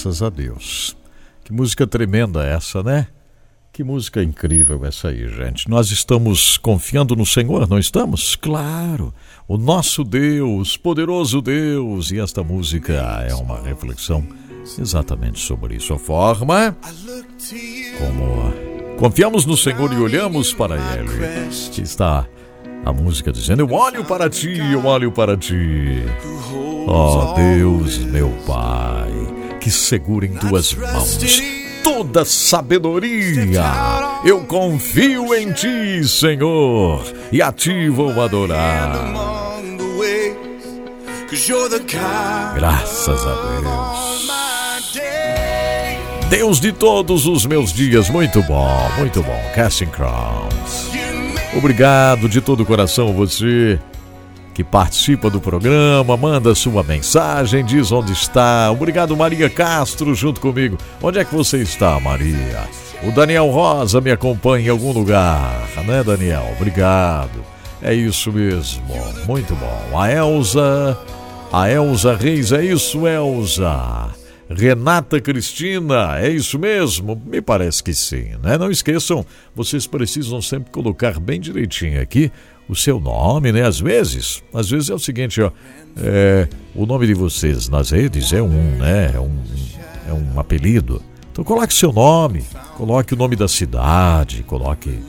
Graças 0.05 0.23
a 0.23 0.29
Deus. 0.29 0.95
Que 1.43 1.51
música 1.51 1.87
tremenda 1.87 2.45
essa, 2.45 2.83
né? 2.83 3.07
Que 3.73 3.83
música 3.83 4.23
incrível 4.23 4.85
essa 4.85 5.09
aí, 5.09 5.27
gente. 5.29 5.67
Nós 5.67 5.91
estamos 5.91 6.59
confiando 6.59 7.17
no 7.17 7.25
Senhor, 7.25 7.67
não 7.67 7.79
estamos? 7.79 8.37
Claro. 8.37 9.15
O 9.49 9.57
nosso 9.57 10.05
Deus, 10.05 10.77
poderoso 10.77 11.41
Deus. 11.41 12.11
E 12.11 12.21
esta 12.21 12.43
música 12.43 12.93
é 13.27 13.35
uma 13.35 13.59
reflexão 13.63 14.23
exatamente 14.79 15.41
sobre 15.41 15.77
isso. 15.77 15.95
A 15.95 15.99
forma 15.99 16.77
como 17.99 18.99
confiamos 18.99 19.47
no 19.47 19.57
Senhor 19.57 19.91
e 19.91 19.97
olhamos 19.97 20.53
para 20.53 20.77
Ele. 20.99 21.09
Que 21.73 21.81
está 21.81 22.27
a 22.85 22.93
música 22.93 23.33
dizendo: 23.33 23.61
Eu 23.61 23.73
olho 23.73 24.05
para 24.05 24.29
ti, 24.29 24.59
eu 24.59 24.85
olho 24.85 25.11
para 25.11 25.35
ti. 25.35 26.03
Oh, 26.87 27.33
Deus, 27.35 27.97
meu 28.01 28.29
Pai, 28.47 29.44
que 29.65 29.71
segura 29.71 30.27
em 30.27 30.35
tuas 30.35 30.75
mãos 30.75 31.19
toda 31.83 32.23
sabedoria. 32.23 33.63
Eu 34.23 34.45
confio 34.45 35.35
em 35.35 35.53
ti, 35.53 36.07
Senhor, 36.07 37.03
e 37.33 37.41
a 37.41 37.51
ti 37.51 37.89
vou 37.89 38.21
adorar. 38.21 38.93
Graças 42.55 43.27
a 43.27 43.35
Deus. 43.63 44.05
Deus 46.29 46.61
de 46.61 46.73
todos 46.73 47.27
os 47.27 47.47
meus 47.47 47.73
dias, 47.73 48.11
muito 48.11 48.43
bom, 48.43 48.91
muito 48.99 49.23
bom. 49.23 49.43
Casting 49.55 49.87
Crowns. 49.87 50.91
Obrigado 51.57 52.29
de 52.29 52.43
todo 52.43 52.65
o 52.65 52.67
coração 52.67 53.15
você 53.15 53.81
que 54.55 54.63
participa 54.63 55.29
do 55.29 55.41
programa, 55.41 56.17
manda 56.17 56.55
sua 56.55 56.85
mensagem, 56.85 57.65
diz 57.65 57.91
onde 57.91 58.13
está. 58.13 58.71
Obrigado, 58.71 59.17
Maria 59.17 59.51
Castro, 59.51 60.15
junto 60.15 60.41
comigo. 60.41 60.79
Onde 61.03 61.19
é 61.19 61.25
que 61.25 61.35
você 61.35 61.59
está, 61.59 61.99
Maria? 61.99 62.63
O 63.03 63.11
Daniel 63.11 63.49
Rosa 63.51 64.01
me 64.01 64.13
acompanha 64.13 64.69
em 64.69 64.71
algum 64.71 64.93
lugar, 64.93 65.69
né, 65.85 66.05
Daniel? 66.05 66.49
Obrigado. 66.57 67.45
É 67.83 67.93
isso 67.93 68.33
mesmo, 68.33 68.83
muito 69.27 69.55
bom. 69.57 69.99
A 69.99 70.11
Elza, 70.11 70.97
a 71.53 71.69
Elza 71.69 72.15
Reis, 72.15 72.53
é 72.53 72.65
isso, 72.65 73.07
Elza. 73.07 74.15
Renata 74.49 75.21
Cristina, 75.21 76.19
é 76.19 76.31
isso 76.31 76.59
mesmo? 76.59 77.21
Me 77.27 77.41
parece 77.43 77.83
que 77.83 77.93
sim, 77.93 78.37
né? 78.43 78.57
Não 78.57 78.71
esqueçam, 78.71 79.27
vocês 79.55 79.87
precisam 79.87 80.41
sempre 80.41 80.71
colocar 80.71 81.19
bem 81.19 81.41
direitinho 81.41 82.01
aqui 82.01 82.31
o 82.69 82.75
seu 82.75 82.99
nome, 82.99 83.53
né? 83.53 83.63
Às 83.63 83.81
vezes, 83.81 84.43
às 84.53 84.71
vezes 84.71 84.91
é 84.91 84.95
o 84.95 84.99
seguinte, 84.99 85.41
ó, 85.41 85.51
é, 85.97 86.49
o 86.75 86.87
nome 86.87 87.07
de 87.07 87.15
vocês 87.15 87.69
nas 87.69 87.91
redes 87.91 88.33
é 88.33 88.43
um, 88.43 88.77
né? 88.79 89.13
É 89.15 89.21
um, 89.21 89.43
é 90.09 90.13
um 90.13 90.41
apelido. 90.41 91.03
Então 91.31 91.45
coloque 91.45 91.75
seu 91.75 91.93
nome, 91.93 92.45
coloque 92.77 93.13
o 93.13 93.17
nome 93.17 93.37
da 93.37 93.49
cidade, 93.49 94.43
coloque 94.45 95.01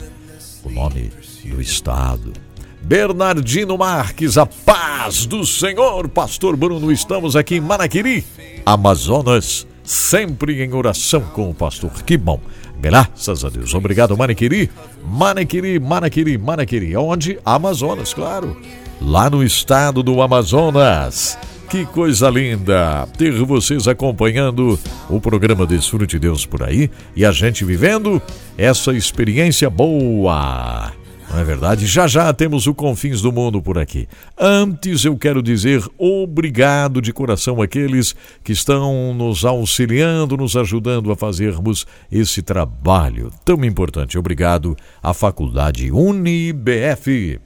o 0.63 0.69
nome 0.69 1.11
do 1.43 1.61
estado. 1.61 2.33
Bernardino 2.81 3.77
Marques, 3.77 4.37
a 4.37 4.45
paz 4.45 5.25
do 5.25 5.45
Senhor, 5.45 6.07
Pastor 6.07 6.55
Bruno, 6.55 6.91
estamos 6.91 7.35
aqui 7.35 7.55
em 7.55 7.61
Manaquiri, 7.61 8.23
Amazonas, 8.65 9.65
sempre 9.83 10.63
em 10.63 10.73
oração 10.73 11.21
com 11.21 11.49
o 11.49 11.53
pastor. 11.53 11.91
Que 12.03 12.17
bom. 12.17 12.39
Graças 12.79 13.43
a 13.43 13.49
Deus. 13.49 13.73
Obrigado, 13.73 14.17
Manequiri. 14.17 14.69
Manequiri, 15.03 15.79
Manequiri, 15.79 16.37
Manequiri. 16.37 16.95
Onde? 16.95 17.39
Amazonas, 17.43 18.13
claro. 18.13 18.55
Lá 19.01 19.29
no 19.29 19.43
estado 19.43 20.01
do 20.03 20.21
Amazonas. 20.21 21.37
Que 21.69 21.85
coisa 21.85 22.29
linda 22.29 23.07
ter 23.17 23.31
vocês 23.43 23.87
acompanhando 23.87 24.79
o 25.09 25.19
programa 25.19 25.65
Desfrute 25.65 26.19
Deus 26.19 26.45
por 26.45 26.63
aí 26.63 26.89
e 27.15 27.25
a 27.25 27.31
gente 27.31 27.65
vivendo 27.65 28.21
essa 28.57 28.93
experiência 28.93 29.69
boa. 29.69 30.93
Não 31.35 31.41
é 31.41 31.43
verdade? 31.43 31.85
Já 31.85 32.07
já 32.07 32.31
temos 32.31 32.65
o 32.65 32.73
Confins 32.73 33.19
do 33.19 33.29
Mundo 33.29 33.61
por 33.61 33.77
aqui. 33.77 34.07
Antes 34.39 35.03
eu 35.03 35.17
quero 35.17 35.43
dizer 35.43 35.83
obrigado 35.97 37.01
de 37.01 37.11
coração 37.11 37.61
àqueles 37.61 38.15
que 38.41 38.53
estão 38.53 39.13
nos 39.13 39.43
auxiliando, 39.43 40.37
nos 40.37 40.55
ajudando 40.55 41.11
a 41.11 41.15
fazermos 41.17 41.85
esse 42.09 42.41
trabalho 42.41 43.33
tão 43.43 43.65
importante. 43.65 44.17
Obrigado 44.17 44.77
à 45.03 45.13
Faculdade 45.13 45.91
UniBF. 45.91 47.41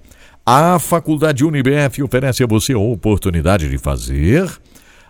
A 0.46 0.78
Faculdade 0.78 1.44
UniBF 1.44 2.04
oferece 2.04 2.44
a 2.44 2.48
você 2.48 2.74
a 2.74 2.78
oportunidade 2.78 3.68
de 3.68 3.80
fazer 3.80 4.48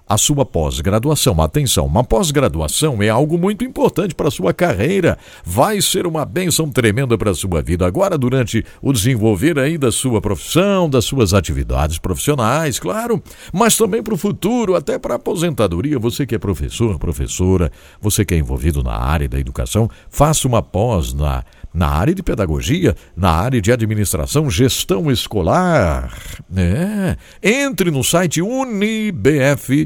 a 0.10 0.18
sua 0.18 0.44
pós-graduação. 0.44 1.40
Atenção, 1.40 1.86
uma 1.86 2.03
pós-graduação 2.03 3.03
é 3.03 3.10
algo 3.10 3.38
muito 3.38 3.64
importante 3.64 4.15
para 4.15 4.27
a 4.27 4.31
sua 4.31 4.52
carreira. 4.52 5.19
Vai 5.45 5.80
ser 5.81 6.07
uma 6.07 6.26
bênção 6.26 6.68
tremenda 6.68 7.15
para 7.15 7.30
a 7.30 7.36
sua 7.36 7.61
vida 7.61 7.86
agora 7.86 8.18
durante 8.18 8.65
o 8.81 8.91
desenvolver 8.91 9.60
aí 9.60 9.77
da 9.77 9.91
sua 9.91 10.19
profissão, 10.19 10.90
das 10.90 11.06
suas 11.06 11.31
atividades 11.31 11.99
profissionais, 11.99 12.80
claro, 12.80 13.22
mas 13.53 13.77
também 13.77 14.02
para 14.02 14.15
o 14.15 14.18
futuro, 14.18 14.76
até 14.76 14.98
para 14.98 15.14
a 15.14 15.18
aposentadoria. 15.18 15.99
Você 15.99 16.26
que 16.26 16.34
é 16.34 16.40
professor, 16.40 16.98
professora, 16.98 17.72
você 18.02 18.26
que 18.26 18.34
é 18.34 18.38
envolvido 18.38 18.81
na 18.81 18.95
área 18.95 19.30
da 19.30 19.40
educação, 19.40 19.88
faça 20.10 20.48
uma 20.48 20.64
pós 20.64 21.14
na 21.14 21.44
na 21.74 21.88
área 21.88 22.14
de 22.14 22.24
pedagogia, 22.24 22.96
na 23.16 23.32
área 23.32 23.62
de 23.62 23.72
administração, 23.72 24.50
gestão 24.50 25.12
escolar. 25.12 26.12
É. 26.56 27.16
Entre 27.41 27.91
no 27.91 28.04
site 28.04 28.41
unibf.com.br 28.41 29.84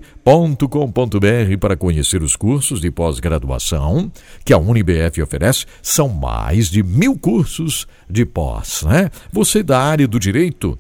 para 1.59 1.75
conhecer 1.75 2.23
os 2.23 2.35
cursos 2.35 2.79
de 2.79 2.89
pós-graduação 2.89 4.11
que 4.45 4.53
a 4.53 4.57
Unibf 4.57 5.21
oferece. 5.21 5.65
São 5.81 6.09
mais 6.09 6.69
de 6.69 6.81
mil 6.83 7.17
cursos 7.17 7.87
de 8.09 8.25
pós. 8.25 8.83
Né? 8.83 9.09
Você 9.31 9.61
da 9.61 9.79
área 9.79 10.07
do 10.07 10.19
direito 10.19 10.77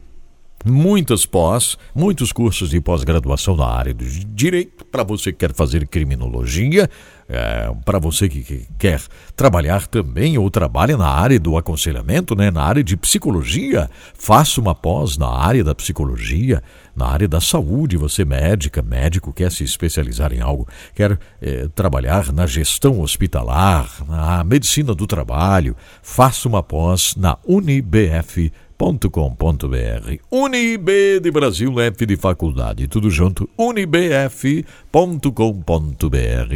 muitas 0.63 1.25
pós, 1.25 1.77
muitos 1.93 2.31
cursos 2.31 2.69
de 2.69 2.79
pós-graduação 2.79 3.55
na 3.55 3.67
área 3.67 3.93
do 3.93 4.05
direito, 4.05 4.85
para 4.85 5.03
você 5.03 5.31
que 5.31 5.39
quer 5.39 5.53
fazer 5.53 5.87
criminologia, 5.87 6.89
é, 7.27 7.73
para 7.85 7.99
você 7.99 8.27
que, 8.27 8.41
que, 8.41 8.67
quer 8.77 9.01
trabalhar 9.35 9.87
também 9.87 10.37
ou 10.37 10.49
trabalha 10.49 10.97
na 10.97 11.07
área 11.07 11.39
do 11.39 11.57
aconselhamento, 11.57 12.35
né, 12.35 12.51
na 12.51 12.61
área 12.61 12.83
de 12.83 12.97
psicologia, 12.97 13.89
faça 14.13 14.59
uma 14.59 14.75
pós 14.75 15.17
na 15.17 15.29
área 15.29 15.63
da 15.63 15.73
psicologia, 15.73 16.61
na 16.95 17.07
área 17.07 17.27
da 17.27 17.41
saúde, 17.41 17.97
você 17.97 18.23
médica, 18.23 18.81
médico, 18.81 19.33
quer 19.33 19.51
se 19.51 19.63
especializar 19.63 20.31
em 20.31 20.41
algo, 20.41 20.67
quer 20.93 21.17
eh, 21.41 21.67
trabalhar 21.73 22.31
na 22.31 22.45
gestão 22.45 23.01
hospitalar, 23.01 23.89
na 24.07 24.43
medicina 24.43 24.93
do 24.93 25.07
trabalho, 25.07 25.75
faça 26.03 26.47
uma 26.47 26.61
pós 26.61 27.15
na 27.15 27.37
UniBF 27.47 28.51
unibf.com.br. 28.83 30.17
Unib 30.29 30.89
de 31.21 31.31
Brasil, 31.31 31.79
F 31.79 32.05
de 32.05 32.17
faculdade, 32.17 32.87
tudo 32.87 33.09
junto, 33.09 33.49
unibf.com.br. 33.57 34.63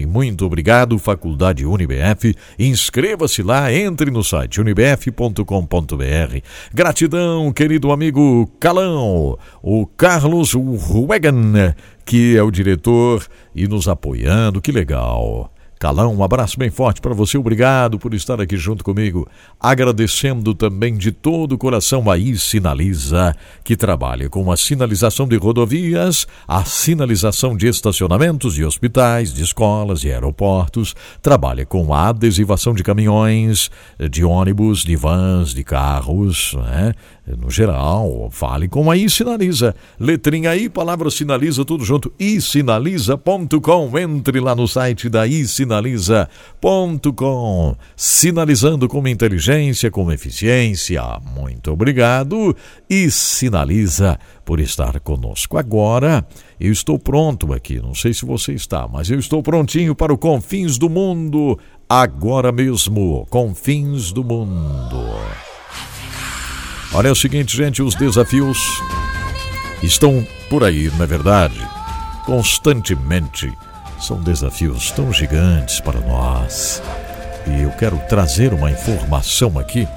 Muito 0.07 0.45
obrigado, 0.45 0.99
Faculdade 0.99 1.65
Unibf. 1.65 2.35
Inscreva-se 2.59 3.41
lá, 3.41 3.71
entre 3.71 4.11
no 4.11 4.23
site 4.23 4.59
unibf.com.br. 4.59 5.43
Gratidão, 6.73 7.53
querido 7.53 7.91
amigo 7.91 8.51
Calão, 8.59 9.37
o 9.63 9.85
Carlos 9.85 10.53
Wegan, 10.53 11.75
que 12.05 12.35
é 12.35 12.43
o 12.43 12.51
diretor 12.51 13.25
e 13.55 13.67
nos 13.67 13.87
apoiando, 13.87 14.61
que 14.61 14.71
legal. 14.71 15.51
Calão, 15.79 16.15
um 16.15 16.23
abraço 16.23 16.57
bem 16.57 16.71
forte 16.71 16.99
para 16.99 17.13
você, 17.13 17.37
obrigado 17.37 17.99
por 17.99 18.13
estar 18.15 18.41
aqui 18.41 18.57
junto 18.57 18.83
comigo. 18.83 19.27
Agradecendo 19.59 20.55
também 20.55 20.97
de 20.97 21.11
todo 21.11 21.51
o 21.51 21.57
coração 21.57 22.09
a 22.09 22.17
Sinaliza, 22.35 23.35
que 23.63 23.75
trabalha 23.75 24.27
com 24.27 24.51
a 24.51 24.57
sinalização 24.57 25.27
de 25.27 25.37
rodovias, 25.37 26.25
a 26.47 26.65
sinalização 26.65 27.55
de 27.55 27.67
estacionamentos 27.67 28.55
de 28.55 28.65
hospitais, 28.65 29.31
de 29.31 29.43
escolas 29.43 30.03
e 30.03 30.11
aeroportos, 30.11 30.95
trabalha 31.21 31.63
com 31.63 31.93
a 31.93 32.07
adesivação 32.07 32.73
de 32.73 32.83
caminhões, 32.83 33.69
de 34.09 34.23
ônibus, 34.23 34.83
de 34.83 34.95
vans, 34.95 35.53
de 35.53 35.63
carros, 35.63 36.55
né? 36.55 36.93
No 37.35 37.49
geral, 37.49 38.29
fale 38.31 38.67
com 38.67 38.89
a 38.89 39.09
Sinaliza. 39.09 39.75
Letrinha 39.99 40.55
I, 40.55 40.69
palavra 40.69 41.11
sinaliza, 41.11 41.65
tudo 41.65 41.83
junto, 41.83 42.13
isinaliza.com. 42.19 43.97
Entre 43.97 44.39
lá 44.39 44.55
no 44.55 44.67
site 44.67 45.09
da 45.09 45.27
isinaliza.com. 45.27 47.75
Sinalizando 47.95 48.87
com 48.87 49.07
inteligência, 49.07 49.91
com 49.91 50.11
eficiência. 50.11 51.03
Muito 51.35 51.71
obrigado 51.71 52.55
e 52.89 53.11
sinaliza 53.11 54.17
por 54.45 54.59
estar 54.59 54.99
conosco. 55.01 55.57
Agora, 55.57 56.25
eu 56.59 56.71
estou 56.71 56.97
pronto 56.97 57.51
aqui, 57.51 57.81
não 57.81 57.93
sei 57.93 58.13
se 58.13 58.25
você 58.25 58.53
está, 58.53 58.87
mas 58.87 59.09
eu 59.09 59.19
estou 59.19 59.43
prontinho 59.43 59.93
para 59.93 60.13
o 60.13 60.17
Confins 60.17 60.77
do 60.77 60.89
Mundo. 60.89 61.59
Agora 61.89 62.51
mesmo, 62.51 63.25
Confins 63.29 64.11
do 64.11 64.23
Mundo. 64.23 65.46
Olha 66.93 67.09
é 67.09 67.11
o 67.11 67.15
seguinte, 67.15 67.55
gente, 67.55 67.81
os 67.81 67.95
desafios 67.95 68.57
estão 69.83 70.25
por 70.49 70.63
aí, 70.63 70.87
é 70.87 71.05
verdade? 71.05 71.59
Constantemente. 72.25 73.51
São 73.99 74.21
desafios 74.21 74.91
tão 74.91 75.11
gigantes 75.11 75.79
para 75.79 75.99
nós. 75.99 76.81
E 77.47 77.63
eu 77.63 77.71
quero 77.71 77.97
trazer 78.07 78.53
uma 78.53 78.71
informação 78.71 79.57
aqui. 79.57 79.87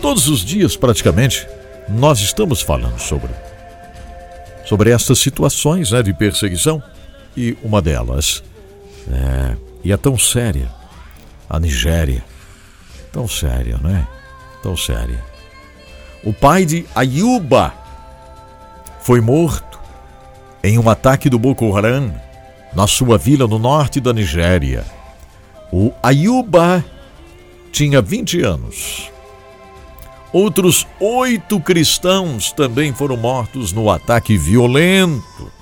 Todos 0.00 0.28
os 0.28 0.44
dias, 0.44 0.76
praticamente, 0.76 1.46
nós 1.88 2.20
estamos 2.20 2.60
falando 2.60 2.98
sobre 2.98 3.30
sobre 4.64 4.90
essas 4.90 5.18
situações 5.18 5.92
né, 5.92 6.02
de 6.02 6.12
perseguição 6.12 6.82
e 7.34 7.56
uma 7.62 7.80
delas 7.80 8.42
é, 9.10 9.56
e 9.82 9.90
é 9.90 9.96
tão 9.96 10.18
séria 10.18 10.68
a 11.48 11.58
Nigéria 11.58 12.22
tão 13.10 13.26
séria 13.26 13.78
não 13.82 14.17
séria. 14.76 15.22
O 16.24 16.32
pai 16.32 16.64
de 16.64 16.84
Ayuba 16.94 17.72
foi 19.00 19.20
morto 19.20 19.78
em 20.62 20.78
um 20.78 20.88
ataque 20.88 21.30
do 21.30 21.38
Boko 21.38 21.74
Haram 21.76 22.12
na 22.74 22.86
sua 22.86 23.16
vila 23.16 23.46
no 23.46 23.58
norte 23.58 24.00
da 24.00 24.12
Nigéria. 24.12 24.84
O 25.72 25.92
Ayuba 26.02 26.84
tinha 27.70 28.02
20 28.02 28.42
anos. 28.42 29.10
Outros 30.32 30.86
oito 31.00 31.58
cristãos 31.60 32.52
também 32.52 32.92
foram 32.92 33.16
mortos 33.16 33.72
no 33.72 33.90
ataque 33.90 34.36
violento 34.36 35.57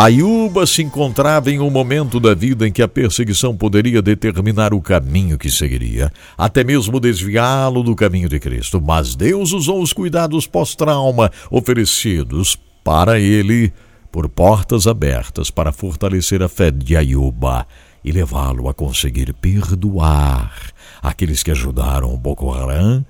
Ayuba 0.00 0.64
se 0.64 0.80
encontrava 0.80 1.50
em 1.50 1.58
um 1.58 1.70
momento 1.70 2.20
da 2.20 2.32
vida 2.32 2.68
em 2.68 2.70
que 2.70 2.82
a 2.82 2.86
perseguição 2.86 3.56
poderia 3.56 4.00
determinar 4.00 4.72
o 4.72 4.80
caminho 4.80 5.36
que 5.36 5.50
seguiria, 5.50 6.12
até 6.36 6.62
mesmo 6.62 7.00
desviá-lo 7.00 7.82
do 7.82 7.96
caminho 7.96 8.28
de 8.28 8.38
Cristo. 8.38 8.80
Mas 8.80 9.16
Deus 9.16 9.50
usou 9.50 9.82
os 9.82 9.92
cuidados 9.92 10.46
pós-trauma 10.46 11.32
oferecidos 11.50 12.56
para 12.84 13.18
ele 13.18 13.72
por 14.12 14.28
portas 14.28 14.86
abertas 14.86 15.50
para 15.50 15.72
fortalecer 15.72 16.44
a 16.44 16.48
fé 16.48 16.70
de 16.70 16.96
Ayuba 16.96 17.66
e 18.04 18.12
levá-lo 18.12 18.68
a 18.68 18.74
conseguir 18.74 19.32
perdoar 19.32 20.72
aqueles 21.02 21.42
que 21.42 21.50
ajudaram 21.50 22.16
Boko 22.16 22.52
Haram 22.52 23.04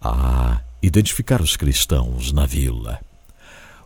a 0.00 0.62
identificar 0.82 1.42
os 1.42 1.58
cristãos 1.58 2.32
na 2.32 2.46
vila. 2.46 3.00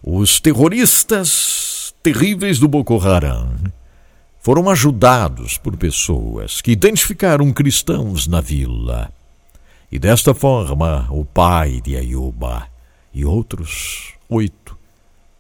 Os 0.01 0.39
terroristas 0.39 1.74
terríveis 2.05 2.59
do 2.59 2.69
Boko 2.69 3.01
Haram 3.01 3.49
foram 4.39 4.69
ajudados 4.69 5.57
por 5.57 5.75
pessoas 5.75 6.61
que 6.61 6.71
identificaram 6.71 7.51
cristãos 7.51 8.27
na 8.27 8.43
vila. 8.43 9.11
E 9.91 9.99
desta 9.99 10.35
forma, 10.35 11.09
o 11.11 11.25
pai 11.25 11.81
de 11.81 11.97
Ayuba 11.97 12.67
e 13.15 13.25
outros 13.25 14.13
oito 14.29 14.77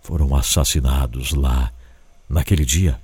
foram 0.01 0.35
assassinados 0.35 1.35
lá 1.35 1.71
naquele 2.31 2.65
dia. 2.65 2.99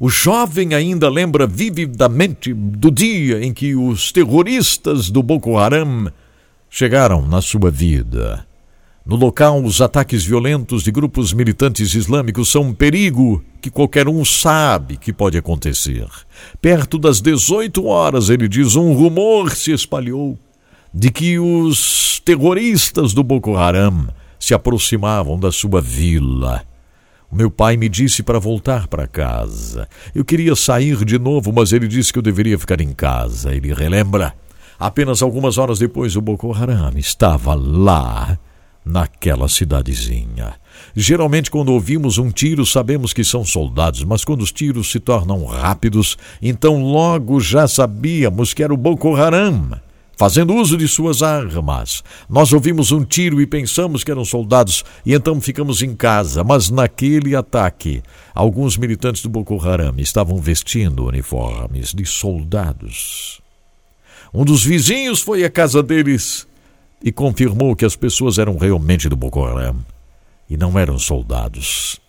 O 0.00 0.08
jovem 0.08 0.74
ainda 0.74 1.08
lembra 1.08 1.46
vividamente 1.46 2.52
do 2.52 2.90
dia 2.90 3.44
em 3.44 3.54
que 3.54 3.76
os 3.76 4.10
terroristas 4.10 5.08
do 5.08 5.22
Boko 5.22 5.56
Haram 5.56 6.10
chegaram 6.68 7.24
na 7.28 7.40
sua 7.40 7.70
vida 7.70 8.44
no 9.04 9.16
local, 9.16 9.60
os 9.64 9.80
ataques 9.80 10.24
violentos 10.24 10.84
de 10.84 10.92
grupos 10.92 11.32
militantes 11.32 11.92
islâmicos 11.92 12.48
são 12.48 12.62
um 12.62 12.74
perigo 12.74 13.44
que 13.60 13.68
qualquer 13.68 14.08
um 14.08 14.24
sabe 14.24 14.96
que 14.96 15.12
pode 15.12 15.36
acontecer. 15.36 16.06
Perto 16.60 16.98
das 16.98 17.20
18 17.20 17.84
horas, 17.84 18.30
ele 18.30 18.46
diz, 18.46 18.76
um 18.76 18.92
rumor 18.92 19.50
se 19.50 19.72
espalhou 19.72 20.38
de 20.94 21.10
que 21.10 21.36
os 21.36 22.20
terroristas 22.24 23.12
do 23.12 23.24
Boko 23.24 23.56
Haram 23.56 24.08
se 24.38 24.54
aproximavam 24.54 25.38
da 25.38 25.50
sua 25.50 25.80
vila. 25.80 26.62
O 27.28 27.34
meu 27.34 27.50
pai 27.50 27.76
me 27.76 27.88
disse 27.88 28.22
para 28.22 28.38
voltar 28.38 28.86
para 28.86 29.08
casa. 29.08 29.88
Eu 30.14 30.24
queria 30.24 30.54
sair 30.54 31.04
de 31.04 31.18
novo, 31.18 31.52
mas 31.52 31.72
ele 31.72 31.88
disse 31.88 32.12
que 32.12 32.20
eu 32.20 32.22
deveria 32.22 32.58
ficar 32.58 32.80
em 32.80 32.92
casa. 32.92 33.52
Ele 33.52 33.72
relembra. 33.72 34.34
Apenas 34.78 35.22
algumas 35.22 35.58
horas 35.58 35.78
depois, 35.78 36.14
o 36.14 36.20
Boko 36.20 36.52
Haram 36.52 36.92
estava 36.96 37.54
lá 37.54 38.38
naquela 38.84 39.48
cidadezinha. 39.48 40.54
Geralmente, 40.94 41.50
quando 41.50 41.72
ouvimos 41.72 42.18
um 42.18 42.30
tiro, 42.30 42.66
sabemos 42.66 43.12
que 43.12 43.24
são 43.24 43.44
soldados, 43.44 44.04
mas 44.04 44.24
quando 44.24 44.42
os 44.42 44.52
tiros 44.52 44.90
se 44.90 44.98
tornam 44.98 45.44
rápidos, 45.44 46.16
então 46.40 46.82
logo 46.82 47.40
já 47.40 47.68
sabíamos 47.68 48.52
que 48.52 48.62
era 48.62 48.74
o 48.74 48.76
Boko 48.76 49.14
Haram. 49.14 49.80
Fazendo 50.14 50.54
uso 50.54 50.76
de 50.76 50.86
suas 50.86 51.22
armas. 51.22 52.04
Nós 52.28 52.52
ouvimos 52.52 52.92
um 52.92 53.04
tiro 53.04 53.40
e 53.40 53.46
pensamos 53.46 54.04
que 54.04 54.10
eram 54.10 54.24
soldados 54.24 54.84
e 55.04 55.14
então 55.14 55.40
ficamos 55.40 55.82
em 55.82 55.96
casa. 55.96 56.44
Mas 56.44 56.70
naquele 56.70 57.34
ataque, 57.34 58.02
alguns 58.34 58.76
militantes 58.76 59.22
do 59.22 59.28
Boko 59.28 59.58
Haram 59.66 59.94
estavam 59.98 60.36
vestindo 60.36 61.06
uniformes 61.06 61.92
de 61.92 62.04
soldados. 62.04 63.40
Um 64.32 64.44
dos 64.44 64.62
vizinhos 64.64 65.20
foi 65.20 65.44
à 65.44 65.50
casa 65.50 65.82
deles 65.82 66.46
e 67.02 67.10
confirmou 67.10 67.74
que 67.74 67.84
as 67.84 67.96
pessoas 67.96 68.38
eram 68.38 68.56
realmente 68.56 69.08
do 69.08 69.16
Boko 69.16 69.44
Haram 69.44 69.76
e 70.48 70.56
não 70.56 70.78
eram 70.78 70.98
soldados. 70.98 72.00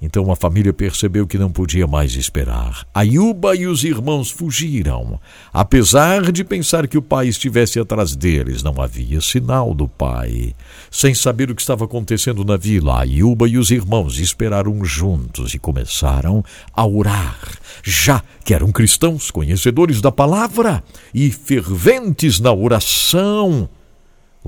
Então 0.00 0.30
a 0.30 0.36
família 0.36 0.74
percebeu 0.74 1.26
que 1.26 1.38
não 1.38 1.50
podia 1.50 1.86
mais 1.86 2.14
esperar. 2.16 2.86
Ayuba 2.92 3.56
e 3.56 3.66
os 3.66 3.82
irmãos 3.82 4.30
fugiram. 4.30 5.18
Apesar 5.52 6.30
de 6.30 6.44
pensar 6.44 6.86
que 6.86 6.98
o 6.98 7.02
pai 7.02 7.28
estivesse 7.28 7.80
atrás 7.80 8.14
deles, 8.14 8.62
não 8.62 8.80
havia 8.80 9.22
sinal 9.22 9.72
do 9.72 9.88
pai. 9.88 10.54
Sem 10.90 11.14
saber 11.14 11.50
o 11.50 11.54
que 11.54 11.62
estava 11.62 11.86
acontecendo 11.86 12.44
na 12.44 12.58
vila, 12.58 13.00
Ayuba 13.00 13.48
e 13.48 13.56
os 13.56 13.70
irmãos 13.70 14.18
esperaram 14.18 14.84
juntos 14.84 15.54
e 15.54 15.58
começaram 15.58 16.44
a 16.74 16.86
orar, 16.86 17.58
já 17.82 18.22
que 18.44 18.52
eram 18.52 18.70
cristãos, 18.70 19.30
conhecedores 19.30 20.02
da 20.02 20.12
palavra 20.12 20.84
e 21.14 21.30
ferventes 21.30 22.38
na 22.38 22.52
oração. 22.52 23.66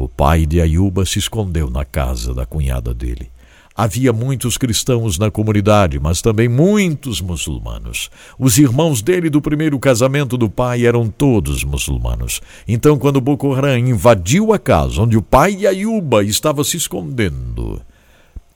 O 0.01 0.07
pai 0.07 0.47
de 0.47 0.61
Ayuba 0.61 1.05
se 1.05 1.19
escondeu 1.19 1.69
na 1.69 1.85
casa 1.85 2.33
da 2.33 2.47
cunhada 2.47 2.95
dele. 2.95 3.33
Havia 3.75 4.13
muitos 4.13 4.57
cristãos 4.57 5.19
na 5.19 5.29
comunidade, 5.29 5.99
mas 5.99 6.23
também 6.23 6.49
muitos 6.49 7.21
muçulmanos. 7.21 8.09
Os 8.39 8.59
irmãos 8.59 9.03
dele 9.03 9.29
do 9.29 9.43
primeiro 9.43 9.77
casamento 9.77 10.39
do 10.39 10.49
pai 10.49 10.87
eram 10.87 11.09
todos 11.09 11.65
muçulmanos. 11.65 12.41
Então, 12.69 12.97
quando 12.97 13.21
Boko 13.21 13.53
Haram 13.53 13.77
invadiu 13.77 14.53
a 14.53 14.59
casa 14.61 15.03
onde 15.03 15.17
o 15.17 15.23
pai 15.23 15.57
de 15.57 15.67
Ayuba 15.67 16.23
estava 16.23 16.63
se 16.63 16.77
escondendo, 16.77 17.83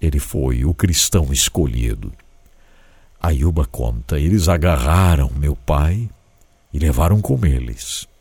ele 0.01 0.21
foi 0.21 0.65
o 0.65 0.73
cristão 0.73 1.33
escolhido. 1.33 2.13
Ayuba 3.21 3.67
conta: 3.67 4.17
eles 4.17 4.49
agarraram 4.49 5.29
meu 5.37 5.57
pai 5.57 6.09
e 6.73 6.79
levaram 6.79 7.21
com 7.21 7.45
eles. 7.45 8.12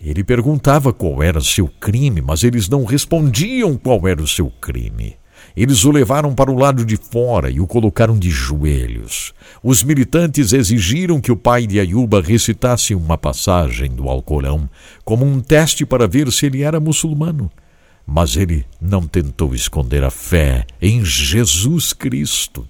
Ele 0.00 0.22
perguntava 0.22 0.92
qual 0.92 1.22
era 1.22 1.40
seu 1.40 1.66
crime, 1.66 2.20
mas 2.20 2.44
eles 2.44 2.68
não 2.68 2.84
respondiam 2.84 3.76
qual 3.76 4.06
era 4.06 4.22
o 4.22 4.28
seu 4.28 4.50
crime. 4.60 5.16
Eles 5.56 5.84
o 5.84 5.90
levaram 5.92 6.34
para 6.34 6.50
o 6.50 6.58
lado 6.58 6.84
de 6.84 6.96
fora 6.96 7.48
e 7.48 7.60
o 7.60 7.66
colocaram 7.66 8.18
de 8.18 8.28
joelhos. 8.28 9.32
Os 9.62 9.84
militantes 9.84 10.52
exigiram 10.52 11.20
que 11.20 11.30
o 11.30 11.36
pai 11.36 11.66
de 11.66 11.78
Ayuba 11.78 12.20
recitasse 12.20 12.94
uma 12.94 13.16
passagem 13.16 13.90
do 13.90 14.08
Alcorão 14.08 14.68
como 15.04 15.24
um 15.24 15.40
teste 15.40 15.86
para 15.86 16.08
ver 16.08 16.30
se 16.32 16.46
ele 16.46 16.62
era 16.62 16.80
muçulmano. 16.80 17.50
Mas 18.06 18.36
ele 18.36 18.66
não 18.80 19.06
tentou 19.06 19.54
esconder 19.54 20.02
a 20.02 20.10
fé 20.10 20.66
em 20.82 21.04
Jesus 21.04 21.92
Cristo. 21.92 22.66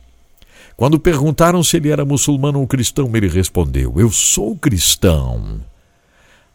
Quando 0.76 0.98
perguntaram 0.98 1.62
se 1.62 1.78
ele 1.78 1.88
era 1.88 2.04
muçulmano 2.04 2.60
ou 2.60 2.66
cristão, 2.66 3.10
ele 3.14 3.28
respondeu: 3.28 3.94
Eu 3.96 4.10
sou 4.10 4.56
cristão. 4.56 5.60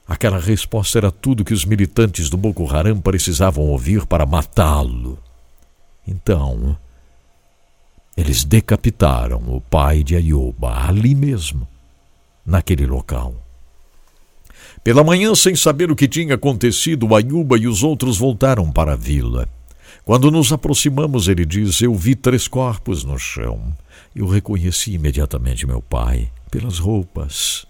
Aquela 0.09 0.39
resposta 0.39 0.97
era 0.97 1.11
tudo 1.11 1.45
que 1.45 1.53
os 1.53 1.63
militantes 1.63 2.31
do 2.31 2.35
Boko 2.35 2.67
Haram 2.67 2.99
precisavam 2.99 3.65
ouvir 3.65 4.07
para 4.07 4.25
matá-lo. 4.25 5.19
Então, 6.07 6.75
eles 8.17 8.43
decapitaram 8.43 9.37
o 9.47 9.61
pai 9.61 10.03
de 10.03 10.15
Ayuba 10.15 10.87
ali 10.87 11.13
mesmo, 11.13 11.67
naquele 12.43 12.87
local. 12.87 13.35
Pela 14.83 15.03
manhã, 15.03 15.35
sem 15.35 15.55
saber 15.55 15.91
o 15.91 15.95
que 15.95 16.07
tinha 16.07 16.33
acontecido, 16.33 17.15
Ayuba 17.15 17.55
e 17.59 17.67
os 17.67 17.83
outros 17.83 18.17
voltaram 18.17 18.71
para 18.71 18.93
a 18.93 18.95
vila. 18.95 19.47
Quando 20.03 20.31
nos 20.31 20.51
aproximamos, 20.51 21.27
ele 21.27 21.45
diz: 21.45 21.83
Eu 21.83 21.93
vi 21.93 22.15
três 22.15 22.47
corpos 22.47 23.03
no 23.03 23.19
chão. 23.19 23.61
Eu 24.15 24.27
reconheci 24.27 24.93
imediatamente 24.93 25.67
meu 25.67 25.83
pai 25.83 26.31
pelas 26.49 26.79
roupas. 26.79 27.68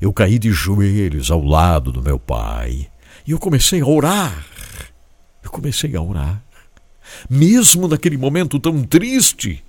Eu 0.00 0.12
caí 0.12 0.38
de 0.38 0.50
joelhos 0.50 1.30
ao 1.30 1.42
lado 1.42 1.90
do 1.90 2.02
meu 2.02 2.18
pai 2.18 2.88
e 3.26 3.32
eu 3.32 3.38
comecei 3.38 3.80
a 3.80 3.86
orar. 3.86 4.44
Eu 5.42 5.50
comecei 5.50 5.94
a 5.96 6.02
orar. 6.02 6.42
Mesmo 7.28 7.88
naquele 7.88 8.16
momento 8.16 8.58
tão 8.58 8.82
triste, 8.82 9.62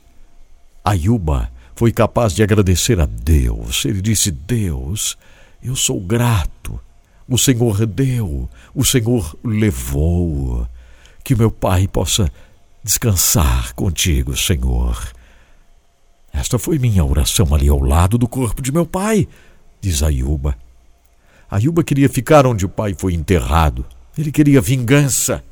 Ayuba 0.83 1.51
foi 1.75 1.91
capaz 1.91 2.33
de 2.33 2.43
agradecer 2.43 2.99
a 2.99 3.05
Deus. 3.05 3.85
Ele 3.85 4.01
disse: 4.01 4.31
Deus, 4.31 5.17
eu 5.63 5.75
sou 5.75 5.99
grato. 5.99 6.79
O 7.27 7.37
Senhor 7.37 7.85
deu, 7.85 8.49
o 8.73 8.83
Senhor 8.83 9.37
levou. 9.43 10.67
Que 11.23 11.35
meu 11.35 11.51
pai 11.51 11.87
possa 11.87 12.31
descansar 12.83 13.73
contigo, 13.73 14.35
Senhor. 14.35 15.11
Esta 16.33 16.57
foi 16.57 16.79
minha 16.79 17.05
oração 17.05 17.53
ali 17.53 17.67
ao 17.67 17.79
lado 17.79 18.17
do 18.17 18.27
corpo 18.27 18.61
de 18.61 18.71
meu 18.71 18.85
pai, 18.85 19.27
diz 19.81 20.03
Ayuba. 20.03 20.55
Ayuba 21.49 21.83
queria 21.83 22.07
ficar 22.07 22.45
onde 22.45 22.65
o 22.65 22.69
pai 22.69 22.95
foi 22.97 23.13
enterrado. 23.13 23.85
Ele 24.17 24.31
queria 24.31 24.61
vingança. 24.61 25.43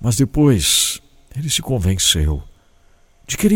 Mas 0.00 0.16
depois 0.16 1.02
ele 1.36 1.50
se 1.50 1.60
convenceu 1.60 2.42
de 3.26 3.36
que, 3.36 3.48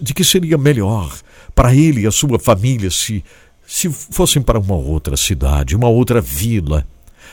de 0.00 0.14
que 0.14 0.24
seria 0.24 0.56
melhor 0.56 1.12
para 1.54 1.74
ele 1.74 2.02
e 2.02 2.06
a 2.06 2.12
sua 2.12 2.38
família 2.38 2.90
se, 2.90 3.24
se 3.66 3.90
fossem 3.90 4.40
para 4.40 4.60
uma 4.60 4.76
outra 4.76 5.16
cidade, 5.16 5.74
uma 5.74 5.88
outra 5.88 6.20
vila. 6.20 6.86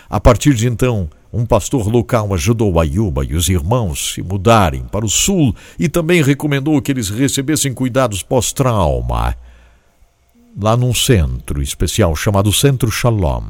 A 0.10 0.20
partir 0.20 0.56
de 0.56 0.68
então, 0.68 1.10
um 1.32 1.46
pastor 1.46 1.88
local 1.88 2.34
ajudou 2.34 2.80
Ayuba 2.80 3.24
e 3.24 3.36
os 3.36 3.50
irmãos 3.50 4.14
se 4.14 4.22
mudarem 4.22 4.84
para 4.84 5.06
o 5.06 5.10
sul 5.10 5.56
e 5.78 5.88
também 5.88 6.24
recomendou 6.24 6.82
que 6.82 6.92
eles 6.92 7.10
recebessem 7.10 7.74
cuidados 7.74 8.24
pós-trauma 8.24 9.36
lá 10.58 10.78
num 10.78 10.94
centro 10.94 11.62
especial 11.62 12.16
chamado 12.16 12.52
Centro 12.54 12.90
Shalom. 12.90 13.44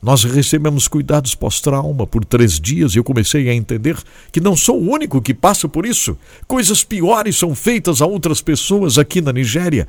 Nós 0.00 0.24
recebemos 0.24 0.88
cuidados 0.88 1.34
pós-trauma 1.34 2.06
por 2.06 2.24
três 2.24 2.58
dias 2.60 2.94
e 2.94 2.98
eu 2.98 3.04
comecei 3.04 3.48
a 3.48 3.54
entender 3.54 3.96
que 4.32 4.40
não 4.40 4.56
sou 4.56 4.80
o 4.80 4.90
único 4.90 5.22
que 5.22 5.32
passa 5.32 5.68
por 5.68 5.86
isso. 5.86 6.16
Coisas 6.46 6.82
piores 6.82 7.36
são 7.36 7.54
feitas 7.54 8.02
a 8.02 8.06
outras 8.06 8.40
pessoas 8.40 8.98
aqui 8.98 9.20
na 9.20 9.32
Nigéria 9.32 9.86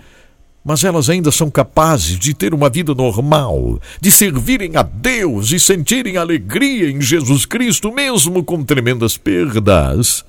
mas 0.65 0.83
elas 0.83 1.09
ainda 1.09 1.29
são 1.29 1.51
capazes 1.51 2.17
de 2.17 2.33
ter 2.33 2.53
uma 2.53 2.69
vida 2.69 2.95
normal, 2.95 3.81
de 3.99 4.09
servirem 4.09 4.77
a 4.77 4.81
Deus 4.81 5.51
e 5.51 5.59
sentirem 5.59 6.15
alegria 6.15 6.89
em 6.89 7.01
Jesus 7.01 7.45
Cristo, 7.45 7.91
mesmo 7.91 8.43
com 8.43 8.63
tremendas 8.63 9.17
perdas. 9.17 10.23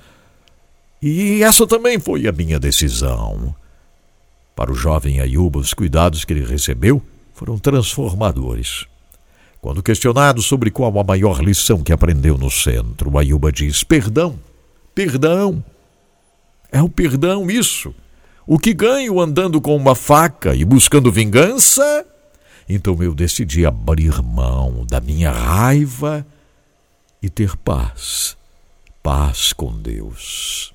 E 1.01 1.41
essa 1.41 1.65
também 1.65 1.99
foi 1.99 2.27
a 2.27 2.33
minha 2.33 2.59
decisão. 2.59 3.55
Para 4.55 4.71
o 4.71 4.75
jovem 4.75 5.19
Ayuba, 5.19 5.59
os 5.59 5.73
cuidados 5.73 6.23
que 6.23 6.31
ele 6.31 6.45
recebeu 6.45 7.01
foram 7.33 7.57
transformadores. 7.59 8.85
Quando 9.59 9.83
questionado 9.83 10.41
sobre 10.41 10.71
qual 10.71 10.97
a 10.97 11.03
maior 11.03 11.43
lição 11.43 11.81
que 11.81 11.91
aprendeu 11.91 12.37
no 12.37 12.49
centro, 12.49 13.17
Ayuba 13.17 13.51
diz: 13.51 13.83
Perdão, 13.83 14.39
perdão. 14.93 15.63
É 16.71 16.81
o 16.81 16.87
perdão 16.87 17.49
isso. 17.49 17.93
O 18.47 18.59
que 18.59 18.73
ganho 18.73 19.19
andando 19.19 19.59
com 19.59 19.75
uma 19.75 19.95
faca 19.95 20.55
e 20.55 20.63
buscando 20.63 21.11
vingança? 21.11 22.05
Então 22.69 23.01
eu 23.01 23.13
decidi 23.13 23.65
abrir 23.65 24.21
mão 24.21 24.85
da 24.85 25.01
minha 25.01 25.31
raiva 25.31 26.25
e 27.21 27.29
ter 27.29 27.57
paz, 27.57 28.37
paz 29.01 29.51
com 29.51 29.73
Deus. 29.73 30.73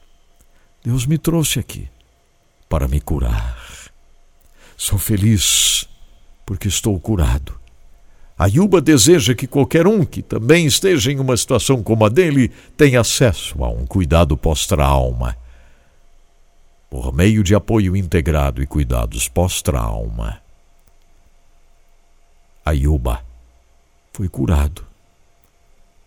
Deus 0.85 1.07
me 1.07 1.17
trouxe 1.17 1.59
aqui 1.59 1.89
para 2.69 2.89
me 2.89 3.01
curar. 3.01 3.70
Sou 4.81 4.99
feliz 4.99 5.87
porque 6.47 6.67
estou 6.67 6.99
curado. 6.99 7.61
Ayuba 8.39 8.81
deseja 8.81 9.35
que 9.35 9.47
qualquer 9.47 9.87
um 9.87 10.07
que 10.07 10.23
também 10.23 10.65
esteja 10.65 11.13
em 11.13 11.21
uma 11.21 11.37
situação 11.37 11.83
como 11.83 12.03
a 12.07 12.09
dele 12.09 12.49
tenha 12.79 13.03
acesso 13.03 13.63
a 13.63 13.69
um 13.69 13.85
cuidado 13.85 14.39
pós-trauma 14.39 15.37
por 16.89 17.13
meio 17.13 17.45
de 17.45 17.55
apoio 17.55 17.95
integrado 17.95 18.63
e 18.63 18.67
cuidados 18.67 19.29
pós-trauma. 19.29 20.41
Ayuba 22.65 23.23
foi 24.15 24.31
curado. 24.31 24.83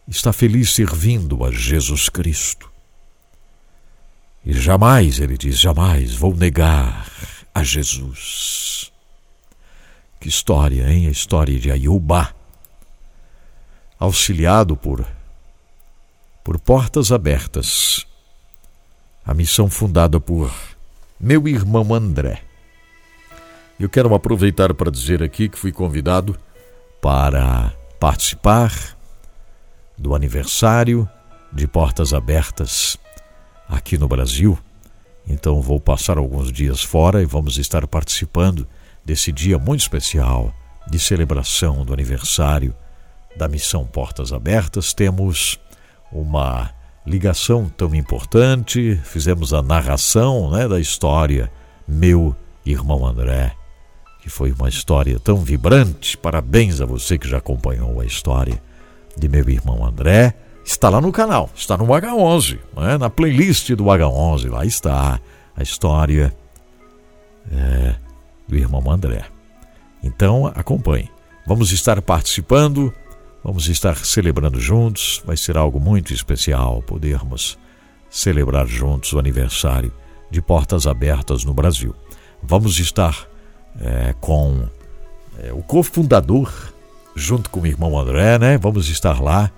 Está 0.07 0.33
feliz 0.33 0.73
servindo 0.73 1.45
a 1.45 1.51
Jesus 1.51 2.09
Cristo. 2.09 2.71
E 4.43 4.51
jamais, 4.51 5.19
ele 5.19 5.37
diz, 5.37 5.59
jamais 5.59 6.15
vou 6.15 6.35
negar 6.35 7.07
a 7.53 7.63
Jesus. 7.63 8.91
Que 10.19 10.29
história, 10.29 10.89
hein? 10.89 11.07
A 11.07 11.11
história 11.11 11.59
de 11.59 11.69
Ayuba, 11.69 12.33
auxiliado 13.99 14.75
por, 14.75 15.05
por 16.43 16.59
portas 16.59 17.11
abertas. 17.11 18.05
A 19.25 19.33
missão 19.33 19.69
fundada 19.69 20.19
por 20.19 20.53
meu 21.19 21.47
irmão 21.47 21.93
André. 21.93 22.41
Eu 23.79 23.89
quero 23.89 24.13
aproveitar 24.13 24.73
para 24.73 24.91
dizer 24.91 25.23
aqui 25.23 25.49
que 25.49 25.57
fui 25.57 25.71
convidado 25.71 26.37
para 27.01 27.73
participar 27.99 28.71
do 29.97 30.15
aniversário 30.15 31.09
de 31.51 31.67
Portas 31.67 32.13
Abertas 32.13 32.97
aqui 33.67 33.97
no 33.97 34.07
Brasil. 34.07 34.57
Então 35.27 35.61
vou 35.61 35.79
passar 35.79 36.17
alguns 36.17 36.51
dias 36.51 36.83
fora 36.83 37.21
e 37.21 37.25
vamos 37.25 37.57
estar 37.57 37.85
participando 37.87 38.67
desse 39.05 39.31
dia 39.31 39.57
muito 39.57 39.81
especial 39.81 40.53
de 40.89 40.99
celebração 40.99 41.85
do 41.85 41.93
aniversário 41.93 42.75
da 43.35 43.47
missão 43.47 43.85
Portas 43.85 44.31
Abertas. 44.31 44.93
Temos 44.93 45.59
uma 46.11 46.71
ligação 47.05 47.69
tão 47.69 47.93
importante, 47.93 48.99
fizemos 49.03 49.53
a 49.53 49.61
narração 49.61 50.51
né, 50.51 50.67
da 50.67 50.79
história 50.79 51.51
Meu 51.87 52.35
Irmão 52.65 53.05
André, 53.05 53.53
que 54.21 54.29
foi 54.29 54.51
uma 54.51 54.69
história 54.69 55.19
tão 55.19 55.37
vibrante. 55.37 56.17
Parabéns 56.17 56.79
a 56.79 56.85
você 56.85 57.17
que 57.17 57.27
já 57.27 57.37
acompanhou 57.37 57.99
a 57.99 58.05
história 58.05 58.61
de 59.17 59.27
Meu 59.27 59.49
Irmão 59.49 59.85
André. 59.85 60.33
Está 60.63 60.89
lá 60.89 61.01
no 61.01 61.11
canal, 61.11 61.49
está 61.55 61.77
no 61.77 61.85
H11, 61.85 62.59
né, 62.75 62.97
na 62.97 63.09
playlist 63.09 63.71
do 63.71 63.85
H11, 63.85 64.49
lá 64.49 64.65
está 64.65 65.19
a 65.55 65.63
história 65.63 66.33
é, 67.51 67.95
do 68.47 68.55
irmão 68.55 68.89
André. 68.89 69.25
Então 70.01 70.47
acompanhe. 70.47 71.09
Vamos 71.45 71.71
estar 71.71 72.01
participando 72.01 72.93
Vamos 73.43 73.67
estar 73.67 73.97
celebrando 73.97 74.57
juntos, 74.57 75.21
vai 75.25 75.35
ser 75.35 75.57
algo 75.57 75.77
muito 75.77 76.13
especial 76.13 76.81
podermos 76.81 77.59
celebrar 78.09 78.65
juntos 78.65 79.11
o 79.11 79.19
aniversário 79.19 79.91
de 80.31 80.41
Portas 80.41 80.87
Abertas 80.87 81.43
no 81.43 81.53
Brasil. 81.53 81.93
Vamos 82.41 82.79
estar 82.79 83.27
é, 83.81 84.15
com 84.21 84.65
é, 85.39 85.51
o 85.51 85.61
cofundador, 85.61 86.49
junto 87.17 87.49
com 87.49 87.59
o 87.59 87.67
irmão 87.67 87.99
André, 87.99 88.39
né? 88.39 88.57
Vamos 88.57 88.87
estar 88.87 89.21
lá. 89.21 89.51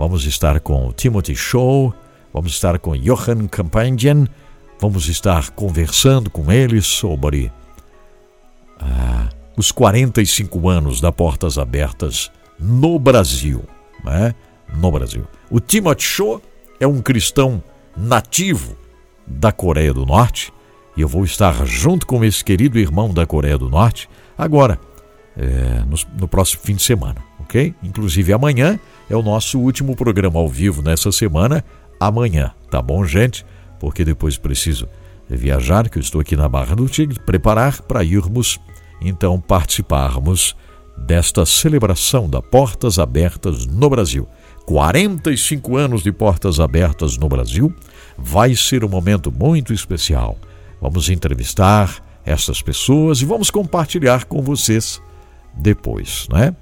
Vamos 0.00 0.24
estar 0.24 0.60
com 0.60 0.90
Timothy 0.92 1.36
Show, 1.36 1.92
vamos 2.32 2.52
estar 2.52 2.78
com 2.78 2.96
Johan 2.96 3.46
Campanjan, 3.46 4.26
vamos 4.80 5.08
estar 5.08 5.50
conversando 5.50 6.30
com 6.30 6.50
eles 6.50 6.86
sobre 6.86 7.52
ah, 8.78 9.28
os 9.58 9.70
45 9.70 10.70
anos 10.70 11.02
da 11.02 11.12
Portas 11.12 11.58
Abertas 11.58 12.32
no 12.58 12.98
Brasil. 12.98 13.62
Né? 14.02 14.34
No 14.74 14.90
Brasil. 14.90 15.26
O 15.50 15.60
Timothy 15.60 16.02
Show 16.02 16.42
é 16.80 16.86
um 16.86 17.02
cristão 17.02 17.62
nativo 17.94 18.78
da 19.26 19.52
Coreia 19.52 19.92
do 19.92 20.06
Norte 20.06 20.50
e 20.96 21.02
eu 21.02 21.08
vou 21.08 21.24
estar 21.24 21.66
junto 21.66 22.06
com 22.06 22.24
esse 22.24 22.42
querido 22.42 22.78
irmão 22.78 23.12
da 23.12 23.26
Coreia 23.26 23.58
do 23.58 23.68
Norte 23.68 24.08
agora, 24.38 24.80
é, 25.36 25.84
no, 25.86 25.96
no 26.18 26.26
próximo 26.26 26.62
fim 26.64 26.74
de 26.74 26.82
semana, 26.82 27.22
ok? 27.38 27.74
Inclusive 27.82 28.32
amanhã 28.32 28.80
é 29.10 29.16
o 29.16 29.22
nosso 29.22 29.58
último 29.58 29.96
programa 29.96 30.38
ao 30.38 30.48
vivo 30.48 30.80
nessa 30.80 31.10
semana, 31.10 31.64
amanhã, 31.98 32.52
tá 32.70 32.80
bom, 32.80 33.04
gente? 33.04 33.44
Porque 33.80 34.04
depois 34.04 34.38
preciso 34.38 34.88
viajar, 35.28 35.88
que 35.88 35.98
eu 35.98 36.00
estou 36.00 36.20
aqui 36.20 36.36
na 36.36 36.48
Barra 36.48 36.76
do 36.76 36.88
Tigre, 36.88 37.18
preparar 37.20 37.82
para 37.82 38.04
irmos, 38.04 38.58
então, 39.00 39.40
participarmos 39.40 40.54
desta 40.96 41.44
celebração 41.44 42.28
da 42.28 42.40
Portas 42.40 42.98
Abertas 42.98 43.66
no 43.66 43.90
Brasil. 43.90 44.28
45 44.64 45.76
anos 45.76 46.02
de 46.02 46.12
Portas 46.12 46.60
Abertas 46.60 47.16
no 47.16 47.28
Brasil 47.28 47.74
vai 48.16 48.54
ser 48.54 48.84
um 48.84 48.88
momento 48.88 49.32
muito 49.32 49.72
especial. 49.72 50.38
Vamos 50.80 51.08
entrevistar 51.08 52.04
essas 52.24 52.62
pessoas 52.62 53.20
e 53.22 53.24
vamos 53.24 53.50
compartilhar 53.50 54.24
com 54.26 54.40
vocês 54.42 55.02
depois, 55.56 56.28
né? 56.30 56.54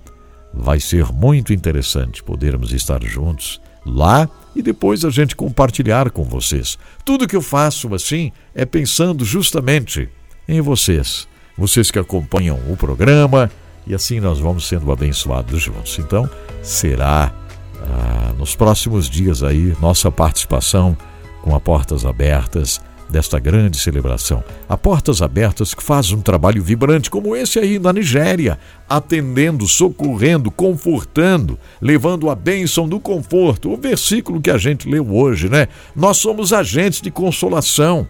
Vai 0.58 0.80
ser 0.80 1.12
muito 1.12 1.52
interessante 1.52 2.22
podermos 2.22 2.72
estar 2.72 3.02
juntos 3.04 3.60
lá 3.86 4.28
e 4.56 4.60
depois 4.60 5.04
a 5.04 5.10
gente 5.10 5.36
compartilhar 5.36 6.10
com 6.10 6.24
vocês. 6.24 6.76
Tudo 7.04 7.28
que 7.28 7.36
eu 7.36 7.40
faço 7.40 7.94
assim 7.94 8.32
é 8.54 8.66
pensando 8.66 9.24
justamente 9.24 10.08
em 10.48 10.60
vocês, 10.60 11.28
vocês 11.56 11.90
que 11.90 11.98
acompanham 11.98 12.58
o 12.68 12.76
programa 12.76 13.48
e 13.86 13.94
assim 13.94 14.18
nós 14.18 14.40
vamos 14.40 14.66
sendo 14.66 14.90
abençoados 14.90 15.62
juntos. 15.62 15.96
Então, 15.98 16.28
será 16.60 17.32
ah, 17.80 18.34
nos 18.36 18.56
próximos 18.56 19.08
dias 19.08 19.44
aí 19.44 19.76
nossa 19.80 20.10
participação 20.10 20.96
com 21.40 21.54
a 21.54 21.60
Portas 21.60 22.04
Abertas 22.04 22.80
desta 23.10 23.38
grande 23.38 23.78
celebração. 23.78 24.44
A 24.68 24.76
Portas 24.76 25.22
Abertas 25.22 25.74
que 25.74 25.82
faz 25.82 26.12
um 26.12 26.20
trabalho 26.20 26.62
vibrante 26.62 27.10
como 27.10 27.34
esse 27.34 27.58
aí 27.58 27.78
na 27.78 27.92
Nigéria, 27.92 28.58
atendendo, 28.88 29.66
socorrendo, 29.66 30.50
confortando, 30.50 31.58
levando 31.80 32.30
a 32.30 32.34
bênção 32.34 32.88
do 32.88 33.00
conforto. 33.00 33.72
O 33.72 33.76
versículo 33.76 34.40
que 34.40 34.50
a 34.50 34.58
gente 34.58 34.88
leu 34.88 35.10
hoje, 35.14 35.48
né? 35.48 35.68
Nós 35.94 36.18
somos 36.18 36.52
agentes 36.52 37.00
de 37.00 37.10
consolação. 37.10 38.06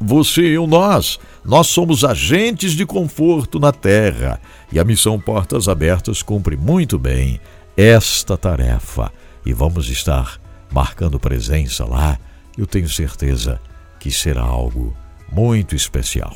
Você 0.00 0.42
e 0.42 0.52
eu, 0.52 0.66
nós, 0.66 1.18
nós 1.44 1.66
somos 1.66 2.04
agentes 2.04 2.72
de 2.72 2.86
conforto 2.86 3.58
na 3.58 3.72
terra. 3.72 4.40
E 4.70 4.78
a 4.78 4.84
missão 4.84 5.18
Portas 5.18 5.68
Abertas 5.68 6.22
cumpre 6.22 6.56
muito 6.56 6.98
bem 6.98 7.40
esta 7.76 8.36
tarefa. 8.36 9.12
E 9.44 9.52
vamos 9.52 9.88
estar 9.88 10.40
marcando 10.70 11.18
presença 11.18 11.84
lá. 11.84 12.18
Eu 12.56 12.66
tenho 12.66 12.88
certeza 12.88 13.60
que 14.08 14.14
será 14.14 14.42
algo 14.42 14.96
muito 15.30 15.76
especial. 15.76 16.34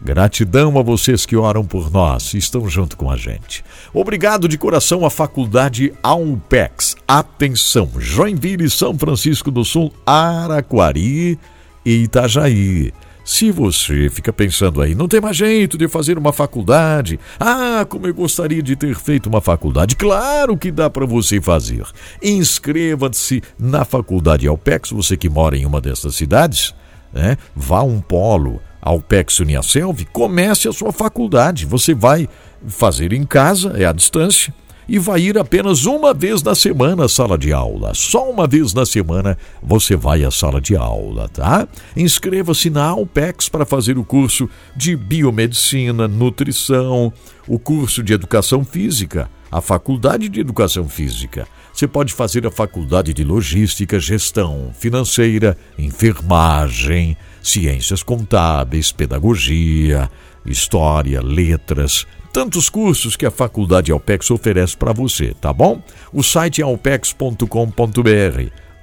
Gratidão 0.00 0.76
a 0.76 0.82
vocês 0.82 1.24
que 1.24 1.36
oram 1.36 1.64
por 1.64 1.92
nós 1.92 2.34
e 2.34 2.38
estão 2.38 2.68
junto 2.68 2.96
com 2.96 3.08
a 3.08 3.16
gente. 3.16 3.64
Obrigado 3.94 4.48
de 4.48 4.58
coração 4.58 5.06
à 5.06 5.10
Faculdade 5.10 5.94
Alpex. 6.02 6.96
Atenção, 7.06 7.88
Joinville, 7.98 8.68
São 8.68 8.98
Francisco 8.98 9.48
do 9.48 9.64
Sul, 9.64 9.92
Araquari 10.04 11.38
e 11.86 12.02
Itajaí. 12.02 12.92
Se 13.24 13.50
você 13.52 14.08
fica 14.10 14.32
pensando 14.32 14.82
aí, 14.82 14.94
não 14.94 15.06
tem 15.06 15.20
mais 15.20 15.36
jeito 15.36 15.78
de 15.78 15.86
fazer 15.86 16.18
uma 16.18 16.32
faculdade. 16.32 17.20
Ah, 17.38 17.86
como 17.88 18.06
eu 18.06 18.14
gostaria 18.14 18.62
de 18.62 18.74
ter 18.74 18.94
feito 18.96 19.28
uma 19.28 19.40
faculdade. 19.40 19.94
Claro 19.94 20.56
que 20.56 20.72
dá 20.72 20.90
para 20.90 21.06
você 21.06 21.40
fazer. 21.40 21.84
Inscreva-se 22.22 23.42
na 23.58 23.84
Faculdade 23.84 24.48
Alpex, 24.48 24.90
você 24.90 25.16
que 25.16 25.28
mora 25.28 25.56
em 25.56 25.64
uma 25.64 25.80
dessas 25.80 26.16
cidades, 26.16 26.74
né? 27.12 27.36
Vá 27.54 27.78
a 27.78 27.82
um 27.82 28.00
polo 28.00 28.60
Alpex 28.80 29.38
Uniaselv, 29.38 30.04
comece 30.12 30.66
a 30.66 30.72
sua 30.72 30.90
faculdade. 30.90 31.64
Você 31.66 31.94
vai 31.94 32.28
fazer 32.66 33.12
em 33.12 33.24
casa, 33.24 33.74
é 33.76 33.84
à 33.84 33.92
distância 33.92 34.52
e 34.88 34.98
vai 34.98 35.20
ir 35.20 35.38
apenas 35.38 35.84
uma 35.84 36.12
vez 36.12 36.42
na 36.42 36.54
semana 36.54 37.04
à 37.04 37.08
sala 37.08 37.38
de 37.38 37.52
aula. 37.52 37.92
Só 37.94 38.30
uma 38.30 38.46
vez 38.46 38.74
na 38.74 38.84
semana 38.84 39.36
você 39.62 39.96
vai 39.96 40.24
à 40.24 40.30
sala 40.30 40.60
de 40.60 40.76
aula, 40.76 41.28
tá? 41.28 41.66
Inscreva-se 41.96 42.70
na 42.70 42.84
Alpex 42.84 43.48
para 43.48 43.64
fazer 43.64 43.98
o 43.98 44.04
curso 44.04 44.48
de 44.76 44.96
biomedicina, 44.96 46.08
nutrição, 46.08 47.12
o 47.46 47.58
curso 47.58 48.02
de 48.02 48.12
educação 48.12 48.64
física, 48.64 49.30
a 49.50 49.60
faculdade 49.60 50.28
de 50.28 50.40
educação 50.40 50.88
física. 50.88 51.46
Você 51.72 51.86
pode 51.88 52.12
fazer 52.12 52.46
a 52.46 52.50
faculdade 52.50 53.14
de 53.14 53.24
logística, 53.24 53.98
gestão 53.98 54.70
financeira, 54.78 55.56
enfermagem, 55.78 57.16
ciências 57.42 58.02
contábeis, 58.02 58.92
pedagogia, 58.92 60.10
história, 60.46 61.20
letras, 61.20 62.06
tantos 62.32 62.68
cursos 62.68 63.16
que 63.16 63.26
a 63.26 63.30
Faculdade 63.30 63.92
Alpex 63.92 64.30
oferece 64.30 64.76
para 64.76 64.92
você, 64.92 65.34
tá 65.34 65.52
bom? 65.52 65.82
O 66.12 66.22
site 66.22 66.60
é 66.60 66.64
alpex.com.br, 66.64 67.46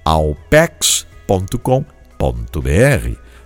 alpex.com.br. 0.06 1.10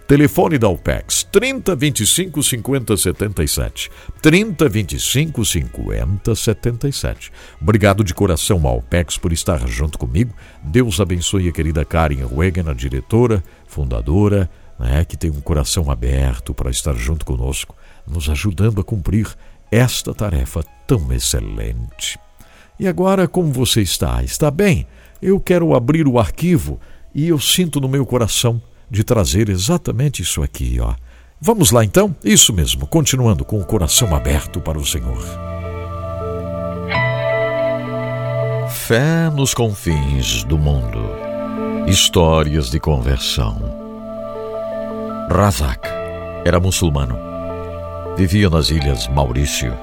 Telefone 0.05 0.57
da 0.57 0.67
Alpex 0.67 1.23
30 1.31 1.75
25 1.75 2.43
50 2.43 2.97
77. 2.97 3.89
30 4.21 4.69
25 4.69 5.45
50 5.45 6.35
77. 6.35 7.31
Obrigado 7.61 8.03
de 8.03 8.13
coração 8.13 8.67
Alpex 8.67 9.17
por 9.17 9.31
estar 9.31 9.65
junto 9.67 9.97
comigo. 9.97 10.35
Deus 10.61 10.99
abençoe 10.99 11.47
a 11.47 11.51
querida 11.53 11.85
Karen 11.85 12.25
Wegen, 12.31 12.69
a 12.69 12.73
diretora, 12.73 13.41
fundadora, 13.65 14.49
né, 14.77 15.05
que 15.05 15.15
tem 15.15 15.31
um 15.31 15.39
coração 15.39 15.89
aberto 15.89 16.53
para 16.53 16.69
estar 16.69 16.93
junto 16.95 17.25
conosco, 17.25 17.75
nos 18.07 18.29
ajudando 18.29 18.81
a 18.81 18.83
cumprir 18.83 19.27
esta 19.71 20.13
tarefa 20.13 20.63
tão 20.85 21.11
excelente. 21.11 22.19
E 22.79 22.87
agora, 22.87 23.27
como 23.27 23.51
você 23.51 23.81
está? 23.81 24.23
Está 24.23 24.51
bem? 24.51 24.85
Eu 25.21 25.39
quero 25.39 25.73
abrir 25.75 26.07
o 26.07 26.19
arquivo 26.19 26.79
e 27.13 27.27
eu 27.27 27.39
sinto 27.39 27.79
no 27.79 27.87
meu 27.87 28.05
coração 28.05 28.61
de 28.89 29.03
trazer 29.03 29.49
exatamente 29.49 30.21
isso 30.21 30.43
aqui, 30.43 30.77
ó. 30.79 30.93
Vamos 31.39 31.71
lá 31.71 31.83
então? 31.83 32.15
Isso 32.23 32.53
mesmo, 32.53 32.87
continuando 32.87 33.43
com 33.43 33.59
o 33.59 33.65
coração 33.65 34.15
aberto 34.15 34.61
para 34.61 34.77
o 34.77 34.85
Senhor. 34.85 35.23
Fé 38.69 39.29
nos 39.29 39.53
confins 39.53 40.43
do 40.43 40.57
mundo. 40.57 40.99
Histórias 41.87 42.69
de 42.69 42.79
conversão. 42.79 43.59
Razak 45.29 45.87
era 46.45 46.59
muçulmano 46.59 47.32
Vivia 48.15 48.47
nas 48.47 48.69
ilhas 48.69 49.07
Maurício. 49.07 49.73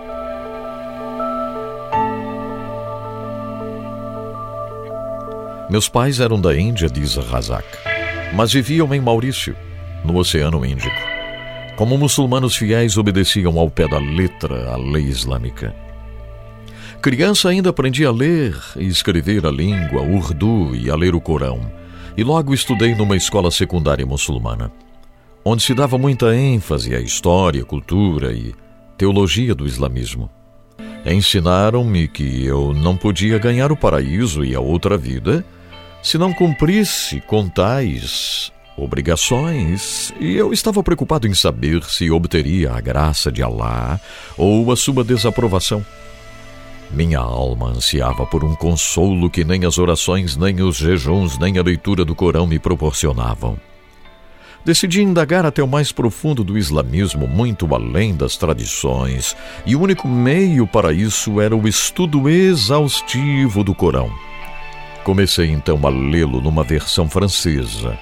Meus 5.68 5.88
pais 5.88 6.20
eram 6.20 6.40
da 6.40 6.56
Índia, 6.56 6.88
diz 6.88 7.16
Razak, 7.16 7.66
mas 8.32 8.52
viviam 8.52 8.94
em 8.94 9.00
Maurício, 9.00 9.56
no 10.04 10.16
Oceano 10.16 10.64
Índico. 10.64 10.94
Como 11.76 11.98
muçulmanos 11.98 12.54
fiéis 12.54 12.96
obedeciam 12.96 13.58
ao 13.58 13.68
pé 13.68 13.88
da 13.88 13.98
letra 13.98 14.74
a 14.74 14.76
lei 14.76 15.06
islâmica. 15.06 15.74
Criança 17.02 17.48
ainda 17.48 17.70
aprendi 17.70 18.06
a 18.06 18.12
ler 18.12 18.56
e 18.76 18.86
escrever 18.86 19.44
a 19.44 19.50
língua 19.50 20.02
urdu 20.02 20.76
e 20.76 20.88
a 20.88 20.94
ler 20.94 21.16
o 21.16 21.20
Corão, 21.20 21.60
e 22.16 22.22
logo 22.22 22.54
estudei 22.54 22.94
numa 22.94 23.16
escola 23.16 23.50
secundária 23.50 24.06
muçulmana 24.06 24.70
onde 25.44 25.62
se 25.62 25.74
dava 25.74 25.98
muita 25.98 26.34
ênfase 26.34 26.94
à 26.94 27.00
história, 27.00 27.64
cultura 27.64 28.32
e 28.32 28.54
teologia 28.96 29.54
do 29.54 29.66
islamismo. 29.66 30.30
Ensinaram-me 31.04 32.06
que 32.08 32.44
eu 32.44 32.74
não 32.74 32.96
podia 32.96 33.38
ganhar 33.38 33.72
o 33.72 33.76
paraíso 33.76 34.44
e 34.44 34.54
a 34.54 34.60
outra 34.60 34.98
vida 34.98 35.44
se 36.02 36.18
não 36.18 36.32
cumprisse 36.32 37.20
com 37.22 37.48
tais 37.48 38.52
obrigações, 38.76 40.12
e 40.18 40.34
eu 40.34 40.52
estava 40.52 40.82
preocupado 40.82 41.26
em 41.26 41.34
saber 41.34 41.82
se 41.84 42.10
obteria 42.10 42.72
a 42.72 42.80
graça 42.80 43.30
de 43.30 43.42
Alá 43.42 44.00
ou 44.36 44.72
a 44.72 44.76
sua 44.76 45.04
desaprovação. 45.04 45.84
Minha 46.90 47.20
alma 47.20 47.68
ansiava 47.68 48.26
por 48.26 48.42
um 48.42 48.54
consolo 48.54 49.30
que 49.30 49.44
nem 49.44 49.64
as 49.64 49.78
orações, 49.78 50.36
nem 50.36 50.60
os 50.62 50.76
jejuns, 50.76 51.38
nem 51.38 51.58
a 51.58 51.62
leitura 51.62 52.04
do 52.04 52.14
Corão 52.14 52.46
me 52.46 52.58
proporcionavam. 52.58 53.58
Decidi 54.64 55.00
indagar 55.02 55.46
até 55.46 55.62
o 55.62 55.68
mais 55.68 55.90
profundo 55.90 56.44
do 56.44 56.58
islamismo, 56.58 57.26
muito 57.26 57.74
além 57.74 58.14
das 58.14 58.36
tradições, 58.36 59.34
e 59.64 59.74
o 59.74 59.80
único 59.80 60.06
meio 60.06 60.66
para 60.66 60.92
isso 60.92 61.40
era 61.40 61.56
o 61.56 61.66
estudo 61.66 62.28
exaustivo 62.28 63.64
do 63.64 63.74
Corão. 63.74 64.10
Comecei 65.02 65.50
então 65.50 65.80
a 65.84 65.88
lê-lo 65.88 66.42
numa 66.42 66.62
versão 66.62 67.08
francesa. 67.08 67.98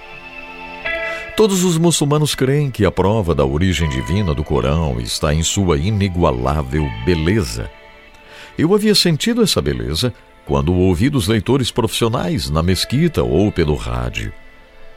Todos 1.36 1.62
os 1.62 1.78
muçulmanos 1.78 2.34
creem 2.34 2.68
que 2.68 2.84
a 2.84 2.90
prova 2.90 3.32
da 3.32 3.44
origem 3.44 3.88
divina 3.88 4.34
do 4.34 4.42
Corão 4.42 5.00
está 5.00 5.32
em 5.32 5.44
sua 5.44 5.78
inigualável 5.78 6.84
beleza. 7.04 7.70
Eu 8.58 8.74
havia 8.74 8.96
sentido 8.96 9.42
essa 9.42 9.62
beleza 9.62 10.12
quando 10.44 10.74
ouvi 10.74 11.08
dos 11.08 11.28
leitores 11.28 11.70
profissionais 11.70 12.50
na 12.50 12.60
mesquita 12.64 13.22
ou 13.22 13.52
pelo 13.52 13.76
rádio. 13.76 14.32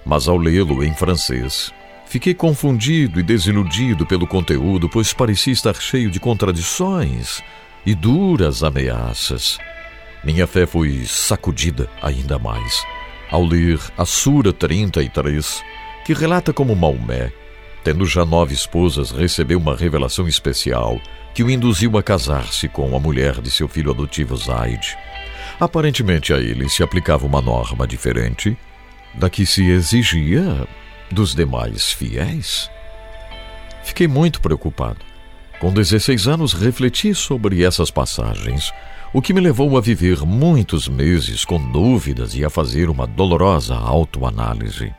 Mas 0.06 0.28
ao 0.28 0.38
lê-lo 0.38 0.84
em 0.84 0.94
francês, 0.94 1.72
fiquei 2.06 2.34
confundido 2.34 3.20
e 3.20 3.24
desiludido 3.24 4.06
pelo 4.06 4.28
conteúdo, 4.28 4.90
pois 4.90 5.14
parecia 5.14 5.54
estar 5.54 5.76
cheio 5.76 6.10
de 6.10 6.20
contradições 6.20 7.42
e 7.86 7.94
duras 7.94 8.64
ameaças. 8.64 9.58
Minha 10.24 10.48
fé 10.48 10.66
foi 10.66 11.04
sacudida 11.06 11.90
ainda 12.02 12.38
mais 12.38 12.86
ao 13.32 13.46
ler 13.46 13.80
a 13.98 14.06
Sura 14.06 14.52
33, 14.52 15.64
que 16.06 16.14
relata 16.14 16.52
como 16.52 16.76
Maomé, 16.76 17.32
tendo 17.82 18.06
já 18.06 18.26
nove 18.26 18.54
esposas, 18.54 19.10
recebeu 19.10 19.58
uma 19.58 19.76
revelação 19.76 20.28
especial 20.28 21.00
que 21.34 21.42
o 21.42 21.50
induziu 21.50 21.98
a 21.98 22.04
casar-se 22.04 22.68
com 22.68 22.94
a 22.96 23.00
mulher 23.00 23.40
de 23.40 23.50
seu 23.50 23.70
filho 23.70 23.90
adotivo 23.90 24.36
Zaid. 24.36 24.98
Aparentemente 25.60 26.34
a 26.34 26.40
ele 26.40 26.70
se 26.70 26.84
aplicava 26.84 27.26
uma 27.26 27.42
norma 27.42 27.88
diferente 27.88 28.56
da 29.14 29.30
que 29.30 29.46
se 29.46 29.70
exigia 29.70 30.68
dos 31.12 31.36
demais 31.36 31.92
fiéis. 31.92 32.70
Fiquei 33.84 34.08
muito 34.08 34.42
preocupado. 34.42 35.00
Com 35.60 35.72
16 35.72 36.28
anos, 36.28 36.54
refleti 36.54 37.14
sobre 37.14 37.64
essas 37.64 37.92
passagens, 37.92 38.72
o 39.14 39.22
que 39.22 39.34
me 39.34 39.42
levou 39.42 39.78
a 39.78 39.82
viver 39.82 40.26
muitos 40.26 40.88
meses 40.88 41.46
com 41.46 41.60
dúvidas 41.72 42.34
e 42.34 42.44
a 42.44 42.50
fazer 42.50 42.90
uma 42.90 43.06
dolorosa 43.06 43.76
autoanálise. 43.76 44.94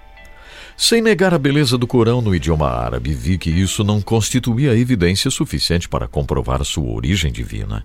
Sem 0.77 1.01
negar 1.01 1.35
a 1.35 1.39
beleza 1.39 1.77
do 1.77 1.87
Corão 1.87 2.21
no 2.21 2.35
idioma 2.35 2.69
árabe, 2.69 3.15
vi 3.15 3.39
que 3.39 3.51
isso 3.51 3.83
não 3.85 4.01
constituía 4.01 4.77
evidência 4.77 5.31
suficiente 5.31 5.89
para 5.89 6.09
comprovar 6.09 6.65
sua 6.65 6.91
origem 6.93 7.33
divina. 7.33 7.85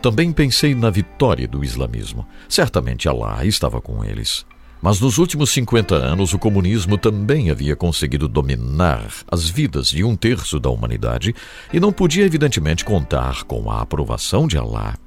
Também 0.00 0.32
pensei 0.32 0.74
na 0.74 0.90
vitória 0.90 1.46
do 1.46 1.64
islamismo. 1.64 2.26
Certamente 2.48 3.08
Allah 3.08 3.44
estava 3.44 3.80
com 3.80 4.04
eles. 4.04 4.44
Mas 4.82 5.00
nos 5.00 5.16
últimos 5.16 5.50
50 5.50 5.94
anos, 5.94 6.34
o 6.34 6.38
comunismo 6.40 6.98
também 6.98 7.50
havia 7.50 7.76
conseguido 7.76 8.26
dominar 8.26 9.06
as 9.30 9.48
vidas 9.48 9.88
de 9.88 10.02
um 10.02 10.16
terço 10.16 10.58
da 10.58 10.68
humanidade 10.70 11.32
e 11.72 11.78
não 11.78 11.92
podia, 11.92 12.26
evidentemente, 12.26 12.84
contar 12.84 13.44
com 13.44 13.70
a 13.70 13.80
aprovação 13.80 14.48
de 14.48 14.58
Allah. 14.58 14.98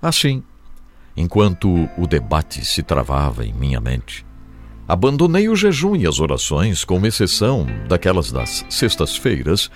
Assim, 0.00 0.42
enquanto 1.14 1.68
o 1.98 2.06
debate 2.06 2.64
se 2.64 2.82
travava 2.82 3.44
em 3.44 3.52
minha 3.52 3.82
mente, 3.82 4.24
abandonei 4.88 5.46
o 5.50 5.54
jejum 5.54 5.94
e 5.94 6.06
as 6.06 6.18
orações, 6.18 6.82
com 6.82 7.04
exceção 7.04 7.66
daquelas 7.86 8.32
das 8.32 8.64
sextas-feiras, 8.70 9.70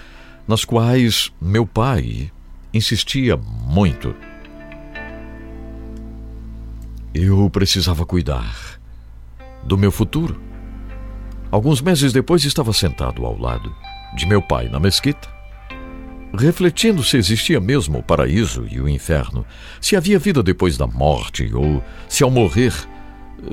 nas 0.48 0.64
quais 0.64 1.30
meu 1.38 1.66
pai 1.66 2.32
insistia 2.72 3.36
muito. 3.36 4.14
Eu 7.12 7.50
precisava 7.50 8.06
cuidar 8.06 8.79
do 9.62 9.76
meu 9.76 9.90
futuro. 9.90 10.40
Alguns 11.50 11.80
meses 11.80 12.12
depois 12.12 12.44
estava 12.44 12.72
sentado 12.72 13.24
ao 13.24 13.38
lado 13.38 13.74
de 14.16 14.26
meu 14.26 14.40
pai 14.40 14.68
na 14.68 14.80
mesquita, 14.80 15.28
refletindo 16.36 17.02
se 17.02 17.16
existia 17.16 17.60
mesmo 17.60 17.98
o 17.98 18.02
paraíso 18.02 18.66
e 18.70 18.80
o 18.80 18.88
inferno, 18.88 19.44
se 19.80 19.96
havia 19.96 20.18
vida 20.18 20.42
depois 20.42 20.76
da 20.76 20.86
morte 20.86 21.50
ou 21.52 21.82
se 22.08 22.22
ao 22.22 22.30
morrer 22.30 22.72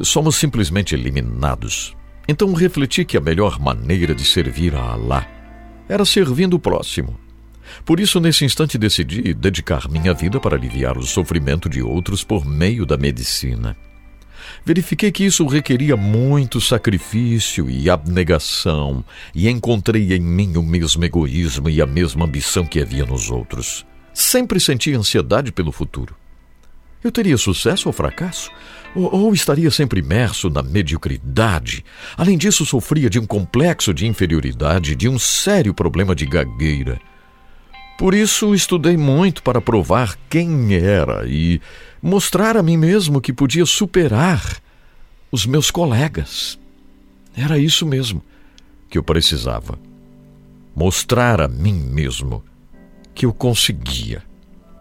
somos 0.01 0.35
simplesmente 0.35 0.93
eliminados. 0.93 1.95
Então 2.27 2.53
refleti 2.53 3.05
que 3.05 3.17
a 3.17 3.21
melhor 3.21 3.59
maneira 3.59 4.13
de 4.13 4.25
servir 4.25 4.75
a 4.75 4.81
Allah 4.81 5.25
era 5.87 6.03
servindo 6.03 6.55
o 6.55 6.59
próximo. 6.59 7.17
Por 7.85 7.99
isso, 7.99 8.19
nesse 8.19 8.45
instante, 8.45 8.77
decidi 8.77 9.33
dedicar 9.33 9.89
minha 9.89 10.13
vida 10.13 10.39
para 10.39 10.55
aliviar 10.55 10.97
o 10.97 11.03
sofrimento 11.03 11.69
de 11.69 11.81
outros 11.81 12.23
por 12.23 12.45
meio 12.45 12.85
da 12.85 12.97
medicina. 12.97 13.75
Verifiquei 14.65 15.11
que 15.11 15.25
isso 15.25 15.45
requeria 15.45 15.95
muito 15.95 16.59
sacrifício 16.59 17.69
e 17.69 17.89
abnegação, 17.89 19.03
e 19.33 19.49
encontrei 19.49 20.13
em 20.13 20.19
mim 20.19 20.57
o 20.57 20.63
mesmo 20.63 21.03
egoísmo 21.03 21.69
e 21.69 21.81
a 21.81 21.85
mesma 21.85 22.25
ambição 22.25 22.65
que 22.65 22.79
havia 22.79 23.05
nos 23.05 23.29
outros. 23.29 23.85
Sempre 24.13 24.59
senti 24.59 24.93
ansiedade 24.93 25.51
pelo 25.51 25.71
futuro. 25.71 26.15
Eu 27.03 27.11
teria 27.11 27.37
sucesso 27.37 27.87
ou 27.87 27.93
fracasso? 27.93 28.51
Ou, 28.95 29.13
ou, 29.13 29.33
estaria 29.33 29.69
sempre 29.69 29.99
imerso 29.99 30.49
na 30.49 30.63
mediocridade? 30.63 31.85
Além 32.17 32.37
disso, 32.37 32.65
sofria 32.65 33.09
de 33.09 33.19
um 33.19 33.25
complexo 33.25 33.93
de 33.93 34.07
inferioridade, 34.07 34.95
de 34.95 35.07
um 35.07 35.19
sério 35.19 35.73
problema 35.73 36.15
de 36.15 36.25
gagueira. 36.25 36.99
Por 37.97 38.13
isso, 38.13 38.53
estudei 38.53 38.97
muito 38.97 39.41
para 39.41 39.61
provar 39.61 40.17
quem 40.29 40.75
era 40.75 41.27
e 41.27 41.61
mostrar 42.01 42.57
a 42.57 42.63
mim 42.63 42.77
mesmo 42.77 43.21
que 43.21 43.33
podia 43.33 43.65
superar 43.65 44.61
os 45.31 45.45
meus 45.45 45.71
colegas. 45.71 46.57
Era 47.35 47.57
isso 47.57 47.85
mesmo 47.85 48.23
que 48.89 48.97
eu 48.97 49.03
precisava. 49.03 49.77
Mostrar 50.75 51.41
a 51.41 51.47
mim 51.47 51.73
mesmo 51.73 52.43
que 53.13 53.25
eu 53.25 53.33
conseguia. 53.33 54.23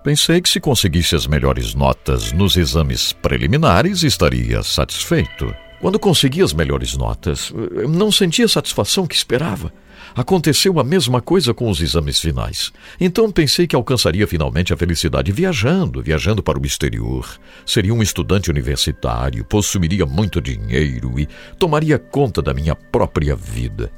Pensei 0.05 0.41
que 0.41 0.49
se 0.49 0.61
conseguisse 0.61 1.17
as 1.17 1.27
melhores 1.27 1.75
notas 1.75 2.33
nos 2.33 2.57
exames 2.57 3.13
preliminares, 3.13 4.03
estaria 4.03 4.63
satisfeito. 4.63 5.53
Quando 5.81 5.99
consegui 5.99 6.43
as 6.43 6.53
melhores 6.53 6.97
notas, 6.97 7.53
não 7.89 8.13
sentia 8.13 8.45
a 8.45 8.49
satisfação 8.49 9.07
que 9.07 9.17
esperava. 9.17 9.73
Aconteceu 10.17 10.81
a 10.81 10.85
mesma 10.85 11.21
coisa 11.21 11.53
com 11.53 11.69
os 11.69 11.79
exames 11.83 12.19
finais. 12.19 12.73
Então 12.99 13.31
pensei 13.31 13.67
que 13.67 13.77
alcançaria 13.77 14.27
finalmente 14.27 14.73
a 14.73 14.77
felicidade 14.77 15.31
viajando, 15.31 16.03
viajando 16.03 16.43
para 16.43 16.59
o 16.59 16.65
exterior. 16.65 17.29
Seria 17.67 17.93
um 17.93 18.01
estudante 18.01 18.49
universitário, 18.49 19.45
possuiria 19.45 20.07
muito 20.07 20.41
dinheiro 20.41 21.21
e 21.21 21.29
tomaria 21.59 21.99
conta 21.99 22.41
da 22.41 22.55
minha 22.55 22.75
própria 22.75 23.37
vida. 23.37 23.93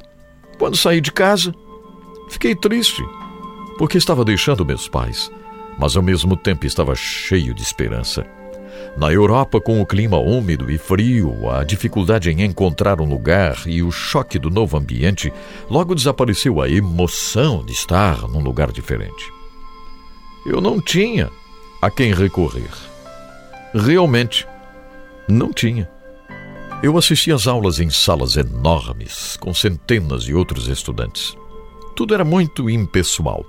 Quando 0.59 0.77
saí 0.77 1.01
de 1.01 1.13
casa, 1.13 1.55
fiquei 2.29 2.57
triste, 2.57 3.01
porque 3.79 3.97
estava 3.97 4.25
deixando 4.25 4.67
meus 4.67 4.89
pais, 4.89 5.31
mas 5.79 5.97
ao 5.97 6.03
mesmo 6.03 6.37
tempo 6.37 6.67
estava 6.67 6.97
cheio 6.97 7.55
de 7.55 7.63
esperança. 7.63 8.38
Na 8.99 9.13
Europa, 9.13 9.61
com 9.61 9.81
o 9.81 9.87
clima 9.87 10.19
úmido 10.19 10.69
e 10.69 10.77
frio, 10.77 11.49
a 11.49 11.63
dificuldade 11.63 12.33
em 12.33 12.43
encontrar 12.43 13.01
um 13.01 13.09
lugar 13.09 13.57
e 13.65 13.81
o 13.81 13.93
choque 13.93 14.41
do 14.41 14.51
novo 14.51 14.77
ambiente, 14.77 15.33
logo 15.71 15.95
desapareceu 15.95 16.61
a 16.61 16.69
emoção 16.69 17.65
de 17.65 17.73
estar 17.73 18.23
num 18.23 18.41
lugar 18.41 18.73
diferente. 18.73 19.33
Eu 20.45 20.61
não 20.61 20.81
tinha 20.81 21.31
a 21.81 21.89
quem 21.89 22.13
recorrer. 22.13 22.73
Realmente, 23.73 24.45
não 25.29 25.53
tinha. 25.53 25.89
Eu 26.83 26.99
assisti 26.99 27.31
às 27.31 27.47
aulas 27.47 27.79
em 27.79 27.91
salas 27.91 28.37
enormes, 28.37 29.37
com 29.37 29.55
centenas 29.55 30.25
de 30.25 30.35
outros 30.35 30.67
estudantes. 30.67 31.37
Tudo 31.95 32.15
era 32.15 32.25
muito 32.25 32.69
impessoal. 32.69 33.47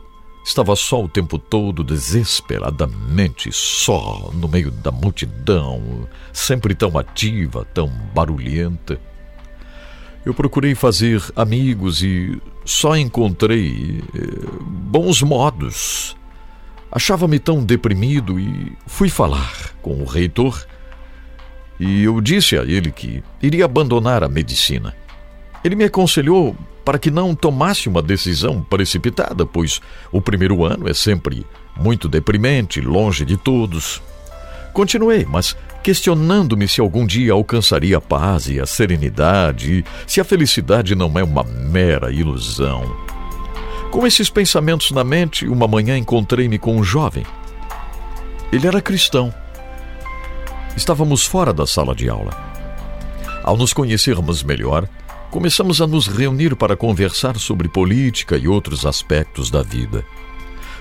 Estava 0.49 0.75
só 0.75 1.03
o 1.03 1.07
tempo 1.07 1.37
todo, 1.37 1.83
desesperadamente 1.83 3.51
só, 3.53 4.31
no 4.33 4.47
meio 4.47 4.71
da 4.71 4.91
multidão, 4.91 6.09
sempre 6.33 6.73
tão 6.73 6.97
ativa, 6.97 7.67
tão 7.71 7.87
barulhenta. 8.15 8.99
Eu 10.25 10.33
procurei 10.33 10.73
fazer 10.73 11.23
amigos 11.35 12.01
e 12.01 12.41
só 12.65 12.97
encontrei 12.97 14.01
eh, 14.15 14.49
bons 14.59 15.21
modos. 15.21 16.17
Achava-me 16.91 17.37
tão 17.37 17.63
deprimido 17.63 18.39
e 18.39 18.75
fui 18.87 19.07
falar 19.07 19.75
com 19.83 20.01
o 20.01 20.03
reitor. 20.03 20.65
E 21.79 22.01
eu 22.01 22.19
disse 22.19 22.57
a 22.57 22.63
ele 22.63 22.91
que 22.91 23.23
iria 23.39 23.65
abandonar 23.65 24.23
a 24.23 24.27
medicina. 24.27 24.95
Ele 25.63 25.75
me 25.75 25.83
aconselhou 25.83 26.57
para 26.89 26.97
que 26.97 27.11
não 27.11 27.35
tomasse 27.35 27.87
uma 27.87 28.01
decisão 28.01 28.63
precipitada, 28.63 29.45
pois 29.45 29.79
o 30.11 30.19
primeiro 30.19 30.65
ano 30.65 30.89
é 30.89 30.93
sempre 30.95 31.45
muito 31.77 32.09
deprimente, 32.09 32.81
longe 32.81 33.23
de 33.23 33.37
todos. 33.37 34.01
Continuei, 34.73 35.23
mas 35.23 35.55
questionando-me 35.83 36.67
se 36.67 36.81
algum 36.81 37.05
dia 37.05 37.33
alcançaria 37.33 37.97
a 37.97 38.01
paz 38.01 38.49
e 38.49 38.59
a 38.59 38.65
serenidade, 38.65 39.85
se 40.07 40.19
a 40.19 40.23
felicidade 40.23 40.95
não 40.95 41.13
é 41.19 41.23
uma 41.23 41.43
mera 41.43 42.11
ilusão. 42.11 42.81
Com 43.91 44.07
esses 44.07 44.27
pensamentos 44.27 44.89
na 44.89 45.03
mente, 45.03 45.47
uma 45.47 45.67
manhã 45.67 45.95
encontrei-me 45.95 46.57
com 46.57 46.75
um 46.75 46.83
jovem. 46.83 47.23
Ele 48.51 48.65
era 48.65 48.81
cristão. 48.81 49.31
Estávamos 50.75 51.23
fora 51.23 51.53
da 51.53 51.67
sala 51.67 51.93
de 51.93 52.09
aula. 52.09 52.31
Ao 53.43 53.55
nos 53.55 53.73
conhecermos 53.73 54.41
melhor, 54.41 54.89
começamos 55.29 55.81
a 55.81 55.87
nos 55.87 56.07
reunir 56.07 56.55
para 56.55 56.75
conversar 56.75 57.37
sobre 57.37 57.67
política 57.67 58.37
e 58.37 58.47
outros 58.47 58.85
aspectos 58.85 59.51
da 59.51 59.61
vida. 59.61 60.03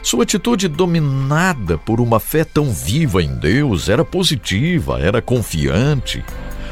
Sua 0.02 0.22
atitude, 0.22 0.68
dominada 0.68 1.76
por 1.76 2.00
uma 2.00 2.18
fé 2.18 2.44
tão 2.44 2.72
viva 2.72 3.22
em 3.22 3.34
Deus, 3.34 3.88
era 3.88 4.04
positiva, 4.04 4.98
era 5.00 5.20
confiante. 5.20 6.24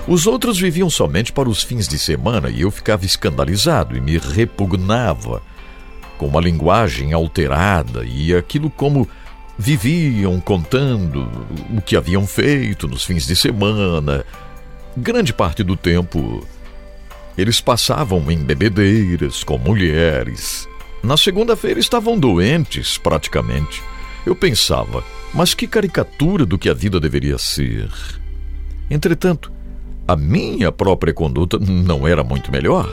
Os 0.09 0.27
outros 0.27 0.59
viviam 0.59 0.89
somente 0.89 1.33
para 1.33 1.49
os 1.49 1.63
fins 1.63 1.89
de 1.89 1.99
semana 1.99 2.49
e 2.49 2.63
eu 2.63 2.71
ficava 2.71 3.05
escandalizado 3.05 3.97
e 3.97 4.01
me 4.01 4.17
repugnava 4.17 5.43
com 6.17 6.27
uma 6.27 6.41
linguagem 6.41 7.13
alterada 7.13 8.05
e 8.05 8.35
aquilo 8.35 8.71
como 8.71 9.09
viviam 9.59 10.41
contando 10.41 11.29
o 11.77 11.81
que 11.81 11.97
haviam 11.97 12.27
feito 12.27 12.87
nos 12.87 13.05
fins 13.05 13.27
de 13.27 13.35
semana. 13.35 14.25
Grande 14.97 15.33
parte 15.33 15.63
do 15.63 15.77
tempo 15.77 16.47
eles 17.37 17.61
passavam 17.61 18.31
em 18.31 18.39
bebedeiras 18.39 19.45
com 19.45 19.59
mulheres. 19.59 20.69
Na 21.03 21.17
segunda-feira 21.17 21.79
estavam 21.79 22.19
doentes, 22.19 22.99
praticamente. 22.99 23.83
Eu 24.25 24.35
pensava, 24.35 25.05
mas 25.33 25.55
que 25.55 25.67
caricatura 25.67 26.47
do 26.47 26.59
que 26.59 26.69
a 26.69 26.75
vida 26.75 26.99
deveria 26.99 27.39
ser. 27.39 27.91
Entretanto, 28.91 29.53
a 30.09 30.17
minha 30.17 30.73
própria 30.73 31.13
conduta 31.13 31.59
não 31.59 32.09
era 32.09 32.25
muito 32.25 32.51
melhor. 32.51 32.91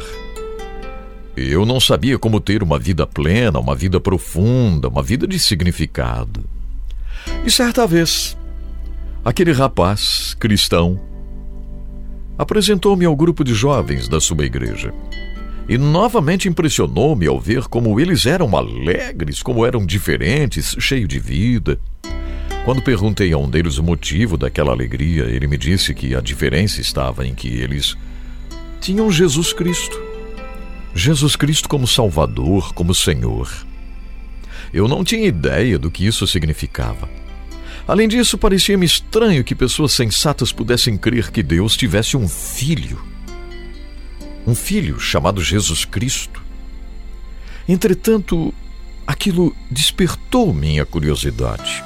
Eu 1.35 1.65
não 1.65 1.79
sabia 1.79 2.19
como 2.19 2.39
ter 2.39 2.61
uma 2.61 2.77
vida 2.77 3.07
plena, 3.07 3.59
uma 3.59 3.75
vida 3.75 3.99
profunda, 3.99 4.87
uma 4.87 5.01
vida 5.01 5.25
de 5.25 5.39
significado. 5.39 6.43
E 7.45 7.49
certa 7.49 7.87
vez, 7.87 8.37
aquele 9.23 9.51
rapaz 9.51 10.35
cristão 10.39 10.99
apresentou-me 12.37 13.05
ao 13.05 13.15
grupo 13.15 13.43
de 13.43 13.53
jovens 13.53 14.07
da 14.07 14.19
sua 14.19 14.45
igreja. 14.45 14.93
E 15.67 15.77
novamente 15.77 16.49
impressionou-me 16.49 17.25
ao 17.27 17.39
ver 17.39 17.63
como 17.67 17.99
eles 17.99 18.25
eram 18.25 18.55
alegres, 18.55 19.41
como 19.41 19.65
eram 19.65 19.85
diferentes, 19.85 20.75
cheios 20.79 21.07
de 21.07 21.19
vida. 21.19 21.79
Quando 22.65 22.81
perguntei 22.81 23.31
a 23.33 23.37
um 23.37 23.49
deles 23.49 23.77
o 23.77 23.83
motivo 23.83 24.37
daquela 24.37 24.71
alegria, 24.71 25.23
ele 25.23 25.47
me 25.47 25.57
disse 25.57 25.93
que 25.93 26.15
a 26.15 26.21
diferença 26.21 26.81
estava 26.81 27.25
em 27.25 27.33
que 27.33 27.47
eles 27.47 27.95
tinham 28.81 29.11
Jesus 29.11 29.53
Cristo. 29.53 29.99
Jesus 30.93 31.35
Cristo 31.35 31.67
como 31.67 31.87
Salvador, 31.87 32.73
como 32.73 32.93
Senhor. 32.93 33.49
Eu 34.73 34.87
não 34.87 35.03
tinha 35.03 35.27
ideia 35.27 35.77
do 35.79 35.89
que 35.89 36.05
isso 36.05 36.25
significava. 36.27 37.09
Além 37.85 38.07
disso, 38.07 38.37
parecia-me 38.37 38.85
estranho 38.85 39.43
que 39.43 39.53
pessoas 39.53 39.91
sensatas 39.91 40.53
pudessem 40.53 40.97
crer 40.97 41.31
que 41.31 41.43
Deus 41.43 41.75
tivesse 41.75 42.15
um 42.15 42.29
filho. 42.29 43.03
Um 44.47 44.55
filho 44.55 44.99
chamado 44.99 45.43
Jesus 45.43 45.83
Cristo. 45.83 46.41
Entretanto, 47.67 48.53
aquilo 49.05 49.53
despertou 49.69 50.53
minha 50.53 50.85
curiosidade. 50.85 51.83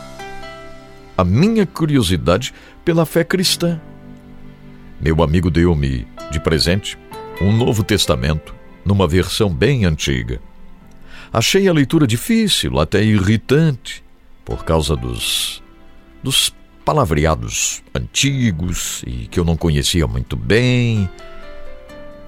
A 1.18 1.24
minha 1.24 1.66
curiosidade 1.66 2.54
pela 2.86 3.06
fé 3.06 3.24
cristã. 3.24 3.82
Meu 5.02 5.24
amigo 5.24 5.50
deu-me, 5.50 6.06
de 6.32 6.40
presente, 6.40 6.98
um 7.42 7.52
Novo 7.52 7.84
Testamento, 7.84 8.54
numa 8.86 9.08
versão 9.08 9.52
bem 9.52 9.86
antiga. 9.86 10.40
Achei 11.34 11.68
a 11.68 11.74
leitura 11.74 12.06
difícil, 12.06 12.80
até 12.80 13.04
irritante, 13.04 14.04
por 14.46 14.64
causa 14.64 14.96
dos 14.96 15.62
dos 16.28 16.54
palavreados 16.84 17.82
antigos 17.96 19.02
e 19.08 19.28
que 19.28 19.40
eu 19.40 19.46
não 19.46 19.56
conhecia 19.56 20.06
muito 20.06 20.36
bem. 20.36 21.10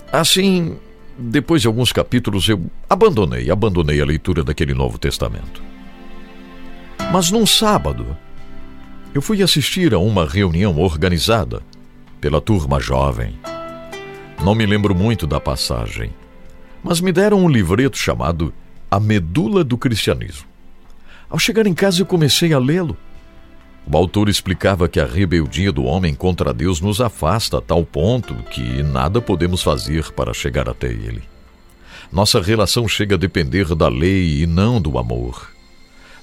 Assim, 0.10 0.78
depois 1.18 1.62
de 1.62 1.68
alguns 1.68 1.92
capítulos, 1.92 2.48
eu 2.48 2.66
abandonei, 2.90 3.52
abandonei 3.52 4.00
a 4.00 4.06
leitura 4.06 4.42
daquele 4.42 4.74
Novo 4.74 4.98
Testamento. 4.98 5.62
Mas 7.12 7.30
num 7.30 7.46
sábado, 7.46 8.16
eu 9.14 9.22
fui 9.22 9.44
assistir 9.44 9.94
a 9.94 10.00
uma 10.00 10.26
reunião 10.26 10.80
organizada 10.80 11.62
pela 12.22 12.40
turma 12.40 12.80
jovem. 12.80 13.38
Não 14.42 14.56
me 14.56 14.66
lembro 14.66 14.96
muito 14.96 15.28
da 15.28 15.42
passagem, 15.42 16.14
mas 16.82 17.02
me 17.02 17.12
deram 17.12 17.44
um 17.44 17.50
livreto 17.50 17.98
chamado 17.98 18.54
A 18.90 18.98
Medula 18.98 19.62
do 19.62 19.78
Cristianismo. 19.78 20.48
Ao 21.30 21.38
chegar 21.38 21.68
em 21.68 21.74
casa, 21.74 22.02
eu 22.02 22.06
comecei 22.06 22.54
a 22.54 22.60
lê-lo 22.60 22.96
o 23.92 23.98
autor 23.98 24.30
explicava 24.30 24.88
que 24.88 25.00
a 25.00 25.06
rebeldia 25.06 25.72
do 25.72 25.84
homem 25.84 26.14
contra 26.14 26.54
Deus 26.54 26.80
nos 26.80 27.02
afasta 27.02 27.58
a 27.58 27.62
tal 27.62 27.84
ponto 27.86 28.36
que 28.52 28.84
nada 28.84 29.22
podemos 29.22 29.64
fazer 29.64 30.12
para 30.12 30.34
chegar 30.34 30.70
até 30.70 30.88
Ele. 30.88 31.24
Nossa 32.12 32.42
relação 32.42 32.88
chega 32.88 33.16
a 33.16 33.18
depender 33.18 33.76
da 33.76 33.88
lei 33.88 34.42
e 34.42 34.48
não 34.48 34.82
do 34.82 34.98
amor. 34.98 35.52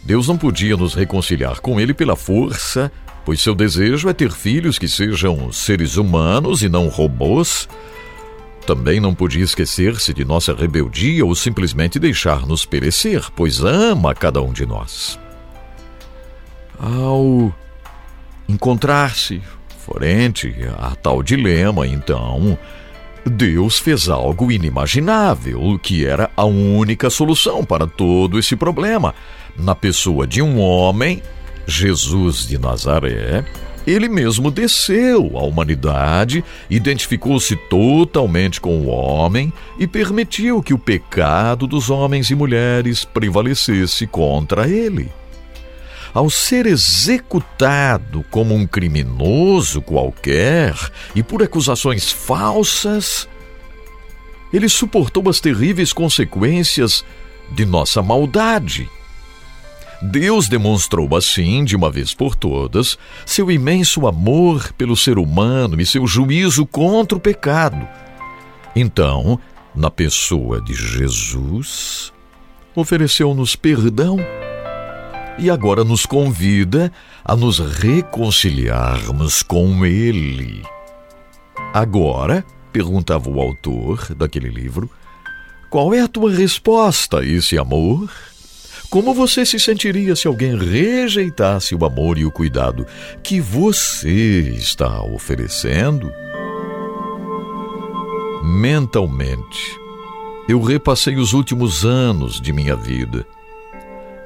Deus 0.02 0.28
não 0.28 0.36
podia 0.36 0.76
nos 0.76 0.94
reconciliar 0.94 1.60
com 1.60 1.80
Ele 1.80 1.92
pela 1.92 2.14
força, 2.14 2.90
pois 3.24 3.40
seu 3.40 3.54
desejo 3.54 4.08
é 4.08 4.12
ter 4.12 4.30
filhos 4.30 4.78
que 4.78 4.88
sejam 4.88 5.50
seres 5.50 5.96
humanos 5.96 6.62
e 6.62 6.68
não 6.68 6.88
robôs. 6.88 7.68
Também 8.64 9.00
não 9.00 9.14
podia 9.14 9.44
esquecer-se 9.44 10.14
de 10.14 10.24
nossa 10.24 10.54
rebeldia 10.54 11.24
ou 11.24 11.34
simplesmente 11.34 11.98
deixar-nos 11.98 12.64
perecer, 12.64 13.28
pois 13.34 13.60
ama 13.60 14.14
cada 14.14 14.40
um 14.40 14.52
de 14.52 14.66
nós. 14.66 15.18
Ao 16.78 17.52
encontrar-se 18.48 19.42
frente 19.78 20.54
a 20.78 20.94
tal 20.94 21.22
dilema, 21.22 21.86
então, 21.86 22.58
Deus 23.24 23.78
fez 23.78 24.08
algo 24.08 24.52
inimaginável, 24.52 25.78
que 25.82 26.04
era 26.04 26.30
a 26.36 26.44
única 26.44 27.08
solução 27.10 27.64
para 27.64 27.86
todo 27.86 28.38
esse 28.38 28.54
problema. 28.56 29.14
Na 29.56 29.74
pessoa 29.74 30.26
de 30.26 30.42
um 30.42 30.60
homem, 30.60 31.22
Jesus 31.66 32.46
de 32.46 32.58
Nazaré, 32.58 33.44
ele 33.86 34.08
mesmo 34.08 34.50
desceu 34.50 35.38
à 35.38 35.42
humanidade, 35.44 36.44
identificou-se 36.68 37.56
totalmente 37.68 38.60
com 38.60 38.80
o 38.80 38.86
homem 38.86 39.52
e 39.78 39.86
permitiu 39.86 40.62
que 40.62 40.74
o 40.74 40.78
pecado 40.78 41.66
dos 41.66 41.88
homens 41.88 42.30
e 42.30 42.34
mulheres 42.34 43.04
prevalecesse 43.04 44.06
contra 44.06 44.68
ele 44.68 45.10
ao 46.16 46.30
ser 46.30 46.64
executado 46.64 48.24
como 48.30 48.54
um 48.54 48.66
criminoso 48.66 49.82
qualquer 49.82 50.74
e 51.14 51.22
por 51.22 51.42
acusações 51.42 52.10
falsas, 52.10 53.28
ele 54.50 54.66
suportou 54.66 55.28
as 55.28 55.40
terríveis 55.40 55.92
consequências 55.92 57.04
de 57.52 57.66
nossa 57.66 58.02
maldade. 58.02 58.88
Deus 60.00 60.48
demonstrou 60.48 61.14
assim, 61.14 61.66
de 61.66 61.76
uma 61.76 61.90
vez 61.90 62.14
por 62.14 62.34
todas, 62.34 62.96
seu 63.26 63.50
imenso 63.50 64.06
amor 64.06 64.72
pelo 64.72 64.96
ser 64.96 65.18
humano 65.18 65.78
e 65.78 65.84
seu 65.84 66.06
juízo 66.06 66.64
contra 66.64 67.18
o 67.18 67.20
pecado. 67.20 67.86
Então, 68.74 69.38
na 69.74 69.90
pessoa 69.90 70.62
de 70.62 70.72
Jesus, 70.72 72.10
ofereceu-nos 72.74 73.54
perdão 73.54 74.18
e 75.38 75.50
agora 75.50 75.84
nos 75.84 76.06
convida 76.06 76.90
a 77.24 77.36
nos 77.36 77.58
reconciliarmos 77.58 79.42
com 79.42 79.84
Ele. 79.84 80.62
Agora, 81.72 82.44
perguntava 82.72 83.28
o 83.28 83.40
autor 83.40 84.14
daquele 84.14 84.48
livro, 84.48 84.90
qual 85.70 85.92
é 85.92 86.00
a 86.00 86.08
tua 86.08 86.32
resposta 86.32 87.20
a 87.20 87.24
esse 87.24 87.58
amor? 87.58 88.10
Como 88.88 89.12
você 89.12 89.44
se 89.44 89.58
sentiria 89.58 90.14
se 90.14 90.26
alguém 90.26 90.56
rejeitasse 90.56 91.74
o 91.74 91.84
amor 91.84 92.18
e 92.18 92.24
o 92.24 92.30
cuidado 92.30 92.86
que 93.22 93.40
você 93.40 94.54
está 94.56 95.02
oferecendo? 95.02 96.10
Mentalmente, 98.42 99.78
eu 100.48 100.62
repassei 100.62 101.16
os 101.16 101.32
últimos 101.32 101.84
anos 101.84 102.40
de 102.40 102.52
minha 102.52 102.76
vida 102.76 103.26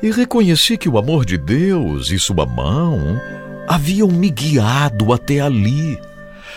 e 0.02 0.10
reconheci 0.10 0.76
que 0.78 0.88
o 0.88 0.98
amor 0.98 1.24
de 1.24 1.36
Deus 1.36 2.10
e 2.10 2.18
sua 2.18 2.46
mão 2.46 3.20
haviam 3.68 4.08
me 4.08 4.30
guiado 4.30 5.12
até 5.12 5.40
ali. 5.40 5.98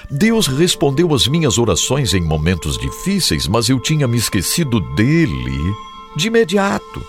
Deus 0.10 0.48
respondeu 0.48 1.14
às 1.14 1.28
minhas 1.28 1.58
orações 1.58 2.14
em 2.14 2.22
momentos 2.22 2.78
difíceis, 2.78 3.48
mas 3.48 3.70
eu 3.70 3.80
tinha 3.80 4.08
me 4.08 4.18
esquecido 4.18 4.80
dele 4.96 5.74
de 6.16 6.28
imediato. 6.28 7.06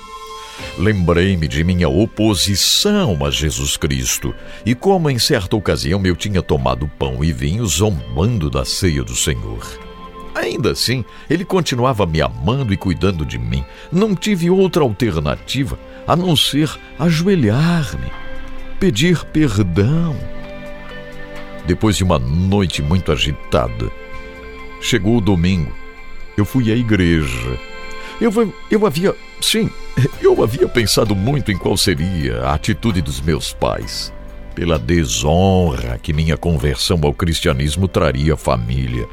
Lembrei-me 0.78 1.48
de 1.48 1.62
minha 1.64 1.88
oposição 1.88 3.24
a 3.24 3.30
Jesus 3.30 3.76
Cristo 3.76 4.34
e 4.64 4.74
como 4.74 5.10
em 5.10 5.18
certa 5.18 5.56
ocasião 5.56 6.04
eu 6.04 6.16
tinha 6.16 6.42
tomado 6.42 6.88
pão 6.98 7.24
e 7.24 7.32
vinho 7.32 7.66
zombando 7.66 8.50
da 8.50 8.64
ceia 8.64 9.02
do 9.02 9.14
Senhor. 9.14 9.84
Ainda 10.34 10.72
assim, 10.72 11.04
ele 11.30 11.44
continuava 11.44 12.04
me 12.04 12.20
amando 12.20 12.72
e 12.72 12.76
cuidando 12.76 13.24
de 13.24 13.38
mim. 13.38 13.64
Não 13.90 14.16
tive 14.16 14.50
outra 14.50 14.82
alternativa 14.82 15.78
a 16.06 16.14
não 16.14 16.36
ser 16.36 16.70
ajoelhar-me 16.98 18.24
pedir 18.84 19.24
perdão. 19.24 20.14
Depois 21.66 21.96
de 21.96 22.04
uma 22.04 22.18
noite 22.18 22.82
muito 22.82 23.10
agitada, 23.10 23.90
chegou 24.78 25.16
o 25.16 25.20
domingo. 25.22 25.72
Eu 26.36 26.44
fui 26.44 26.70
à 26.70 26.76
igreja. 26.76 27.58
Eu, 28.20 28.30
eu 28.70 28.86
havia. 28.86 29.14
Sim, 29.40 29.70
eu 30.20 30.42
havia 30.42 30.68
pensado 30.68 31.16
muito 31.16 31.50
em 31.50 31.56
qual 31.56 31.78
seria 31.78 32.42
a 32.42 32.54
atitude 32.54 33.00
dos 33.00 33.22
meus 33.22 33.54
pais, 33.54 34.12
pela 34.54 34.78
desonra 34.78 35.98
que 35.98 36.12
minha 36.12 36.36
conversão 36.36 37.00
ao 37.02 37.14
cristianismo 37.14 37.88
traria 37.88 38.34
à 38.34 38.36
família. 38.36 39.08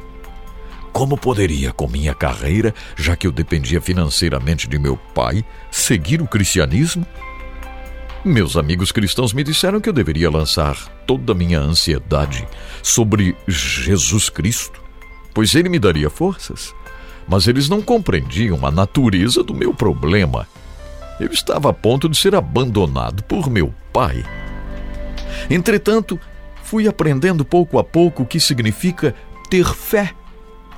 Como 0.92 1.16
poderia, 1.16 1.72
com 1.72 1.88
minha 1.88 2.14
carreira, 2.14 2.74
já 2.96 3.16
que 3.16 3.26
eu 3.26 3.32
dependia 3.32 3.80
financeiramente 3.80 4.68
de 4.68 4.78
meu 4.78 4.96
pai, 4.96 5.42
seguir 5.70 6.20
o 6.20 6.28
cristianismo? 6.28 7.06
Meus 8.24 8.56
amigos 8.56 8.92
cristãos 8.92 9.32
me 9.32 9.42
disseram 9.42 9.80
que 9.80 9.88
eu 9.88 9.92
deveria 9.92 10.30
lançar 10.30 10.76
toda 11.06 11.32
a 11.32 11.34
minha 11.34 11.58
ansiedade 11.58 12.46
sobre 12.82 13.34
Jesus 13.48 14.28
Cristo, 14.28 14.80
pois 15.34 15.54
ele 15.54 15.70
me 15.70 15.78
daria 15.78 16.10
forças. 16.10 16.74
Mas 17.26 17.48
eles 17.48 17.68
não 17.68 17.80
compreendiam 17.80 18.64
a 18.66 18.70
natureza 18.70 19.42
do 19.42 19.54
meu 19.54 19.72
problema. 19.72 20.46
Eu 21.18 21.28
estava 21.28 21.70
a 21.70 21.72
ponto 21.72 22.08
de 22.08 22.16
ser 22.16 22.34
abandonado 22.34 23.22
por 23.24 23.48
meu 23.48 23.74
pai. 23.92 24.24
Entretanto, 25.48 26.20
fui 26.62 26.86
aprendendo 26.86 27.44
pouco 27.44 27.78
a 27.78 27.84
pouco 27.84 28.22
o 28.22 28.26
que 28.26 28.38
significa 28.38 29.14
ter 29.48 29.66
fé 29.66 30.14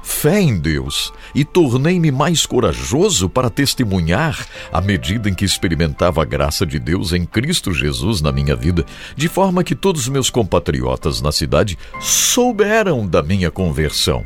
fé 0.04 0.38
em 0.40 0.58
Deus 0.58 1.12
e 1.34 1.44
tornei-me 1.44 2.12
mais 2.12 2.44
corajoso 2.44 3.28
para 3.28 3.48
testemunhar 3.48 4.46
à 4.70 4.80
medida 4.80 5.30
em 5.30 5.34
que 5.34 5.46
experimentava 5.46 6.20
a 6.20 6.24
graça 6.26 6.66
de 6.66 6.78
Deus 6.78 7.12
em 7.14 7.24
Cristo 7.24 7.72
Jesus 7.72 8.20
na 8.20 8.30
minha 8.30 8.54
vida, 8.54 8.84
de 9.16 9.28
forma 9.28 9.64
que 9.64 9.74
todos 9.74 10.02
os 10.02 10.08
meus 10.08 10.28
compatriotas 10.28 11.22
na 11.22 11.32
cidade 11.32 11.78
souberam 12.00 13.06
da 13.06 13.22
minha 13.22 13.50
conversão. 13.50 14.24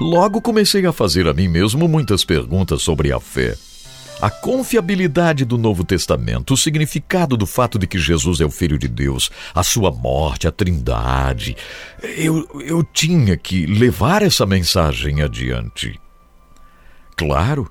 Logo 0.00 0.40
comecei 0.40 0.86
a 0.86 0.92
fazer 0.92 1.28
a 1.28 1.34
mim 1.34 1.48
mesmo 1.48 1.86
muitas 1.86 2.24
perguntas 2.24 2.82
sobre 2.82 3.12
a 3.12 3.20
fé 3.20 3.56
a 4.20 4.30
confiabilidade 4.30 5.44
do 5.44 5.58
Novo 5.58 5.84
Testamento, 5.84 6.54
o 6.54 6.56
significado 6.56 7.36
do 7.36 7.46
fato 7.46 7.78
de 7.78 7.86
que 7.86 7.98
Jesus 7.98 8.40
é 8.40 8.44
o 8.44 8.50
Filho 8.50 8.78
de 8.78 8.88
Deus, 8.88 9.30
a 9.54 9.62
sua 9.62 9.90
morte, 9.90 10.48
a 10.48 10.52
trindade. 10.52 11.56
Eu, 12.02 12.48
eu 12.60 12.82
tinha 12.82 13.36
que 13.36 13.66
levar 13.66 14.22
essa 14.22 14.46
mensagem 14.46 15.22
adiante. 15.22 16.00
Claro, 17.16 17.68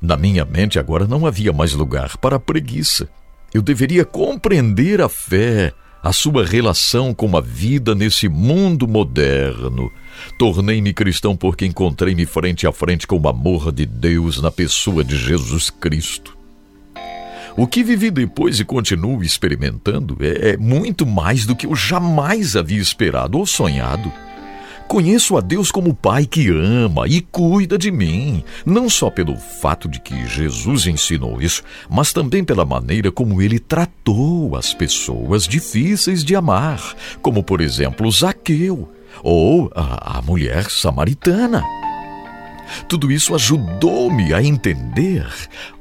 na 0.00 0.16
minha 0.16 0.44
mente 0.44 0.78
agora 0.78 1.06
não 1.06 1.26
havia 1.26 1.52
mais 1.52 1.72
lugar 1.72 2.16
para 2.18 2.36
a 2.36 2.40
preguiça. 2.40 3.08
Eu 3.52 3.62
deveria 3.62 4.04
compreender 4.04 5.00
a 5.00 5.08
fé, 5.08 5.72
a 6.04 6.12
sua 6.12 6.44
relação 6.44 7.12
com 7.12 7.36
a 7.36 7.40
vida 7.40 7.96
nesse 7.96 8.28
mundo 8.28 8.86
moderno 8.86 9.90
Tornei-me 10.38 10.92
cristão 10.92 11.36
porque 11.36 11.66
encontrei-me 11.66 12.26
frente 12.26 12.66
a 12.66 12.72
frente 12.72 13.06
com 13.06 13.18
o 13.18 13.28
amor 13.28 13.72
de 13.72 13.86
Deus 13.86 14.40
na 14.40 14.50
pessoa 14.50 15.04
de 15.04 15.16
Jesus 15.16 15.70
Cristo. 15.70 16.36
O 17.56 17.66
que 17.68 17.84
vivi 17.84 18.10
depois 18.10 18.58
e 18.58 18.64
continuo 18.64 19.22
experimentando 19.22 20.16
é, 20.20 20.50
é 20.50 20.56
muito 20.56 21.06
mais 21.06 21.46
do 21.46 21.54
que 21.54 21.66
eu 21.66 21.74
jamais 21.76 22.56
havia 22.56 22.80
esperado 22.80 23.38
ou 23.38 23.46
sonhado. 23.46 24.12
Conheço 24.88 25.36
a 25.36 25.40
Deus 25.40 25.72
como 25.72 25.94
Pai 25.94 26.26
que 26.26 26.48
ama 26.50 27.08
e 27.08 27.20
cuida 27.20 27.76
de 27.76 27.90
mim, 27.90 28.44
não 28.64 28.88
só 28.88 29.10
pelo 29.10 29.36
fato 29.36 29.88
de 29.88 29.98
que 29.98 30.26
Jesus 30.26 30.86
ensinou 30.86 31.40
isso, 31.40 31.62
mas 31.90 32.12
também 32.12 32.44
pela 32.44 32.64
maneira 32.64 33.10
como 33.10 33.42
ele 33.42 33.58
tratou 33.58 34.54
as 34.54 34.72
pessoas 34.72 35.48
difíceis 35.48 36.22
de 36.22 36.36
amar, 36.36 36.94
como 37.20 37.42
por 37.42 37.60
exemplo 37.60 38.10
Zaqueu, 38.10 38.88
ou 39.22 39.70
a, 39.74 40.18
a 40.18 40.22
mulher 40.22 40.70
samaritana. 40.70 41.62
Tudo 42.88 43.10
isso 43.10 43.34
ajudou-me 43.34 44.32
a 44.32 44.42
entender 44.42 45.26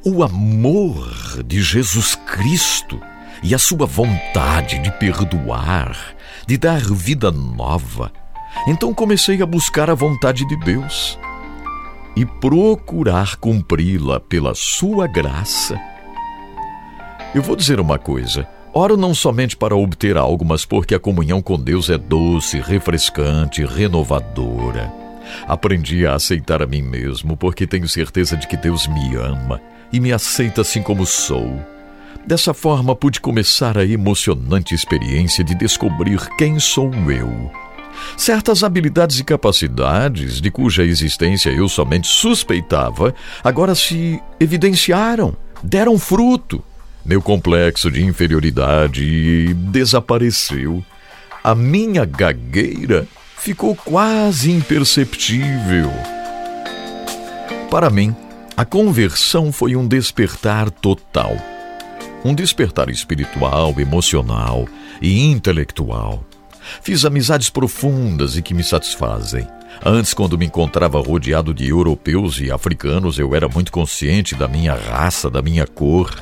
o 0.03 0.23
amor 0.23 1.43
de 1.45 1.61
Jesus 1.61 2.15
Cristo 2.15 2.99
e 3.43 3.53
a 3.53 3.59
sua 3.59 3.85
vontade 3.85 4.79
de 4.79 4.91
perdoar, 4.91 6.15
de 6.47 6.57
dar 6.57 6.81
vida 6.81 7.31
nova. 7.31 8.11
Então 8.67 8.93
comecei 8.93 9.41
a 9.41 9.45
buscar 9.45 9.89
a 9.89 9.95
vontade 9.95 10.47
de 10.47 10.55
Deus 10.57 11.19
e 12.15 12.25
procurar 12.25 13.35
cumpri-la 13.37 14.19
pela 14.19 14.53
sua 14.53 15.07
graça. 15.07 15.79
Eu 17.33 17.41
vou 17.41 17.55
dizer 17.55 17.79
uma 17.79 17.97
coisa: 17.97 18.47
Oro 18.73 18.97
não 18.97 19.13
somente 19.13 19.55
para 19.55 19.75
obter 19.75 20.17
algo, 20.17 20.43
mas 20.43 20.65
porque 20.65 20.95
a 20.95 20.99
comunhão 20.99 21.41
com 21.41 21.59
Deus 21.59 21.89
é 21.89 21.97
doce, 21.97 22.59
refrescante, 22.59 23.65
renovadora. 23.65 24.91
Aprendi 25.47 26.05
a 26.05 26.15
aceitar 26.15 26.61
a 26.61 26.65
mim 26.65 26.81
mesmo, 26.81 27.37
porque 27.37 27.67
tenho 27.67 27.87
certeza 27.87 28.35
de 28.35 28.47
que 28.47 28.57
Deus 28.57 28.87
me 28.87 29.15
ama 29.15 29.61
e 29.91 29.99
me 29.99 30.11
aceita 30.11 30.61
assim 30.61 30.81
como 30.81 31.05
sou. 31.05 31.59
Dessa 32.25 32.53
forma, 32.53 32.95
pude 32.95 33.19
começar 33.19 33.77
a 33.77 33.85
emocionante 33.85 34.73
experiência 34.73 35.43
de 35.43 35.53
descobrir 35.53 36.19
quem 36.37 36.59
sou 36.59 36.91
eu. 37.11 37.51
Certas 38.17 38.63
habilidades 38.63 39.19
e 39.19 39.23
capacidades, 39.23 40.39
de 40.39 40.51
cuja 40.51 40.83
existência 40.83 41.49
eu 41.49 41.67
somente 41.67 42.07
suspeitava, 42.07 43.13
agora 43.43 43.75
se 43.75 44.21
evidenciaram, 44.39 45.35
deram 45.61 45.97
fruto. 45.97 46.63
Meu 47.05 47.21
complexo 47.21 47.91
de 47.91 48.03
inferioridade 48.03 49.53
desapareceu. 49.53 50.83
A 51.43 51.53
minha 51.53 52.05
gagueira 52.05 53.05
ficou 53.37 53.75
quase 53.75 54.51
imperceptível. 54.51 55.91
Para 57.69 57.89
mim, 57.89 58.15
a 58.55 58.63
conversão 58.63 59.51
foi 59.51 59.75
um 59.75 59.85
despertar 59.85 60.69
total. 60.69 61.35
Um 62.23 62.33
despertar 62.33 62.89
espiritual, 62.89 63.73
emocional 63.77 64.65
e 65.01 65.25
intelectual. 65.25 66.23
Fiz 66.81 67.05
amizades 67.05 67.49
profundas 67.49 68.37
e 68.37 68.41
que 68.41 68.53
me 68.53 68.63
satisfazem. 68.63 69.47
Antes, 69.83 70.13
quando 70.13 70.37
me 70.37 70.45
encontrava 70.45 71.01
rodeado 71.01 71.53
de 71.53 71.67
europeus 71.67 72.39
e 72.39 72.51
africanos, 72.51 73.17
eu 73.17 73.35
era 73.35 73.49
muito 73.49 73.71
consciente 73.71 74.35
da 74.35 74.47
minha 74.47 74.75
raça, 74.75 75.29
da 75.29 75.41
minha 75.41 75.65
cor. 75.65 76.13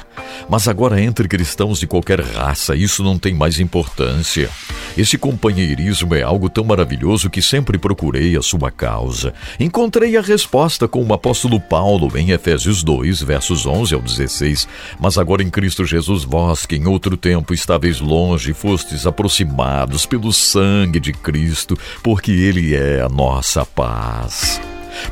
Mas 0.49 0.67
agora, 0.67 1.01
entre 1.01 1.27
cristãos 1.27 1.79
de 1.79 1.87
qualquer 1.87 2.21
raça, 2.21 2.75
isso 2.75 3.03
não 3.03 3.17
tem 3.17 3.33
mais 3.33 3.59
importância. 3.59 4.49
Esse 4.97 5.17
companheirismo 5.17 6.13
é 6.13 6.21
algo 6.21 6.49
tão 6.49 6.63
maravilhoso 6.63 7.29
que 7.29 7.41
sempre 7.41 7.77
procurei 7.77 8.35
a 8.35 8.41
sua 8.41 8.69
causa. 8.69 9.33
Encontrei 9.59 10.17
a 10.17 10.21
resposta 10.21 10.87
com 10.87 11.03
o 11.03 11.13
apóstolo 11.13 11.59
Paulo 11.59 12.11
em 12.17 12.31
Efésios 12.31 12.83
2, 12.83 13.21
versos 13.21 13.65
11 13.65 13.95
ao 13.95 14.01
16. 14.01 14.67
Mas 14.99 15.17
agora 15.17 15.43
em 15.43 15.49
Cristo 15.49 15.85
Jesus, 15.85 16.23
vós 16.23 16.65
que 16.65 16.75
em 16.75 16.87
outro 16.87 17.15
tempo 17.15 17.53
estáveis 17.53 17.99
longe, 17.99 18.53
fostes 18.53 19.07
aproximados 19.07 20.05
pelo 20.05 20.33
sangue 20.33 20.99
de 20.99 21.13
Cristo, 21.13 21.77
porque 22.03 22.31
Ele 22.31 22.75
é 22.75 23.01
a 23.01 23.09
nossa 23.09 23.65
paz. 23.65 24.59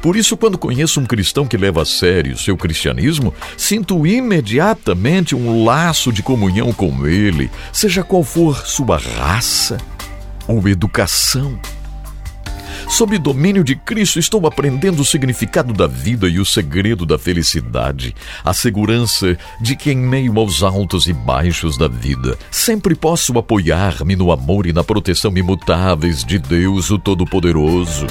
Por 0.02 0.16
isso, 0.16 0.38
quando 0.38 0.58
conheço 0.58 1.00
um 1.00 1.06
cristão 1.06 1.46
que 1.46 1.58
leva 1.58 1.82
a 1.82 1.86
sério 1.86 2.38
seu 2.38 2.56
cristianismo, 2.56 3.34
sinto 3.58 4.06
imediatamente 4.06 5.36
um 5.36 5.64
laço 5.64 6.12
de 6.12 6.24
comunhão 6.24 6.72
com 6.74 7.08
ele, 7.08 7.50
seja 7.72 8.04
qual 8.04 8.24
for 8.24 8.66
sua 8.66 8.98
raça 8.98 9.78
ou 10.48 10.68
educação. 10.68 11.60
Sob 12.90 13.18
domínio 13.20 13.64
de 13.64 13.76
Cristo, 13.76 14.18
estou 14.18 14.48
aprendendo 14.48 15.02
o 15.04 15.06
significado 15.06 15.72
da 15.74 15.86
vida 15.86 16.28
e 16.28 16.40
o 16.40 16.46
segredo 16.46 17.06
da 17.06 17.20
felicidade, 17.20 18.16
a 18.44 18.52
segurança 18.52 19.38
de 19.62 19.76
que, 19.76 19.92
em 19.92 19.98
meio 19.98 20.38
aos 20.40 20.64
altos 20.64 21.08
e 21.08 21.14
baixos 21.14 21.78
da 21.78 21.88
vida, 21.88 22.36
sempre 22.50 22.96
posso 22.96 23.38
apoiar-me 23.38 24.16
no 24.16 24.32
amor 24.32 24.66
e 24.66 24.74
na 24.74 24.84
proteção 24.84 25.32
imutáveis 25.38 26.24
de 26.24 26.40
Deus, 26.40 26.90
o 26.90 26.98
Todo-Poderoso. 26.98 28.08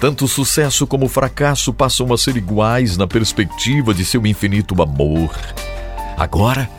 Tanto 0.00 0.26
sucesso 0.26 0.86
como 0.86 1.08
fracasso 1.08 1.74
passam 1.74 2.10
a 2.10 2.16
ser 2.16 2.34
iguais 2.34 2.96
na 2.96 3.06
perspectiva 3.06 3.92
de 3.92 4.02
seu 4.02 4.26
infinito 4.26 4.80
amor. 4.82 5.30
Agora, 6.16 6.70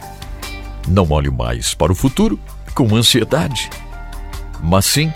não 0.87 1.07
olho 1.11 1.31
mais 1.31 1.75
para 1.75 1.91
o 1.91 1.95
futuro 1.95 2.39
com 2.73 2.95
ansiedade, 2.95 3.69
mas 4.63 4.85
sim, 4.85 5.13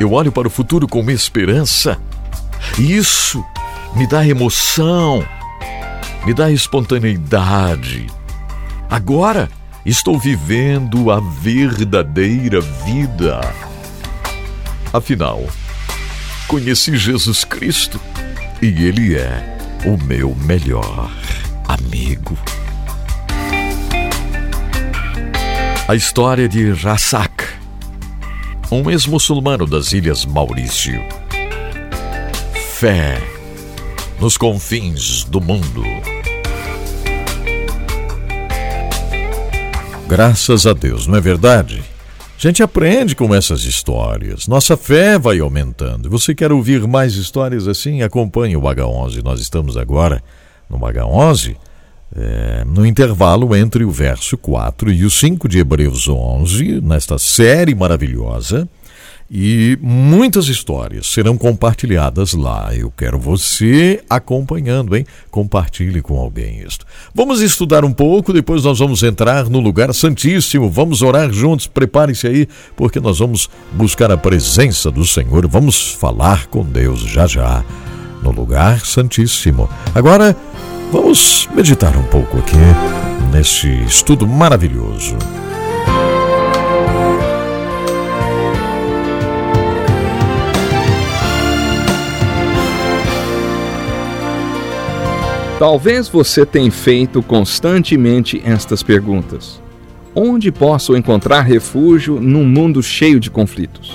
eu 0.00 0.12
olho 0.12 0.32
para 0.32 0.48
o 0.48 0.50
futuro 0.50 0.88
com 0.88 1.08
esperança. 1.08 1.98
Isso 2.76 3.44
me 3.94 4.08
dá 4.08 4.26
emoção, 4.26 5.24
me 6.26 6.34
dá 6.34 6.50
espontaneidade. 6.50 8.08
Agora 8.90 9.48
estou 9.86 10.18
vivendo 10.18 11.12
a 11.12 11.20
verdadeira 11.20 12.60
vida. 12.60 13.40
Afinal, 14.92 15.44
conheci 16.50 16.96
Jesus 16.96 17.44
Cristo 17.44 18.00
e 18.60 18.66
Ele 18.66 19.14
é 19.14 19.56
o 19.86 19.96
meu 19.96 20.34
melhor 20.34 21.08
amigo. 21.68 22.36
A 25.86 25.94
história 25.94 26.48
de 26.48 26.72
Rassak, 26.72 27.44
um 28.68 28.90
ex-muçulmano 28.90 29.64
das 29.64 29.92
Ilhas 29.92 30.24
Maurício. 30.24 31.00
Fé 32.74 33.22
nos 34.18 34.36
confins 34.36 35.22
do 35.22 35.40
mundo. 35.40 35.84
Graças 40.08 40.66
a 40.66 40.72
Deus, 40.72 41.06
não 41.06 41.16
é 41.16 41.20
verdade? 41.20 41.80
A 42.40 42.42
gente 42.42 42.62
aprende 42.62 43.14
com 43.14 43.34
essas 43.34 43.64
histórias. 43.64 44.48
Nossa 44.48 44.74
fé 44.74 45.18
vai 45.18 45.40
aumentando. 45.40 46.08
Você 46.08 46.34
quer 46.34 46.50
ouvir 46.50 46.88
mais 46.88 47.14
histórias 47.16 47.68
assim? 47.68 48.00
Acompanhe 48.00 48.56
o 48.56 48.62
H11. 48.62 49.22
Nós 49.22 49.42
estamos 49.42 49.76
agora 49.76 50.24
no 50.66 50.78
H11 50.78 51.54
é, 52.16 52.64
no 52.64 52.86
intervalo 52.86 53.54
entre 53.54 53.84
o 53.84 53.90
verso 53.90 54.38
4 54.38 54.90
e 54.90 55.04
o 55.04 55.10
5 55.10 55.46
de 55.46 55.58
Hebreus 55.58 56.08
11, 56.08 56.80
nesta 56.80 57.18
série 57.18 57.74
maravilhosa, 57.74 58.66
e 59.30 59.78
muitas 59.80 60.48
histórias 60.48 61.06
serão 61.06 61.38
compartilhadas 61.38 62.32
lá. 62.34 62.74
Eu 62.74 62.90
quero 62.90 63.18
você 63.18 64.02
acompanhando, 64.10 64.96
hein? 64.96 65.06
Compartilhe 65.30 66.02
com 66.02 66.18
alguém 66.18 66.64
isto. 66.66 66.84
Vamos 67.14 67.40
estudar 67.40 67.84
um 67.84 67.92
pouco, 67.92 68.32
depois 68.32 68.64
nós 68.64 68.78
vamos 68.78 69.02
entrar 69.02 69.48
no 69.48 69.60
lugar 69.60 69.94
santíssimo. 69.94 70.68
Vamos 70.68 71.00
orar 71.02 71.32
juntos. 71.32 71.66
Prepare-se 71.66 72.26
aí, 72.26 72.48
porque 72.76 72.98
nós 72.98 73.20
vamos 73.20 73.48
buscar 73.72 74.10
a 74.10 74.16
presença 74.16 74.90
do 74.90 75.06
Senhor. 75.06 75.46
Vamos 75.46 75.92
falar 75.92 76.46
com 76.46 76.64
Deus 76.64 77.00
já 77.00 77.26
já 77.26 77.64
no 78.22 78.32
lugar 78.32 78.84
santíssimo. 78.84 79.68
Agora, 79.94 80.36
Vamos 80.92 81.48
meditar 81.54 81.96
um 81.96 82.02
pouco 82.02 82.38
aqui 82.38 82.56
neste 83.32 83.68
estudo 83.84 84.26
maravilhoso. 84.26 85.16
Talvez 95.60 96.08
você 96.08 96.46
tenha 96.46 96.72
feito 96.72 97.22
constantemente 97.22 98.40
estas 98.46 98.82
perguntas: 98.82 99.60
Onde 100.14 100.50
posso 100.50 100.96
encontrar 100.96 101.42
refúgio 101.42 102.18
num 102.18 102.46
mundo 102.46 102.82
cheio 102.82 103.20
de 103.20 103.30
conflitos? 103.30 103.94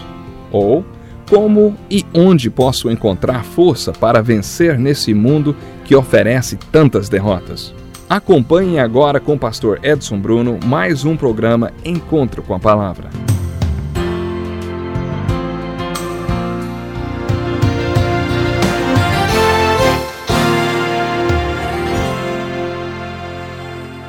Ou 0.52 0.86
como 1.28 1.76
e 1.90 2.06
onde 2.14 2.52
posso 2.52 2.88
encontrar 2.92 3.44
força 3.44 3.92
para 3.92 4.22
vencer 4.22 4.78
nesse 4.78 5.12
mundo 5.12 5.56
que 5.84 5.96
oferece 5.96 6.56
tantas 6.72 7.10
derrotas? 7.10 7.74
Acompanhe 8.08 8.78
agora 8.78 9.20
com 9.20 9.34
o 9.34 9.40
pastor 9.40 9.80
Edson 9.82 10.20
Bruno 10.20 10.60
mais 10.64 11.04
um 11.04 11.18
programa 11.18 11.74
Encontro 11.84 12.44
com 12.44 12.54
a 12.54 12.60
Palavra. 12.60 13.10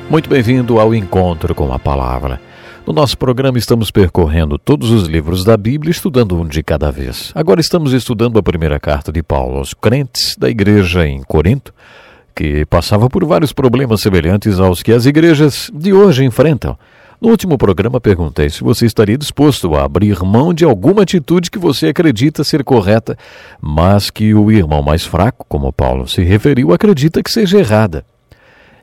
Muito 0.09 0.29
bem-vindo 0.29 0.79
ao 0.79 0.95
Encontro 0.95 1.53
com 1.53 1.73
a 1.73 1.77
Palavra. 1.77 2.39
No 2.85 2.93
nosso 2.93 3.17
programa 3.17 3.57
estamos 3.57 3.91
percorrendo 3.91 4.57
todos 4.57 4.89
os 4.89 5.05
livros 5.05 5.43
da 5.43 5.57
Bíblia, 5.57 5.91
estudando 5.91 6.39
um 6.39 6.47
de 6.47 6.63
cada 6.63 6.89
vez. 6.89 7.33
Agora 7.35 7.59
estamos 7.59 7.91
estudando 7.91 8.39
a 8.39 8.43
primeira 8.43 8.79
carta 8.79 9.11
de 9.11 9.21
Paulo 9.21 9.57
aos 9.57 9.73
crentes 9.73 10.37
da 10.37 10.49
igreja 10.49 11.05
em 11.05 11.21
Corinto, 11.23 11.73
que 12.33 12.65
passava 12.67 13.09
por 13.09 13.25
vários 13.25 13.51
problemas 13.51 13.99
semelhantes 13.99 14.61
aos 14.61 14.81
que 14.81 14.93
as 14.93 15.05
igrejas 15.05 15.69
de 15.73 15.91
hoje 15.91 16.23
enfrentam. 16.23 16.77
No 17.19 17.27
último 17.27 17.57
programa 17.57 17.99
perguntei 17.99 18.49
se 18.49 18.63
você 18.63 18.85
estaria 18.85 19.17
disposto 19.17 19.75
a 19.75 19.83
abrir 19.83 20.23
mão 20.23 20.53
de 20.53 20.63
alguma 20.63 21.01
atitude 21.01 21.51
que 21.51 21.59
você 21.59 21.87
acredita 21.87 22.45
ser 22.45 22.63
correta, 22.63 23.17
mas 23.59 24.09
que 24.09 24.33
o 24.33 24.49
irmão 24.49 24.81
mais 24.81 25.05
fraco, 25.05 25.45
como 25.49 25.73
Paulo 25.73 26.07
se 26.07 26.23
referiu, 26.23 26.71
acredita 26.71 27.21
que 27.21 27.29
seja 27.29 27.59
errada. 27.59 28.05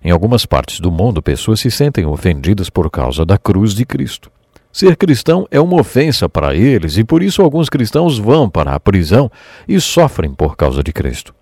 Em 0.05 0.11
algumas 0.11 0.45
partes 0.45 0.81
do 0.81 0.91
mundo, 0.91 1.23
pessoas 1.23 1.61
se 1.61 1.71
sentem 1.71 2.05
ofendidas 2.05 2.69
por 2.69 2.91
causa 2.91 3.25
da 3.25 3.39
cruz 3.39 3.73
de 3.73 3.87
Cristo. 3.87 4.31
Ser 4.71 4.97
cristão 4.97 5.49
é 5.51 5.59
uma 5.59 5.81
ofensa 5.81 6.29
para 6.29 6.55
eles 6.55 6.99
e 6.99 7.05
por 7.05 7.23
isso 7.23 7.41
alguns 7.41 7.71
cristãos 7.71 8.19
vão 8.19 8.51
para 8.51 8.75
a 8.75 8.81
prisão 8.81 9.31
e 9.67 9.81
sofrem 9.81 10.35
por 10.35 10.57
causa 10.57 10.83
de 10.83 10.93
Cristo. 10.93 11.35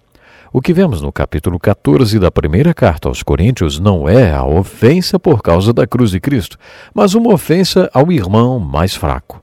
O 0.52 0.60
que 0.60 0.72
vemos 0.72 1.00
no 1.00 1.10
capítulo 1.10 1.58
14 1.58 2.20
da 2.20 2.30
primeira 2.30 2.72
carta 2.72 3.08
aos 3.08 3.22
Coríntios 3.22 3.80
não 3.80 4.08
é 4.08 4.32
a 4.32 4.44
ofensa 4.44 5.18
por 5.18 5.42
causa 5.42 5.72
da 5.72 5.84
cruz 5.84 6.10
de 6.12 6.20
Cristo, 6.20 6.56
mas 6.94 7.14
uma 7.14 7.32
ofensa 7.32 7.90
ao 7.92 8.12
irmão 8.12 8.60
mais 8.60 8.94
fraco. 8.94 9.42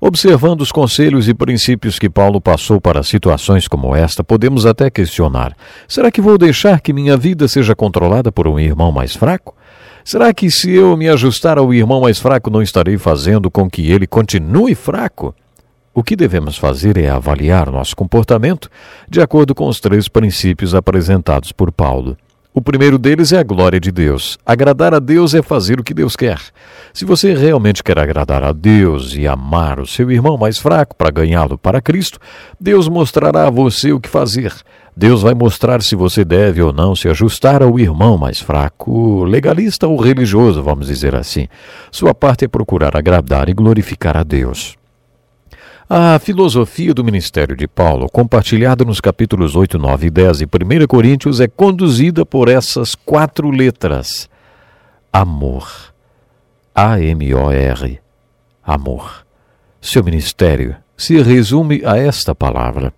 Observando 0.00 0.60
os 0.60 0.72
conselhos 0.72 1.28
e 1.28 1.34
princípios 1.34 1.98
que 1.98 2.10
Paulo 2.10 2.40
passou 2.40 2.80
para 2.80 3.02
situações 3.02 3.68
como 3.68 3.94
esta, 3.94 4.24
podemos 4.24 4.66
até 4.66 4.90
questionar: 4.90 5.56
será 5.88 6.10
que 6.10 6.20
vou 6.20 6.36
deixar 6.36 6.80
que 6.80 6.92
minha 6.92 7.16
vida 7.16 7.48
seja 7.48 7.74
controlada 7.74 8.30
por 8.32 8.48
um 8.48 8.58
irmão 8.58 8.90
mais 8.90 9.14
fraco? 9.14 9.54
Será 10.04 10.34
que 10.34 10.50
se 10.50 10.70
eu 10.70 10.96
me 10.96 11.08
ajustar 11.08 11.56
ao 11.56 11.72
irmão 11.72 12.02
mais 12.02 12.18
fraco, 12.18 12.50
não 12.50 12.60
estarei 12.60 12.98
fazendo 12.98 13.50
com 13.50 13.70
que 13.70 13.90
ele 13.90 14.06
continue 14.06 14.74
fraco? 14.74 15.34
O 15.94 16.02
que 16.02 16.16
devemos 16.16 16.58
fazer 16.58 16.98
é 16.98 17.08
avaliar 17.08 17.70
nosso 17.70 17.94
comportamento 17.94 18.68
de 19.08 19.22
acordo 19.22 19.54
com 19.54 19.68
os 19.68 19.80
três 19.80 20.08
princípios 20.08 20.74
apresentados 20.74 21.52
por 21.52 21.70
Paulo. 21.70 22.18
O 22.56 22.62
primeiro 22.62 22.98
deles 22.98 23.32
é 23.32 23.38
a 23.38 23.42
glória 23.42 23.80
de 23.80 23.90
Deus. 23.90 24.38
Agradar 24.46 24.94
a 24.94 25.00
Deus 25.00 25.34
é 25.34 25.42
fazer 25.42 25.80
o 25.80 25.82
que 25.82 25.92
Deus 25.92 26.14
quer. 26.14 26.38
Se 26.92 27.04
você 27.04 27.34
realmente 27.34 27.82
quer 27.82 27.98
agradar 27.98 28.44
a 28.44 28.52
Deus 28.52 29.12
e 29.16 29.26
amar 29.26 29.80
o 29.80 29.86
seu 29.88 30.08
irmão 30.08 30.38
mais 30.38 30.56
fraco 30.56 30.94
para 30.94 31.10
ganhá-lo 31.10 31.58
para 31.58 31.82
Cristo, 31.82 32.20
Deus 32.60 32.88
mostrará 32.88 33.48
a 33.48 33.50
você 33.50 33.92
o 33.92 33.98
que 33.98 34.08
fazer. 34.08 34.52
Deus 34.96 35.20
vai 35.20 35.34
mostrar 35.34 35.82
se 35.82 35.96
você 35.96 36.24
deve 36.24 36.62
ou 36.62 36.72
não 36.72 36.94
se 36.94 37.08
ajustar 37.08 37.60
ao 37.60 37.76
irmão 37.76 38.16
mais 38.16 38.38
fraco, 38.38 39.24
legalista 39.24 39.88
ou 39.88 40.00
religioso, 40.00 40.62
vamos 40.62 40.86
dizer 40.86 41.16
assim. 41.16 41.48
Sua 41.90 42.14
parte 42.14 42.44
é 42.44 42.48
procurar 42.48 42.96
agradar 42.96 43.48
e 43.48 43.52
glorificar 43.52 44.16
a 44.16 44.22
Deus. 44.22 44.76
A 45.88 46.18
filosofia 46.18 46.94
do 46.94 47.04
ministério 47.04 47.54
de 47.54 47.68
Paulo, 47.68 48.08
compartilhada 48.10 48.86
nos 48.86 49.02
capítulos 49.02 49.54
8, 49.54 49.78
9 49.78 50.06
e 50.06 50.10
10 50.10 50.40
e 50.40 50.44
1 50.44 50.86
Coríntios, 50.86 51.40
é 51.40 51.46
conduzida 51.46 52.24
por 52.24 52.48
essas 52.48 52.94
quatro 52.94 53.50
letras: 53.50 54.30
amor. 55.12 55.92
A-M-O-R. 56.74 58.00
Amor. 58.64 59.26
Seu 59.78 60.02
ministério 60.02 60.74
se 60.96 61.20
resume 61.20 61.82
a 61.84 61.98
esta 61.98 62.34
palavra. 62.34 62.90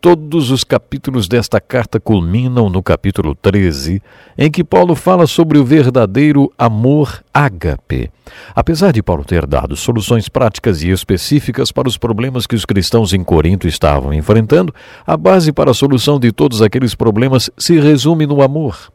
Todos 0.00 0.52
os 0.52 0.62
capítulos 0.62 1.26
desta 1.26 1.60
carta 1.60 1.98
culminam 1.98 2.70
no 2.70 2.80
capítulo 2.80 3.34
13, 3.34 4.00
em 4.38 4.48
que 4.48 4.62
Paulo 4.62 4.94
fala 4.94 5.26
sobre 5.26 5.58
o 5.58 5.64
verdadeiro 5.64 6.52
amor 6.56 7.20
ágape. 7.34 8.08
Apesar 8.54 8.92
de 8.92 9.02
Paulo 9.02 9.24
ter 9.24 9.44
dado 9.44 9.74
soluções 9.74 10.28
práticas 10.28 10.84
e 10.84 10.90
específicas 10.90 11.72
para 11.72 11.88
os 11.88 11.98
problemas 11.98 12.46
que 12.46 12.54
os 12.54 12.64
cristãos 12.64 13.12
em 13.12 13.24
Corinto 13.24 13.66
estavam 13.66 14.14
enfrentando, 14.14 14.72
a 15.04 15.16
base 15.16 15.52
para 15.52 15.72
a 15.72 15.74
solução 15.74 16.20
de 16.20 16.30
todos 16.30 16.62
aqueles 16.62 16.94
problemas 16.94 17.50
se 17.58 17.80
resume 17.80 18.24
no 18.24 18.40
amor. 18.40 18.92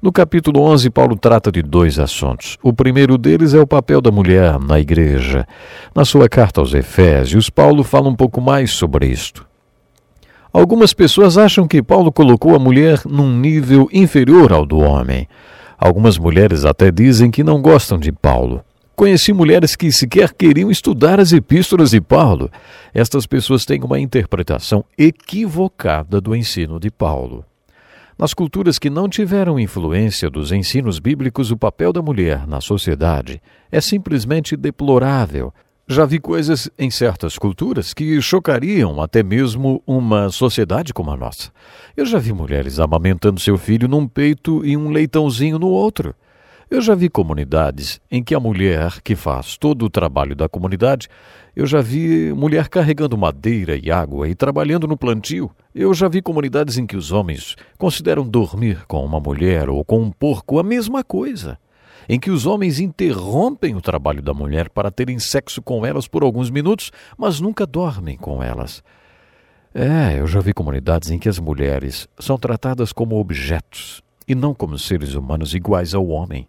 No 0.00 0.12
capítulo 0.12 0.62
11, 0.62 0.90
Paulo 0.90 1.16
trata 1.16 1.50
de 1.50 1.60
dois 1.60 1.98
assuntos. 1.98 2.56
O 2.62 2.72
primeiro 2.72 3.18
deles 3.18 3.52
é 3.52 3.60
o 3.60 3.66
papel 3.66 4.00
da 4.00 4.12
mulher 4.12 4.60
na 4.60 4.78
igreja. 4.78 5.44
Na 5.92 6.04
sua 6.04 6.28
carta 6.28 6.60
aos 6.60 6.72
Efésios, 6.72 7.50
Paulo 7.50 7.82
fala 7.82 8.08
um 8.08 8.14
pouco 8.14 8.40
mais 8.40 8.70
sobre 8.70 9.06
isto. 9.08 9.49
Algumas 10.52 10.92
pessoas 10.92 11.38
acham 11.38 11.68
que 11.68 11.80
Paulo 11.80 12.10
colocou 12.10 12.56
a 12.56 12.58
mulher 12.58 13.02
num 13.06 13.38
nível 13.38 13.88
inferior 13.92 14.52
ao 14.52 14.66
do 14.66 14.78
homem. 14.78 15.28
Algumas 15.78 16.18
mulheres 16.18 16.64
até 16.64 16.90
dizem 16.90 17.30
que 17.30 17.44
não 17.44 17.62
gostam 17.62 17.98
de 17.98 18.10
Paulo. 18.10 18.64
Conheci 18.96 19.32
mulheres 19.32 19.76
que 19.76 19.90
sequer 19.92 20.34
queriam 20.34 20.70
estudar 20.70 21.20
as 21.20 21.32
epístolas 21.32 21.92
de 21.92 22.00
Paulo. 22.00 22.50
Estas 22.92 23.26
pessoas 23.26 23.64
têm 23.64 23.80
uma 23.80 24.00
interpretação 24.00 24.84
equivocada 24.98 26.20
do 26.20 26.34
ensino 26.34 26.80
de 26.80 26.90
Paulo. 26.90 27.44
Nas 28.18 28.34
culturas 28.34 28.78
que 28.78 28.90
não 28.90 29.08
tiveram 29.08 29.58
influência 29.58 30.28
dos 30.28 30.52
ensinos 30.52 30.98
bíblicos, 30.98 31.50
o 31.50 31.56
papel 31.56 31.92
da 31.92 32.02
mulher 32.02 32.46
na 32.46 32.60
sociedade 32.60 33.40
é 33.72 33.80
simplesmente 33.80 34.56
deplorável. 34.56 35.54
Já 35.92 36.04
vi 36.04 36.20
coisas 36.20 36.70
em 36.78 36.88
certas 36.88 37.36
culturas 37.36 37.92
que 37.92 38.22
chocariam 38.22 39.02
até 39.02 39.24
mesmo 39.24 39.82
uma 39.84 40.30
sociedade 40.30 40.94
como 40.94 41.10
a 41.10 41.16
nossa. 41.16 41.50
Eu 41.96 42.06
já 42.06 42.16
vi 42.16 42.32
mulheres 42.32 42.78
amamentando 42.78 43.40
seu 43.40 43.58
filho 43.58 43.88
num 43.88 44.06
peito 44.06 44.64
e 44.64 44.76
um 44.76 44.90
leitãozinho 44.90 45.58
no 45.58 45.66
outro. 45.66 46.14
Eu 46.70 46.80
já 46.80 46.94
vi 46.94 47.08
comunidades 47.08 48.00
em 48.08 48.22
que 48.22 48.36
a 48.36 48.38
mulher 48.38 49.00
que 49.02 49.16
faz 49.16 49.58
todo 49.58 49.84
o 49.84 49.90
trabalho 49.90 50.36
da 50.36 50.48
comunidade, 50.48 51.08
eu 51.56 51.66
já 51.66 51.80
vi 51.80 52.32
mulher 52.34 52.68
carregando 52.68 53.18
madeira 53.18 53.76
e 53.76 53.90
água 53.90 54.28
e 54.28 54.34
trabalhando 54.36 54.86
no 54.86 54.96
plantio. 54.96 55.50
Eu 55.74 55.92
já 55.92 56.06
vi 56.06 56.22
comunidades 56.22 56.78
em 56.78 56.86
que 56.86 56.96
os 56.96 57.10
homens 57.10 57.56
consideram 57.76 58.22
dormir 58.22 58.86
com 58.86 59.04
uma 59.04 59.18
mulher 59.18 59.68
ou 59.68 59.84
com 59.84 60.00
um 60.00 60.12
porco 60.12 60.60
a 60.60 60.62
mesma 60.62 61.02
coisa. 61.02 61.58
Em 62.08 62.18
que 62.18 62.30
os 62.30 62.46
homens 62.46 62.80
interrompem 62.80 63.74
o 63.74 63.80
trabalho 63.80 64.22
da 64.22 64.34
mulher 64.34 64.68
para 64.70 64.90
terem 64.90 65.18
sexo 65.18 65.62
com 65.62 65.84
elas 65.84 66.06
por 66.06 66.22
alguns 66.22 66.50
minutos, 66.50 66.90
mas 67.16 67.40
nunca 67.40 67.66
dormem 67.66 68.16
com 68.16 68.42
elas. 68.42 68.82
É, 69.72 70.18
eu 70.18 70.26
já 70.26 70.40
vi 70.40 70.52
comunidades 70.52 71.10
em 71.10 71.18
que 71.18 71.28
as 71.28 71.38
mulheres 71.38 72.08
são 72.18 72.36
tratadas 72.36 72.92
como 72.92 73.20
objetos 73.20 74.02
e 74.26 74.34
não 74.34 74.52
como 74.52 74.78
seres 74.78 75.14
humanos 75.14 75.54
iguais 75.54 75.94
ao 75.94 76.06
homem. 76.08 76.48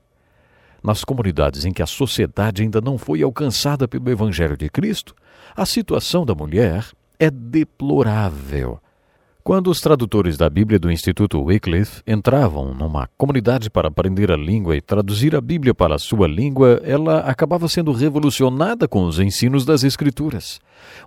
Nas 0.84 1.04
comunidades 1.04 1.64
em 1.64 1.72
que 1.72 1.84
a 1.84 1.88
sociedade 1.88 2.64
ainda 2.64 2.82
não 2.82 2.98
foi 2.98 3.22
alcançada 3.22 3.88
pelo 3.88 4.10
Evangelho 4.10 4.58
de 4.58 4.70
Cristo, 4.70 5.16
a 5.56 5.66
situação 5.66 6.26
da 6.26 6.34
mulher 6.34 6.86
é 7.20 7.30
deplorável. 7.30 8.80
Quando 9.44 9.72
os 9.72 9.82
tradutores 9.82 10.38
da 10.38 10.48
Bíblia 10.48 10.78
do 10.78 10.92
Instituto 10.92 11.42
Wycliffe 11.42 12.04
entravam 12.06 12.76
numa 12.76 13.10
comunidade 13.18 13.72
para 13.72 13.88
aprender 13.88 14.32
a 14.32 14.38
língua 14.38 14.78
e 14.78 14.82
traduzir 14.82 15.36
a 15.36 15.42
Bíblia 15.42 15.74
para 15.74 15.96
a 15.96 16.00
sua 16.00 16.28
língua, 16.28 16.80
ela 16.84 17.22
acabava 17.22 17.68
sendo 17.68 17.92
revolucionada 17.92 18.88
com 18.88 19.04
os 19.04 19.20
ensinos 19.20 19.66
das 19.66 19.84
Escrituras. 19.84 20.60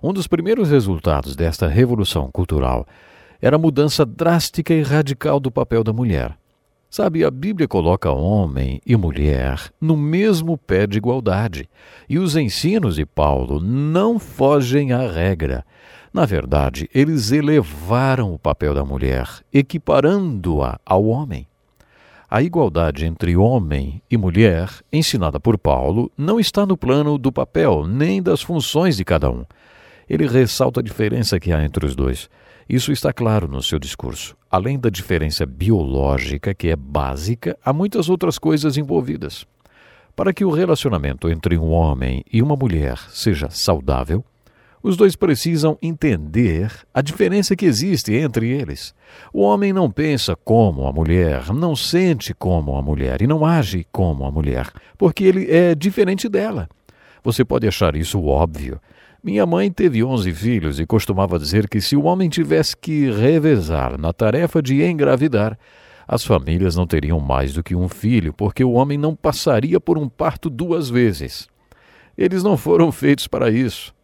Um 0.03 0.11
dos 0.11 0.27
primeiros 0.27 0.69
resultados 0.69 1.33
desta 1.33 1.65
revolução 1.65 2.29
cultural 2.29 2.85
era 3.41 3.55
a 3.55 3.59
mudança 3.59 4.05
drástica 4.05 4.73
e 4.73 4.81
radical 4.81 5.39
do 5.39 5.49
papel 5.49 5.81
da 5.81 5.93
mulher. 5.93 6.37
Sabe, 6.89 7.23
a 7.23 7.31
Bíblia 7.31 7.69
coloca 7.69 8.11
homem 8.11 8.81
e 8.85 8.97
mulher 8.97 9.61
no 9.79 9.95
mesmo 9.95 10.57
pé 10.57 10.85
de 10.85 10.97
igualdade, 10.97 11.69
e 12.09 12.19
os 12.19 12.35
ensinos 12.35 12.95
de 12.95 13.05
Paulo 13.05 13.61
não 13.61 14.19
fogem 14.19 14.91
à 14.91 15.09
regra. 15.09 15.65
Na 16.15 16.23
verdade, 16.23 16.89
eles 16.95 17.33
elevaram 17.33 18.33
o 18.33 18.39
papel 18.39 18.73
da 18.73 18.85
mulher, 18.85 19.27
equiparando-a 19.51 20.79
ao 20.85 21.03
homem. 21.07 21.45
A 22.29 22.41
igualdade 22.41 23.05
entre 23.05 23.35
homem 23.35 24.01
e 24.09 24.15
mulher, 24.15 24.69
ensinada 24.93 25.41
por 25.41 25.57
Paulo, 25.57 26.09
não 26.17 26.39
está 26.39 26.65
no 26.65 26.77
plano 26.77 27.17
do 27.17 27.33
papel 27.33 27.85
nem 27.85 28.23
das 28.23 28.41
funções 28.41 28.95
de 28.95 29.03
cada 29.03 29.29
um. 29.29 29.43
Ele 30.09 30.25
ressalta 30.25 30.79
a 30.79 30.83
diferença 30.83 31.37
que 31.37 31.51
há 31.51 31.61
entre 31.61 31.85
os 31.85 31.93
dois. 31.93 32.29
Isso 32.69 32.93
está 32.93 33.11
claro 33.11 33.49
no 33.49 33.61
seu 33.61 33.77
discurso. 33.77 34.37
Além 34.49 34.79
da 34.79 34.89
diferença 34.89 35.45
biológica, 35.45 36.53
que 36.53 36.69
é 36.69 36.77
básica, 36.77 37.57
há 37.61 37.73
muitas 37.73 38.07
outras 38.07 38.39
coisas 38.39 38.77
envolvidas. 38.77 39.45
Para 40.15 40.31
que 40.31 40.45
o 40.45 40.49
relacionamento 40.49 41.27
entre 41.27 41.57
um 41.57 41.71
homem 41.71 42.23
e 42.31 42.41
uma 42.41 42.55
mulher 42.55 42.97
seja 43.09 43.49
saudável, 43.49 44.23
os 44.85 44.95
dois 44.95 45.15
precisam 45.15 45.79
entender 45.81 46.71
a 46.93 47.01
diferença 47.01 47.55
que 47.55 47.65
existe 47.65 48.13
entre 48.13 48.47
eles. 48.51 48.93
O 49.33 49.41
homem 49.41 49.73
não 49.73 49.89
pensa 49.89 50.35
como 50.35 50.85
a 50.85 50.93
mulher, 50.93 51.51
não 51.51 51.75
sente 51.75 52.35
como 52.35 52.75
a 52.75 52.83
mulher 52.83 53.19
e 53.19 53.25
não 53.25 53.43
age 53.43 53.87
como 53.91 54.23
a 54.25 54.31
mulher, 54.31 54.71
porque 54.95 55.23
ele 55.23 55.49
é 55.49 55.73
diferente 55.73 56.29
dela. 56.29 56.69
Você 57.23 57.43
pode 57.43 57.67
achar 57.67 57.95
isso 57.95 58.23
óbvio. 58.23 58.79
Minha 59.23 59.43
mãe 59.47 59.71
teve 59.71 60.03
onze 60.03 60.31
filhos 60.31 60.79
e 60.79 60.85
costumava 60.85 61.39
dizer 61.39 61.67
que 61.67 61.81
se 61.81 61.95
o 61.95 62.03
homem 62.03 62.29
tivesse 62.29 62.77
que 62.77 63.09
revezar 63.09 63.99
na 63.99 64.13
tarefa 64.13 64.61
de 64.61 64.83
engravidar, 64.83 65.57
as 66.07 66.23
famílias 66.23 66.75
não 66.75 66.85
teriam 66.85 67.19
mais 67.19 67.53
do 67.53 67.63
que 67.63 67.75
um 67.75 67.89
filho, 67.89 68.31
porque 68.31 68.63
o 68.63 68.73
homem 68.73 68.99
não 68.99 69.15
passaria 69.15 69.79
por 69.79 69.97
um 69.97 70.07
parto 70.07 70.47
duas 70.47 70.91
vezes. 70.91 71.47
Eles 72.15 72.43
não 72.43 72.55
foram 72.55 72.91
feitos 72.91 73.27
para 73.27 73.49
isso. 73.49 73.94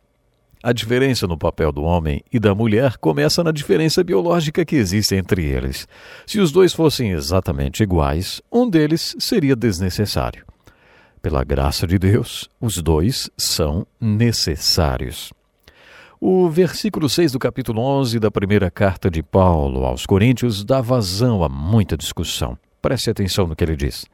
A 0.64 0.74
diferença 0.74 1.26
no 1.26 1.36
papel 1.36 1.72
do 1.72 1.82
homem 1.82 2.24
e 2.32 2.40
da 2.40 2.54
mulher 2.54 2.96
começa 2.98 3.44
na 3.44 3.52
diferença 3.52 4.04
biológica 4.04 4.64
que 4.64 4.76
existe 4.76 5.16
entre 5.16 5.44
eles. 5.44 5.88
Se 6.28 6.40
os 6.40 6.52
dois 6.52 6.72
fossem 6.72 7.12
exatamente 7.12 7.82
iguais, 7.82 8.44
um 8.52 8.70
deles 8.70 9.16
seria 9.18 9.56
desnecessário. 9.56 10.46
Pela 11.20 11.44
graça 11.44 11.88
de 11.88 11.98
Deus, 11.98 12.48
os 12.60 12.78
dois 12.78 13.28
são 13.36 13.88
necessários. 14.00 15.34
O 16.20 16.48
versículo 16.48 17.10
6 17.10 17.32
do 17.32 17.40
capítulo 17.40 17.82
11 17.82 18.20
da 18.20 18.30
primeira 18.30 18.70
carta 18.70 19.10
de 19.10 19.24
Paulo 19.24 19.84
aos 19.84 20.06
Coríntios 20.06 20.64
dá 20.64 20.80
vazão 20.80 21.44
a 21.44 21.50
muita 21.50 21.98
discussão. 21.98 22.56
Preste 22.80 23.10
atenção 23.10 23.48
no 23.48 23.56
que 23.56 23.64
ele 23.64 23.76
diz. 23.76 24.06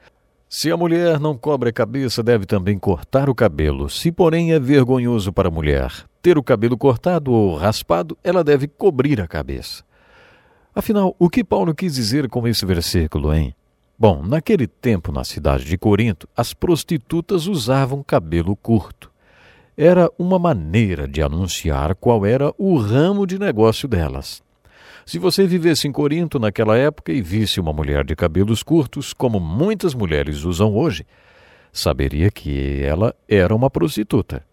Se 0.50 0.72
a 0.72 0.78
mulher 0.78 1.20
não 1.20 1.38
cobre 1.38 1.70
a 1.70 1.74
cabeça, 1.74 2.24
deve 2.24 2.46
também 2.46 2.80
cortar 2.80 3.30
o 3.30 3.36
cabelo. 3.36 3.90
Se, 3.90 4.12
porém, 4.12 4.54
é 4.54 4.60
vergonhoso 4.60 5.34
para 5.34 5.50
a 5.50 5.52
mulher 5.52 5.92
ter 6.22 6.38
o 6.38 6.44
cabelo 6.44 6.78
cortado 6.78 7.32
ou 7.32 7.56
raspado, 7.56 8.18
ela 8.22 8.44
deve 8.44 8.68
cobrir 8.68 9.22
a 9.22 9.28
cabeça. 9.28 9.84
Afinal, 10.76 11.16
o 11.18 11.30
que 11.30 11.44
Paulo 11.44 11.74
quis 11.74 11.96
dizer 11.96 12.30
com 12.30 12.48
esse 12.48 12.66
versículo, 12.66 13.34
hein? 13.34 13.56
Bom, 13.98 14.22
naquele 14.22 14.68
tempo, 14.68 15.12
na 15.12 15.24
cidade 15.24 15.64
de 15.64 15.78
Corinto, 15.78 16.28
as 16.36 16.54
prostitutas 16.54 17.48
usavam 17.48 18.04
cabelo 18.04 18.56
curto. 18.56 19.10
Era 19.76 20.12
uma 20.20 20.38
maneira 20.38 21.08
de 21.08 21.22
anunciar 21.22 21.96
qual 21.96 22.26
era 22.26 22.54
o 22.58 22.78
ramo 22.78 23.26
de 23.26 23.40
negócio 23.40 23.88
delas. 23.88 24.42
Se 25.08 25.18
você 25.18 25.48
vivesse 25.48 25.88
em 25.88 25.92
Corinto 25.94 26.38
naquela 26.38 26.76
época 26.76 27.14
e 27.14 27.22
visse 27.22 27.62
uma 27.62 27.72
mulher 27.72 28.04
de 28.04 28.14
cabelos 28.14 28.62
curtos, 28.62 29.14
como 29.14 29.40
muitas 29.40 29.94
mulheres 29.94 30.44
usam 30.44 30.76
hoje, 30.76 31.06
saberia 31.72 32.30
que 32.30 32.82
ela 32.84 33.16
era 33.26 33.56
uma 33.56 33.70
prostituta. 33.70 34.44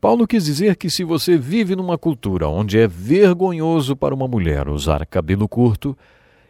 Paulo 0.00 0.24
quis 0.24 0.44
dizer 0.44 0.76
que 0.76 0.88
se 0.88 1.02
você 1.02 1.36
vive 1.36 1.74
numa 1.74 1.98
cultura 1.98 2.46
onde 2.46 2.78
é 2.78 2.86
vergonhoso 2.86 3.96
para 3.96 4.14
uma 4.14 4.28
mulher 4.28 4.68
usar 4.68 5.04
cabelo 5.04 5.48
curto, 5.48 5.98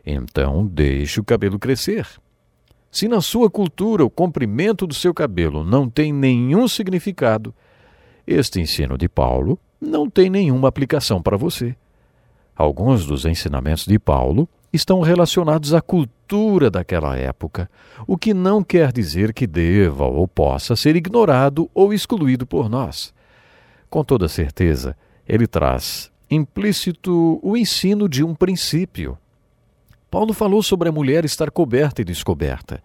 então 0.04 0.66
deixe 0.66 1.18
o 1.18 1.24
cabelo 1.24 1.58
crescer. 1.58 2.06
Se 2.90 3.08
na 3.08 3.22
sua 3.22 3.48
cultura 3.48 4.04
o 4.04 4.10
comprimento 4.10 4.86
do 4.86 4.92
seu 4.92 5.14
cabelo 5.14 5.64
não 5.64 5.88
tem 5.88 6.12
nenhum 6.12 6.68
significado, 6.68 7.54
este 8.26 8.60
ensino 8.60 8.98
de 8.98 9.08
Paulo 9.08 9.58
não 9.80 10.10
tem 10.10 10.28
nenhuma 10.28 10.68
aplicação 10.68 11.22
para 11.22 11.38
você. 11.38 11.74
Alguns 12.58 13.06
dos 13.06 13.24
ensinamentos 13.24 13.86
de 13.86 14.00
Paulo 14.00 14.48
estão 14.72 15.00
relacionados 15.00 15.72
à 15.72 15.80
cultura 15.80 16.68
daquela 16.68 17.16
época, 17.16 17.70
o 18.04 18.18
que 18.18 18.34
não 18.34 18.64
quer 18.64 18.90
dizer 18.90 19.32
que 19.32 19.46
deva 19.46 20.06
ou 20.06 20.26
possa 20.26 20.74
ser 20.74 20.96
ignorado 20.96 21.70
ou 21.72 21.94
excluído 21.94 22.44
por 22.44 22.68
nós. 22.68 23.14
Com 23.88 24.02
toda 24.02 24.26
certeza, 24.26 24.96
ele 25.26 25.46
traz 25.46 26.10
implícito 26.28 27.38
o 27.44 27.56
ensino 27.56 28.08
de 28.08 28.24
um 28.24 28.34
princípio. 28.34 29.16
Paulo 30.10 30.32
falou 30.32 30.60
sobre 30.60 30.88
a 30.88 30.92
mulher 30.92 31.24
estar 31.24 31.52
coberta 31.52 32.02
e 32.02 32.04
descoberta. 32.04 32.82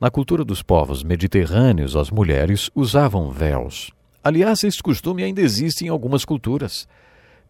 Na 0.00 0.10
cultura 0.10 0.44
dos 0.44 0.60
povos 0.60 1.04
mediterrâneos, 1.04 1.94
as 1.94 2.10
mulheres 2.10 2.68
usavam 2.74 3.30
véus. 3.30 3.92
Aliás, 4.24 4.64
esse 4.64 4.82
costume 4.82 5.22
ainda 5.22 5.40
existe 5.40 5.84
em 5.84 5.88
algumas 5.88 6.24
culturas. 6.24 6.88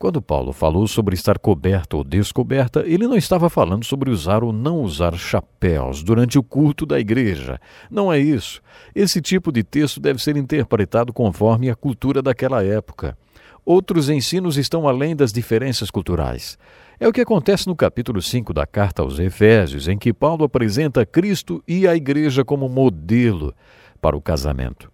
Quando 0.04 0.20
Paulo 0.20 0.52
falou 0.52 0.86
sobre 0.86 1.14
estar 1.14 1.38
coberta 1.38 1.96
ou 1.96 2.04
descoberta, 2.04 2.84
ele 2.86 3.08
não 3.08 3.16
estava 3.16 3.48
falando 3.48 3.86
sobre 3.86 4.10
usar 4.10 4.44
ou 4.44 4.52
não 4.52 4.82
usar 4.82 5.16
chapéus 5.16 6.02
durante 6.02 6.38
o 6.38 6.42
culto 6.42 6.84
da 6.84 7.00
igreja. 7.00 7.58
Não 7.90 8.12
é 8.12 8.18
isso. 8.18 8.60
Esse 8.94 9.22
tipo 9.22 9.50
de 9.50 9.62
texto 9.62 9.98
deve 9.98 10.22
ser 10.22 10.36
interpretado 10.36 11.10
conforme 11.10 11.70
a 11.70 11.74
cultura 11.74 12.20
daquela 12.20 12.62
época. 12.62 13.16
Outros 13.64 14.10
ensinos 14.10 14.58
estão 14.58 14.86
além 14.86 15.16
das 15.16 15.32
diferenças 15.32 15.90
culturais. 15.90 16.58
É 17.00 17.08
o 17.08 17.12
que 17.12 17.22
acontece 17.22 17.66
no 17.66 17.74
capítulo 17.74 18.20
5 18.20 18.52
da 18.52 18.66
carta 18.66 19.00
aos 19.00 19.18
Efésios, 19.18 19.88
em 19.88 19.96
que 19.96 20.12
Paulo 20.12 20.44
apresenta 20.44 21.06
Cristo 21.06 21.64
e 21.66 21.88
a 21.88 21.96
igreja 21.96 22.44
como 22.44 22.68
modelo 22.68 23.54
para 24.02 24.14
o 24.14 24.20
casamento. 24.20 24.92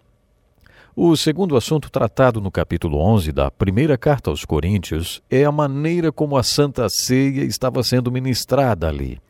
O 0.97 1.17
segundo 1.17 1.57
assunto 1.57 1.89
tratado 1.89 2.41
no 2.41 2.51
capítulo 2.51 2.99
11 2.99 3.31
da 3.31 3.49
primeira 3.49 3.97
carta 3.97 4.29
aos 4.29 4.45
Coríntios 4.45 5.23
é 5.31 5.45
a 5.45 5.53
maneira 5.53 6.11
como 6.11 6.37
a 6.37 6.43
Santa 6.43 6.89
Ceia 6.89 7.45
estava 7.45 7.81
sendo 7.85 8.11
ministrada 8.11 8.89
ali. 8.89 9.21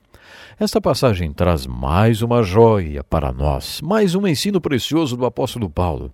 Esta 0.59 0.81
passagem 0.81 1.31
traz 1.35 1.66
mais 1.66 2.23
uma 2.23 2.43
joia 2.43 3.05
para 3.05 3.31
nós, 3.31 3.82
mais 3.82 4.15
um 4.15 4.27
ensino 4.27 4.59
precioso 4.59 5.19
do 5.19 5.27
apóstolo 5.27 5.69
Paulo. 5.69 6.11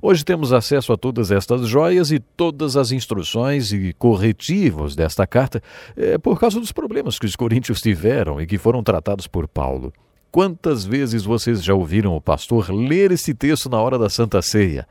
Hoje 0.00 0.24
temos 0.24 0.52
acesso 0.52 0.92
a 0.92 0.96
todas 0.96 1.32
estas 1.32 1.66
joias 1.66 2.12
e 2.12 2.20
todas 2.20 2.76
as 2.76 2.92
instruções 2.92 3.72
e 3.72 3.92
corretivos 3.94 4.94
desta 4.94 5.26
carta 5.26 5.60
é, 5.96 6.16
por 6.18 6.38
causa 6.38 6.60
dos 6.60 6.70
problemas 6.70 7.18
que 7.18 7.26
os 7.26 7.34
coríntios 7.34 7.80
tiveram 7.80 8.40
e 8.40 8.46
que 8.46 8.58
foram 8.58 8.80
tratados 8.80 9.26
por 9.26 9.48
Paulo. 9.48 9.92
Quantas 10.34 10.84
vezes 10.84 11.22
vocês 11.22 11.62
já 11.62 11.74
ouviram 11.74 12.16
o 12.16 12.20
pastor 12.20 12.68
ler 12.68 13.12
esse 13.12 13.32
texto 13.32 13.70
na 13.70 13.80
hora 13.80 13.96
da 13.96 14.10
Santa 14.10 14.42
Ceia? 14.42 14.84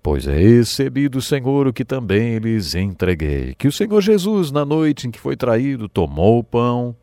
Pois 0.00 0.28
é 0.28 0.38
recebi 0.38 1.08
do 1.08 1.20
Senhor 1.20 1.66
o 1.66 1.72
que 1.72 1.84
também 1.84 2.38
lhes 2.38 2.72
entreguei. 2.76 3.56
Que 3.56 3.66
o 3.66 3.72
Senhor 3.72 4.00
Jesus, 4.00 4.52
na 4.52 4.64
noite 4.64 5.08
em 5.08 5.10
que 5.10 5.18
foi 5.18 5.36
traído, 5.36 5.88
tomou 5.88 6.38
o 6.38 6.44
pão, 6.44 6.94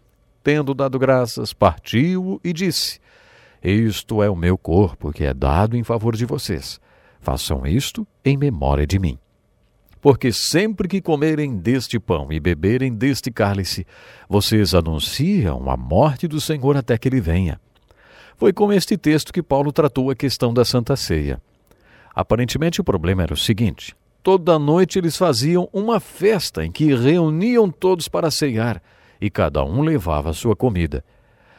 tendo 0.42 0.74
dado 0.74 0.98
graças, 0.98 1.52
partiu 1.52 2.40
e 2.42 2.54
disse: 2.54 3.02
Isto 3.62 4.24
é 4.24 4.30
o 4.30 4.36
meu 4.38 4.58
corpo 4.58 5.12
que 5.12 5.26
é 5.26 5.34
dado 5.34 5.76
em 5.76 5.84
favor 5.84 6.16
de 6.16 6.24
vocês. 6.24 6.80
Façam 7.20 7.68
isto 7.68 8.08
em 8.24 8.38
memória 8.38 8.88
de 8.88 8.98
mim. 8.98 9.20
Porque 10.00 10.32
sempre 10.32 10.88
que 10.88 11.02
comerem 11.02 11.58
deste 11.58 12.00
pão 12.00 12.32
e 12.32 12.40
beberem 12.40 12.94
deste 12.94 13.30
cálice, 13.30 13.86
vocês 14.30 14.74
anunciam 14.74 15.70
a 15.70 15.76
morte 15.76 16.30
do 16.30 16.40
Senhor 16.40 16.78
até 16.78 16.98
que 16.98 17.10
ele 17.10 17.20
venha. 17.20 17.60
Foi 18.38 18.52
com 18.52 18.72
este 18.72 18.98
texto 18.98 19.32
que 19.32 19.44
Paulo 19.44 19.72
tratou 19.72 20.10
a 20.10 20.16
questão 20.16 20.54
da 20.54 20.66
Santa 20.66 20.96
Ceia. 20.96 21.42
Aparentemente, 22.16 22.82
o 22.82 22.84
problema 22.84 23.24
era 23.24 23.34
o 23.34 23.38
seguinte: 23.38 23.96
toda 24.22 24.60
noite 24.60 24.98
eles 24.98 25.18
faziam 25.18 25.70
uma 25.72 26.00
festa 26.00 26.66
em 26.66 26.72
que 26.72 26.94
reuniam 26.94 27.70
todos 27.70 28.08
para 28.08 28.32
ceiar 28.32 28.82
e 29.20 29.30
cada 29.30 29.64
um 29.64 29.82
levava 29.82 30.30
a 30.30 30.34
sua 30.34 30.56
comida. 30.56 31.04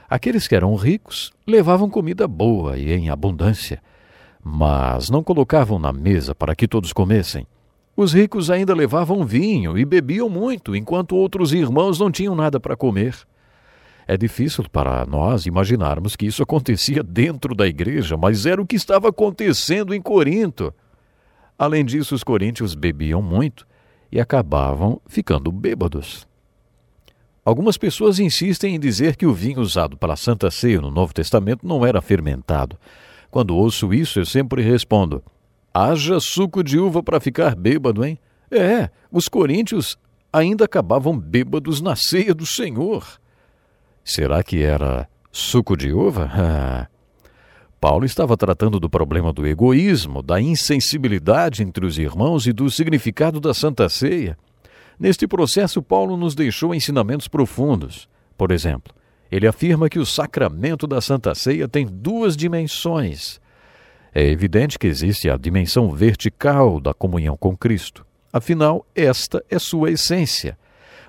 Aqueles 0.08 0.46
que 0.46 0.54
eram 0.54 0.74
ricos 0.74 1.32
levavam 1.46 1.88
comida 1.88 2.28
boa 2.28 2.76
e 2.76 2.92
em 2.92 3.08
abundância, 3.08 3.82
mas 4.42 5.08
não 5.08 5.22
colocavam 5.22 5.78
na 5.78 5.92
mesa 5.92 6.34
para 6.34 6.54
que 6.54 6.68
todos 6.68 6.92
comessem. 6.92 7.46
Os 7.96 8.12
ricos 8.12 8.50
ainda 8.50 8.74
levavam 8.74 9.24
vinho 9.24 9.78
e 9.78 9.84
bebiam 9.84 10.28
muito, 10.28 10.74
enquanto 10.74 11.16
outros 11.16 11.52
irmãos 11.52 11.98
não 11.98 12.10
tinham 12.10 12.34
nada 12.34 12.58
para 12.58 12.76
comer. 12.76 13.16
É 14.06 14.16
difícil 14.16 14.64
para 14.70 15.06
nós 15.06 15.46
imaginarmos 15.46 16.14
que 16.14 16.26
isso 16.26 16.42
acontecia 16.42 17.02
dentro 17.02 17.54
da 17.54 17.66
igreja, 17.66 18.16
mas 18.16 18.44
era 18.44 18.60
o 18.60 18.66
que 18.66 18.76
estava 18.76 19.08
acontecendo 19.08 19.94
em 19.94 20.00
Corinto. 20.00 20.74
Além 21.58 21.84
disso, 21.84 22.14
os 22.14 22.24
coríntios 22.24 22.74
bebiam 22.74 23.22
muito 23.22 23.66
e 24.12 24.20
acabavam 24.20 25.00
ficando 25.06 25.50
bêbados. 25.50 26.26
Algumas 27.44 27.76
pessoas 27.76 28.18
insistem 28.18 28.74
em 28.74 28.80
dizer 28.80 29.16
que 29.16 29.26
o 29.26 29.34
vinho 29.34 29.60
usado 29.60 29.96
para 29.96 30.14
a 30.14 30.16
Santa 30.16 30.50
Ceia 30.50 30.80
no 30.80 30.90
Novo 30.90 31.12
Testamento 31.12 31.66
não 31.66 31.84
era 31.84 32.00
fermentado. 32.00 32.78
Quando 33.30 33.56
ouço 33.56 33.92
isso, 33.92 34.20
eu 34.20 34.24
sempre 34.24 34.62
respondo: 34.62 35.22
haja 35.72 36.18
suco 36.20 36.62
de 36.62 36.78
uva 36.78 37.02
para 37.02 37.20
ficar 37.20 37.54
bêbado, 37.54 38.04
hein? 38.04 38.18
É, 38.50 38.88
os 39.10 39.28
coríntios 39.28 39.98
ainda 40.32 40.64
acabavam 40.64 41.18
bêbados 41.18 41.80
na 41.80 41.96
ceia 41.96 42.34
do 42.34 42.46
Senhor. 42.46 43.20
Será 44.04 44.42
que 44.42 44.62
era 44.62 45.08
suco 45.32 45.76
de 45.76 45.92
uva? 45.92 46.88
Paulo 47.80 48.04
estava 48.04 48.36
tratando 48.36 48.78
do 48.78 48.88
problema 48.88 49.32
do 49.32 49.46
egoísmo, 49.46 50.22
da 50.22 50.40
insensibilidade 50.40 51.62
entre 51.62 51.84
os 51.84 51.98
irmãos 51.98 52.46
e 52.46 52.52
do 52.52 52.70
significado 52.70 53.40
da 53.40 53.52
Santa 53.52 53.88
Ceia. 53.88 54.38
Neste 54.98 55.26
processo, 55.26 55.82
Paulo 55.82 56.16
nos 56.16 56.34
deixou 56.34 56.74
ensinamentos 56.74 57.28
profundos. 57.28 58.08
Por 58.36 58.50
exemplo, 58.50 58.94
ele 59.30 59.46
afirma 59.46 59.88
que 59.88 59.98
o 59.98 60.06
sacramento 60.06 60.86
da 60.86 61.00
Santa 61.00 61.34
Ceia 61.34 61.66
tem 61.66 61.86
duas 61.86 62.36
dimensões. 62.36 63.40
É 64.14 64.24
evidente 64.24 64.78
que 64.78 64.86
existe 64.86 65.28
a 65.28 65.36
dimensão 65.36 65.90
vertical 65.90 66.78
da 66.78 66.94
comunhão 66.94 67.36
com 67.36 67.56
Cristo. 67.56 68.06
Afinal, 68.32 68.86
esta 68.94 69.44
é 69.50 69.58
sua 69.58 69.90
essência. 69.90 70.56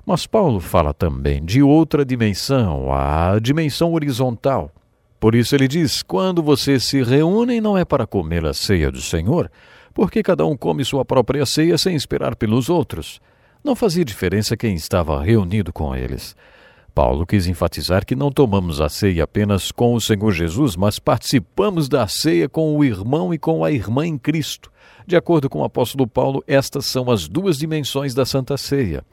Mas 0.06 0.28
Paulo 0.28 0.60
fala 0.60 0.94
também 0.94 1.44
de 1.44 1.64
outra 1.64 2.06
dimensão, 2.06 2.94
a 2.94 3.40
dimensão 3.40 3.92
horizontal. 3.94 4.72
Por 5.20 5.34
isso 5.34 5.56
ele 5.56 5.68
diz: 5.68 6.04
quando 6.04 6.44
vocês 6.44 6.84
se 6.84 7.02
reúnem, 7.02 7.60
não 7.60 7.76
é 7.76 7.84
para 7.84 8.06
comer 8.06 8.46
a 8.46 8.54
ceia 8.54 8.92
do 8.92 9.02
Senhor, 9.02 9.50
porque 9.96 10.22
cada 10.22 10.46
um 10.46 10.56
come 10.56 10.86
sua 10.86 11.04
própria 11.04 11.44
ceia 11.44 11.76
sem 11.76 11.96
esperar 11.96 12.36
pelos 12.36 12.70
outros. 12.70 13.20
Não 13.64 13.76
fazia 13.76 14.06
diferença 14.06 14.56
quem 14.56 14.76
estava 14.76 15.24
reunido 15.24 15.74
com 15.74 15.96
eles. 15.96 16.36
Paulo 16.94 17.26
quis 17.26 17.48
enfatizar 17.48 18.06
que 18.06 18.16
não 18.16 18.32
tomamos 18.32 18.80
a 18.80 18.88
ceia 18.88 19.24
apenas 19.24 19.72
com 19.72 19.96
o 19.96 20.00
Senhor 20.00 20.32
Jesus, 20.32 20.76
mas 20.76 21.00
participamos 21.00 21.90
da 21.90 22.08
ceia 22.08 22.48
com 22.48 22.78
o 22.78 22.86
irmão 22.86 23.34
e 23.34 23.40
com 23.40 23.66
a 23.66 23.72
irmã 23.72 24.06
em 24.06 24.20
Cristo. 24.20 24.72
De 25.08 25.16
acordo 25.16 25.50
com 25.50 25.60
o 25.60 25.64
apóstolo 25.64 26.08
Paulo, 26.08 26.44
estas 26.46 26.86
são 26.86 27.10
as 27.10 27.28
duas 27.28 27.58
dimensões 27.58 28.14
da 28.14 28.24
Santa 28.24 28.56
Ceia. 28.56 29.04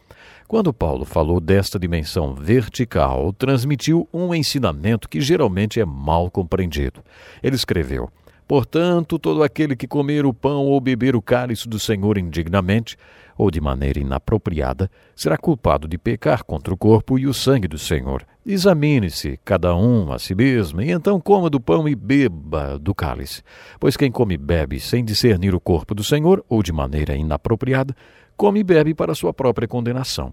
Quando 0.53 0.71
Paulo 0.71 1.03
falou 1.03 1.39
desta 1.39 1.79
dimensão 1.79 2.35
vertical, 2.35 3.33
transmitiu 3.33 4.07
um 4.13 4.35
ensinamento 4.35 5.09
que 5.09 5.19
geralmente 5.19 5.79
é 5.79 5.83
mal 5.83 6.29
compreendido. 6.29 7.01
Ele 7.41 7.55
escreveu: 7.55 8.07
Portanto, 8.47 9.17
todo 9.17 9.41
aquele 9.41 9.75
que 9.75 9.87
comer 9.87 10.27
o 10.27 10.31
pão 10.31 10.67
ou 10.67 10.79
beber 10.79 11.15
o 11.15 11.23
cálice 11.23 11.67
do 11.67 11.79
Senhor 11.79 12.19
indignamente, 12.19 12.95
ou 13.35 13.49
de 13.49 13.59
maneira 13.59 13.99
inapropriada, 13.99 14.91
será 15.15 15.39
culpado 15.39 15.87
de 15.87 15.97
pecar 15.97 16.43
contra 16.43 16.71
o 16.71 16.77
corpo 16.77 17.17
e 17.17 17.25
o 17.25 17.33
sangue 17.33 17.67
do 17.67 17.79
Senhor. 17.79 18.23
Examine-se, 18.45 19.39
cada 19.43 19.75
um 19.75 20.13
a 20.13 20.19
si 20.19 20.35
mesmo, 20.35 20.83
e 20.83 20.91
então 20.91 21.19
coma 21.19 21.49
do 21.49 21.59
pão 21.59 21.89
e 21.89 21.95
beba 21.95 22.77
do 22.77 22.93
cálice. 22.93 23.41
Pois 23.79 23.97
quem 23.97 24.11
come 24.11 24.35
e 24.35 24.37
bebe 24.37 24.79
sem 24.79 25.03
discernir 25.03 25.55
o 25.55 25.59
corpo 25.59 25.95
do 25.95 26.03
Senhor, 26.03 26.45
ou 26.47 26.61
de 26.61 26.71
maneira 26.71 27.15
inapropriada, 27.15 27.95
come 28.37 28.59
e 28.59 28.63
bebe 28.63 28.93
para 28.93 29.15
sua 29.15 29.33
própria 29.33 29.67
condenação. 29.67 30.31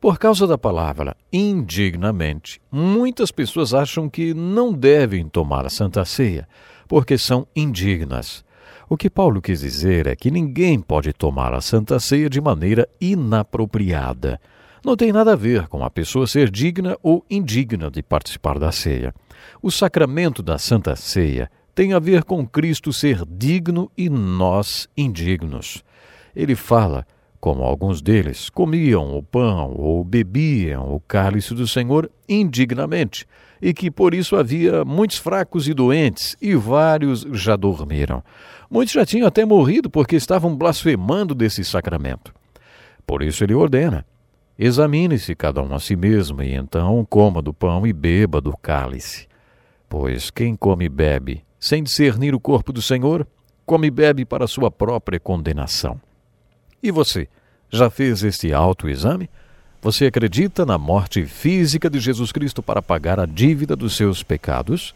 Por 0.00 0.18
causa 0.18 0.46
da 0.46 0.56
palavra 0.56 1.14
indignamente, 1.30 2.58
muitas 2.72 3.30
pessoas 3.30 3.74
acham 3.74 4.08
que 4.08 4.32
não 4.32 4.72
devem 4.72 5.28
tomar 5.28 5.66
a 5.66 5.68
Santa 5.68 6.06
Ceia, 6.06 6.48
porque 6.88 7.18
são 7.18 7.46
indignas. 7.54 8.42
O 8.88 8.96
que 8.96 9.10
Paulo 9.10 9.42
quis 9.42 9.60
dizer 9.60 10.06
é 10.06 10.16
que 10.16 10.30
ninguém 10.30 10.80
pode 10.80 11.12
tomar 11.12 11.52
a 11.52 11.60
Santa 11.60 12.00
Ceia 12.00 12.30
de 12.30 12.40
maneira 12.40 12.88
inapropriada. 12.98 14.40
Não 14.82 14.96
tem 14.96 15.12
nada 15.12 15.34
a 15.34 15.36
ver 15.36 15.68
com 15.68 15.84
a 15.84 15.90
pessoa 15.90 16.26
ser 16.26 16.50
digna 16.50 16.96
ou 17.02 17.22
indigna 17.28 17.90
de 17.90 18.02
participar 18.02 18.58
da 18.58 18.72
ceia. 18.72 19.14
O 19.60 19.70
sacramento 19.70 20.42
da 20.42 20.56
Santa 20.56 20.96
Ceia 20.96 21.50
tem 21.74 21.92
a 21.92 21.98
ver 21.98 22.24
com 22.24 22.46
Cristo 22.46 22.90
ser 22.90 23.22
digno 23.26 23.92
e 23.98 24.08
nós 24.08 24.88
indignos. 24.96 25.84
Ele 26.34 26.54
fala 26.54 27.06
como 27.40 27.62
alguns 27.62 28.02
deles 28.02 28.50
comiam 28.50 29.16
o 29.16 29.22
pão 29.22 29.72
ou 29.74 30.04
bebiam 30.04 30.94
o 30.94 31.00
cálice 31.00 31.54
do 31.54 31.66
Senhor 31.66 32.10
indignamente, 32.28 33.26
e 33.62 33.72
que 33.72 33.90
por 33.90 34.14
isso 34.14 34.36
havia 34.36 34.84
muitos 34.84 35.16
fracos 35.16 35.66
e 35.66 35.72
doentes, 35.72 36.36
e 36.40 36.54
vários 36.54 37.22
já 37.32 37.56
dormiram. 37.56 38.22
Muitos 38.70 38.92
já 38.92 39.06
tinham 39.06 39.26
até 39.26 39.44
morrido 39.44 39.88
porque 39.88 40.16
estavam 40.16 40.54
blasfemando 40.54 41.34
desse 41.34 41.64
sacramento. 41.64 42.32
Por 43.06 43.22
isso 43.22 43.42
ele 43.42 43.54
ordena: 43.54 44.04
examine-se 44.58 45.34
cada 45.34 45.62
um 45.62 45.74
a 45.74 45.80
si 45.80 45.96
mesmo, 45.96 46.42
e 46.42 46.54
então 46.54 47.04
coma 47.08 47.40
do 47.40 47.54
pão 47.54 47.86
e 47.86 47.92
beba 47.92 48.40
do 48.40 48.54
cálice. 48.56 49.26
Pois 49.88 50.30
quem 50.30 50.54
come 50.54 50.84
e 50.84 50.88
bebe, 50.88 51.42
sem 51.58 51.82
discernir 51.82 52.34
o 52.34 52.40
corpo 52.40 52.72
do 52.72 52.82
Senhor, 52.82 53.26
come 53.66 53.88
e 53.88 53.90
bebe 53.90 54.24
para 54.24 54.46
sua 54.46 54.70
própria 54.70 55.18
condenação. 55.18 56.00
E 56.82 56.90
você, 56.90 57.28
já 57.70 57.90
fez 57.90 58.22
este 58.22 58.54
autoexame? 58.54 59.28
Você 59.82 60.06
acredita 60.06 60.64
na 60.64 60.78
morte 60.78 61.26
física 61.26 61.90
de 61.90 62.00
Jesus 62.00 62.32
Cristo 62.32 62.62
para 62.62 62.80
pagar 62.80 63.20
a 63.20 63.26
dívida 63.26 63.76
dos 63.76 63.96
seus 63.96 64.22
pecados? 64.22 64.94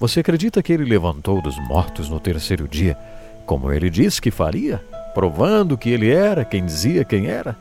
Você 0.00 0.20
acredita 0.20 0.62
que 0.62 0.72
ele 0.72 0.84
levantou 0.84 1.42
dos 1.42 1.58
mortos 1.68 2.08
no 2.08 2.18
terceiro 2.18 2.66
dia, 2.66 2.96
como 3.44 3.70
ele 3.70 3.90
disse 3.90 4.22
que 4.22 4.30
faria, 4.30 4.82
provando 5.12 5.76
que 5.76 5.90
ele 5.90 6.10
era 6.10 6.44
quem 6.44 6.64
dizia 6.64 7.04
quem 7.04 7.26
era? 7.26 7.56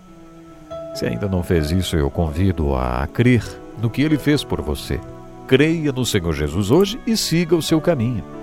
Se 0.95 1.06
ainda 1.06 1.27
não 1.27 1.44
fez 1.44 1.72
isso, 1.72 1.98
eu 1.98 2.10
convido 2.10 2.73
a 2.73 3.06
crer 3.07 3.44
no 3.81 3.89
que 3.89 4.02
ele 4.02 4.18
fez 4.18 4.44
por 4.44 4.61
você. 4.61 4.99
Creia 5.45 5.91
no 5.91 6.06
Senhor 6.06 6.34
Jesus 6.34 6.72
hoje 6.72 6.99
e 7.06 7.18
siga 7.18 7.56
o 7.56 7.61
seu 7.61 7.81
caminho 7.81 8.36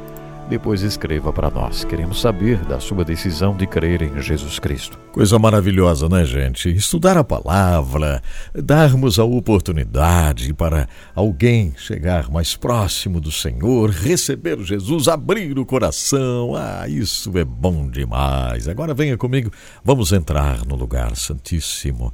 depois 0.48 0.82
escreva 0.82 1.32
para 1.32 1.50
nós. 1.50 1.84
Queremos 1.84 2.20
saber 2.20 2.58
da 2.64 2.78
sua 2.78 3.04
decisão 3.04 3.56
de 3.56 3.66
crer 3.66 4.02
em 4.02 4.20
Jesus 4.20 4.58
Cristo. 4.58 4.98
Coisa 5.12 5.38
maravilhosa, 5.38 6.08
né, 6.08 6.24
gente? 6.24 6.68
Estudar 6.68 7.16
a 7.16 7.24
palavra, 7.24 8.22
darmos 8.54 9.18
a 9.18 9.24
oportunidade 9.24 10.52
para 10.52 10.88
alguém 11.14 11.74
chegar 11.76 12.30
mais 12.30 12.56
próximo 12.56 13.20
do 13.20 13.30
Senhor, 13.30 13.90
receber 13.90 14.58
Jesus, 14.60 15.08
abrir 15.08 15.58
o 15.58 15.64
coração. 15.66 16.54
Ah, 16.56 16.88
isso 16.88 17.36
é 17.38 17.44
bom 17.44 17.88
demais. 17.88 18.68
Agora 18.68 18.94
venha 18.94 19.16
comigo, 19.16 19.50
vamos 19.84 20.12
entrar 20.12 20.64
no 20.66 20.76
lugar 20.76 21.16
santíssimo 21.16 22.12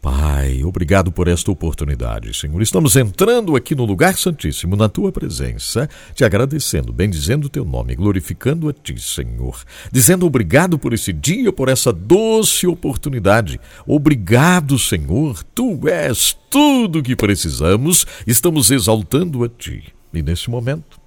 Pai, 0.00 0.64
obrigado 0.64 1.12
por 1.12 1.28
esta 1.28 1.50
oportunidade, 1.50 2.32
Senhor. 2.32 2.62
Estamos 2.62 2.96
entrando 2.96 3.54
aqui 3.54 3.74
no 3.74 3.84
lugar 3.84 4.16
santíssimo, 4.16 4.74
na 4.74 4.88
tua 4.88 5.12
presença, 5.12 5.90
te 6.14 6.24
agradecendo, 6.24 6.90
bendizendo 6.90 7.48
o 7.48 7.50
teu 7.50 7.66
nome, 7.66 7.94
glorificando 7.94 8.70
a 8.70 8.72
ti, 8.72 8.98
Senhor. 8.98 9.62
Dizendo 9.92 10.24
obrigado 10.24 10.78
por 10.78 10.94
esse 10.94 11.12
dia, 11.12 11.52
por 11.52 11.68
essa 11.68 11.92
doce 11.92 12.66
oportunidade. 12.66 13.60
Obrigado, 13.86 14.78
Senhor. 14.78 15.42
Tu 15.54 15.86
és 15.86 16.34
tudo 16.48 17.00
o 17.00 17.02
que 17.02 17.14
precisamos. 17.14 18.06
Estamos 18.26 18.70
exaltando 18.70 19.44
a 19.44 19.50
ti. 19.50 19.92
E 20.14 20.22
nesse 20.22 20.48
momento, 20.48 20.98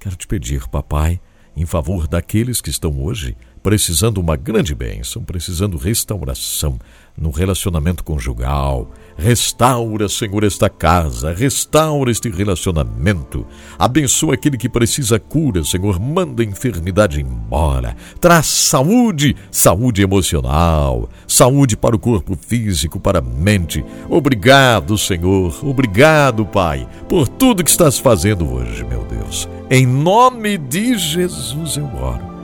quero 0.00 0.16
te 0.16 0.26
pedir, 0.26 0.66
papai, 0.66 1.20
em 1.56 1.66
favor 1.66 2.08
daqueles 2.08 2.60
que 2.60 2.70
estão 2.70 3.00
hoje 3.00 3.36
precisando 3.64 4.18
uma 4.18 4.36
grande 4.36 4.74
bênção, 4.74 5.24
precisando 5.24 5.78
restauração 5.78 6.78
no 7.16 7.30
relacionamento 7.30 8.02
conjugal. 8.02 8.90
Restaura, 9.16 10.08
Senhor, 10.08 10.42
esta 10.42 10.68
casa, 10.68 11.32
restaura 11.32 12.10
este 12.10 12.28
relacionamento. 12.28 13.46
Abençoa 13.78 14.34
aquele 14.34 14.58
que 14.58 14.68
precisa 14.68 15.20
cura, 15.20 15.62
Senhor. 15.62 16.00
Manda 16.00 16.42
a 16.42 16.46
enfermidade 16.46 17.20
embora. 17.20 17.96
Traz 18.20 18.46
saúde, 18.46 19.36
saúde 19.52 20.02
emocional, 20.02 21.08
saúde 21.28 21.76
para 21.76 21.94
o 21.94 21.98
corpo 21.98 22.36
físico, 22.36 22.98
para 22.98 23.20
a 23.20 23.22
mente. 23.22 23.84
Obrigado, 24.10 24.98
Senhor. 24.98 25.56
Obrigado, 25.64 26.44
Pai, 26.44 26.88
por 27.08 27.28
tudo 27.28 27.62
que 27.62 27.70
estás 27.70 27.98
fazendo 27.98 28.52
hoje, 28.52 28.84
meu 28.84 29.04
Deus. 29.04 29.48
Em 29.70 29.86
nome 29.86 30.58
de 30.58 30.98
Jesus 30.98 31.76
eu 31.76 31.86
oro. 31.86 32.34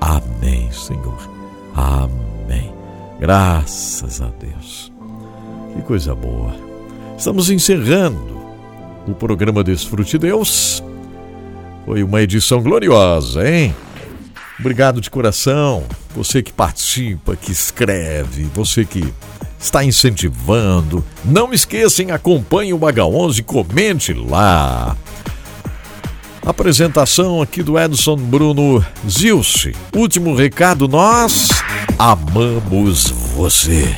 Amém, 0.00 0.70
Senhor. 0.72 1.18
Amém. 1.74 2.35
Graças 3.18 4.20
a 4.20 4.28
Deus. 4.38 4.92
Que 5.74 5.82
coisa 5.82 6.14
boa. 6.14 6.54
Estamos 7.16 7.50
encerrando 7.50 8.36
o 9.06 9.14
programa 9.14 9.64
Desfrute 9.64 10.18
Deus. 10.18 10.82
Foi 11.84 12.02
uma 12.02 12.20
edição 12.20 12.62
gloriosa, 12.62 13.48
hein? 13.48 13.74
Obrigado 14.58 15.00
de 15.00 15.10
coração. 15.10 15.84
Você 16.14 16.42
que 16.42 16.52
participa, 16.52 17.36
que 17.36 17.52
escreve, 17.52 18.44
você 18.54 18.84
que 18.84 19.12
está 19.58 19.84
incentivando. 19.84 21.04
Não 21.24 21.52
esqueçam, 21.52 22.10
acompanhe 22.12 22.72
o 22.72 22.78
H11, 22.78 23.44
comente 23.44 24.12
lá. 24.12 24.96
Apresentação 26.46 27.42
aqui 27.42 27.60
do 27.60 27.76
Edson 27.76 28.14
Bruno 28.14 28.84
Zilce. 29.10 29.74
Último 29.92 30.32
recado, 30.32 30.86
nós 30.86 31.48
amamos 31.98 33.10
você. 33.34 33.96